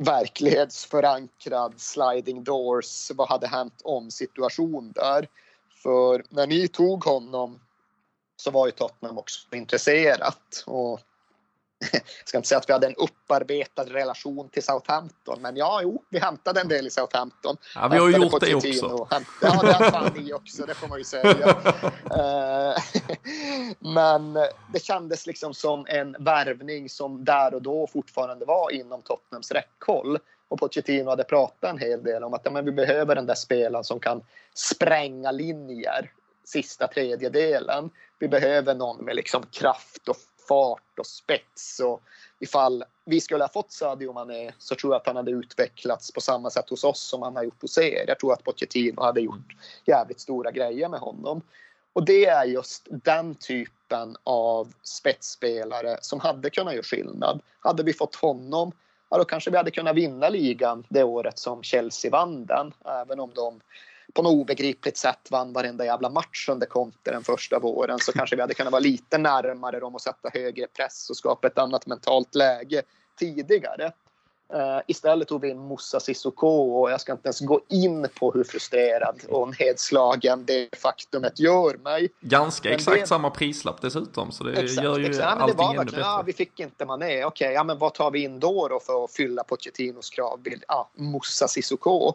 verklighetsförankrad 0.00 1.80
sliding 1.80 2.44
doors, 2.44 3.10
vad 3.14 3.28
hade 3.28 3.46
hänt 3.46 3.80
om 3.84 4.10
situation 4.10 4.92
där. 4.92 5.28
För 5.82 6.24
när 6.28 6.46
ni 6.46 6.68
tog 6.68 7.04
honom 7.04 7.60
så 8.36 8.50
var 8.50 8.66
ju 8.66 8.72
Tottenham 8.72 9.18
också 9.18 9.54
intresserat 9.56 10.64
och 10.66 11.00
jag 11.92 12.02
ska 12.24 12.38
inte 12.38 12.48
säga 12.48 12.58
att 12.58 12.68
vi 12.68 12.72
hade 12.72 12.86
en 12.86 12.94
upparbetad 12.94 13.84
relation 13.84 14.48
till 14.48 14.62
Southampton, 14.62 15.42
men 15.42 15.56
ja, 15.56 15.80
jo, 15.82 16.02
vi 16.08 16.18
hämtade 16.18 16.60
en 16.60 16.68
del 16.68 16.86
i 16.86 16.90
Southampton. 16.90 17.56
Ja, 17.74 17.88
vi 17.88 17.98
har 17.98 18.08
ju 18.08 18.16
gjort 18.16 18.40
det 18.40 18.54
också. 18.54 19.08
Ja, 19.10 19.20
det 19.40 19.72
har 19.72 19.90
fan 19.90 20.12
ni 20.16 20.32
också, 20.32 20.66
det 20.66 20.74
får 20.74 20.88
man 20.88 20.98
ju 20.98 21.04
säga. 21.04 21.56
Eh, 22.10 22.82
men 23.94 24.32
det 24.72 24.82
kändes 24.82 25.26
liksom 25.26 25.54
som 25.54 25.86
en 25.88 26.16
värvning 26.18 26.88
som 26.88 27.24
där 27.24 27.54
och 27.54 27.62
då 27.62 27.86
fortfarande 27.86 28.44
var 28.44 28.70
inom 28.70 29.02
Tottenhams 29.02 29.50
räckhåll. 29.50 30.18
Och 30.48 30.58
Pochettino 30.58 31.10
hade 31.10 31.24
pratat 31.24 31.70
en 31.70 31.78
hel 31.78 32.02
del 32.02 32.24
om 32.24 32.34
att 32.34 32.40
ja, 32.44 32.50
men 32.50 32.64
vi 32.64 32.72
behöver 32.72 33.14
den 33.14 33.26
där 33.26 33.34
spelaren 33.34 33.84
som 33.84 34.00
kan 34.00 34.22
spränga 34.54 35.30
linjer 35.30 36.10
sista 36.44 36.86
tredjedelen. 36.86 37.90
Vi 38.18 38.28
behöver 38.28 38.74
någon 38.74 39.04
med 39.04 39.16
liksom 39.16 39.42
kraft 39.52 40.08
och 40.08 40.16
fart 40.48 40.98
och 40.98 41.06
spets. 41.06 41.80
Och 41.80 42.02
ifall 42.38 42.84
vi 43.04 43.20
skulle 43.20 43.44
ha 43.44 43.48
fått 43.48 43.72
Sadio 43.72 44.12
Mané 44.12 44.52
så 44.58 44.74
tror 44.74 44.92
jag 44.92 45.00
att 45.00 45.06
han 45.06 45.16
hade 45.16 45.30
utvecklats 45.30 46.12
på 46.12 46.20
samma 46.20 46.50
sätt 46.50 46.70
hos 46.70 46.84
oss 46.84 47.00
som 47.00 47.22
han 47.22 47.36
har 47.36 47.42
gjort 47.42 47.62
hos 47.62 47.78
er. 47.78 48.04
Jag 48.06 48.18
tror 48.18 48.32
att 48.32 48.44
Pochettino 48.44 49.02
hade 49.02 49.20
gjort 49.20 49.56
jävligt 49.86 50.20
stora 50.20 50.50
grejer 50.50 50.88
med 50.88 51.00
honom. 51.00 51.42
Och 51.92 52.04
det 52.04 52.26
är 52.26 52.44
just 52.44 52.86
den 52.90 53.34
typen 53.34 54.16
av 54.24 54.72
spetsspelare 54.82 55.98
som 56.00 56.20
hade 56.20 56.50
kunnat 56.50 56.74
göra 56.74 56.82
skillnad. 56.82 57.40
Hade 57.60 57.82
vi 57.82 57.92
fått 57.92 58.14
honom, 58.14 58.72
ja 59.10 59.18
då 59.18 59.24
kanske 59.24 59.50
vi 59.50 59.56
hade 59.56 59.70
kunnat 59.70 59.96
vinna 59.96 60.28
ligan 60.28 60.84
det 60.88 61.04
året 61.04 61.38
som 61.38 61.62
Chelsea 61.62 62.10
vann 62.10 62.46
den. 62.46 62.72
Även 62.84 63.20
om 63.20 63.30
de 63.34 63.60
på 64.14 64.22
något 64.22 64.32
obegripligt 64.32 64.96
sätt 64.96 65.30
vann 65.30 65.52
varenda 65.52 65.84
jävla 65.84 66.10
match 66.10 66.48
under 66.48 66.66
Conte 66.66 67.10
den 67.10 67.24
första 67.24 67.58
våren 67.58 67.98
så 67.98 68.12
kanske 68.12 68.36
vi 68.36 68.42
hade 68.42 68.54
kunnat 68.54 68.72
vara 68.72 68.80
lite 68.80 69.18
närmare 69.18 69.80
dem 69.80 69.94
och 69.94 70.00
sätta 70.00 70.30
högre 70.32 70.66
press 70.66 71.10
och 71.10 71.16
skapa 71.16 71.46
ett 71.46 71.58
annat 71.58 71.86
mentalt 71.86 72.34
läge 72.34 72.82
tidigare. 73.18 73.92
Uh, 74.54 74.80
istället 74.86 75.28
tog 75.28 75.40
vi 75.40 75.50
in 75.50 75.58
Moussa 75.58 76.00
Sissoko 76.00 76.48
och 76.48 76.90
jag 76.90 77.00
ska 77.00 77.12
inte 77.12 77.26
ens 77.26 77.40
gå 77.40 77.60
in 77.68 78.08
på 78.14 78.32
hur 78.32 78.44
frustrerad 78.44 79.20
och 79.28 79.60
nedslagen 79.60 80.44
det 80.44 80.68
faktumet 80.76 81.40
gör 81.40 81.76
mig. 81.76 82.08
Ganska 82.20 82.68
men 82.68 82.76
exakt 82.76 83.00
det... 83.00 83.06
samma 83.06 83.30
prislapp 83.30 83.80
dessutom 83.80 84.32
så 84.32 84.44
det 84.44 84.52
exakt, 84.52 84.84
gör 84.84 84.98
ju 84.98 85.06
exakt. 85.06 85.24
Ja, 85.24 85.42
allting 85.42 85.66
ännu 85.66 85.84
bättre. 85.84 86.00
Ja, 86.00 86.22
vi 86.26 86.32
fick 86.32 86.60
inte 86.60 86.84
Mané. 86.84 87.24
Okej, 87.24 87.26
okay, 87.26 87.52
ja, 87.52 87.64
men 87.64 87.78
vad 87.78 87.94
tar 87.94 88.10
vi 88.10 88.22
in 88.22 88.40
då, 88.40 88.68
då 88.68 88.80
för 88.80 89.04
att 89.04 89.12
fylla 89.12 89.44
Pochettinos 89.44 90.10
kravbild? 90.10 90.64
Ja, 90.68 90.90
Moussa 90.94 91.48
Sissoko. 91.48 92.14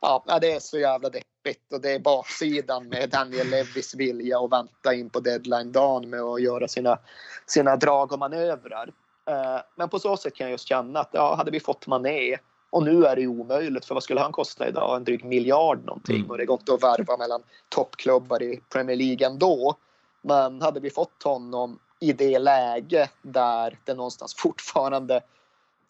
Ja, 0.00 0.38
det 0.40 0.52
är 0.52 0.60
så 0.60 0.78
jävla 0.78 1.10
deppigt 1.10 1.72
och 1.72 1.80
det 1.80 1.90
är 1.90 1.98
baksidan 1.98 2.88
med 2.88 3.10
Daniel 3.10 3.50
Levis 3.50 3.94
vilja 3.94 4.38
att 4.38 4.52
vänta 4.52 4.94
in 4.94 5.10
på 5.10 5.20
deadline-dagen 5.20 6.10
med 6.10 6.20
att 6.20 6.42
göra 6.42 6.68
sina, 6.68 6.98
sina 7.46 7.76
drag 7.76 8.12
och 8.12 8.18
manövrar. 8.18 8.90
Eh, 9.30 9.60
men 9.76 9.88
på 9.88 9.98
så 9.98 10.16
sätt 10.16 10.34
kan 10.34 10.44
jag 10.44 10.52
just 10.52 10.68
känna 10.68 11.00
att 11.00 11.10
ja, 11.12 11.34
hade 11.34 11.50
vi 11.50 11.60
fått 11.60 11.86
Mané 11.86 12.38
och 12.70 12.82
nu 12.82 13.04
är 13.04 13.16
det 13.16 13.26
omöjligt 13.26 13.84
för 13.84 13.94
vad 13.94 14.02
skulle 14.02 14.20
han 14.20 14.32
kosta 14.32 14.68
idag? 14.68 14.96
En 14.96 15.04
dryg 15.04 15.24
miljard 15.24 15.84
någonting 15.84 16.16
mm. 16.16 16.30
och 16.30 16.38
det 16.38 16.46
går 16.46 16.58
inte 16.60 16.74
att 16.74 16.82
värva 16.82 17.16
mellan 17.16 17.42
toppklubbar 17.68 18.42
i 18.42 18.60
Premier 18.72 18.96
League 18.96 19.26
ändå. 19.26 19.74
Men 20.22 20.62
hade 20.62 20.80
vi 20.80 20.90
fått 20.90 21.22
honom 21.22 21.78
i 22.00 22.12
det 22.12 22.38
läge 22.38 23.10
där 23.22 23.78
det 23.84 23.94
någonstans 23.94 24.34
fortfarande 24.38 25.20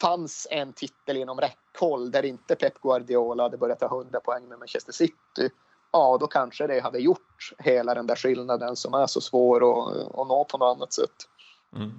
fanns 0.00 0.46
en 0.50 0.72
titel 0.72 1.16
inom 1.16 1.40
räckhåll 1.40 2.10
där 2.10 2.24
inte 2.24 2.54
Pep 2.54 2.80
Guardiola 2.80 3.42
hade 3.42 3.56
börjat 3.56 3.80
ta 3.80 3.86
100 3.86 4.20
poäng 4.20 4.48
med 4.48 4.58
Manchester 4.58 4.92
City. 4.92 5.50
Ja, 5.92 6.16
då 6.20 6.26
kanske 6.26 6.66
det 6.66 6.80
hade 6.80 6.98
gjort 6.98 7.52
hela 7.58 7.94
den 7.94 8.06
där 8.06 8.16
skillnaden 8.16 8.76
som 8.76 8.94
är 8.94 9.06
så 9.06 9.20
svår 9.20 9.56
att, 9.56 9.96
att 10.18 10.28
nå 10.28 10.44
på 10.44 10.58
något 10.58 10.76
annat 10.76 10.92
sätt. 10.92 11.28
Mm. 11.76 11.92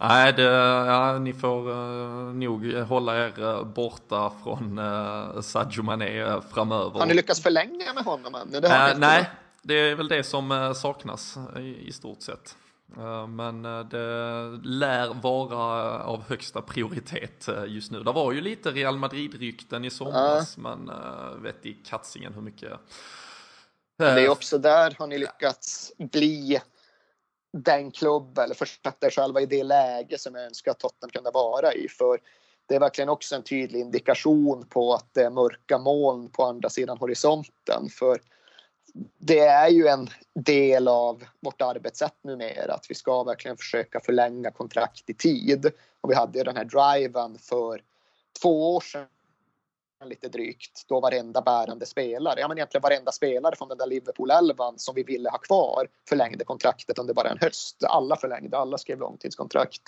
Nej, 0.00 0.32
det, 0.32 0.42
ja, 0.42 1.18
ni 1.18 1.32
får 1.32 1.70
uh, 1.70 2.34
nog 2.34 2.74
hålla 2.74 3.16
er 3.16 3.42
uh, 3.42 3.64
borta 3.64 4.32
från 4.42 4.78
uh, 4.78 5.40
Sadio 5.40 5.82
Mané 5.82 6.40
framöver. 6.52 6.98
Har 6.98 7.06
ni 7.06 7.14
lyckats 7.14 7.42
förlänga 7.42 7.94
med 7.94 8.04
honom 8.04 8.34
än? 8.34 8.50
Det 8.50 8.68
har 8.68 8.94
nej, 8.94 9.30
det 9.62 9.74
är 9.74 9.94
väl 9.94 10.08
det 10.08 10.22
som 10.22 10.74
saknas 10.76 11.38
i, 11.56 11.88
i 11.88 11.92
stort 11.92 12.22
sett. 12.22 12.56
Men 13.28 13.62
det 13.62 14.60
lär 14.62 15.14
vara 15.14 15.58
av 16.04 16.24
högsta 16.28 16.62
prioritet 16.62 17.48
just 17.66 17.90
nu. 17.90 18.02
Det 18.02 18.12
var 18.12 18.32
ju 18.32 18.40
lite 18.40 18.70
Real 18.70 18.96
Madrid-rykten 18.96 19.84
i 19.84 19.90
somras, 19.90 20.56
men 20.56 20.90
vet 21.42 21.66
i 21.66 21.72
katsingen 21.72 22.34
hur 22.34 22.42
mycket. 22.42 22.72
Det 23.98 24.24
är 24.24 24.28
också 24.28 24.58
där 24.58 24.94
har 24.98 25.06
ni 25.06 25.18
lyckats 25.18 25.92
bli 25.98 26.60
den 27.54 27.90
klubb 27.90 28.38
eller 28.38 28.54
försatt 28.54 29.04
er 29.04 29.10
själva 29.10 29.40
i 29.40 29.46
det 29.46 29.64
läge 29.64 30.18
som 30.18 30.34
jag 30.34 30.44
önskar 30.44 30.70
att 30.70 30.78
Tottenham 30.78 31.10
kunde 31.10 31.30
vara 31.30 31.72
i. 31.72 31.88
För 31.88 32.20
det 32.66 32.74
är 32.74 32.80
verkligen 32.80 33.08
också 33.08 33.36
en 33.36 33.42
tydlig 33.42 33.80
indikation 33.80 34.66
på 34.68 34.94
att 34.94 35.08
det 35.12 35.22
är 35.22 35.30
mörka 35.30 35.78
moln 35.78 36.28
på 36.28 36.44
andra 36.44 36.70
sidan 36.70 36.98
horisonten. 36.98 37.88
För 37.90 38.20
det 39.18 39.38
är 39.38 39.68
ju 39.68 39.86
en 39.86 40.08
del 40.34 40.88
av 40.88 41.24
vårt 41.40 41.62
arbetssätt 41.62 42.16
numera 42.22 42.74
att 42.74 42.86
vi 42.88 42.94
ska 42.94 43.22
verkligen 43.22 43.56
försöka 43.56 44.00
förlänga 44.00 44.50
kontrakt 44.50 45.10
i 45.10 45.14
tid. 45.14 45.70
Och 46.00 46.10
vi 46.10 46.14
hade 46.14 46.38
ju 46.38 46.44
den 46.44 46.56
här 46.56 46.64
driven 46.64 47.38
för 47.38 47.82
två 48.42 48.76
år 48.76 48.80
sedan 48.80 49.06
lite 50.08 50.28
drygt 50.28 50.84
då 50.88 51.00
varenda 51.00 51.42
bärande 51.42 51.86
spelare, 51.86 52.40
ja 52.40 52.48
men 52.48 52.58
egentligen 52.58 52.82
varenda 52.82 53.12
spelare 53.12 53.56
från 53.56 53.68
den 53.68 53.78
där 53.78 53.86
Liverpool-elvan 53.86 54.78
som 54.78 54.94
vi 54.94 55.02
ville 55.02 55.30
ha 55.30 55.38
kvar 55.38 55.88
förlängde 56.08 56.44
kontraktet 56.44 56.98
under 56.98 57.14
bara 57.14 57.28
en 57.28 57.38
höst. 57.40 57.84
Alla 57.84 58.16
förlängde, 58.16 58.58
alla 58.58 58.78
skrev 58.78 58.98
långtidskontrakt. 58.98 59.82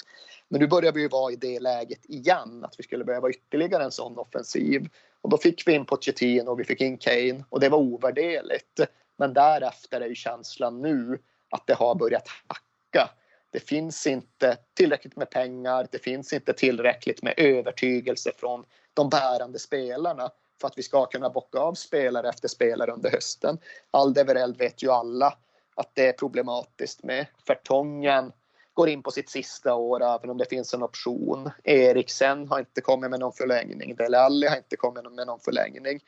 Men 0.48 0.60
nu 0.60 0.66
börjar 0.66 0.92
vi 0.92 1.00
ju 1.00 1.08
vara 1.08 1.32
i 1.32 1.36
det 1.36 1.60
läget 1.60 2.04
igen, 2.04 2.64
att 2.64 2.74
vi 2.78 2.82
skulle 2.82 3.04
behöva 3.04 3.30
ytterligare 3.30 3.84
en 3.84 3.92
sån 3.92 4.18
offensiv. 4.18 4.88
Och 5.20 5.30
då 5.30 5.38
fick 5.38 5.68
vi 5.68 5.72
in 5.72 5.86
Pochettino 5.86 6.50
och 6.50 6.60
vi 6.60 6.64
fick 6.64 6.80
in 6.80 6.98
Kane 6.98 7.44
och 7.48 7.60
det 7.60 7.68
var 7.68 7.78
ovärderligt. 7.78 8.80
Men 9.18 9.34
därefter 9.34 10.00
är 10.00 10.08
ju 10.08 10.14
känslan 10.14 10.82
nu 10.82 11.18
att 11.50 11.66
det 11.66 11.74
har 11.74 11.94
börjat 11.94 12.28
hacka. 12.46 13.10
Det 13.52 13.60
finns 13.60 14.06
inte 14.06 14.56
tillräckligt 14.74 15.16
med 15.16 15.30
pengar, 15.30 15.88
det 15.92 15.98
finns 15.98 16.32
inte 16.32 16.52
tillräckligt 16.52 17.22
med 17.22 17.34
övertygelse 17.36 18.32
från 18.36 18.64
de 18.96 19.08
bärande 19.08 19.58
spelarna 19.58 20.30
för 20.60 20.68
att 20.68 20.78
vi 20.78 20.82
ska 20.82 21.06
kunna 21.06 21.30
bocka 21.30 21.58
av 21.58 21.74
spelare 21.74 22.28
efter 22.28 22.48
spelare 22.48 22.92
under 22.92 23.10
hösten. 23.10 23.58
Aldevereld 23.90 24.56
vet 24.56 24.82
ju 24.82 24.90
alla 24.90 25.38
att 25.74 25.90
det 25.94 26.08
är 26.08 26.12
problematiskt 26.12 27.02
med. 27.02 27.26
Fertongen 27.46 28.32
går 28.74 28.88
in 28.88 29.02
på 29.02 29.10
sitt 29.10 29.30
sista 29.30 29.74
år 29.74 30.02
även 30.02 30.30
om 30.30 30.38
det 30.38 30.44
finns 30.44 30.74
en 30.74 30.82
option. 30.82 31.50
Eriksen 31.64 32.48
har 32.48 32.58
inte 32.58 32.80
kommit 32.80 33.10
med 33.10 33.20
någon 33.20 33.32
förlängning. 33.32 33.96
Dele 33.96 34.18
Alli 34.18 34.46
har 34.46 34.56
inte 34.56 34.76
kommit 34.76 35.12
med 35.12 35.26
någon 35.26 35.40
förlängning. 35.40 36.00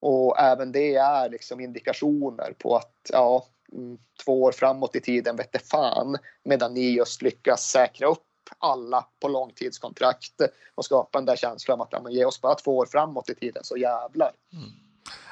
Och 0.00 0.40
även 0.40 0.72
det 0.72 0.94
är 0.94 1.28
liksom 1.28 1.60
indikationer 1.60 2.54
på 2.58 2.76
att 2.76 3.10
ja, 3.12 3.46
mm, 3.72 3.98
två 4.24 4.42
år 4.42 4.52
framåt 4.52 4.96
i 4.96 5.00
tiden 5.00 5.36
vette 5.36 5.58
fan 5.58 6.16
medan 6.42 6.74
ni 6.74 6.90
just 6.90 7.22
lyckas 7.22 7.70
säkra 7.70 8.06
upp 8.06 8.24
alla 8.58 9.06
på 9.20 9.28
långtidskontrakt 9.28 10.40
och 10.74 10.84
skapa 10.84 11.18
den 11.18 11.26
där 11.26 11.36
känslan 11.36 11.80
att 11.80 11.88
ja, 11.90 12.10
ge 12.10 12.24
oss 12.24 12.40
bara 12.40 12.54
två 12.54 12.76
år 12.76 12.86
framåt 12.86 13.30
i 13.30 13.34
tiden 13.34 13.64
så 13.64 13.76
jävlar. 13.76 14.32
Mm. 14.52 14.70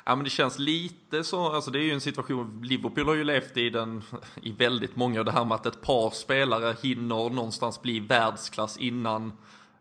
Ja 0.04 0.16
men 0.16 0.24
det 0.24 0.30
känns 0.30 0.58
lite 0.58 1.24
så, 1.24 1.52
alltså 1.52 1.70
det 1.70 1.78
är 1.78 1.82
ju 1.82 1.92
en 1.92 2.00
situation, 2.00 2.62
Liverpool 2.64 3.06
har 3.06 3.14
ju 3.14 3.24
levt 3.24 3.56
i 3.56 3.70
den 3.70 4.02
i 4.42 4.52
väldigt 4.52 4.96
många 4.96 5.18
och 5.18 5.24
det 5.24 5.32
här 5.32 5.44
med 5.44 5.54
att 5.54 5.66
ett 5.66 5.82
par 5.82 6.10
spelare 6.10 6.76
hinner 6.82 7.30
någonstans 7.30 7.82
bli 7.82 8.00
världsklass 8.00 8.76
innan 8.76 9.32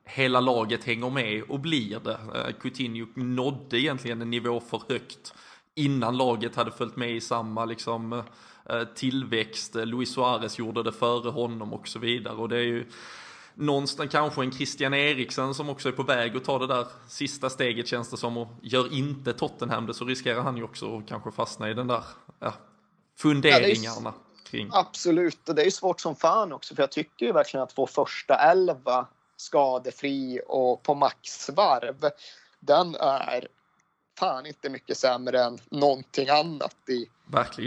hela 0.04 0.40
laget 0.40 0.84
hänger 0.84 1.10
med 1.10 1.44
och 1.44 1.60
blir 1.60 2.00
det. 2.00 2.20
Eh, 2.36 2.54
Coutinho 2.62 3.08
nådde 3.16 3.80
egentligen 3.80 4.22
en 4.22 4.30
nivå 4.30 4.60
för 4.60 4.82
högt 4.90 5.34
innan 5.76 6.18
laget 6.18 6.56
hade 6.56 6.72
följt 6.72 6.96
med 6.96 7.16
i 7.16 7.22
samma 7.22 7.66
liksom 7.66 8.24
eh, 8.70 8.84
tillväxt. 8.96 9.76
Eh, 9.76 9.86
Luis 9.86 10.14
Suarez 10.14 10.60
gjorde 10.60 10.84
det 10.84 10.92
före 10.92 11.30
honom 11.30 11.74
och 11.74 11.88
så 11.88 12.00
vidare 12.00 12.36
och 12.36 12.50
det 12.50 12.58
är 12.58 12.64
ju 12.64 12.86
någonstans 13.56 14.12
kanske 14.12 14.42
en 14.42 14.52
Christian 14.52 14.94
Eriksen 14.94 15.54
som 15.54 15.70
också 15.70 15.90
är 15.90 15.94
på 15.94 16.04
väg 16.04 16.38
att 16.38 16.44
ta 16.44 16.60
det 16.60 16.68
där 16.68 16.88
sista 17.08 17.50
steget 17.50 17.88
känns 17.88 18.10
det 18.10 18.18
som 18.18 18.38
och 18.38 18.48
gör 18.62 18.94
inte 18.94 19.34
Tottenham 19.34 19.86
det 19.86 19.94
så 19.94 20.06
riskerar 20.06 20.42
han 20.42 20.58
ju 20.58 20.64
också 20.64 20.98
att 20.98 21.08
kanske 21.08 21.32
fastna 21.32 21.70
i 21.70 21.74
den 21.74 21.88
där 21.88 22.04
ja, 22.40 22.54
funderingarna. 23.18 24.02
Ja, 24.04 24.14
kring. 24.52 24.70
Absolut, 24.72 25.50
och 25.50 25.56
det 25.56 25.62
är 25.62 25.66
ju 25.66 25.72
svårt 25.72 26.02
som 26.02 26.16
fan 26.16 26.54
också 26.54 26.76
för 26.76 26.84
jag 26.84 26.92
tycker 26.92 27.26
ju 27.26 27.32
verkligen 27.32 27.64
att 27.64 27.78
vår 27.78 27.88
första 27.88 28.36
elva 28.36 29.08
skadefri 29.38 30.42
och 30.48 30.84
på 30.84 30.96
maxvarv 30.96 32.10
den 32.60 32.96
är 32.96 33.48
fan 34.22 34.46
inte 34.46 34.70
mycket 34.70 34.98
sämre 34.98 35.44
än 35.44 35.58
någonting 35.70 36.30
annat 36.30 36.76
i. 36.90 37.10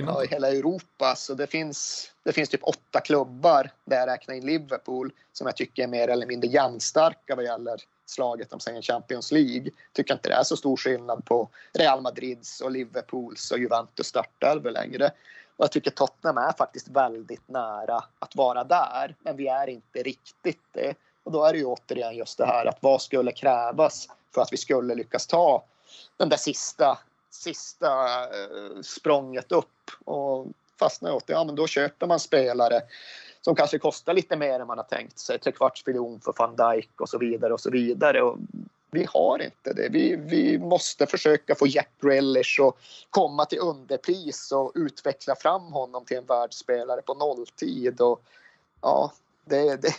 Ja, 0.06 0.24
i 0.24 0.26
hela 0.26 0.48
Europa. 0.48 1.14
Så 1.16 1.34
det 1.34 1.46
finns, 1.46 2.10
det 2.22 2.32
finns 2.32 2.48
typ 2.48 2.60
åtta 2.62 3.00
klubbar 3.00 3.70
där 3.84 3.96
jag 3.96 4.06
räknar 4.08 4.34
in 4.34 4.46
Liverpool 4.46 5.12
som 5.32 5.46
jag 5.46 5.56
tycker 5.56 5.82
är 5.82 5.86
mer 5.86 6.08
eller 6.08 6.26
mindre 6.26 6.50
jämnstarka 6.50 7.34
vad 7.36 7.44
gäller 7.44 7.80
slaget 8.06 8.52
om 8.52 8.60
säger 8.60 8.82
Champions 8.82 9.32
League. 9.32 9.70
Tycker 9.92 10.14
inte 10.14 10.28
det 10.28 10.34
är 10.34 10.42
så 10.42 10.56
stor 10.56 10.76
skillnad 10.76 11.24
på 11.24 11.48
Real 11.72 12.00
Madrids 12.00 12.60
och 12.60 12.70
Liverpools 12.70 13.50
och 13.50 13.58
Juventus 13.58 14.06
startelvor 14.06 14.70
längre. 14.70 15.10
Och 15.56 15.64
jag 15.64 15.72
tycker 15.72 15.90
Tottenham 15.90 16.38
är 16.38 16.52
faktiskt 16.52 16.88
väldigt 16.88 17.48
nära 17.48 18.04
att 18.18 18.36
vara 18.36 18.64
där, 18.64 19.14
men 19.20 19.36
vi 19.36 19.48
är 19.48 19.68
inte 19.68 20.02
riktigt 20.02 20.62
det. 20.72 20.94
Och 21.24 21.32
då 21.32 21.44
är 21.44 21.52
det 21.52 21.58
ju 21.58 21.64
återigen 21.64 22.16
just 22.16 22.38
det 22.38 22.46
här 22.46 22.66
att 22.66 22.78
vad 22.80 23.02
skulle 23.02 23.32
krävas 23.32 24.08
för 24.34 24.42
att 24.42 24.52
vi 24.52 24.56
skulle 24.56 24.94
lyckas 24.94 25.26
ta 25.26 25.64
den 26.16 26.28
där 26.28 26.36
sista, 26.36 26.98
sista 27.30 28.22
eh, 28.22 28.80
språnget 28.82 29.52
upp 29.52 29.90
och 30.04 30.46
fastnar 30.78 31.12
åt 31.12 31.26
det, 31.26 31.32
ja 31.32 31.44
men 31.44 31.54
då 31.54 31.66
köper 31.66 32.06
man 32.06 32.20
spelare 32.20 32.82
som 33.44 33.54
kanske 33.54 33.78
kostar 33.78 34.14
lite 34.14 34.36
mer 34.36 34.60
än 34.60 34.66
man 34.66 34.78
har 34.78 34.84
tänkt 34.84 35.18
sig. 35.18 35.38
Trekvarts 35.38 35.86
miljon 35.86 36.20
för 36.20 36.34
van 36.38 36.56
Dijk 36.56 37.00
och 37.00 37.08
så 37.08 37.18
vidare 37.18 37.52
och 37.52 37.60
så 37.60 37.70
vidare. 37.70 38.22
Och 38.22 38.38
vi 38.90 39.06
har 39.12 39.42
inte 39.42 39.72
det. 39.72 39.88
Vi, 39.88 40.16
vi 40.16 40.58
måste 40.58 41.06
försöka 41.06 41.54
få 41.54 41.66
Jack 41.66 41.90
Grealish 42.00 42.60
och 42.60 42.78
komma 43.10 43.44
till 43.44 43.58
underpris 43.58 44.52
och 44.52 44.72
utveckla 44.74 45.36
fram 45.36 45.72
honom 45.72 46.04
till 46.04 46.16
en 46.16 46.26
världsspelare 46.26 47.02
på 47.02 47.14
nolltid. 47.14 48.00
Och, 48.00 48.22
ja, 48.80 49.12
det, 49.44 49.82
det, 49.82 49.94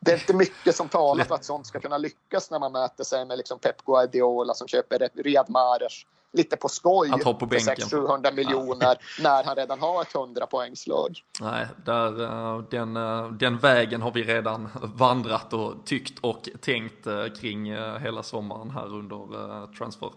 det, 0.00 0.12
är 0.12 0.16
inte 0.16 0.34
mycket 0.34 0.76
som 0.76 0.88
talar 0.88 1.24
för 1.24 1.34
att 1.34 1.44
sånt 1.44 1.66
ska 1.66 1.80
kunna 1.80 1.98
lyckas 1.98 2.50
när 2.50 2.58
man 2.58 2.72
möter 2.72 3.04
sig 3.04 3.26
med 3.26 3.38
liksom 3.38 3.58
Pep 3.58 3.84
Guardiola 3.84 4.54
som 4.54 4.68
köper 4.68 5.08
Riyad 5.14 5.50
Mahrez 5.50 6.04
lite 6.32 6.56
på 6.56 6.68
skoj 6.68 7.10
att 7.12 7.38
på 7.38 7.46
bänken. 7.46 7.74
600-700 7.74 8.34
miljoner 8.34 8.86
ja. 9.18 9.22
när 9.22 9.44
han 9.44 9.56
redan 9.56 9.80
har 9.80 10.02
ett 10.02 10.14
100 10.14 10.46
poängslag. 10.46 11.18
Nej, 11.40 11.66
där, 11.84 12.22
eh, 12.22 12.62
den, 12.70 12.96
eh, 12.96 13.28
den 13.28 13.58
vägen 13.58 14.02
har 14.02 14.12
vi 14.12 14.22
redan 14.22 14.68
vandrat 14.82 15.52
och 15.52 15.74
tyckt 15.84 16.18
och 16.20 16.48
tänkt 16.60 17.06
eh, 17.06 17.26
kring 17.40 17.74
hela 18.00 18.22
sommaren 18.22 18.70
här 18.70 18.86
under 18.94 19.76
transfer 19.78 20.10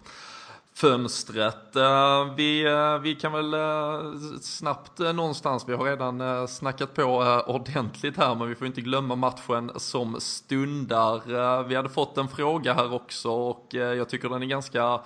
fönstret. 0.75 1.75
Eh, 1.75 2.33
vi, 2.35 2.65
eh, 2.65 2.97
vi 2.97 3.15
kan 3.15 3.31
väl 3.31 3.53
eh, 3.53 4.19
snabbt 4.41 4.99
någonstans, 4.99 5.65
vi 5.67 5.73
har 5.73 5.85
redan 5.85 6.47
snackat 6.47 6.93
på 6.93 7.03
ordentligt 7.47 8.17
här, 8.17 8.35
men 8.35 8.47
vi 8.47 8.55
får 8.55 8.67
inte 8.67 8.81
glömma 8.81 9.15
matchen 9.15 9.71
som 9.75 10.21
stundar. 10.21 11.63
Vi 11.63 11.75
hade 11.75 11.89
fått 11.89 12.17
en 12.17 12.27
fråga 12.27 12.73
här 12.73 12.93
också 12.93 13.29
och 13.29 13.67
jag 13.71 14.09
tycker 14.09 14.29
den 14.29 14.43
är 14.43 14.47
ganska 14.47 15.01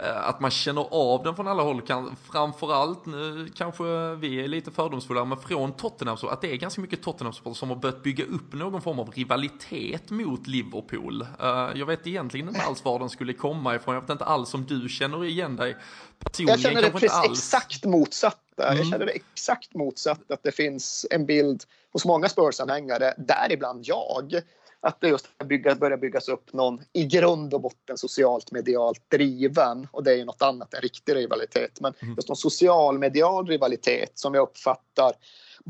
att 0.00 0.40
man 0.40 0.50
känner 0.50 0.86
av 0.90 1.22
den 1.22 1.36
från 1.36 1.48
alla 1.48 1.62
håll. 1.62 1.82
Kan, 1.82 2.16
framförallt, 2.32 3.06
nu 3.06 3.48
kanske 3.54 3.84
vi 4.14 4.44
är 4.44 4.48
lite 4.48 4.70
fördomsfulla, 4.70 5.24
men 5.24 5.38
från 5.38 5.72
Tottenham 5.72 6.16
så 6.16 6.28
att 6.28 6.40
det 6.40 6.52
är 6.52 6.56
ganska 6.56 6.80
mycket 6.80 7.02
Tottenham 7.02 7.54
som 7.54 7.68
har 7.68 7.76
börjat 7.76 8.02
bygga 8.02 8.24
upp 8.24 8.52
någon 8.52 8.82
form 8.82 8.98
av 8.98 9.10
rivalitet 9.10 10.10
mot 10.10 10.46
Liverpool. 10.46 11.22
Uh, 11.22 11.70
jag 11.74 11.86
vet 11.86 12.06
egentligen 12.06 12.48
inte 12.48 12.60
alls 12.60 12.84
var 12.84 12.98
den 12.98 13.10
skulle 13.10 13.32
komma 13.32 13.74
ifrån. 13.74 13.94
Jag 13.94 14.00
vet 14.00 14.10
inte 14.10 14.24
alls 14.24 14.54
om 14.54 14.66
du 14.66 14.88
känner 14.88 15.24
igen 15.24 15.56
dig 15.56 15.76
personligen. 16.18 16.60
Jag 16.60 16.72
känner 16.72 16.82
det 16.82 16.90
precis 16.90 17.30
exakt 17.30 17.84
motsatt. 17.84 18.40
Mm. 18.62 18.76
Jag 18.76 18.86
känner 18.86 19.06
det 19.06 19.12
exakt 19.12 19.74
motsatt, 19.74 20.30
att 20.30 20.42
det 20.42 20.52
finns 20.52 21.06
en 21.10 21.26
bild 21.26 21.64
hos 21.92 22.04
många 22.04 22.28
Spurs-anhängare, 22.28 23.14
däribland 23.18 23.80
jag, 23.84 24.40
att 24.80 25.00
det 25.00 25.08
just 25.08 25.38
bygga, 25.44 25.74
börjar 25.74 25.98
byggas 25.98 26.28
upp 26.28 26.52
någon 26.52 26.80
i 26.92 27.04
grund 27.04 27.54
och 27.54 27.60
botten 27.60 27.98
socialt 27.98 28.52
medialt 28.52 29.10
driven 29.10 29.88
och 29.92 30.04
det 30.04 30.12
är 30.12 30.16
ju 30.16 30.24
något 30.24 30.42
annat 30.42 30.74
än 30.74 30.80
riktig 30.80 31.14
rivalitet 31.14 31.80
men 31.80 31.94
mm. 32.00 32.14
just 32.14 32.28
någon 32.28 32.36
social 32.36 32.98
medial 32.98 33.46
rivalitet 33.46 34.12
som 34.14 34.34
jag 34.34 34.42
uppfattar 34.42 35.12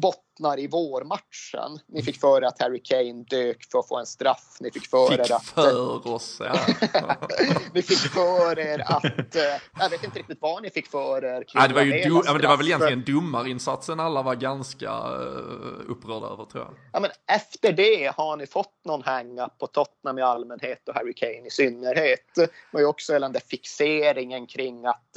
bottnar 0.00 0.58
i 0.58 0.66
vårmatchen. 0.66 1.78
Ni 1.88 2.02
fick 2.02 2.20
för 2.20 2.42
er 2.42 2.46
att 2.46 2.60
Harry 2.60 2.82
Kane 2.84 3.24
dök 3.28 3.70
för 3.70 3.78
att 3.78 3.88
få 3.88 3.98
en 3.98 4.06
straff. 4.06 4.56
Ni 4.60 4.70
fick 4.70 4.86
för 4.86 5.08
fick 5.08 5.18
er 5.18 5.32
att... 5.32 5.44
för 5.44 6.08
oss, 6.08 6.40
ja. 6.44 6.60
ni 7.74 7.82
fick 7.82 7.98
för 7.98 8.58
er 8.58 8.82
att... 8.86 9.36
Eh, 9.36 9.42
jag 9.78 9.90
vet 9.90 10.04
inte 10.04 10.18
riktigt 10.18 10.38
vad 10.40 10.62
ni 10.62 10.70
fick 10.70 10.86
för 10.86 11.24
er. 11.24 11.44
Ja, 11.54 11.68
det, 11.68 11.74
var 11.74 11.82
ju 11.82 11.90
du, 11.90 12.22
ja, 12.26 12.38
det 12.38 12.48
var 12.48 12.56
väl 12.56 12.66
egentligen 12.66 13.04
domarinsatsen 13.04 14.00
alla 14.00 14.22
var 14.22 14.34
ganska 14.34 14.90
uh, 14.90 15.90
upprörda 15.90 16.26
över 16.26 16.44
tror 16.44 16.64
jag. 16.64 16.74
Ja, 16.92 17.00
men 17.00 17.10
efter 17.26 17.72
det 17.72 18.12
har 18.16 18.36
ni 18.36 18.46
fått 18.46 18.84
någon 18.84 19.02
hang-up 19.02 19.58
på 19.58 19.66
Tottenham 19.66 20.18
i 20.18 20.22
allmänhet 20.22 20.88
och 20.88 20.94
Harry 20.94 21.14
Kane 21.14 21.46
i 21.46 21.50
synnerhet. 21.50 22.34
Det 22.34 22.50
var 22.72 22.80
ju 22.80 22.86
också 22.86 23.18
den 23.18 23.32
där 23.32 23.42
fixeringen 23.50 24.46
kring 24.46 24.86
att 24.86 25.16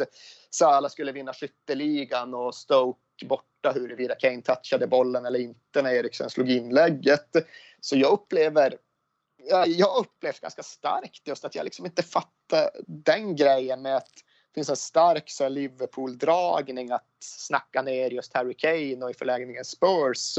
Salah 0.50 0.90
skulle 0.90 1.12
vinna 1.12 1.34
skytteligan 1.34 2.34
och 2.34 2.56
Stoke 2.56 3.26
borta 3.62 3.80
huruvida 3.80 4.16
Kane 4.16 4.42
touchade 4.42 4.88
bollen 4.88 5.26
eller 5.26 5.40
inte 5.40 5.82
när 5.82 5.94
Eriksen 5.94 6.30
slog 6.30 6.50
inlägget. 6.50 7.36
Så 7.82 7.98
jag 7.98 8.12
upplever 8.12 8.78
jag 9.68 9.98
upplevt 10.00 10.40
ganska 10.40 10.64
starkt 10.64 11.28
just 11.28 11.46
att 11.46 11.56
jag 11.56 11.64
liksom 11.64 11.86
inte 11.86 12.04
fattar 12.04 12.70
den 12.88 13.36
grejen 13.36 13.82
med 13.82 13.98
att 13.98 14.14
det 14.16 14.54
finns 14.54 14.70
en 14.70 14.76
stark 14.76 15.32
Liverpool-dragning 15.50 16.92
att 16.92 17.08
snacka 17.20 17.82
ner 17.82 18.10
just 18.10 18.34
Harry 18.34 18.54
Kane 18.54 19.06
och 19.06 19.12
i 19.12 19.14
förlängningen 19.14 19.66
Spurs 19.66 20.38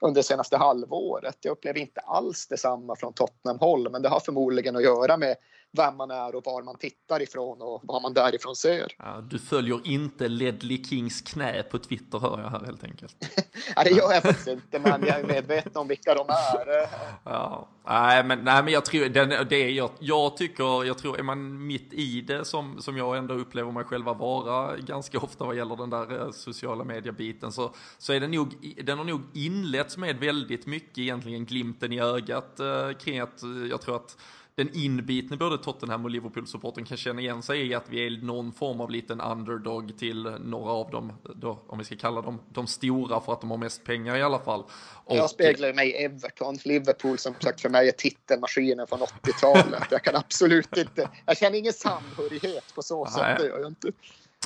under 0.00 0.18
det 0.18 0.22
senaste 0.22 0.56
halvåret. 0.56 1.36
Jag 1.40 1.52
upplever 1.52 1.80
inte 1.80 2.00
alls 2.00 2.46
detsamma 2.46 2.96
från 2.96 3.12
Tottenham-håll 3.12 3.90
men 3.90 4.02
det 4.02 4.08
har 4.08 4.20
förmodligen 4.20 4.76
att 4.76 4.82
göra 4.82 5.16
med 5.16 5.36
vem 5.72 5.96
man 5.96 6.10
är 6.10 6.34
och 6.34 6.42
var 6.46 6.62
man 6.62 6.78
tittar 6.78 7.22
ifrån 7.22 7.62
och 7.62 7.80
vad 7.82 8.02
man 8.02 8.14
därifrån 8.14 8.56
ser. 8.56 8.94
Ja, 8.98 9.20
du 9.30 9.38
följer 9.38 9.80
inte 9.84 10.28
Ledley 10.28 10.84
Kings 10.84 11.20
knä 11.20 11.62
på 11.62 11.78
Twitter 11.78 12.18
hör 12.18 12.40
jag 12.40 12.50
här 12.50 12.64
helt 12.66 12.84
enkelt. 12.84 13.16
ja, 13.76 13.84
det 13.84 13.90
gör 13.90 14.12
jag 14.12 14.22
faktiskt 14.22 14.48
inte, 14.48 14.78
men 14.78 15.06
jag 15.06 15.20
är 15.20 15.24
medveten 15.24 15.72
om 15.74 15.88
vilka 15.88 16.14
de 16.14 16.26
är. 16.28 16.88
ja, 17.24 17.68
nej, 17.84 18.24
men, 18.24 18.44
nej, 18.44 18.62
men 18.62 18.72
jag 18.72 18.84
tror, 18.84 19.08
den, 19.08 19.48
det 19.48 19.70
jag, 19.70 19.90
jag 19.98 20.36
tycker, 20.36 20.84
jag 20.84 20.98
tror, 20.98 21.18
är 21.18 21.22
man 21.22 21.66
mitt 21.66 21.92
i 21.92 22.20
det 22.20 22.44
som, 22.44 22.82
som 22.82 22.96
jag 22.96 23.16
ändå 23.16 23.34
upplever 23.34 23.72
mig 23.72 23.84
själva 23.84 24.12
vara 24.12 24.76
ganska 24.76 25.18
ofta 25.18 25.44
vad 25.44 25.56
gäller 25.56 25.76
den 25.76 25.90
där 25.90 26.20
eh, 26.20 26.30
sociala 26.30 26.84
mediebiten 26.84 27.52
så, 27.52 27.74
så 27.98 28.12
är 28.12 28.20
den 28.20 28.30
nog, 28.30 28.76
den 28.84 28.98
har 28.98 29.04
nog 29.04 29.20
inletts 29.34 29.96
med 29.96 30.16
väldigt 30.16 30.66
mycket 30.66 30.98
egentligen 30.98 31.44
glimten 31.44 31.92
i 31.92 32.00
ögat 32.00 32.60
eh, 32.60 32.92
kring 32.92 33.18
att 33.18 33.42
eh, 33.42 33.48
jag 33.70 33.80
tror 33.80 33.96
att 33.96 34.16
den 34.60 34.70
inbitne 34.74 35.36
både 35.36 35.58
Tottenham 35.58 36.04
och 36.04 36.10
Liverpool-supporten 36.10 36.84
kan 36.84 36.96
känna 36.96 37.20
igen 37.20 37.42
sig 37.42 37.66
i 37.66 37.74
att 37.74 37.84
vi 37.88 38.06
är 38.06 38.24
någon 38.24 38.52
form 38.52 38.80
av 38.80 38.90
liten 38.90 39.20
underdog 39.20 39.98
till 39.98 40.22
några 40.22 40.70
av 40.70 40.90
dem, 40.90 41.12
då, 41.34 41.62
om 41.66 41.78
vi 41.78 41.84
ska 41.84 41.96
kalla 41.96 42.22
dem 42.22 42.40
de 42.48 42.66
stora 42.66 43.20
för 43.20 43.32
att 43.32 43.40
de 43.40 43.50
har 43.50 43.58
mest 43.58 43.84
pengar 43.84 44.16
i 44.16 44.22
alla 44.22 44.38
fall. 44.38 44.64
Och... 45.04 45.16
Jag 45.16 45.30
speglar 45.30 45.72
mig 45.72 45.88
i 45.88 46.04
Everton, 46.04 46.58
Liverpool 46.64 47.18
som 47.18 47.34
sagt 47.40 47.60
för 47.60 47.68
mig 47.68 47.88
är 47.88 47.92
titelmaskinen 47.92 48.86
från 48.86 49.00
80-talet. 49.00 49.82
Jag 49.90 50.04
kan 50.04 50.16
absolut 50.16 50.76
inte, 50.76 51.08
jag 51.26 51.36
känner 51.36 51.58
ingen 51.58 51.72
samhörighet 51.72 52.74
på 52.74 52.82
så 52.82 53.06
sätt, 53.06 53.38
det 53.38 53.46
gör 53.46 53.58
jag 53.58 53.68
inte. 53.68 53.92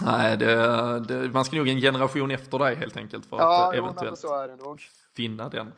Nej, 0.03 0.37
det, 0.37 1.01
det, 1.09 1.29
man 1.33 1.45
ska 1.45 1.57
nog 1.57 1.69
en 1.69 1.81
generation 1.81 2.31
efter 2.31 2.59
dig 2.59 2.75
helt 2.75 2.97
enkelt. 2.97 3.27
För 3.27 3.37
ja, 3.37 3.69
att 3.69 3.75
eventuellt... 3.75 4.19
jo, 4.23 4.29
så 4.29 4.35
är 4.35 4.49
det 4.49 4.57
nog. 4.57 4.81
Finna 5.17 5.49
den. 5.49 5.73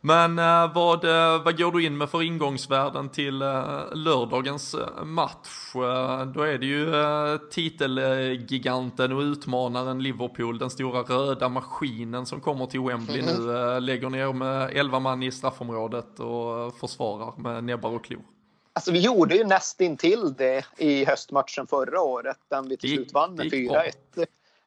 Men 0.00 0.38
uh, 0.38 0.74
vad, 0.74 1.04
uh, 1.04 1.44
vad 1.44 1.58
går 1.58 1.72
du 1.72 1.84
in 1.84 1.98
med 1.98 2.10
för 2.10 2.22
ingångsvärden 2.22 3.08
till 3.08 3.42
uh, 3.42 3.94
lördagens 3.94 4.76
match? 5.04 5.70
då 6.34 6.42
är 6.42 6.58
det 6.58 6.66
ju 6.66 6.88
titelgiganten 7.50 9.12
och 9.12 9.20
utmanaren 9.20 10.02
Liverpool, 10.02 10.58
den 10.58 10.70
stora 10.70 11.02
röda 11.02 11.48
maskinen 11.48 12.26
som 12.26 12.40
kommer 12.40 12.66
till 12.66 12.80
Wembley 12.80 13.20
mm. 13.20 13.46
nu, 13.46 13.80
lägger 13.80 14.10
ner 14.10 14.32
med 14.32 14.70
11 14.76 15.00
man 15.00 15.22
i 15.22 15.32
straffområdet 15.32 16.20
och 16.20 16.74
försvarar 16.74 17.34
med 17.36 17.64
näbbar 17.64 17.90
och 17.90 18.04
klor. 18.04 18.22
Alltså 18.72 18.92
vi 18.92 19.00
gjorde 19.00 19.36
ju 19.36 19.44
nästintill 19.44 20.34
det 20.34 20.64
i 20.76 21.04
höstmatchen 21.04 21.66
förra 21.66 22.00
året, 22.00 22.38
den 22.48 22.68
vi 22.68 22.76
till 22.76 22.90
slut 22.90 23.12
vann 23.12 23.34
med 23.34 23.46
4-1. 23.46 23.92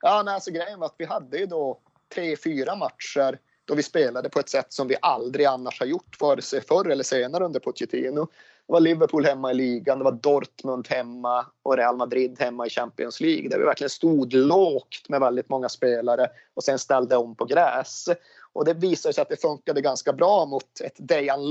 Ja, 0.02 0.24
nej, 0.26 0.34
alltså 0.34 0.52
grejen 0.52 0.80
var 0.80 0.86
att 0.86 0.96
vi 0.98 1.06
hade 1.06 1.38
ju 1.38 1.46
då 1.46 1.80
tre, 2.14 2.38
fyra 2.38 2.76
matcher 2.76 3.40
då 3.66 3.76
vi 3.76 3.84
spelade 3.84 4.30
på 4.30 4.40
ett 4.40 4.50
sätt 4.50 4.74
som 4.74 4.88
vi 4.88 4.96
aldrig 5.02 5.46
annars 5.46 5.80
har 5.80 5.88
gjort 5.88 6.22
vare 6.22 6.42
sig 6.42 6.62
förr 6.62 6.90
eller 6.90 7.04
senare 7.04 7.46
under 7.46 7.60
Pochettino. 7.60 8.28
Det 8.68 8.74
var 8.74 8.80
Liverpool 8.80 9.26
hemma 9.26 9.52
i 9.52 9.54
ligan, 9.54 9.98
det 9.98 10.04
var 10.04 10.12
Dortmund 10.12 10.88
hemma 10.90 11.46
och 11.64 11.78
Real 11.78 11.98
Madrid 11.98 12.36
hemma 12.40 12.68
i 12.68 12.70
Champions 12.70 13.22
League 13.22 13.50
där 13.50 13.60
vi 13.60 13.66
verkligen 13.66 13.90
stod 13.90 14.34
lågt 14.34 15.10
med 15.10 15.20
väldigt 15.20 15.50
många 15.50 15.70
spelare 15.70 16.28
och 16.54 16.64
sen 16.64 16.80
ställde 16.80 17.18
om 17.18 17.36
på 17.36 17.46
gräs. 17.46 18.06
Och 18.54 18.66
det 18.66 18.74
visade 18.74 19.14
sig 19.14 19.22
att 19.22 19.30
det 19.30 19.42
funkade 19.42 19.82
ganska 19.82 20.14
bra 20.14 20.46
mot 20.46 20.82
ett 20.84 20.96
Dejan 20.98 21.48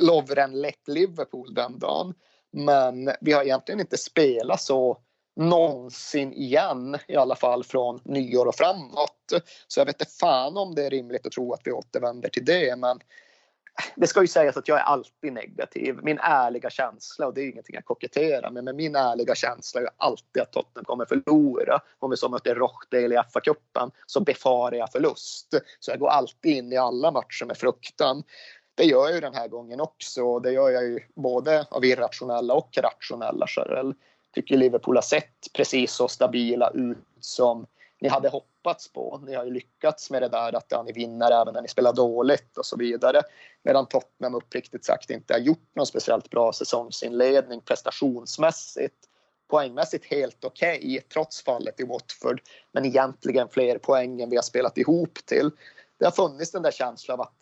Lovren-lätt 0.00 0.88
Liverpool 0.88 1.54
den 1.54 1.78
dagen. 1.78 2.14
Men 2.52 3.10
vi 3.20 3.32
har 3.32 3.42
egentligen 3.42 3.80
inte 3.80 3.96
spelat 3.96 4.60
så 4.60 4.98
någonsin 5.36 6.32
igen, 6.32 6.98
i 7.08 7.16
alla 7.16 7.36
fall 7.36 7.64
från 7.64 8.00
nyår 8.04 8.46
och 8.46 8.54
framåt. 8.54 9.32
Så 9.68 9.80
jag 9.80 9.86
vet 9.86 10.00
inte 10.00 10.12
fan 10.20 10.56
om 10.56 10.74
det 10.74 10.86
är 10.86 10.90
rimligt 10.90 11.26
att 11.26 11.32
tro 11.32 11.52
att 11.52 11.60
vi 11.64 11.72
återvänder 11.72 12.28
till 12.28 12.44
det, 12.44 12.78
men 12.78 13.00
det 13.96 14.06
ska 14.06 14.20
ju 14.20 14.26
sägas 14.26 14.56
att 14.56 14.68
jag 14.68 14.78
är 14.78 14.82
alltid 14.82 15.32
negativ. 15.32 15.98
Min 16.02 16.18
ärliga 16.18 16.70
känsla, 16.70 17.26
och 17.26 17.34
det 17.34 17.40
är 17.40 17.50
ingenting 17.50 17.74
jag 17.74 17.84
koketterar 17.84 18.50
med, 18.50 18.64
men 18.64 18.76
min 18.76 18.96
ärliga 18.96 19.34
känsla 19.34 19.80
är 19.80 19.88
alltid 19.96 20.42
att 20.42 20.52
Tottenham 20.52 20.84
kommer 20.84 21.04
förlora. 21.04 21.80
Om 21.98 22.10
vi 22.10 22.16
så 22.16 22.28
möter 22.28 22.54
Rochdale 22.54 23.14
i 23.14 23.18
FA-cupen 23.18 23.90
så 24.06 24.20
befarar 24.20 24.76
jag 24.76 24.92
förlust. 24.92 25.54
Så 25.80 25.90
jag 25.90 25.98
går 25.98 26.08
alltid 26.08 26.56
in 26.56 26.72
i 26.72 26.76
alla 26.76 27.10
matcher 27.10 27.44
med 27.44 27.56
fruktan. 27.56 28.22
Det 28.74 28.84
gör 28.84 29.04
jag 29.04 29.14
ju 29.14 29.20
den 29.20 29.34
här 29.34 29.48
gången 29.48 29.80
också. 29.80 30.38
Det 30.38 30.52
gör 30.52 30.70
jag 30.70 30.82
ju 30.82 31.00
både 31.16 31.66
av 31.70 31.84
irrationella 31.84 32.54
och 32.54 32.78
rationella 32.82 33.46
skäl 33.46 33.94
tycker 34.34 34.56
Liverpool 34.56 34.96
har 34.96 35.02
sett 35.02 35.52
precis 35.54 35.92
så 35.92 36.08
stabila 36.08 36.70
ut 36.70 36.98
som 37.20 37.66
ni 38.00 38.08
hade 38.08 38.28
hoppats 38.28 38.92
på. 38.92 39.20
Ni 39.26 39.34
har 39.34 39.44
ju 39.44 39.50
lyckats 39.50 40.10
med 40.10 40.22
det 40.22 40.28
där 40.28 40.56
att 40.56 40.66
ja, 40.68 40.82
ni 40.82 40.92
vinner 40.92 41.30
även 41.30 41.54
när 41.54 41.62
ni 41.62 41.68
spelar 41.68 41.92
dåligt 41.92 42.58
och 42.58 42.66
så 42.66 42.76
vidare. 42.76 43.22
Medan 43.62 43.86
Tottenham 43.86 44.34
uppriktigt 44.34 44.84
sagt 44.84 45.10
inte 45.10 45.34
har 45.34 45.40
gjort 45.40 45.68
någon 45.74 45.86
speciellt 45.86 46.30
bra 46.30 46.52
säsongsinledning 46.52 47.60
prestationsmässigt. 47.60 48.96
Poängmässigt 49.48 50.04
helt 50.04 50.44
okej 50.44 50.78
okay, 50.78 51.00
trots 51.00 51.42
fallet 51.42 51.80
i 51.80 51.84
Watford. 51.84 52.40
Men 52.72 52.84
egentligen 52.84 53.48
fler 53.48 53.78
poäng 53.78 54.20
än 54.20 54.30
vi 54.30 54.36
har 54.36 54.42
spelat 54.42 54.78
ihop 54.78 55.18
till. 55.24 55.50
Det 55.98 56.04
har 56.04 56.12
funnits 56.12 56.50
den 56.50 56.62
där 56.62 56.70
känslan 56.70 57.20
av 57.20 57.26
att 57.26 57.36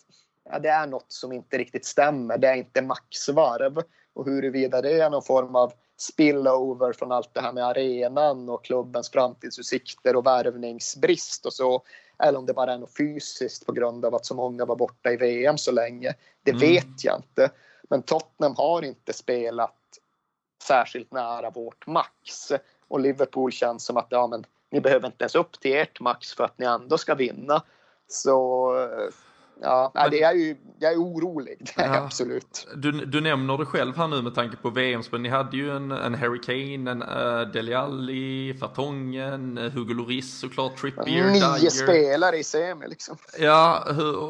ja, 0.51 0.59
det 0.59 0.69
är 0.69 0.87
något 0.87 1.13
som 1.13 1.33
inte 1.33 1.59
riktigt 1.59 1.85
stämmer. 1.85 2.39
Det 2.39 2.49
är 2.49 2.57
inte 2.57 2.83
maxvarv. 2.83 3.83
Och 4.15 4.27
huruvida 4.27 4.83
det 4.83 4.93
är 4.93 5.11
någon 5.11 5.23
form 5.23 5.57
av 5.57 5.73
spillover 6.01 6.93
från 6.93 7.13
allt 7.13 7.35
det 7.35 7.41
här 7.41 7.53
med 7.53 7.65
arenan 7.65 8.49
och 8.49 8.65
klubbens 8.65 9.11
framtidsutsikter 9.11 10.17
och 10.17 10.27
värvningsbrist 10.27 11.47
och 11.47 11.53
så. 11.53 11.83
Eller 12.23 12.39
om 12.39 12.47
det 12.47 12.55
bara 12.55 12.73
är 12.73 12.79
något 12.79 12.97
fysiskt 12.97 13.67
på 13.67 13.73
grund 13.73 14.05
av 14.05 14.15
att 14.15 14.27
så 14.27 14.35
många 14.35 14.65
var 14.65 14.77
borta 14.77 15.13
i 15.13 15.17
VM 15.17 15.59
så 15.59 15.73
länge. 15.73 16.15
Det 16.43 16.51
mm. 16.51 16.61
vet 16.61 17.05
jag 17.05 17.19
inte. 17.19 17.51
Men 17.91 18.03
Tottenham 18.03 18.55
har 18.57 18.85
inte 18.85 19.13
spelat 19.13 19.75
särskilt 20.63 21.13
nära 21.13 21.51
vårt 21.51 21.87
max. 21.87 22.53
Och 22.89 23.01
Liverpool 23.01 23.53
känns 23.53 23.85
som 23.85 23.97
att 23.97 24.07
ja, 24.11 24.27
men, 24.27 24.45
ni 24.71 24.81
behöver 24.81 25.07
inte 25.07 25.23
ens 25.23 25.35
upp 25.35 25.61
till 25.61 25.77
ert 25.77 26.01
max 26.01 26.35
för 26.35 26.45
att 26.45 26.59
ni 26.59 26.67
ändå 26.67 26.99
ska 26.99 27.15
vinna. 27.15 27.63
Så 28.09 28.73
Ja, 29.61 29.91
men, 29.95 30.11
det 30.11 30.23
är 30.23 30.35
ju, 30.35 30.57
jag 30.79 30.93
är 30.93 30.97
orolig, 30.97 31.57
det 31.61 31.83
är 31.83 31.87
ja, 31.95 32.03
absolut. 32.05 32.69
Du, 32.77 32.93
du 32.93 33.21
nämner 33.21 33.59
det 33.59 33.67
själv 33.67 33.97
här 33.97 34.09
nu 34.09 34.23
med 34.23 34.35
tanke 34.35 34.57
på 34.57 34.71
VM-spel. 34.71 35.21
Ni 35.21 35.29
hade 35.29 35.57
ju 35.57 35.77
en, 35.77 35.91
en 35.91 36.15
Harry 36.15 36.41
Kane, 36.41 36.91
en 36.91 37.03
uh, 37.03 37.53
Dele 37.53 37.79
Alli, 37.79 38.55
Fartongen, 38.61 39.59
uh, 39.59 39.71
Hugo 39.71 39.95
Lloris 39.95 40.39
såklart, 40.39 40.77
Trippier, 40.77 41.31
Nio 41.31 41.59
Dyer. 41.59 41.71
spelare 41.71 42.37
i 42.37 42.45
semi 42.45 42.89
liksom. 42.89 43.17
Ja, 43.39 43.85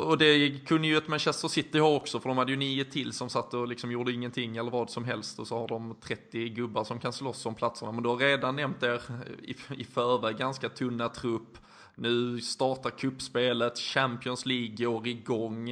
och 0.07 0.19
det 0.19 0.67
kunde 0.67 0.89
ju 0.89 0.97
ett 0.97 1.09
Manchester 1.09 1.49
City 1.49 1.79
ha 1.79 1.97
också, 1.97 2.21
för 2.21 2.29
de 2.29 2.39
hade 2.39 2.51
ju 2.51 2.57
nio 2.57 2.85
till 2.85 3.13
som 3.13 3.29
satt 3.29 3.55
och 3.55 3.69
liksom 3.69 3.93
gjorde 3.93 4.13
ingenting 4.13 4.57
eller 4.57 4.71
vad 4.71 4.91
som 4.91 5.05
helst. 5.05 5.39
Och 5.39 5.47
så 5.47 5.59
har 5.59 5.69
de 5.69 5.97
30 6.03 6.49
gubbar 6.49 6.85
som 6.85 6.99
kan 6.99 7.13
slåss 7.13 7.47
om 7.47 7.55
platserna. 7.55 7.93
Men 7.93 8.03
du 8.03 8.09
har 8.09 8.17
redan 8.17 8.57
nämnt 8.57 8.83
er 8.83 9.03
i, 9.43 9.57
i 9.77 9.85
förväg 9.85 10.37
ganska 10.37 10.69
tunna 10.69 11.09
trupp. 11.09 11.59
Nu 11.99 12.41
startar 12.41 12.91
kuppspelet, 12.91 13.79
Champions 13.79 14.47
League 14.47 14.87
går 14.87 15.07
igång. 15.07 15.71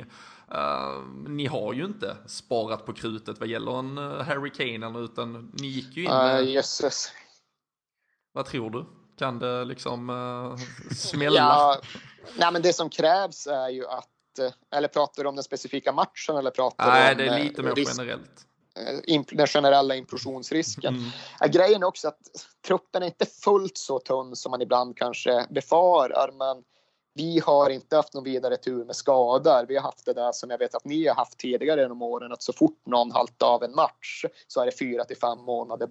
Uh, 0.55 1.07
ni 1.29 1.47
har 1.47 1.73
ju 1.73 1.85
inte 1.85 2.17
sparat 2.27 2.87
på 2.87 2.93
krutet 2.93 3.41
vad 3.41 3.49
gäller 3.49 3.79
en 3.79 3.99
uh, 3.99 4.23
Harry 4.23 4.51
Kane 4.51 4.99
utan 4.99 5.53
ni 5.53 5.67
gick 5.67 5.97
ju 5.97 6.05
in 6.05 6.11
med... 6.11 6.43
Uh, 6.43 6.51
jösses. 6.51 7.13
Vad 8.33 8.47
tror 8.47 8.71
du? 8.71 8.85
Kan 9.19 9.39
det 9.39 9.65
liksom 9.65 10.11
uh, 10.11 10.57
smälla? 10.97 11.37
ja, 11.37 11.81
nej, 12.39 12.53
men 12.53 12.63
det 12.63 12.73
som 12.73 12.91
krävs 12.91 13.47
är 13.47 13.69
ju 13.69 13.87
att 13.87 14.11
eller 14.75 14.89
pratar 14.89 15.23
du 15.23 15.29
om 15.29 15.35
den 15.35 15.45
specifika 15.45 15.93
matchen 15.93 16.37
eller 16.37 16.51
pratar 16.51 16.87
Nej, 16.87 17.13
om 17.13 17.19
det 17.19 17.27
är 17.27 17.45
lite 17.45 17.63
mer 17.63 17.75
risk, 17.75 17.93
generellt. 17.99 18.47
Den 19.31 19.47
generella 19.47 19.95
implosionsrisken. 19.95 20.95
Mm. 20.95 21.53
Grejen 21.53 21.83
är 21.83 21.87
också 21.87 22.09
att 22.09 22.21
truppen 22.67 23.03
är 23.03 23.07
inte 23.07 23.27
fullt 23.27 23.79
så 23.79 23.99
tunn 23.99 24.37
som 24.37 24.51
man 24.51 24.63
ibland 24.63 24.97
kanske 24.97 25.47
befarar, 25.51 26.33
men 26.33 26.65
vi 27.15 27.41
har 27.45 27.71
inte 27.71 27.97
haft 27.97 28.15
någon 28.15 28.25
vidare 28.25 28.57
tur 28.57 28.85
med 28.85 28.97
skador. 28.97 29.67
Vi 29.69 29.77
har 29.77 29.83
haft 29.83 30.05
det 30.05 30.13
där 30.13 30.33
som 30.33 30.51
jag 30.51 30.59
vet 30.59 30.75
att 30.75 30.85
ni 30.85 31.07
har 31.07 31.15
haft 31.15 31.39
tidigare 31.39 31.81
genom 31.81 32.03
åren, 32.03 32.33
att 32.33 32.43
så 32.43 32.53
fort 32.53 32.87
någon 32.87 33.11
haltar 33.11 33.47
av 33.47 33.63
en 33.63 33.75
match 33.75 34.25
så 34.47 34.61
är 34.61 34.67
det 34.67 34.79
fyra 34.79 35.05
till 35.05 35.17
fem 35.17 35.39
månader 35.39 35.87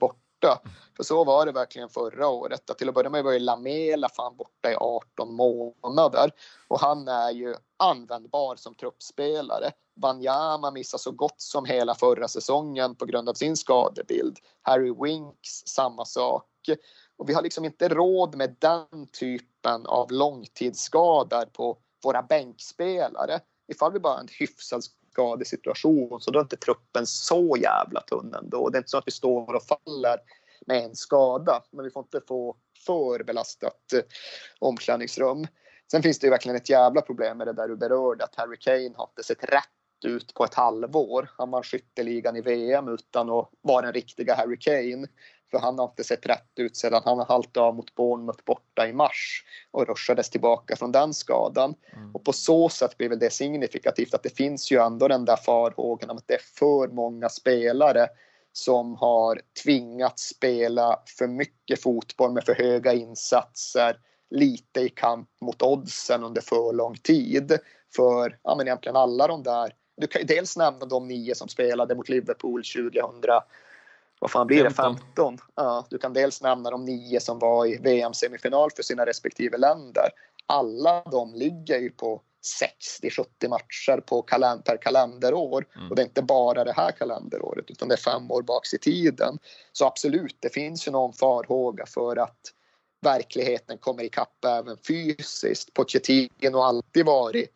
borta. 0.46 0.70
För 0.96 1.04
så 1.04 1.24
var 1.24 1.46
det 1.46 1.52
verkligen 1.52 1.90
förra 1.90 2.28
året. 2.28 2.70
Att 2.70 2.78
till 2.78 2.90
att 2.90 2.96
börja 2.96 3.10
med 3.10 3.24
var 3.24 3.32
ju 3.32 3.40
Lamela 3.40 4.10
fan 4.10 4.38
borta 4.38 4.72
i 4.72 4.76
18 4.76 5.34
månader 5.36 6.32
och 6.68 6.80
han 6.80 7.08
är 7.08 7.32
ju 7.32 7.56
användbar 7.78 8.56
som 8.56 8.76
truppspelare. 8.76 9.72
Wanyama 10.02 10.72
missar 10.72 10.98
så 10.98 11.12
gott 11.12 11.42
som 11.42 11.66
hela 11.66 11.96
förra 11.96 12.28
säsongen 12.28 12.96
på 12.96 13.06
grund 13.06 13.30
av 13.30 13.34
sin 13.34 13.58
skadebild. 13.58 14.38
Harry 14.62 14.94
Winks 15.04 15.68
samma 15.68 16.06
sak. 16.06 16.46
Och 17.18 17.30
vi 17.30 17.34
har 17.34 17.42
liksom 17.42 17.66
inte 17.66 17.88
råd 17.88 18.36
med 18.36 18.56
den 18.60 19.08
typen 19.20 19.86
av 19.86 20.12
långtidsskador 20.12 21.46
på 21.46 21.78
våra 22.04 22.22
bänkspelare. 22.22 23.40
Ifall 23.68 23.92
vi 23.92 24.00
bara 24.00 24.14
har 24.14 24.20
en 24.20 24.28
hyfsad 24.40 24.84
skadesituation 25.16 26.22
så 26.22 26.32
då 26.32 26.40
är 26.40 26.44
inte 26.44 26.58
truppen 26.58 27.06
så 27.06 27.58
jävla 27.58 28.02
tunn 28.02 28.34
ändå. 28.34 28.70
Det 28.70 28.78
är 28.78 28.80
inte 28.80 28.90
så 28.90 28.98
att 28.98 29.08
vi 29.08 29.12
står 29.12 29.54
och 29.54 29.64
faller 29.64 30.18
med 30.66 30.84
en 30.84 30.96
skada, 30.96 31.64
men 31.72 31.86
vi 31.86 31.92
får 31.92 32.04
inte 32.04 32.22
få 32.28 32.56
för 32.86 33.24
belastat 33.24 33.94
eh, 33.94 34.02
omklädningsrum. 34.60 35.48
Sen 35.92 36.04
finns 36.04 36.20
det 36.20 36.28
ju 36.28 36.32
verkligen 36.32 36.56
ett 36.56 36.70
jävla 36.70 37.02
problem 37.02 37.38
med 37.38 37.48
det 37.48 37.54
där 37.54 37.68
du 37.68 37.76
berörde, 37.76 38.24
att 38.24 38.36
Harry 38.36 38.58
Kane 38.60 38.94
har 38.96 39.08
inte 39.10 39.24
sett 39.24 39.44
rätt 39.44 40.06
ut 40.06 40.34
på 40.34 40.44
ett 40.44 40.54
halvår. 40.54 41.30
Han 41.38 41.52
vann 41.52 41.64
skytteligan 41.64 42.36
i 42.36 42.42
VM 42.42 42.88
utan 42.88 43.30
att 43.30 43.50
vara 43.62 43.82
den 43.82 43.94
riktiga 43.94 44.36
Harry 44.36 44.58
Kane. 44.60 45.08
För 45.52 45.60
han 45.60 45.80
har 45.80 45.86
inte 45.86 46.04
sett 46.04 46.26
rätt 46.26 46.52
ut 46.56 46.78
sedan 46.78 47.02
han 47.06 47.20
haltade 47.20 47.66
av 47.66 47.76
mot 47.76 47.96
Bournemouth 47.96 48.44
borta 48.46 48.88
i 48.88 48.94
mars 48.94 49.44
och 49.72 49.88
rushades 49.88 50.30
tillbaka 50.30 50.76
från 50.76 50.92
den 50.92 51.14
skadan. 51.14 51.76
Mm. 51.94 52.16
Och 52.16 52.24
på 52.24 52.34
så 52.34 52.70
sätt 52.70 52.98
blir 52.98 53.10
väl 53.10 53.20
det 53.20 53.34
signifikativt 53.34 54.14
att 54.14 54.24
det 54.24 54.38
finns 54.38 54.72
ju 54.72 54.82
ändå 54.82 55.08
den 55.08 55.26
där 55.26 55.36
farhågan 55.36 56.10
om 56.10 56.18
att 56.18 56.28
det 56.28 56.34
är 56.34 56.42
för 56.60 56.88
många 56.88 57.30
spelare 57.30 58.08
som 58.54 58.96
har 58.96 59.42
tvingats 59.64 60.24
spela 60.24 61.00
för 61.18 61.28
mycket 61.28 61.82
fotboll 61.82 62.32
med 62.32 62.44
för 62.44 62.56
höga 62.56 62.94
insatser 62.94 63.98
lite 64.30 64.82
i 64.82 64.90
kamp 64.90 65.30
mot 65.42 65.62
oddsen 65.62 66.24
under 66.24 66.42
för 66.42 66.74
lång 66.74 66.96
tid. 66.96 67.58
För 67.96 68.40
ja, 68.44 68.56
men 68.56 68.68
egentligen 68.68 68.96
alla 68.96 69.28
de 69.28 69.44
där 69.44 69.74
du 69.98 70.08
kan 70.08 70.22
ju 70.22 70.26
dels 70.26 70.58
nämna 70.58 70.86
de 70.86 71.08
nio 71.08 71.36
som 71.36 71.48
spelade 71.48 71.96
mot 71.96 72.10
Liverpool 72.10 72.64
2000 72.64 73.22
vad 74.26 74.32
fan 74.32 74.48
blir 74.48 74.64
det, 74.64 74.70
15? 74.70 75.38
Ja, 75.56 75.86
du 75.90 75.98
kan 75.98 76.14
dels 76.14 76.42
nämna 76.42 76.70
de 76.70 76.86
nio 76.86 77.20
som 77.20 77.40
var 77.40 77.66
i 77.66 77.78
VM-semifinal 77.78 78.70
för 78.76 78.84
sina 78.84 79.06
respektive 79.06 79.58
länder. 79.58 80.10
Alla 80.46 81.04
de 81.12 81.34
ligger 81.34 81.80
ju 81.80 81.90
på 81.90 82.22
60-70 83.02 83.50
matcher 83.50 84.02
på 84.02 84.22
kalend 84.22 84.66
per 84.66 84.78
kalenderår. 84.78 85.68
Mm. 85.76 85.90
Och 85.90 85.96
det 85.96 86.02
är 86.02 86.06
inte 86.06 86.22
bara 86.22 86.64
det 86.64 86.74
här 86.74 86.92
kalenderåret 86.92 87.72
utan 87.72 87.88
det 87.88 87.96
är 87.96 87.98
fem 87.98 88.32
år 88.32 88.42
baks 88.42 88.74
i 88.74 88.78
tiden. 88.78 89.38
Så 89.72 89.86
absolut, 89.86 90.38
det 90.40 90.50
finns 90.50 90.88
ju 90.88 90.92
någon 90.92 91.14
farhåga 91.14 91.86
för 91.86 92.18
att 92.18 92.40
verkligheten 93.02 93.78
kommer 93.78 94.04
ikapp 94.04 94.46
även 94.46 94.78
fysiskt. 94.88 95.74
Pochettino 95.74 96.58
har 96.58 96.66
alltid 96.66 97.06
varit 97.06 97.52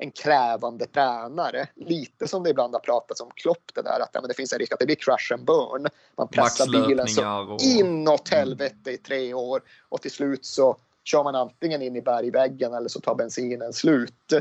en 0.00 0.10
krävande 0.10 0.86
tränare. 0.86 1.68
Lite 1.74 2.28
som 2.28 2.42
det 2.42 2.50
ibland 2.50 2.74
har 2.74 2.80
pratats 2.80 3.20
om 3.20 3.30
Klopp 3.34 3.74
det 3.74 3.82
där 3.82 4.00
att 4.00 4.10
ja, 4.12 4.20
men 4.20 4.28
det 4.28 4.34
finns 4.34 4.52
en 4.52 4.58
risk 4.58 4.72
att 4.72 4.78
det 4.78 4.86
blir 4.86 4.96
crash 4.96 5.34
and 5.34 5.44
burn. 5.44 5.86
Man 6.16 6.28
pressar 6.28 6.86
bilen 6.86 7.08
så 7.08 7.52
och... 7.52 7.60
inåt 7.62 8.32
mm. 8.32 8.38
helvete 8.38 8.90
i 8.90 8.96
tre 8.96 9.34
år 9.34 9.62
och 9.88 10.02
till 10.02 10.10
slut 10.10 10.44
så 10.44 10.76
kör 11.04 11.24
man 11.24 11.34
antingen 11.34 11.82
in 11.82 11.96
i 11.96 12.02
bergväggen 12.02 12.74
eller 12.74 12.88
så 12.88 13.00
tar 13.00 13.14
bensinen 13.14 13.72
slut. 13.72 14.32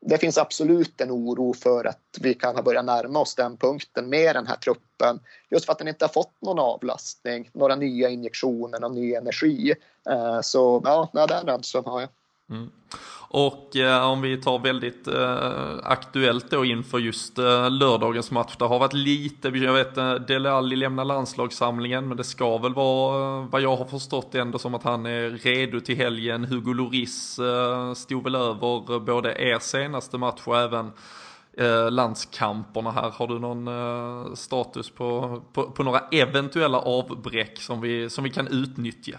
Det 0.00 0.18
finns 0.18 0.38
absolut 0.38 1.00
en 1.00 1.10
oro 1.10 1.54
för 1.54 1.84
att 1.84 2.18
vi 2.20 2.34
kan 2.34 2.54
ha 2.56 2.62
börjat 2.62 2.84
närma 2.84 3.18
oss 3.18 3.34
den 3.34 3.56
punkten 3.56 4.08
med 4.08 4.36
den 4.36 4.46
här 4.46 4.56
truppen. 4.56 5.20
Just 5.50 5.66
för 5.66 5.72
att 5.72 5.78
den 5.78 5.88
inte 5.88 6.04
har 6.04 6.12
fått 6.12 6.42
någon 6.42 6.58
avlastning, 6.58 7.50
några 7.52 7.76
nya 7.76 8.08
injektioner, 8.08 8.80
någon 8.80 8.94
ny 8.94 9.14
energi. 9.14 9.74
Eh, 10.10 10.40
så 10.40 10.82
ja, 10.84 11.26
den 11.26 11.46
rädslan 11.46 11.84
har 11.84 12.00
jag. 12.00 12.10
Mm. 12.50 12.70
Och 13.34 13.76
eh, 13.76 14.10
om 14.10 14.22
vi 14.22 14.36
tar 14.36 14.58
väldigt 14.58 15.08
eh, 15.08 15.74
aktuellt 15.82 16.50
då 16.50 16.64
inför 16.64 16.98
just 16.98 17.38
eh, 17.38 17.70
lördagens 17.70 18.30
match. 18.30 18.56
Det 18.58 18.64
har 18.64 18.78
varit 18.78 18.92
lite, 18.92 19.48
jag 19.48 19.72
vet 19.72 19.96
eh, 19.96 20.14
Dele 20.14 20.50
Alli 20.50 20.76
lämnar 20.76 21.04
landslagssamlingen 21.04 22.08
men 22.08 22.16
det 22.16 22.24
ska 22.24 22.58
väl 22.58 22.74
vara 22.74 23.42
eh, 23.42 23.48
vad 23.50 23.60
jag 23.60 23.76
har 23.76 23.84
förstått 23.84 24.34
ändå 24.34 24.58
som 24.58 24.74
att 24.74 24.82
han 24.82 25.06
är 25.06 25.30
redo 25.30 25.80
till 25.80 25.96
helgen. 25.96 26.44
Hugo 26.44 26.72
Lloris 26.72 27.38
eh, 27.38 27.94
stod 27.94 28.24
väl 28.24 28.34
över 28.34 28.92
eh, 28.92 29.00
både 29.00 29.42
er 29.42 29.58
senaste 29.58 30.18
match 30.18 30.42
och 30.44 30.58
även 30.58 30.92
eh, 31.58 31.90
landskamperna 31.90 32.90
här. 32.90 33.10
Har 33.10 33.26
du 33.26 33.38
någon 33.38 33.68
eh, 33.68 34.34
status 34.34 34.90
på, 34.90 35.42
på, 35.52 35.70
på, 35.70 35.82
några 35.82 35.98
eventuella 35.98 36.78
avbräck 36.78 37.60
som 37.60 37.80
vi, 37.80 38.10
som 38.10 38.24
vi 38.24 38.30
kan 38.30 38.48
utnyttja? 38.48 39.18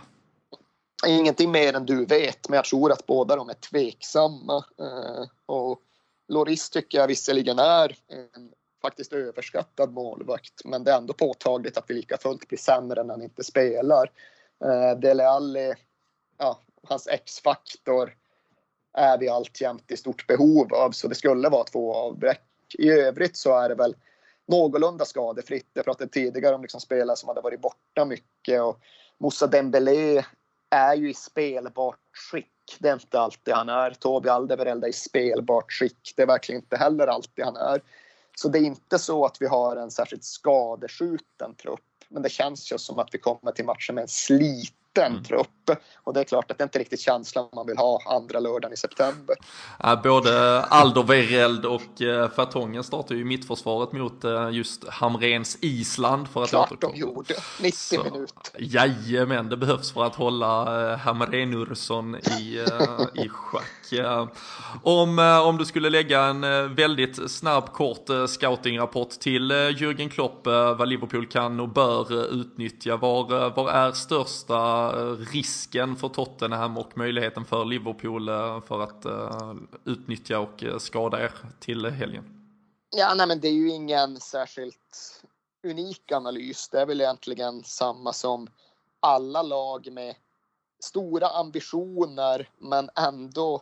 Ingenting 1.07 1.51
mer 1.51 1.73
än 1.73 1.85
du 1.85 2.05
vet, 2.05 2.49
men 2.49 2.55
jag 2.55 2.65
tror 2.65 2.91
att 2.91 3.05
båda 3.05 3.35
de 3.35 3.49
är 3.49 3.53
tveksamma. 3.53 4.65
Eh, 4.79 5.25
och 5.45 5.81
Loris 6.27 6.69
tycker 6.69 6.97
jag 6.97 7.07
visserligen 7.07 7.59
är 7.59 7.97
en 8.07 8.51
faktiskt 8.81 9.13
överskattad 9.13 9.93
målvakt, 9.93 10.65
men 10.65 10.83
det 10.83 10.91
är 10.91 10.97
ändå 10.97 11.13
påtagligt 11.13 11.77
att 11.77 11.89
vi 11.89 11.93
lika 11.93 12.17
fullt 12.17 12.47
blir 12.47 12.59
sämre 12.59 13.03
när 13.03 13.13
han 13.13 13.23
inte 13.23 13.43
spelar. 13.43 14.11
Eh, 14.65 14.99
Dele 14.99 15.27
Alli, 15.27 15.73
ja, 16.37 16.59
hans 16.83 17.07
X-faktor 17.07 18.15
är 18.93 19.17
vi 19.17 19.29
alltjämt 19.29 19.91
i 19.91 19.97
stort 19.97 20.27
behov 20.27 20.73
av, 20.73 20.91
så 20.91 21.07
det 21.07 21.15
skulle 21.15 21.49
vara 21.49 21.63
två 21.63 21.95
avbräck. 21.95 22.41
I 22.77 22.89
övrigt 22.89 23.37
så 23.37 23.57
är 23.57 23.69
det 23.69 23.75
väl 23.75 23.95
någorlunda 24.47 25.05
skadefritt. 25.05 25.69
Jag 25.73 25.85
pratade 25.85 26.09
tidigare 26.09 26.55
om 26.55 26.61
liksom 26.61 26.81
spelare 26.81 27.17
som 27.17 27.27
hade 27.27 27.41
varit 27.41 27.61
borta 27.61 28.05
mycket 28.05 28.61
och 28.61 28.79
Moussa 29.17 29.47
Dembélé 29.47 30.23
är 30.73 30.95
ju 30.95 31.09
i 31.09 31.13
spelbart 31.13 31.99
skick. 32.31 32.77
Det 32.79 32.89
är 32.89 32.93
inte 32.93 33.19
alltid 33.19 33.53
han 33.53 33.69
är. 33.69 33.91
Tobi 33.91 34.29
Alderweireld 34.29 34.83
är 34.83 34.87
i 34.87 34.93
spelbart 34.93 35.71
skick. 35.71 36.13
Det 36.15 36.21
är 36.21 36.27
verkligen 36.27 36.61
inte 36.61 36.77
heller 36.77 37.07
alltid 37.07 37.45
han 37.45 37.55
är. 37.55 37.81
Så 38.35 38.49
det 38.49 38.59
är 38.59 38.63
inte 38.63 38.99
så 38.99 39.25
att 39.25 39.37
vi 39.39 39.47
har 39.47 39.75
en 39.75 39.91
särskilt 39.91 40.23
skadeskjuten 40.23 41.55
trupp. 41.55 41.79
Men 42.09 42.21
det 42.21 42.29
känns 42.29 42.71
ju 42.71 42.77
som 42.77 42.99
att 42.99 43.09
vi 43.11 43.17
kommer 43.17 43.51
till 43.51 43.65
matchen 43.65 43.95
med 43.95 44.01
en 44.01 44.07
slit 44.07 44.73
liten 44.93 45.11
mm. 45.11 45.23
trupp. 45.23 45.62
Och 46.03 46.13
det 46.13 46.19
är 46.19 46.23
klart 46.23 46.51
att 46.51 46.57
det 46.57 46.61
är 46.61 46.65
inte 46.65 46.79
riktigt 46.79 46.99
känslan 46.99 47.49
man 47.55 47.67
vill 47.67 47.77
ha 47.77 47.99
andra 48.05 48.39
lördagen 48.39 48.73
i 48.73 48.77
september. 48.77 49.35
Både 50.03 50.61
Alderweireld 50.61 51.65
och 51.65 52.01
eh, 52.01 52.29
Fertongen 52.29 52.83
startar 52.83 53.15
ju 53.15 53.25
mittförsvaret 53.25 53.91
mot 53.91 54.23
eh, 54.23 54.49
just 54.51 54.87
Hamrens 54.87 55.57
Island. 55.61 56.27
För 56.27 56.43
att 56.43 56.49
klart 56.49 56.81
de 56.81 56.95
gjorde, 56.95 57.33
90 57.61 57.71
Så, 57.71 58.03
minuter. 58.03 58.43
Jajamän, 58.57 59.49
det 59.49 59.57
behövs 59.57 59.91
för 59.91 60.03
att 60.03 60.15
hålla 60.15 60.91
eh, 60.91 60.97
Hamrenursson 60.97 62.15
i, 62.15 62.65
i 63.13 63.29
schack. 63.29 63.63
Om, 64.83 65.19
om 65.45 65.57
du 65.57 65.65
skulle 65.65 65.89
lägga 65.89 66.21
en 66.21 66.75
väldigt 66.75 67.31
snabb 67.31 67.73
kort 67.73 68.09
scoutingrapport 68.27 69.09
till 69.09 69.51
Jürgen 69.51 70.09
Klopp 70.09 70.45
vad 70.77 70.87
Liverpool 70.87 71.27
kan 71.27 71.59
och 71.59 71.69
bör 71.69 72.33
utnyttja. 72.33 72.97
Var, 72.97 73.49
var 73.55 73.71
är 73.71 73.91
största 73.91 74.91
risken 75.53 75.95
för 75.95 76.09
Tottenham 76.09 76.77
och 76.77 76.97
möjligheten 76.97 77.45
för 77.45 77.65
Liverpool 77.65 78.29
eh, 78.29 78.61
för 78.61 78.79
att 78.79 79.05
uh, 79.05 79.53
utnyttja 79.85 80.39
och 80.39 80.63
eh, 80.63 80.77
skada 80.77 81.23
er 81.23 81.31
till 81.59 81.85
helgen? 81.85 82.23
Ja, 82.95 83.13
nej, 83.13 83.27
men 83.27 83.39
det 83.39 83.47
är 83.47 83.53
ju 83.53 83.69
ingen 83.69 84.19
särskilt 84.19 85.23
unik 85.67 86.11
analys. 86.11 86.69
Det 86.69 86.81
är 86.81 86.85
väl 86.85 87.01
egentligen 87.01 87.63
samma 87.63 88.13
som 88.13 88.47
alla 88.99 89.41
lag 89.41 89.91
med 89.91 90.15
stora 90.79 91.27
ambitioner 91.27 92.49
men 92.57 92.89
ändå 92.95 93.61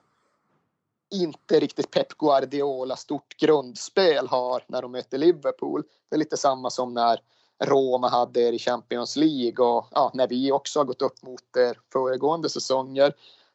inte 1.13 1.59
riktigt 1.59 1.91
Pep 1.91 2.17
Guardiola 2.17 2.95
stort 2.95 3.37
grundspel 3.37 4.27
har 4.27 4.63
när 4.67 4.81
de 4.81 4.91
möter 4.91 5.17
Liverpool. 5.17 5.83
Det 6.09 6.15
är 6.15 6.19
lite 6.19 6.37
samma 6.37 6.69
som 6.69 6.93
när 6.93 7.19
Roma 7.61 8.09
hade 8.09 8.41
er 8.41 8.53
i 8.53 8.59
Champions 8.59 9.15
League 9.15 9.65
och 9.65 9.87
ja, 9.91 10.11
när 10.13 10.27
vi 10.27 10.51
också 10.51 10.79
har 10.79 10.85
gått 10.85 11.01
upp 11.01 11.23
mot 11.23 11.57
er 11.57 11.77
föregående 11.93 12.49
säsonger. 12.49 13.13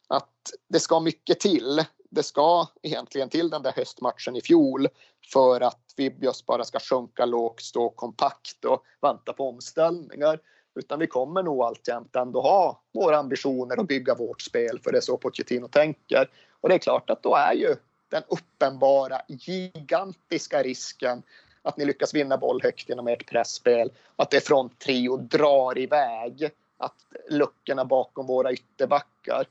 Att 0.08 0.50
det 0.68 0.80
ska 0.80 1.00
mycket 1.00 1.40
till. 1.40 1.84
Det 2.10 2.22
ska 2.22 2.66
egentligen 2.82 3.28
till 3.28 3.50
den 3.50 3.62
där 3.62 3.72
höstmatchen 3.76 4.36
i 4.36 4.40
fjol 4.40 4.88
för 5.32 5.60
att 5.60 5.80
vi 5.96 6.16
just 6.20 6.46
bara 6.46 6.64
ska 6.64 6.78
sjunka 6.78 7.24
lågt, 7.24 7.62
stå 7.62 7.90
kompakt 7.90 8.64
och 8.64 8.82
vänta 9.00 9.32
på 9.32 9.48
omställningar. 9.48 10.40
Utan 10.74 10.98
vi 10.98 11.06
kommer 11.06 11.42
nog 11.42 11.62
alltjämt 11.62 12.16
ändå 12.16 12.40
ha 12.40 12.82
våra 12.94 13.18
ambitioner 13.18 13.80
att 13.80 13.88
bygga 13.88 14.14
vårt 14.14 14.40
spel 14.40 14.80
för 14.84 14.92
det 14.92 14.98
är 14.98 15.02
så 15.02 15.16
Pochettino 15.16 15.68
tänker. 15.68 16.30
Och 16.60 16.68
det 16.68 16.74
är 16.74 16.78
klart 16.78 17.10
att 17.10 17.22
då 17.22 17.34
är 17.34 17.52
ju 17.52 17.76
den 18.08 18.22
uppenbara 18.28 19.20
gigantiska 19.28 20.62
risken 20.62 21.22
att 21.66 21.76
ni 21.76 21.84
lyckas 21.84 22.14
vinna 22.14 22.36
boll 22.36 22.62
högt 22.62 22.88
genom 22.88 23.08
ert 23.08 23.26
pressspel, 23.26 23.92
att 24.16 24.30
det 24.30 24.40
fronttrio 24.40 25.16
drar 25.16 25.78
iväg, 25.78 26.50
att 26.78 26.94
luckorna 27.30 27.84
bakom 27.84 28.26
våra 28.26 28.52
ytterbackar 28.52 29.46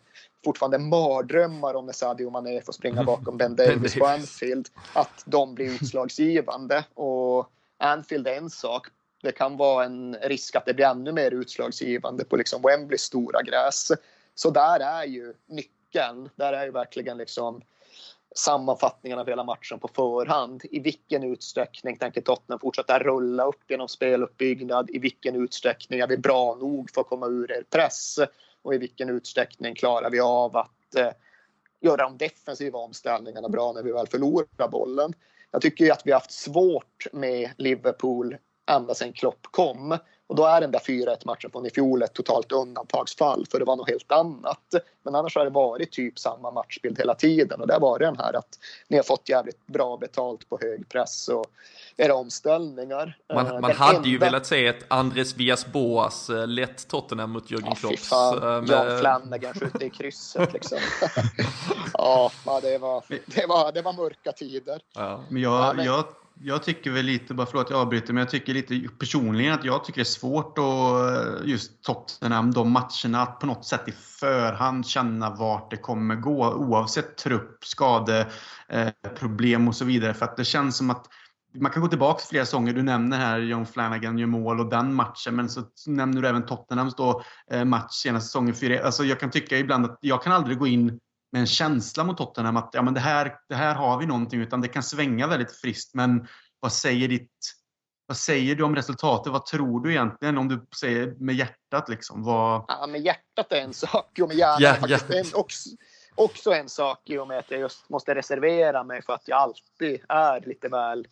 fortfarande 0.46 0.78
mardrömmar 0.78 1.74
om 1.74 1.86
när 1.86 1.94
Sadio 1.94 2.30
Mané 2.30 2.62
får 2.62 2.74
springa 2.74 3.04
bakom 3.04 3.38
Ben 3.38 3.56
Davis 3.56 3.96
på 3.96 4.06
Anfield, 4.06 4.70
att 4.94 5.24
de 5.26 5.56
blir 5.56 5.66
utslagsgivande. 5.66 6.84
Och 6.94 7.50
Anfield 7.78 8.28
är 8.28 8.38
en 8.38 8.50
sak, 8.50 8.88
det 9.24 9.32
kan 9.32 9.58
vara 9.58 9.86
en 9.86 10.16
risk 10.22 10.56
att 10.56 10.66
det 10.66 10.74
blir 10.74 10.86
ännu 10.86 11.12
mer 11.12 11.32
utslagsgivande 11.32 12.26
på 12.26 12.36
liksom 12.36 12.62
Wembleys 12.62 13.02
stora 13.02 13.42
gräs. 13.42 13.92
Så 14.36 14.50
där 14.50 14.80
är 14.80 15.06
ju 15.06 15.34
nyckeln. 15.46 16.30
Där 16.36 16.54
är 16.54 16.66
ju 16.66 16.72
verkligen 16.72 17.18
liksom 17.18 17.62
Sammanfattningarna 18.38 19.22
av 19.22 19.28
hela 19.28 19.44
matchen 19.44 19.80
på 19.80 19.88
förhand. 19.88 20.62
I 20.72 20.80
vilken 20.80 21.24
utsträckning 21.24 21.98
tänker 21.98 22.22
Tottenham 22.22 22.60
fortsätta 22.60 22.99
rulla 22.99 23.45
upp 23.45 23.64
genom 23.70 23.88
speluppbyggnad? 23.88 24.90
I 24.90 24.99
vilken 24.99 25.36
utsträckning 25.36 25.99
är 25.99 26.07
vi 26.07 26.18
bra 26.18 26.56
nog 26.56 26.90
för 26.94 27.02
att 27.02 27.07
komma 27.07 27.28
ur 27.28 27.52
er 27.52 27.64
press? 27.70 28.20
Och 28.62 28.76
i 28.76 28.78
vilken 28.78 29.10
utsträckning 29.10 29.76
klarar 29.76 30.10
vi 30.10 30.20
av 30.20 30.57
att 30.57 30.95
eh, 30.98 31.12
göra 31.82 31.98
de 31.98 32.18
defensiva 32.18 32.80
omställningarna 32.80 33.49
bra 33.49 33.74
när 33.74 33.84
vi 33.84 33.91
väl 33.91 34.07
förlorar 34.07 34.68
bollen? 34.68 35.14
Jag 35.52 35.62
tycker 35.62 35.91
att 35.91 36.02
vi 36.06 36.12
har 36.12 36.20
haft 36.20 36.32
svårt 36.32 37.07
med 37.14 37.52
Liverpool 37.57 38.38
ända 38.72 38.95
sedan 38.95 39.14
Klopp 39.14 39.48
kom. 39.52 39.98
Och 40.28 40.36
då 40.36 40.46
är 40.46 40.62
den 40.62 40.72
där 40.72 40.80
4-1 40.80 41.26
matchen 41.26 41.52
från 41.52 41.66
i 41.66 41.70
fjol 41.70 42.02
ett 42.02 42.14
totalt 42.14 42.52
undantagsfall 42.52 43.46
för 43.52 43.60
det 43.60 43.66
var 43.66 43.76
något 43.76 43.90
helt 43.90 44.12
annat. 44.12 44.60
Men 45.04 45.16
annars 45.16 45.36
har 45.36 45.44
det 45.44 45.50
varit 45.50 45.92
typ 45.92 46.20
samma 46.20 46.52
matchbild 46.52 46.98
hela 46.98 47.16
tiden 47.16 47.62
och 47.62 47.68
det 47.68 47.74
har 47.74 47.80
varit 47.80 48.08
den 48.08 48.18
här 48.18 48.34
att 48.34 48.60
ni 48.88 48.98
har 48.98 49.04
fått 49.04 49.30
jävligt 49.30 49.68
bra 49.68 49.98
betalt 49.98 50.50
på 50.50 50.60
hög 50.62 50.90
press 50.90 51.28
och 51.28 51.46
era 51.98 52.16
omställningar. 52.16 53.18
Man, 53.34 53.48
eh, 53.48 53.60
man 53.60 53.72
hade 53.72 53.98
enda... 53.98 54.10
ju 54.10 54.18
velat 54.18 54.46
se 54.46 54.68
ett 54.68 54.86
Andres 54.88 55.36
Vias 55.36 55.66
Boas 55.66 56.30
eh, 56.30 56.48
lätt 56.48 56.88
Tottenham 56.88 57.32
mot 57.32 57.52
Jürgen 57.52 57.66
ja, 57.66 57.76
Klopps. 57.76 58.12
Ja, 58.12 58.40
med... 58.42 58.70
John 58.70 59.00
Flanagan 59.00 59.54
skjuter 59.54 59.84
i 59.84 59.90
krysset 59.90 60.54
liksom. 60.54 60.78
ja, 61.94 62.32
det 62.62 62.78
var, 62.78 63.04
det, 63.26 63.46
var, 63.48 63.72
det 63.72 63.82
var 63.82 63.94
mörka 63.94 64.32
tider. 64.32 64.82
Ja. 64.96 65.24
Men 65.30 65.42
jag, 65.42 65.54
ja, 65.54 65.74
men... 65.74 65.86
jag 65.86 66.06
jag 66.41 66.64
tycker 66.64 66.91
väl 66.91 67.06
lite, 67.06 67.34
bara 67.34 67.48
förlåt 67.48 67.70
jag 67.70 67.80
avbryter, 67.80 68.14
men 68.14 68.22
jag 68.22 68.30
tycker 68.30 68.53
lite 68.53 68.82
personligen 68.99 69.53
att 69.53 69.66
jag 69.66 69.84
tycker 69.84 69.99
det 69.99 70.02
är 70.02 70.06
svårt 70.06 70.57
att 70.57 71.44
eh, 71.44 71.49
just 71.49 71.84
Tottenham, 71.84 72.52
de 72.52 72.72
matcherna, 72.72 73.22
att 73.22 73.40
på 73.40 73.45
något 73.45 73.66
sätt 73.66 73.88
i 73.88 73.91
förhand 73.91 74.88
känna 74.88 75.30
vart 75.30 75.72
det 75.72 75.78
kommer 75.78 76.16
gå 76.16 76.53
oavsett 76.53 77.18
trupp, 77.18 77.66
skade, 77.66 78.28
eh, 78.70 78.90
problem 79.20 79.68
och 79.68 79.76
så 79.76 79.86
vidare. 79.86 80.14
För 80.14 80.26
att 80.26 80.38
det 80.38 80.45
känns 80.45 80.78
som 80.78 80.90
att 80.90 81.07
man 81.60 81.72
kan 81.72 81.82
gå 81.82 81.88
tillbaka 81.88 82.24
flera 82.30 82.45
säsonger. 82.45 82.74
Du 82.74 82.84
nämner 82.84 83.18
här 83.18 83.40
John 83.40 83.66
Flanagan 83.66 84.18
gör 84.18 84.28
mål 84.28 84.60
och 84.60 84.70
den 84.70 84.94
matchen. 84.94 85.36
Men 85.36 85.49
så 85.49 85.62
nämner 85.88 86.22
du 86.22 86.28
även 86.28 86.45
Tottenhams 86.45 86.95
då, 86.95 87.24
eh, 87.52 87.66
match 87.66 87.91
senaste 87.91 88.28
säsongen. 88.28 88.80
Alltså 88.84 89.03
jag 89.03 89.20
kan 89.20 89.32
tycka 89.32 89.57
ibland 89.57 89.86
att 89.86 89.98
jag 90.02 90.24
kan 90.24 90.34
aldrig 90.34 90.57
gå 90.57 90.68
in 90.68 90.99
med 91.36 91.40
en 91.40 91.48
känsla 91.48 92.03
mot 92.03 92.18
Tottenham 92.18 92.57
att 92.57 92.70
ja, 92.74 92.82
men 92.82 92.94
det, 92.94 92.99
här, 92.99 93.38
det 93.49 93.56
här 93.56 93.76
har 93.76 93.98
vi 93.98 94.06
någonting, 94.06 94.41
utan 94.41 94.62
det 94.62 94.68
kan 94.68 94.84
svänga 94.84 95.28
väldigt 95.28 95.52
friskt. 95.52 95.94
Men 95.94 96.28
vad 96.60 96.74
säger 96.74 97.07
ditt 97.07 97.32
vad 98.07 98.18
säger 98.18 98.56
du 98.56 98.64
om 98.64 98.76
resultatet? 98.76 99.34
Vad 99.34 99.45
tror 99.45 99.80
du 99.80 99.91
egentligen 99.91 100.38
om 100.38 100.48
du 100.48 100.66
säger 100.80 101.16
med 101.20 101.36
hjärtat? 101.36 101.90
Liksom? 101.90 102.24
Vad... 102.24 102.66
Ja, 102.68 102.88
med 102.88 103.02
hjärtat 103.02 103.52
är 103.52 103.62
en 103.62 103.74
sak 103.74 104.20
och 104.22 104.28
med 104.28 104.38
hjärnan 104.38 104.62
yeah, 104.62 104.90
yeah. 104.90 105.02
en 105.10 105.26
också. 105.34 105.70
också 106.16 106.52
en 106.52 106.70
sak 106.70 107.10
i 107.10 107.18
och 107.18 107.28
med 107.28 107.40
att 107.40 107.52
jag 107.52 107.60
just 107.60 107.90
måste 107.90 108.16
reservera 108.16 108.84
mig 108.84 109.02
för 109.02 109.14
att 109.14 109.28
jag 109.28 109.38
alltid 109.38 110.02
är 110.10 110.41
lite 110.41 110.68
väl 110.68 111.07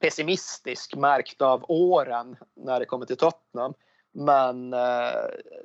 pessimistisk 0.00 0.96
märkt 0.96 1.42
av 1.42 1.64
åren 1.68 2.36
när 2.56 2.80
det 2.80 2.86
kommer 2.86 3.06
till 3.06 3.16
Tottenham. 3.16 3.74
Men 4.14 4.72
eh, 4.72 4.80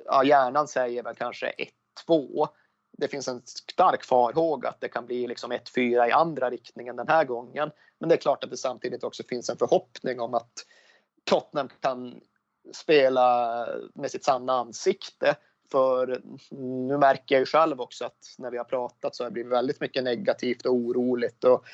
ja, 0.04 0.24
hjärnan 0.24 0.68
säger 0.68 1.02
väl 1.02 1.14
kanske 1.14 1.52
1-2. 2.08 2.48
Det 3.02 3.08
finns 3.08 3.28
en 3.28 3.42
stark 3.44 4.04
farhåga 4.04 4.68
att 4.68 4.80
det 4.80 4.88
kan 4.88 5.06
bli 5.06 5.26
liksom 5.26 5.52
1-4 5.52 6.08
i 6.08 6.12
andra 6.12 6.50
riktningen 6.50 6.96
den 6.96 7.08
här 7.08 7.24
gången. 7.24 7.70
Men 7.98 8.08
det 8.08 8.14
är 8.14 8.16
klart 8.16 8.44
att 8.44 8.50
det 8.50 8.56
samtidigt 8.56 9.04
också 9.04 9.22
finns 9.28 9.50
en 9.50 9.56
förhoppning 9.56 10.20
om 10.20 10.34
att 10.34 10.52
Tottenham 11.24 11.68
kan 11.80 12.20
spela 12.72 13.66
med 13.94 14.10
sitt 14.10 14.24
sanna 14.24 14.52
ansikte. 14.52 15.34
För 15.70 16.22
nu 16.86 16.98
märker 16.98 17.34
jag 17.34 17.40
ju 17.40 17.46
själv 17.46 17.80
också 17.80 18.04
att 18.04 18.34
när 18.38 18.50
vi 18.50 18.58
har 18.58 18.64
pratat 18.64 19.14
så 19.14 19.24
har 19.24 19.30
det 19.30 19.34
blivit 19.34 19.52
väldigt 19.52 19.80
mycket 19.80 20.04
negativt 20.04 20.66
och 20.66 20.74
oroligt 20.74 21.44
och 21.44 21.64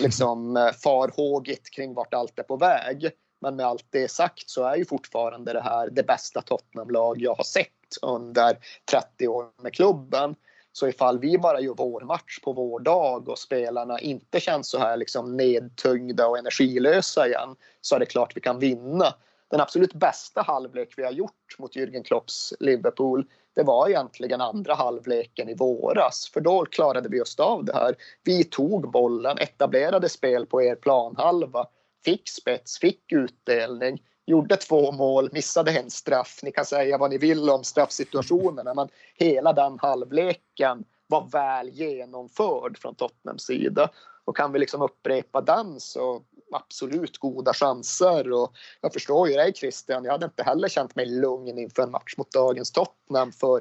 liksom 0.00 0.56
eh, 0.56 0.72
farhågigt 0.72 1.70
kring 1.70 1.94
vart 1.94 2.14
allt 2.14 2.38
är 2.38 2.42
på 2.42 2.56
väg. 2.56 3.10
Men 3.40 3.56
med 3.56 3.66
allt 3.66 3.86
det 3.90 4.10
sagt 4.10 4.50
så 4.50 4.64
är 4.64 4.76
ju 4.76 4.84
fortfarande 4.84 5.52
det 5.52 5.60
här 5.60 5.90
det 5.90 6.02
bästa 6.02 6.42
Tottenham-lag 6.42 7.20
jag 7.20 7.34
har 7.34 7.44
sett 7.44 7.68
under 8.02 8.58
30 8.90 9.28
år 9.28 9.46
med 9.62 9.74
klubben. 9.74 10.34
Så 10.78 10.88
ifall 10.88 11.18
vi 11.18 11.38
bara 11.38 11.60
gör 11.60 11.74
vår 11.74 12.00
match 12.00 12.38
på 12.42 12.52
vår 12.52 12.80
dag 12.80 13.28
och 13.28 13.38
spelarna 13.38 14.00
inte 14.00 14.40
känns 14.40 14.68
så 14.68 14.78
här 14.78 14.96
liksom 14.96 15.36
nedtyngda 15.36 16.26
och 16.26 16.38
energilösa 16.38 17.26
igen 17.26 17.56
så 17.80 17.94
är 17.94 17.98
det 17.98 18.06
klart 18.06 18.36
vi 18.36 18.40
kan 18.40 18.58
vinna. 18.58 19.14
Den 19.50 19.60
absolut 19.60 19.94
bästa 19.94 20.42
halvlek 20.42 20.94
vi 20.96 21.04
har 21.04 21.12
gjort 21.12 21.56
mot 21.58 21.76
Jürgen 21.76 22.02
Klopps 22.02 22.54
Liverpool 22.60 23.24
det 23.54 23.62
var 23.62 23.88
egentligen 23.88 24.40
andra 24.40 24.74
halvleken 24.74 25.48
i 25.48 25.54
våras. 25.54 26.30
För 26.32 26.40
då 26.40 26.64
klarade 26.64 27.08
vi 27.08 27.16
just 27.16 27.40
av 27.40 27.64
det 27.64 27.74
här. 27.74 27.94
Vi 28.24 28.44
tog 28.44 28.90
bollen, 28.90 29.38
etablerade 29.38 30.08
spel 30.08 30.46
på 30.46 30.62
er 30.62 30.74
planhalva, 30.74 31.66
fick 32.04 32.28
spets, 32.28 32.78
fick 32.78 33.12
utdelning, 33.12 34.02
gjorde 34.28 34.56
två 34.56 34.92
mål, 34.92 35.28
missade 35.32 35.78
en 35.78 35.90
straff. 35.90 36.40
Ni 36.42 36.52
kan 36.52 36.64
säga 36.64 36.98
vad 36.98 37.10
ni 37.10 37.18
vill 37.18 37.50
om 37.50 37.64
straffsituationerna, 37.64 38.74
men 38.74 38.88
hela 39.14 39.52
den 39.52 39.78
halvleken 39.78 40.84
var 41.06 41.28
väl 41.32 41.68
genomförd 41.68 42.78
från 42.78 42.94
Tottenhams 42.94 43.42
sida. 43.42 43.90
Och 44.24 44.36
kan 44.36 44.52
vi 44.52 44.58
liksom 44.58 44.82
upprepa 44.82 45.40
den 45.40 45.80
så 45.80 46.22
absolut 46.52 47.18
goda 47.18 47.54
chanser. 47.54 48.32
Och 48.32 48.52
jag 48.80 48.92
förstår 48.92 49.28
ju 49.28 49.34
dig 49.34 49.52
Christian, 49.54 50.04
jag 50.04 50.12
hade 50.12 50.26
inte 50.26 50.42
heller 50.42 50.68
känt 50.68 50.96
mig 50.96 51.06
lugn 51.06 51.58
inför 51.58 51.82
en 51.82 51.90
match 51.90 52.14
mot 52.16 52.32
dagens 52.32 52.72
Tottenham. 52.72 53.32
För 53.32 53.60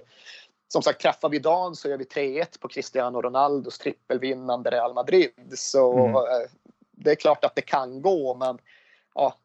som 0.67 0.81
sagt, 0.81 1.01
träffar 1.01 1.29
vi 1.29 1.39
dagen 1.39 1.75
så 1.75 1.89
gör 1.89 1.97
vi 1.97 2.03
3-1 2.03 2.59
på 2.59 2.67
Cristiano 2.67 3.21
Ronaldos 3.21 3.77
trippelvinnande 3.77 4.71
Real 4.71 4.93
Madrid. 4.93 5.53
Så 5.53 5.93
mm. 5.93 6.15
Eh, 6.15 6.49
det 6.91 7.11
är 7.11 7.15
klart 7.15 7.45
att 7.45 7.55
det 7.55 7.61
kan 7.61 8.01
gå, 8.01 8.35
men 8.35 8.57
ja, 9.15 9.35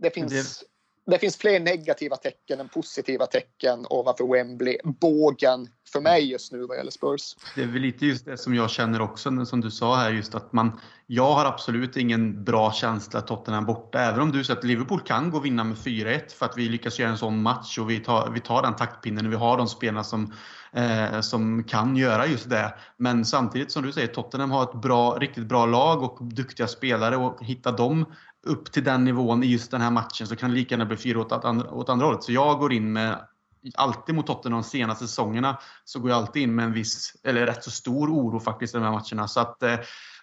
det 0.00 0.10
finns 0.10 0.64
det 1.10 1.18
finns 1.18 1.36
fler 1.36 1.60
negativa 1.60 2.16
tecken 2.16 2.60
än 2.60 2.68
positiva 2.68 3.26
tecken 3.26 3.86
ovanför 3.90 4.32
Wembley. 4.32 4.78
Bågen 4.84 5.68
för 5.92 6.00
mig 6.00 6.30
just 6.30 6.52
nu 6.52 6.66
vad 6.66 6.76
gäller 6.76 6.90
Spurs. 6.90 7.36
Det 7.54 7.62
är 7.62 7.66
väl 7.66 7.82
lite 7.82 8.06
just 8.06 8.24
det 8.24 8.36
som 8.36 8.54
jag 8.54 8.70
känner 8.70 9.00
också, 9.00 9.46
som 9.46 9.60
du 9.60 9.70
sa 9.70 9.96
här, 9.96 10.10
just 10.10 10.34
att 10.34 10.52
man... 10.52 10.80
Jag 11.06 11.32
har 11.32 11.44
absolut 11.44 11.96
ingen 11.96 12.44
bra 12.44 12.72
känsla 12.72 13.20
Tottenham 13.20 13.66
borta. 13.66 14.00
Även 14.00 14.20
om 14.20 14.32
du 14.32 14.44
säger 14.44 14.58
att 14.58 14.64
Liverpool 14.64 15.00
kan 15.00 15.30
gå 15.30 15.36
och 15.38 15.44
vinna 15.44 15.64
med 15.64 15.76
4-1 15.76 16.34
för 16.34 16.46
att 16.46 16.58
vi 16.58 16.68
lyckas 16.68 16.98
göra 16.98 17.10
en 17.10 17.18
sån 17.18 17.42
match 17.42 17.78
och 17.78 17.90
vi 17.90 17.98
tar, 17.98 18.30
vi 18.30 18.40
tar 18.40 18.62
den 18.62 18.76
taktpinnen 18.76 19.26
och 19.26 19.32
vi 19.32 19.36
har 19.36 19.56
de 19.56 19.68
spelarna 19.68 20.04
som, 20.04 20.32
eh, 20.72 21.20
som 21.20 21.64
kan 21.64 21.96
göra 21.96 22.26
just 22.26 22.50
det. 22.50 22.74
Men 22.96 23.24
samtidigt 23.24 23.72
som 23.72 23.82
du 23.82 23.92
säger, 23.92 24.08
Tottenham 24.08 24.50
har 24.50 24.62
ett 24.62 24.82
bra, 24.82 25.18
riktigt 25.20 25.46
bra 25.46 25.66
lag 25.66 26.02
och 26.02 26.24
duktiga 26.24 26.66
spelare 26.66 27.16
och 27.16 27.44
hitta 27.44 27.72
dem 27.72 28.04
upp 28.46 28.72
till 28.72 28.84
den 28.84 29.04
nivån 29.04 29.42
i 29.42 29.46
just 29.46 29.70
den 29.70 29.80
här 29.80 29.90
matchen 29.90 30.26
så 30.26 30.36
kan 30.36 30.50
det 30.50 30.56
lika 30.56 30.74
gärna 30.74 30.84
bli 30.84 30.96
fyra 30.96 31.20
åt, 31.20 31.32
andra, 31.32 31.70
åt 31.70 31.88
andra 31.88 32.06
hållet. 32.06 32.24
Så 32.24 32.32
jag 32.32 32.58
går 32.58 32.72
in 32.72 32.92
med, 32.92 33.28
alltid 33.74 34.14
mot 34.14 34.26
Tottenham 34.26 34.62
de 34.62 34.68
senaste 34.68 35.06
säsongerna, 35.06 35.60
så 35.84 36.00
går 36.00 36.10
jag 36.10 36.16
alltid 36.16 36.42
in 36.42 36.54
med 36.54 36.64
en 36.64 36.72
viss, 36.72 37.12
eller 37.24 37.46
rätt 37.46 37.64
så 37.64 37.70
stor 37.70 38.10
oro 38.10 38.40
faktiskt 38.40 38.74
i 38.74 38.78
de 38.78 38.84
här 38.84 38.92
matcherna. 38.92 39.28
Så 39.28 39.40
att 39.40 39.62
eh, 39.62 39.78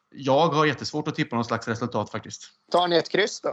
jag 0.10 0.48
har 0.48 0.66
jättesvårt 0.66 1.08
att 1.08 1.16
tippa 1.16 1.36
någon 1.36 1.46
slags 1.46 1.68
resultat 1.68 2.10
faktiskt. 2.10 2.50
Tar 2.72 2.88
ni 2.88 2.96
ett 2.96 3.10
kryss 3.10 3.42
då? 3.42 3.50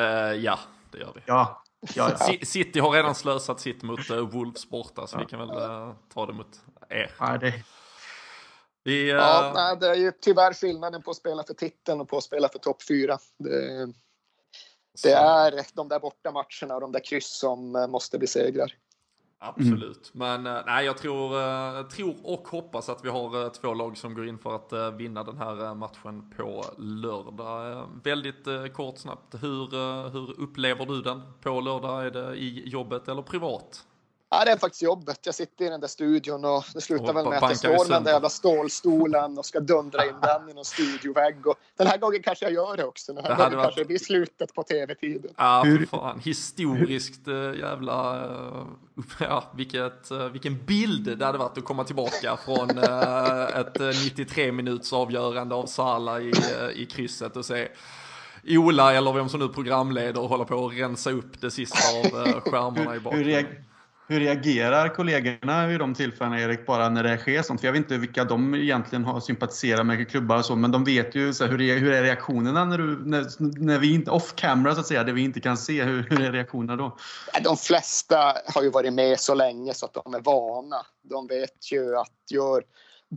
Uh, 0.00 0.06
ja, 0.34 0.58
det 0.90 0.98
gör 0.98 1.12
vi. 1.14 1.20
Ja. 1.26 1.62
Ja, 1.94 2.10
ja. 2.20 2.36
City 2.42 2.80
har 2.80 2.90
redan 2.90 3.14
slösat 3.14 3.60
sitt 3.60 3.82
mot 3.82 4.10
uh, 4.10 4.18
Wolves 4.18 4.68
borta, 4.68 5.06
så 5.06 5.16
ja. 5.16 5.20
vi 5.20 5.26
kan 5.26 5.38
väl 5.38 5.48
uh, 5.48 5.94
ta 6.14 6.26
det 6.26 6.32
mot 6.32 6.60
er. 6.88 7.10
Ja, 7.18 7.38
det, 7.38 7.54
vi, 8.86 9.12
uh... 9.12 9.18
ja, 9.18 9.52
nej, 9.54 9.76
det 9.80 9.88
är 9.88 9.94
ju 9.94 10.12
tyvärr 10.20 10.52
skillnaden 10.52 11.02
på 11.02 11.10
att 11.10 11.16
spela 11.16 11.44
för 11.44 11.54
titeln 11.54 12.00
och 12.00 12.08
på 12.08 12.16
att 12.16 12.24
spela 12.24 12.48
för 12.48 12.58
topp 12.58 12.82
fyra. 12.82 13.18
Det, 13.38 13.86
det 15.02 15.12
är 15.12 15.66
de 15.74 15.88
där 15.88 16.00
borta 16.00 16.32
matcherna 16.32 16.74
och 16.74 16.80
de 16.80 16.92
där 16.92 17.04
kryss 17.04 17.38
som 17.38 17.76
eh, 17.76 17.86
måste 17.86 18.18
bli 18.18 18.26
segrar. 18.26 18.72
Absolut, 19.38 20.12
mm. 20.14 20.42
men 20.42 20.56
eh, 20.56 20.62
nej, 20.66 20.86
jag 20.86 20.98
tror, 20.98 21.90
tror 21.90 22.16
och 22.22 22.48
hoppas 22.48 22.88
att 22.88 23.04
vi 23.04 23.08
har 23.08 23.48
två 23.50 23.74
lag 23.74 23.96
som 23.96 24.14
går 24.14 24.28
in 24.28 24.38
för 24.38 24.54
att 24.54 24.94
vinna 24.94 25.24
den 25.24 25.36
här 25.36 25.74
matchen 25.74 26.30
på 26.36 26.64
lördag. 26.78 27.88
Väldigt 28.04 28.74
kort 28.74 28.98
snabbt, 28.98 29.34
hur, 29.42 29.68
hur 30.10 30.40
upplever 30.40 30.86
du 30.86 31.02
den 31.02 31.22
på 31.40 31.60
lördag? 31.60 32.06
Är 32.06 32.10
det 32.10 32.34
i 32.34 32.68
jobbet 32.68 33.08
eller 33.08 33.22
privat? 33.22 33.86
Ja, 34.30 34.44
det 34.44 34.50
är 34.50 34.56
faktiskt 34.56 34.82
jobbet. 34.82 35.20
Jag 35.22 35.34
sitter 35.34 35.64
i 35.64 35.68
den 35.68 35.80
där 35.80 35.88
studion 35.88 36.44
och 36.44 36.64
det 36.74 36.80
slutar 36.80 37.12
väl 37.12 37.28
med 37.28 37.42
att 37.42 37.50
jag 37.50 37.58
står 37.58 37.88
med 37.88 37.96
den 37.96 38.04
där 38.04 38.12
jävla 38.12 38.28
stålstolen 38.28 39.38
och 39.38 39.46
ska 39.46 39.60
dundra 39.60 40.06
in 40.06 40.14
den 40.22 40.48
i 40.50 40.54
någon 40.54 40.64
studiovägg. 40.64 41.46
Och 41.46 41.54
den 41.76 41.86
här 41.86 41.98
gången 41.98 42.22
kanske 42.22 42.44
jag 42.44 42.54
gör 42.54 42.76
det 42.76 42.84
också. 42.84 43.12
Den 43.12 43.24
här 43.24 43.30
det 43.30 43.36
gången 43.36 43.56
varit... 43.56 43.64
kanske 43.64 43.80
det 43.80 43.84
blir 43.84 43.98
slutet 43.98 44.54
på 44.54 44.62
tv-tiden. 44.62 45.30
Ja, 45.36 45.62
för 45.64 45.86
fan. 45.86 46.20
Historiskt 46.20 47.28
uh, 47.28 47.58
jävla... 47.58 48.26
Uh, 48.26 48.66
ja, 49.20 49.44
vilket, 49.54 50.12
uh, 50.12 50.26
vilken 50.26 50.64
bild 50.64 51.18
det 51.18 51.26
hade 51.26 51.38
varit 51.38 51.58
att 51.58 51.64
komma 51.64 51.84
tillbaka 51.84 52.36
från 52.44 52.70
ett 52.70 53.78
93 54.04 54.52
minuters 54.52 54.92
avgörande 54.92 55.54
av 55.54 55.66
Sala 55.66 56.20
i, 56.20 56.32
i 56.74 56.86
krysset 56.86 57.36
och 57.36 57.44
se 57.44 57.68
Ola 58.48 58.94
eller 58.94 59.12
vem 59.12 59.28
som 59.28 59.40
nu 59.40 59.48
programleder 59.48 60.20
och 60.20 60.28
håller 60.28 60.44
på 60.44 60.66
att 60.66 60.72
rensa 60.72 61.10
upp 61.10 61.40
det 61.40 61.50
sista 61.50 61.78
av 61.98 62.40
skärmarna 62.40 62.96
i 62.96 63.00
bakgrunden. 63.00 63.46
Hur 64.08 64.20
reagerar 64.20 64.88
kollegorna 64.88 65.66
vid 65.66 65.78
de 65.78 65.94
tillfällena, 65.94 66.40
Erik, 66.40 66.66
bara 66.66 66.88
när 66.88 67.02
det 67.02 67.18
sker 67.18 67.42
sånt? 67.42 67.60
För 67.60 67.68
jag 67.68 67.72
vet 67.72 67.78
inte 67.78 67.96
vilka 67.96 68.24
de 68.24 68.54
egentligen 68.54 69.04
har 69.04 69.20
sympatiserat 69.20 69.86
med 69.86 70.10
klubbar 70.10 70.36
och 70.36 70.44
så, 70.44 70.56
men 70.56 70.70
de 70.70 70.84
vet 70.84 71.14
ju 71.14 71.34
så 71.34 71.44
här, 71.44 71.50
hur, 71.50 71.60
är, 71.60 71.78
hur 71.78 71.92
är 71.92 72.02
reaktionerna 72.02 72.64
när, 72.64 72.78
du, 72.78 73.04
när, 73.06 73.26
när 73.64 73.78
vi 73.78 73.94
inte, 73.94 74.10
off 74.10 74.34
camera 74.34 74.74
så 74.74 74.80
att 74.80 74.86
säga, 74.86 75.04
det 75.04 75.12
vi 75.12 75.22
inte 75.22 75.40
kan 75.40 75.56
se, 75.56 75.82
hur, 75.82 76.06
hur 76.10 76.20
är 76.20 76.32
reaktionerna 76.32 76.76
då? 76.76 76.96
De 77.44 77.56
flesta 77.56 78.36
har 78.54 78.62
ju 78.62 78.70
varit 78.70 78.92
med 78.92 79.20
så 79.20 79.34
länge 79.34 79.74
så 79.74 79.86
att 79.86 79.94
de 80.04 80.14
är 80.14 80.20
vana. 80.20 80.86
De 81.02 81.26
vet 81.26 81.72
ju 81.72 81.96
att 81.96 82.30
gör 82.30 82.62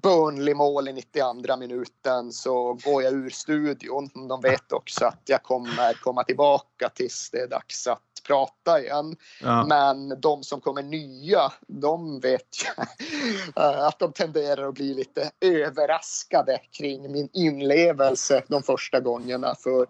Burnley-mål 0.03 0.87
i 0.87 0.93
92 0.93 1.57
minuten 1.57 2.31
så 2.31 2.73
går 2.73 3.03
jag 3.03 3.13
ur 3.13 3.29
studion. 3.29 4.09
De 4.29 4.41
vet 4.41 4.71
också 4.71 5.05
att 5.05 5.21
jag 5.25 5.43
kommer 5.43 5.93
komma 5.93 6.23
tillbaka 6.23 6.89
tills 6.89 7.29
det 7.31 7.39
är 7.39 7.47
dags 7.47 7.87
att 7.87 8.08
prata 8.29 8.81
igen. 8.81 9.15
Ja. 9.41 9.65
Men 9.65 10.21
de 10.21 10.43
som 10.43 10.61
kommer 10.61 10.83
nya, 10.83 11.51
de 11.67 12.19
vet 12.19 12.47
jag 12.65 12.87
att 13.87 13.99
de 13.99 14.13
tenderar 14.13 14.67
att 14.67 14.73
bli 14.73 14.93
lite 14.93 15.31
överraskade 15.41 16.59
kring 16.71 17.11
min 17.11 17.29
inlevelse 17.33 18.43
de 18.47 18.63
första 18.63 18.99
gångerna. 18.99 19.55
För 19.55 19.87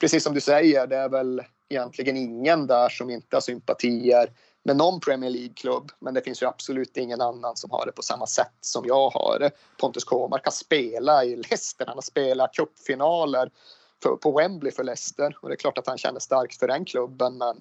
precis 0.00 0.24
som 0.24 0.34
du 0.34 0.40
säger, 0.40 0.86
det 0.86 0.96
är 0.96 1.08
väl 1.08 1.42
egentligen 1.68 2.16
ingen 2.16 2.66
där 2.66 2.88
som 2.88 3.10
inte 3.10 3.36
har 3.36 3.40
sympatier 3.40 4.32
med 4.62 4.76
någon 4.76 5.00
Premier 5.00 5.30
League-klubb. 5.30 5.92
Men 5.98 6.14
det 6.14 6.22
finns 6.22 6.42
ju 6.42 6.46
absolut 6.46 6.96
ingen 6.96 7.20
annan 7.20 7.56
som 7.56 7.70
har 7.70 7.86
det 7.86 7.92
på 7.92 8.02
samma 8.02 8.26
sätt 8.26 8.54
som 8.60 8.84
jag 8.86 9.10
har 9.10 9.38
det. 9.38 9.50
Pontus 9.80 10.04
Kåmark 10.04 10.44
har 10.44 10.52
spelat 10.52 11.24
i 11.24 11.36
Leicester, 11.36 11.86
han 11.86 11.96
har 11.96 12.02
spelat 12.02 12.54
cupfinaler 12.54 13.50
för, 14.02 14.16
på 14.16 14.32
Wembley 14.32 14.72
för 14.72 14.84
Leicester. 14.84 15.36
Och 15.40 15.48
det 15.48 15.54
är 15.54 15.56
klart 15.56 15.78
att 15.78 15.86
han 15.86 15.98
känner 15.98 16.20
starkt 16.20 16.58
för 16.58 16.68
den 16.68 16.84
klubben. 16.84 17.38
Men 17.38 17.56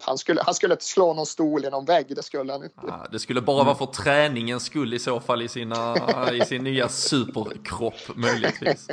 han 0.00 0.18
skulle, 0.18 0.42
han 0.44 0.54
skulle 0.54 0.74
inte 0.74 0.84
slå 0.84 1.14
någon 1.14 1.26
stol 1.26 1.64
i 1.64 1.70
någon 1.70 1.84
vägg, 1.84 2.06
det 2.16 2.22
skulle 2.22 2.52
han 2.52 2.64
inte. 2.64 2.80
Ja, 2.86 3.06
det 3.12 3.18
skulle 3.18 3.40
bara 3.40 3.64
vara 3.64 3.74
för 3.74 3.86
träningens 3.86 4.64
skull 4.64 4.94
i 4.94 4.98
så 4.98 5.20
fall 5.20 5.42
i, 5.42 5.48
sina, 5.48 5.96
i 6.32 6.40
sin 6.40 6.64
nya 6.64 6.88
superkropp 6.88 8.16
möjligtvis. 8.16 8.88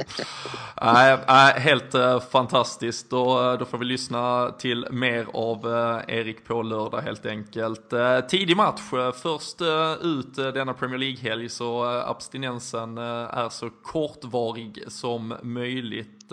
Äh, 0.81 1.11
äh, 1.11 1.59
helt 1.59 1.95
äh, 1.95 2.19
fantastiskt, 2.19 3.09
då, 3.09 3.51
eh, 3.51 3.57
då 3.57 3.65
får 3.65 3.77
vi 3.77 3.85
lyssna 3.85 4.51
till 4.51 4.87
mer 4.91 5.27
av 5.33 5.73
äh, 6.07 6.15
Erik 6.17 6.45
på 6.45 6.61
lördag 6.61 7.01
helt 7.01 7.25
enkelt. 7.25 7.93
Äh, 7.93 8.19
tidig 8.19 8.57
match, 8.57 8.81
först 9.21 9.61
ut 10.01 10.35
denna 10.35 10.73
Premier 10.73 10.97
League-helg 10.97 11.49
så 11.49 11.83
abstinensen 11.83 12.97
är 12.97 13.49
så 13.49 13.69
kortvarig 13.69 14.83
som 14.87 15.35
möjligt 15.41 16.31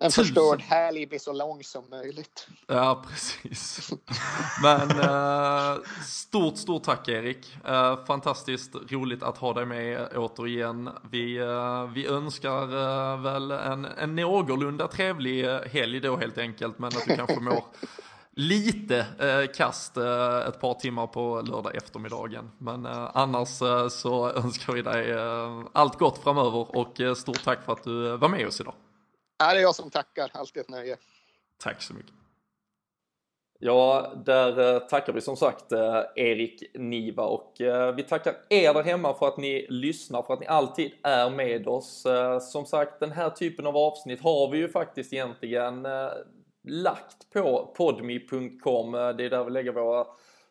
en 0.00 0.10
förstörd 0.10 0.60
helg 0.60 1.06
blir 1.06 1.18
så 1.18 1.32
lång 1.32 1.64
som 1.64 1.84
möjligt. 1.90 2.48
Ja, 2.66 3.04
precis. 3.08 3.90
Men 4.62 4.90
eh, 4.90 5.78
stort, 6.04 6.56
stort 6.56 6.82
tack 6.82 7.08
Erik. 7.08 7.56
Eh, 7.64 8.04
fantastiskt 8.04 8.74
roligt 8.88 9.22
att 9.22 9.38
ha 9.38 9.52
dig 9.52 9.66
med 9.66 10.08
återigen. 10.16 10.90
Vi, 11.10 11.36
eh, 11.36 11.84
vi 11.94 12.06
önskar 12.06 12.62
eh, 12.62 13.20
väl 13.20 13.50
en, 13.50 13.84
en 13.84 14.16
någorlunda 14.16 14.88
trevlig 14.88 15.44
helg 15.72 16.00
då 16.00 16.16
helt 16.16 16.38
enkelt, 16.38 16.78
men 16.78 16.88
att 16.88 17.04
du 17.06 17.16
kanske 17.16 17.40
mår 17.40 17.64
lite 18.38 19.06
eh, 19.18 19.52
kast 19.54 19.96
eh, 19.96 20.38
ett 20.48 20.60
par 20.60 20.74
timmar 20.74 21.06
på 21.06 21.40
lördag 21.40 21.76
eftermiddagen. 21.76 22.50
Men 22.58 22.86
eh, 22.86 23.10
annars 23.14 23.62
eh, 23.62 23.88
så 23.88 24.30
önskar 24.32 24.72
vi 24.72 24.82
dig 24.82 25.10
eh, 25.10 25.60
allt 25.72 25.98
gott 25.98 26.18
framöver 26.22 26.76
och 26.76 27.00
eh, 27.00 27.14
stort 27.14 27.44
tack 27.44 27.64
för 27.64 27.72
att 27.72 27.84
du 27.84 28.16
var 28.16 28.28
med 28.28 28.46
oss 28.46 28.60
idag. 28.60 28.74
Ja, 29.38 29.52
det 29.52 29.58
är 29.58 29.62
jag 29.62 29.74
som 29.74 29.90
tackar, 29.90 30.30
alltid 30.34 30.60
ett 30.60 30.68
nöje. 30.68 30.96
Tack 31.58 31.82
så 31.82 31.94
mycket. 31.94 32.12
Ja, 33.60 34.12
där 34.26 34.80
tackar 34.80 35.12
vi 35.12 35.20
som 35.20 35.36
sagt 35.36 35.72
Erik 36.16 36.62
Niva 36.74 37.22
och 37.22 37.54
vi 37.96 38.02
tackar 38.02 38.34
er 38.48 38.74
där 38.74 38.82
hemma 38.82 39.14
för 39.14 39.28
att 39.28 39.36
ni 39.36 39.66
lyssnar, 39.70 40.22
för 40.22 40.34
att 40.34 40.40
ni 40.40 40.46
alltid 40.46 40.92
är 41.02 41.30
med 41.30 41.68
oss. 41.68 42.06
Som 42.52 42.66
sagt, 42.66 43.00
den 43.00 43.12
här 43.12 43.30
typen 43.30 43.66
av 43.66 43.76
avsnitt 43.76 44.22
har 44.22 44.50
vi 44.50 44.58
ju 44.58 44.68
faktiskt 44.68 45.12
egentligen 45.12 45.86
lagt 46.68 47.30
på 47.32 47.74
podmi.com. 47.76 48.92
Det 48.92 49.24
är 49.24 49.30
där 49.30 49.44
vi 49.44 49.50
lägger 49.50 49.72
våra 49.72 50.06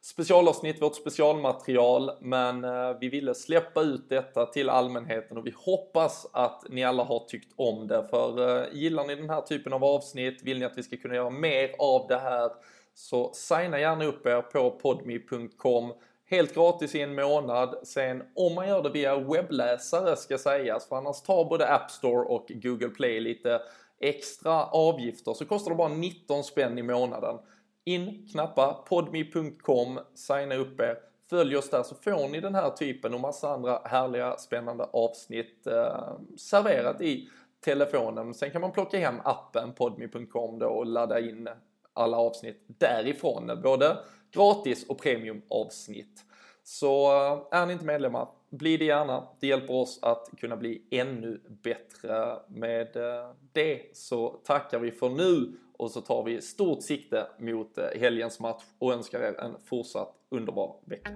specialavsnitt, 0.08 0.82
vårt 0.82 0.96
specialmaterial, 0.96 2.12
men 2.22 2.64
eh, 2.64 2.98
vi 3.00 3.10
ville 3.10 3.34
släppa 3.34 3.82
ut 3.82 4.10
detta 4.10 4.46
till 4.46 4.70
allmänheten 4.70 5.38
och 5.38 5.48
vi 5.48 5.54
hoppas 5.56 6.28
att 6.34 6.64
ni 6.70 6.84
alla 6.84 7.04
har 7.04 7.20
tyckt 7.20 7.54
om 7.56 7.88
det. 7.88 8.08
För 8.10 8.60
eh, 8.60 8.66
gillar 8.74 9.06
ni 9.06 9.16
den 9.16 9.30
här 9.30 9.42
typen 9.42 9.74
av 9.74 9.84
avsnitt, 9.84 10.44
vill 10.44 10.60
ni 10.60 10.66
att 10.66 10.78
vi 10.78 10.84
ska 10.84 10.98
kunna 10.98 11.16
göra 11.16 11.30
mer 11.30 11.76
av 11.80 12.08
det 12.08 12.18
här, 12.18 12.52
så 12.94 13.34
signa 13.34 13.80
gärna 13.80 14.06
upp 14.06 14.26
er 14.26 14.42
på 14.42 14.72
podmi.com. 14.72 15.94
Helt 16.30 16.56
gratis 16.56 16.96
i 16.96 17.02
en 17.02 17.16
månad. 17.16 17.76
Sen 17.84 18.24
om 18.36 18.56
man 18.56 18.68
gör 18.68 18.84
det 18.84 18.90
via 18.90 19.20
webbläsare 19.20 20.16
ska 20.16 20.38
sägas, 20.38 20.90
för 20.90 20.96
annars 20.96 21.22
tar 21.22 21.46
både 21.46 21.68
App 21.68 21.92
Store 21.92 22.26
och 22.26 22.46
Google 22.50 22.90
Play 22.90 23.20
lite 23.20 23.62
extra 24.00 24.66
avgifter 24.66 25.34
så 25.34 25.46
kostar 25.46 25.72
det 25.72 25.78
bara 25.78 25.94
19 25.94 26.44
spänn 26.44 26.78
i 26.78 26.84
månaden. 26.84 27.38
In, 27.88 28.27
knappa 28.31 28.73
podmi.com, 28.73 29.99
signa 30.14 30.55
upp 30.55 30.80
er, 30.80 30.99
följ 31.30 31.57
oss 31.57 31.69
där 31.69 31.84
så 31.84 31.95
får 31.95 32.30
ni 32.30 32.41
den 32.41 32.55
här 32.55 32.69
typen 32.69 33.14
och 33.14 33.19
massa 33.19 33.49
andra 33.49 33.81
härliga 33.85 34.38
spännande 34.38 34.84
avsnitt 34.84 35.68
eh, 35.68 36.18
serverat 36.38 37.01
i 37.01 37.30
telefonen. 37.59 38.34
Sen 38.34 38.51
kan 38.51 38.61
man 38.61 38.72
plocka 38.72 38.99
hem 38.99 39.15
appen 39.23 39.73
podmi.com 39.73 40.59
då 40.59 40.68
och 40.68 40.85
ladda 40.85 41.19
in 41.19 41.49
alla 41.93 42.18
avsnitt 42.18 42.64
därifrån, 42.68 43.61
både 43.64 43.97
gratis 44.31 44.89
och 44.89 44.97
premiumavsnitt. 44.97 46.26
Så 46.64 47.11
eh, 47.11 47.59
är 47.59 47.65
ni 47.65 47.73
inte 47.73 47.85
medlemmar, 47.85 48.27
bli 48.49 48.77
det 48.77 48.85
gärna. 48.85 49.27
Det 49.39 49.47
hjälper 49.47 49.73
oss 49.73 49.99
att 50.01 50.30
kunna 50.38 50.57
bli 50.57 50.81
ännu 50.91 51.41
bättre. 51.64 52.39
Med 52.47 52.95
eh, 52.95 53.31
det 53.51 53.97
så 53.97 54.30
tackar 54.30 54.80
vi 54.80 54.91
för 54.91 55.09
nu 55.09 55.57
och 55.78 55.91
så 55.91 56.02
tar 56.02 56.24
vi 56.24 56.41
stort 56.41 56.84
sikte 56.84 57.28
mot 57.40 57.78
eh, 57.78 57.99
helgens 57.99 58.40
match 58.40 58.64
och 58.80 58.94
önskar 58.94 59.20
er 59.20 59.40
en 59.40 59.56
fortsatt 59.66 60.14
underbar 60.30 60.76
vecka. 60.86 61.12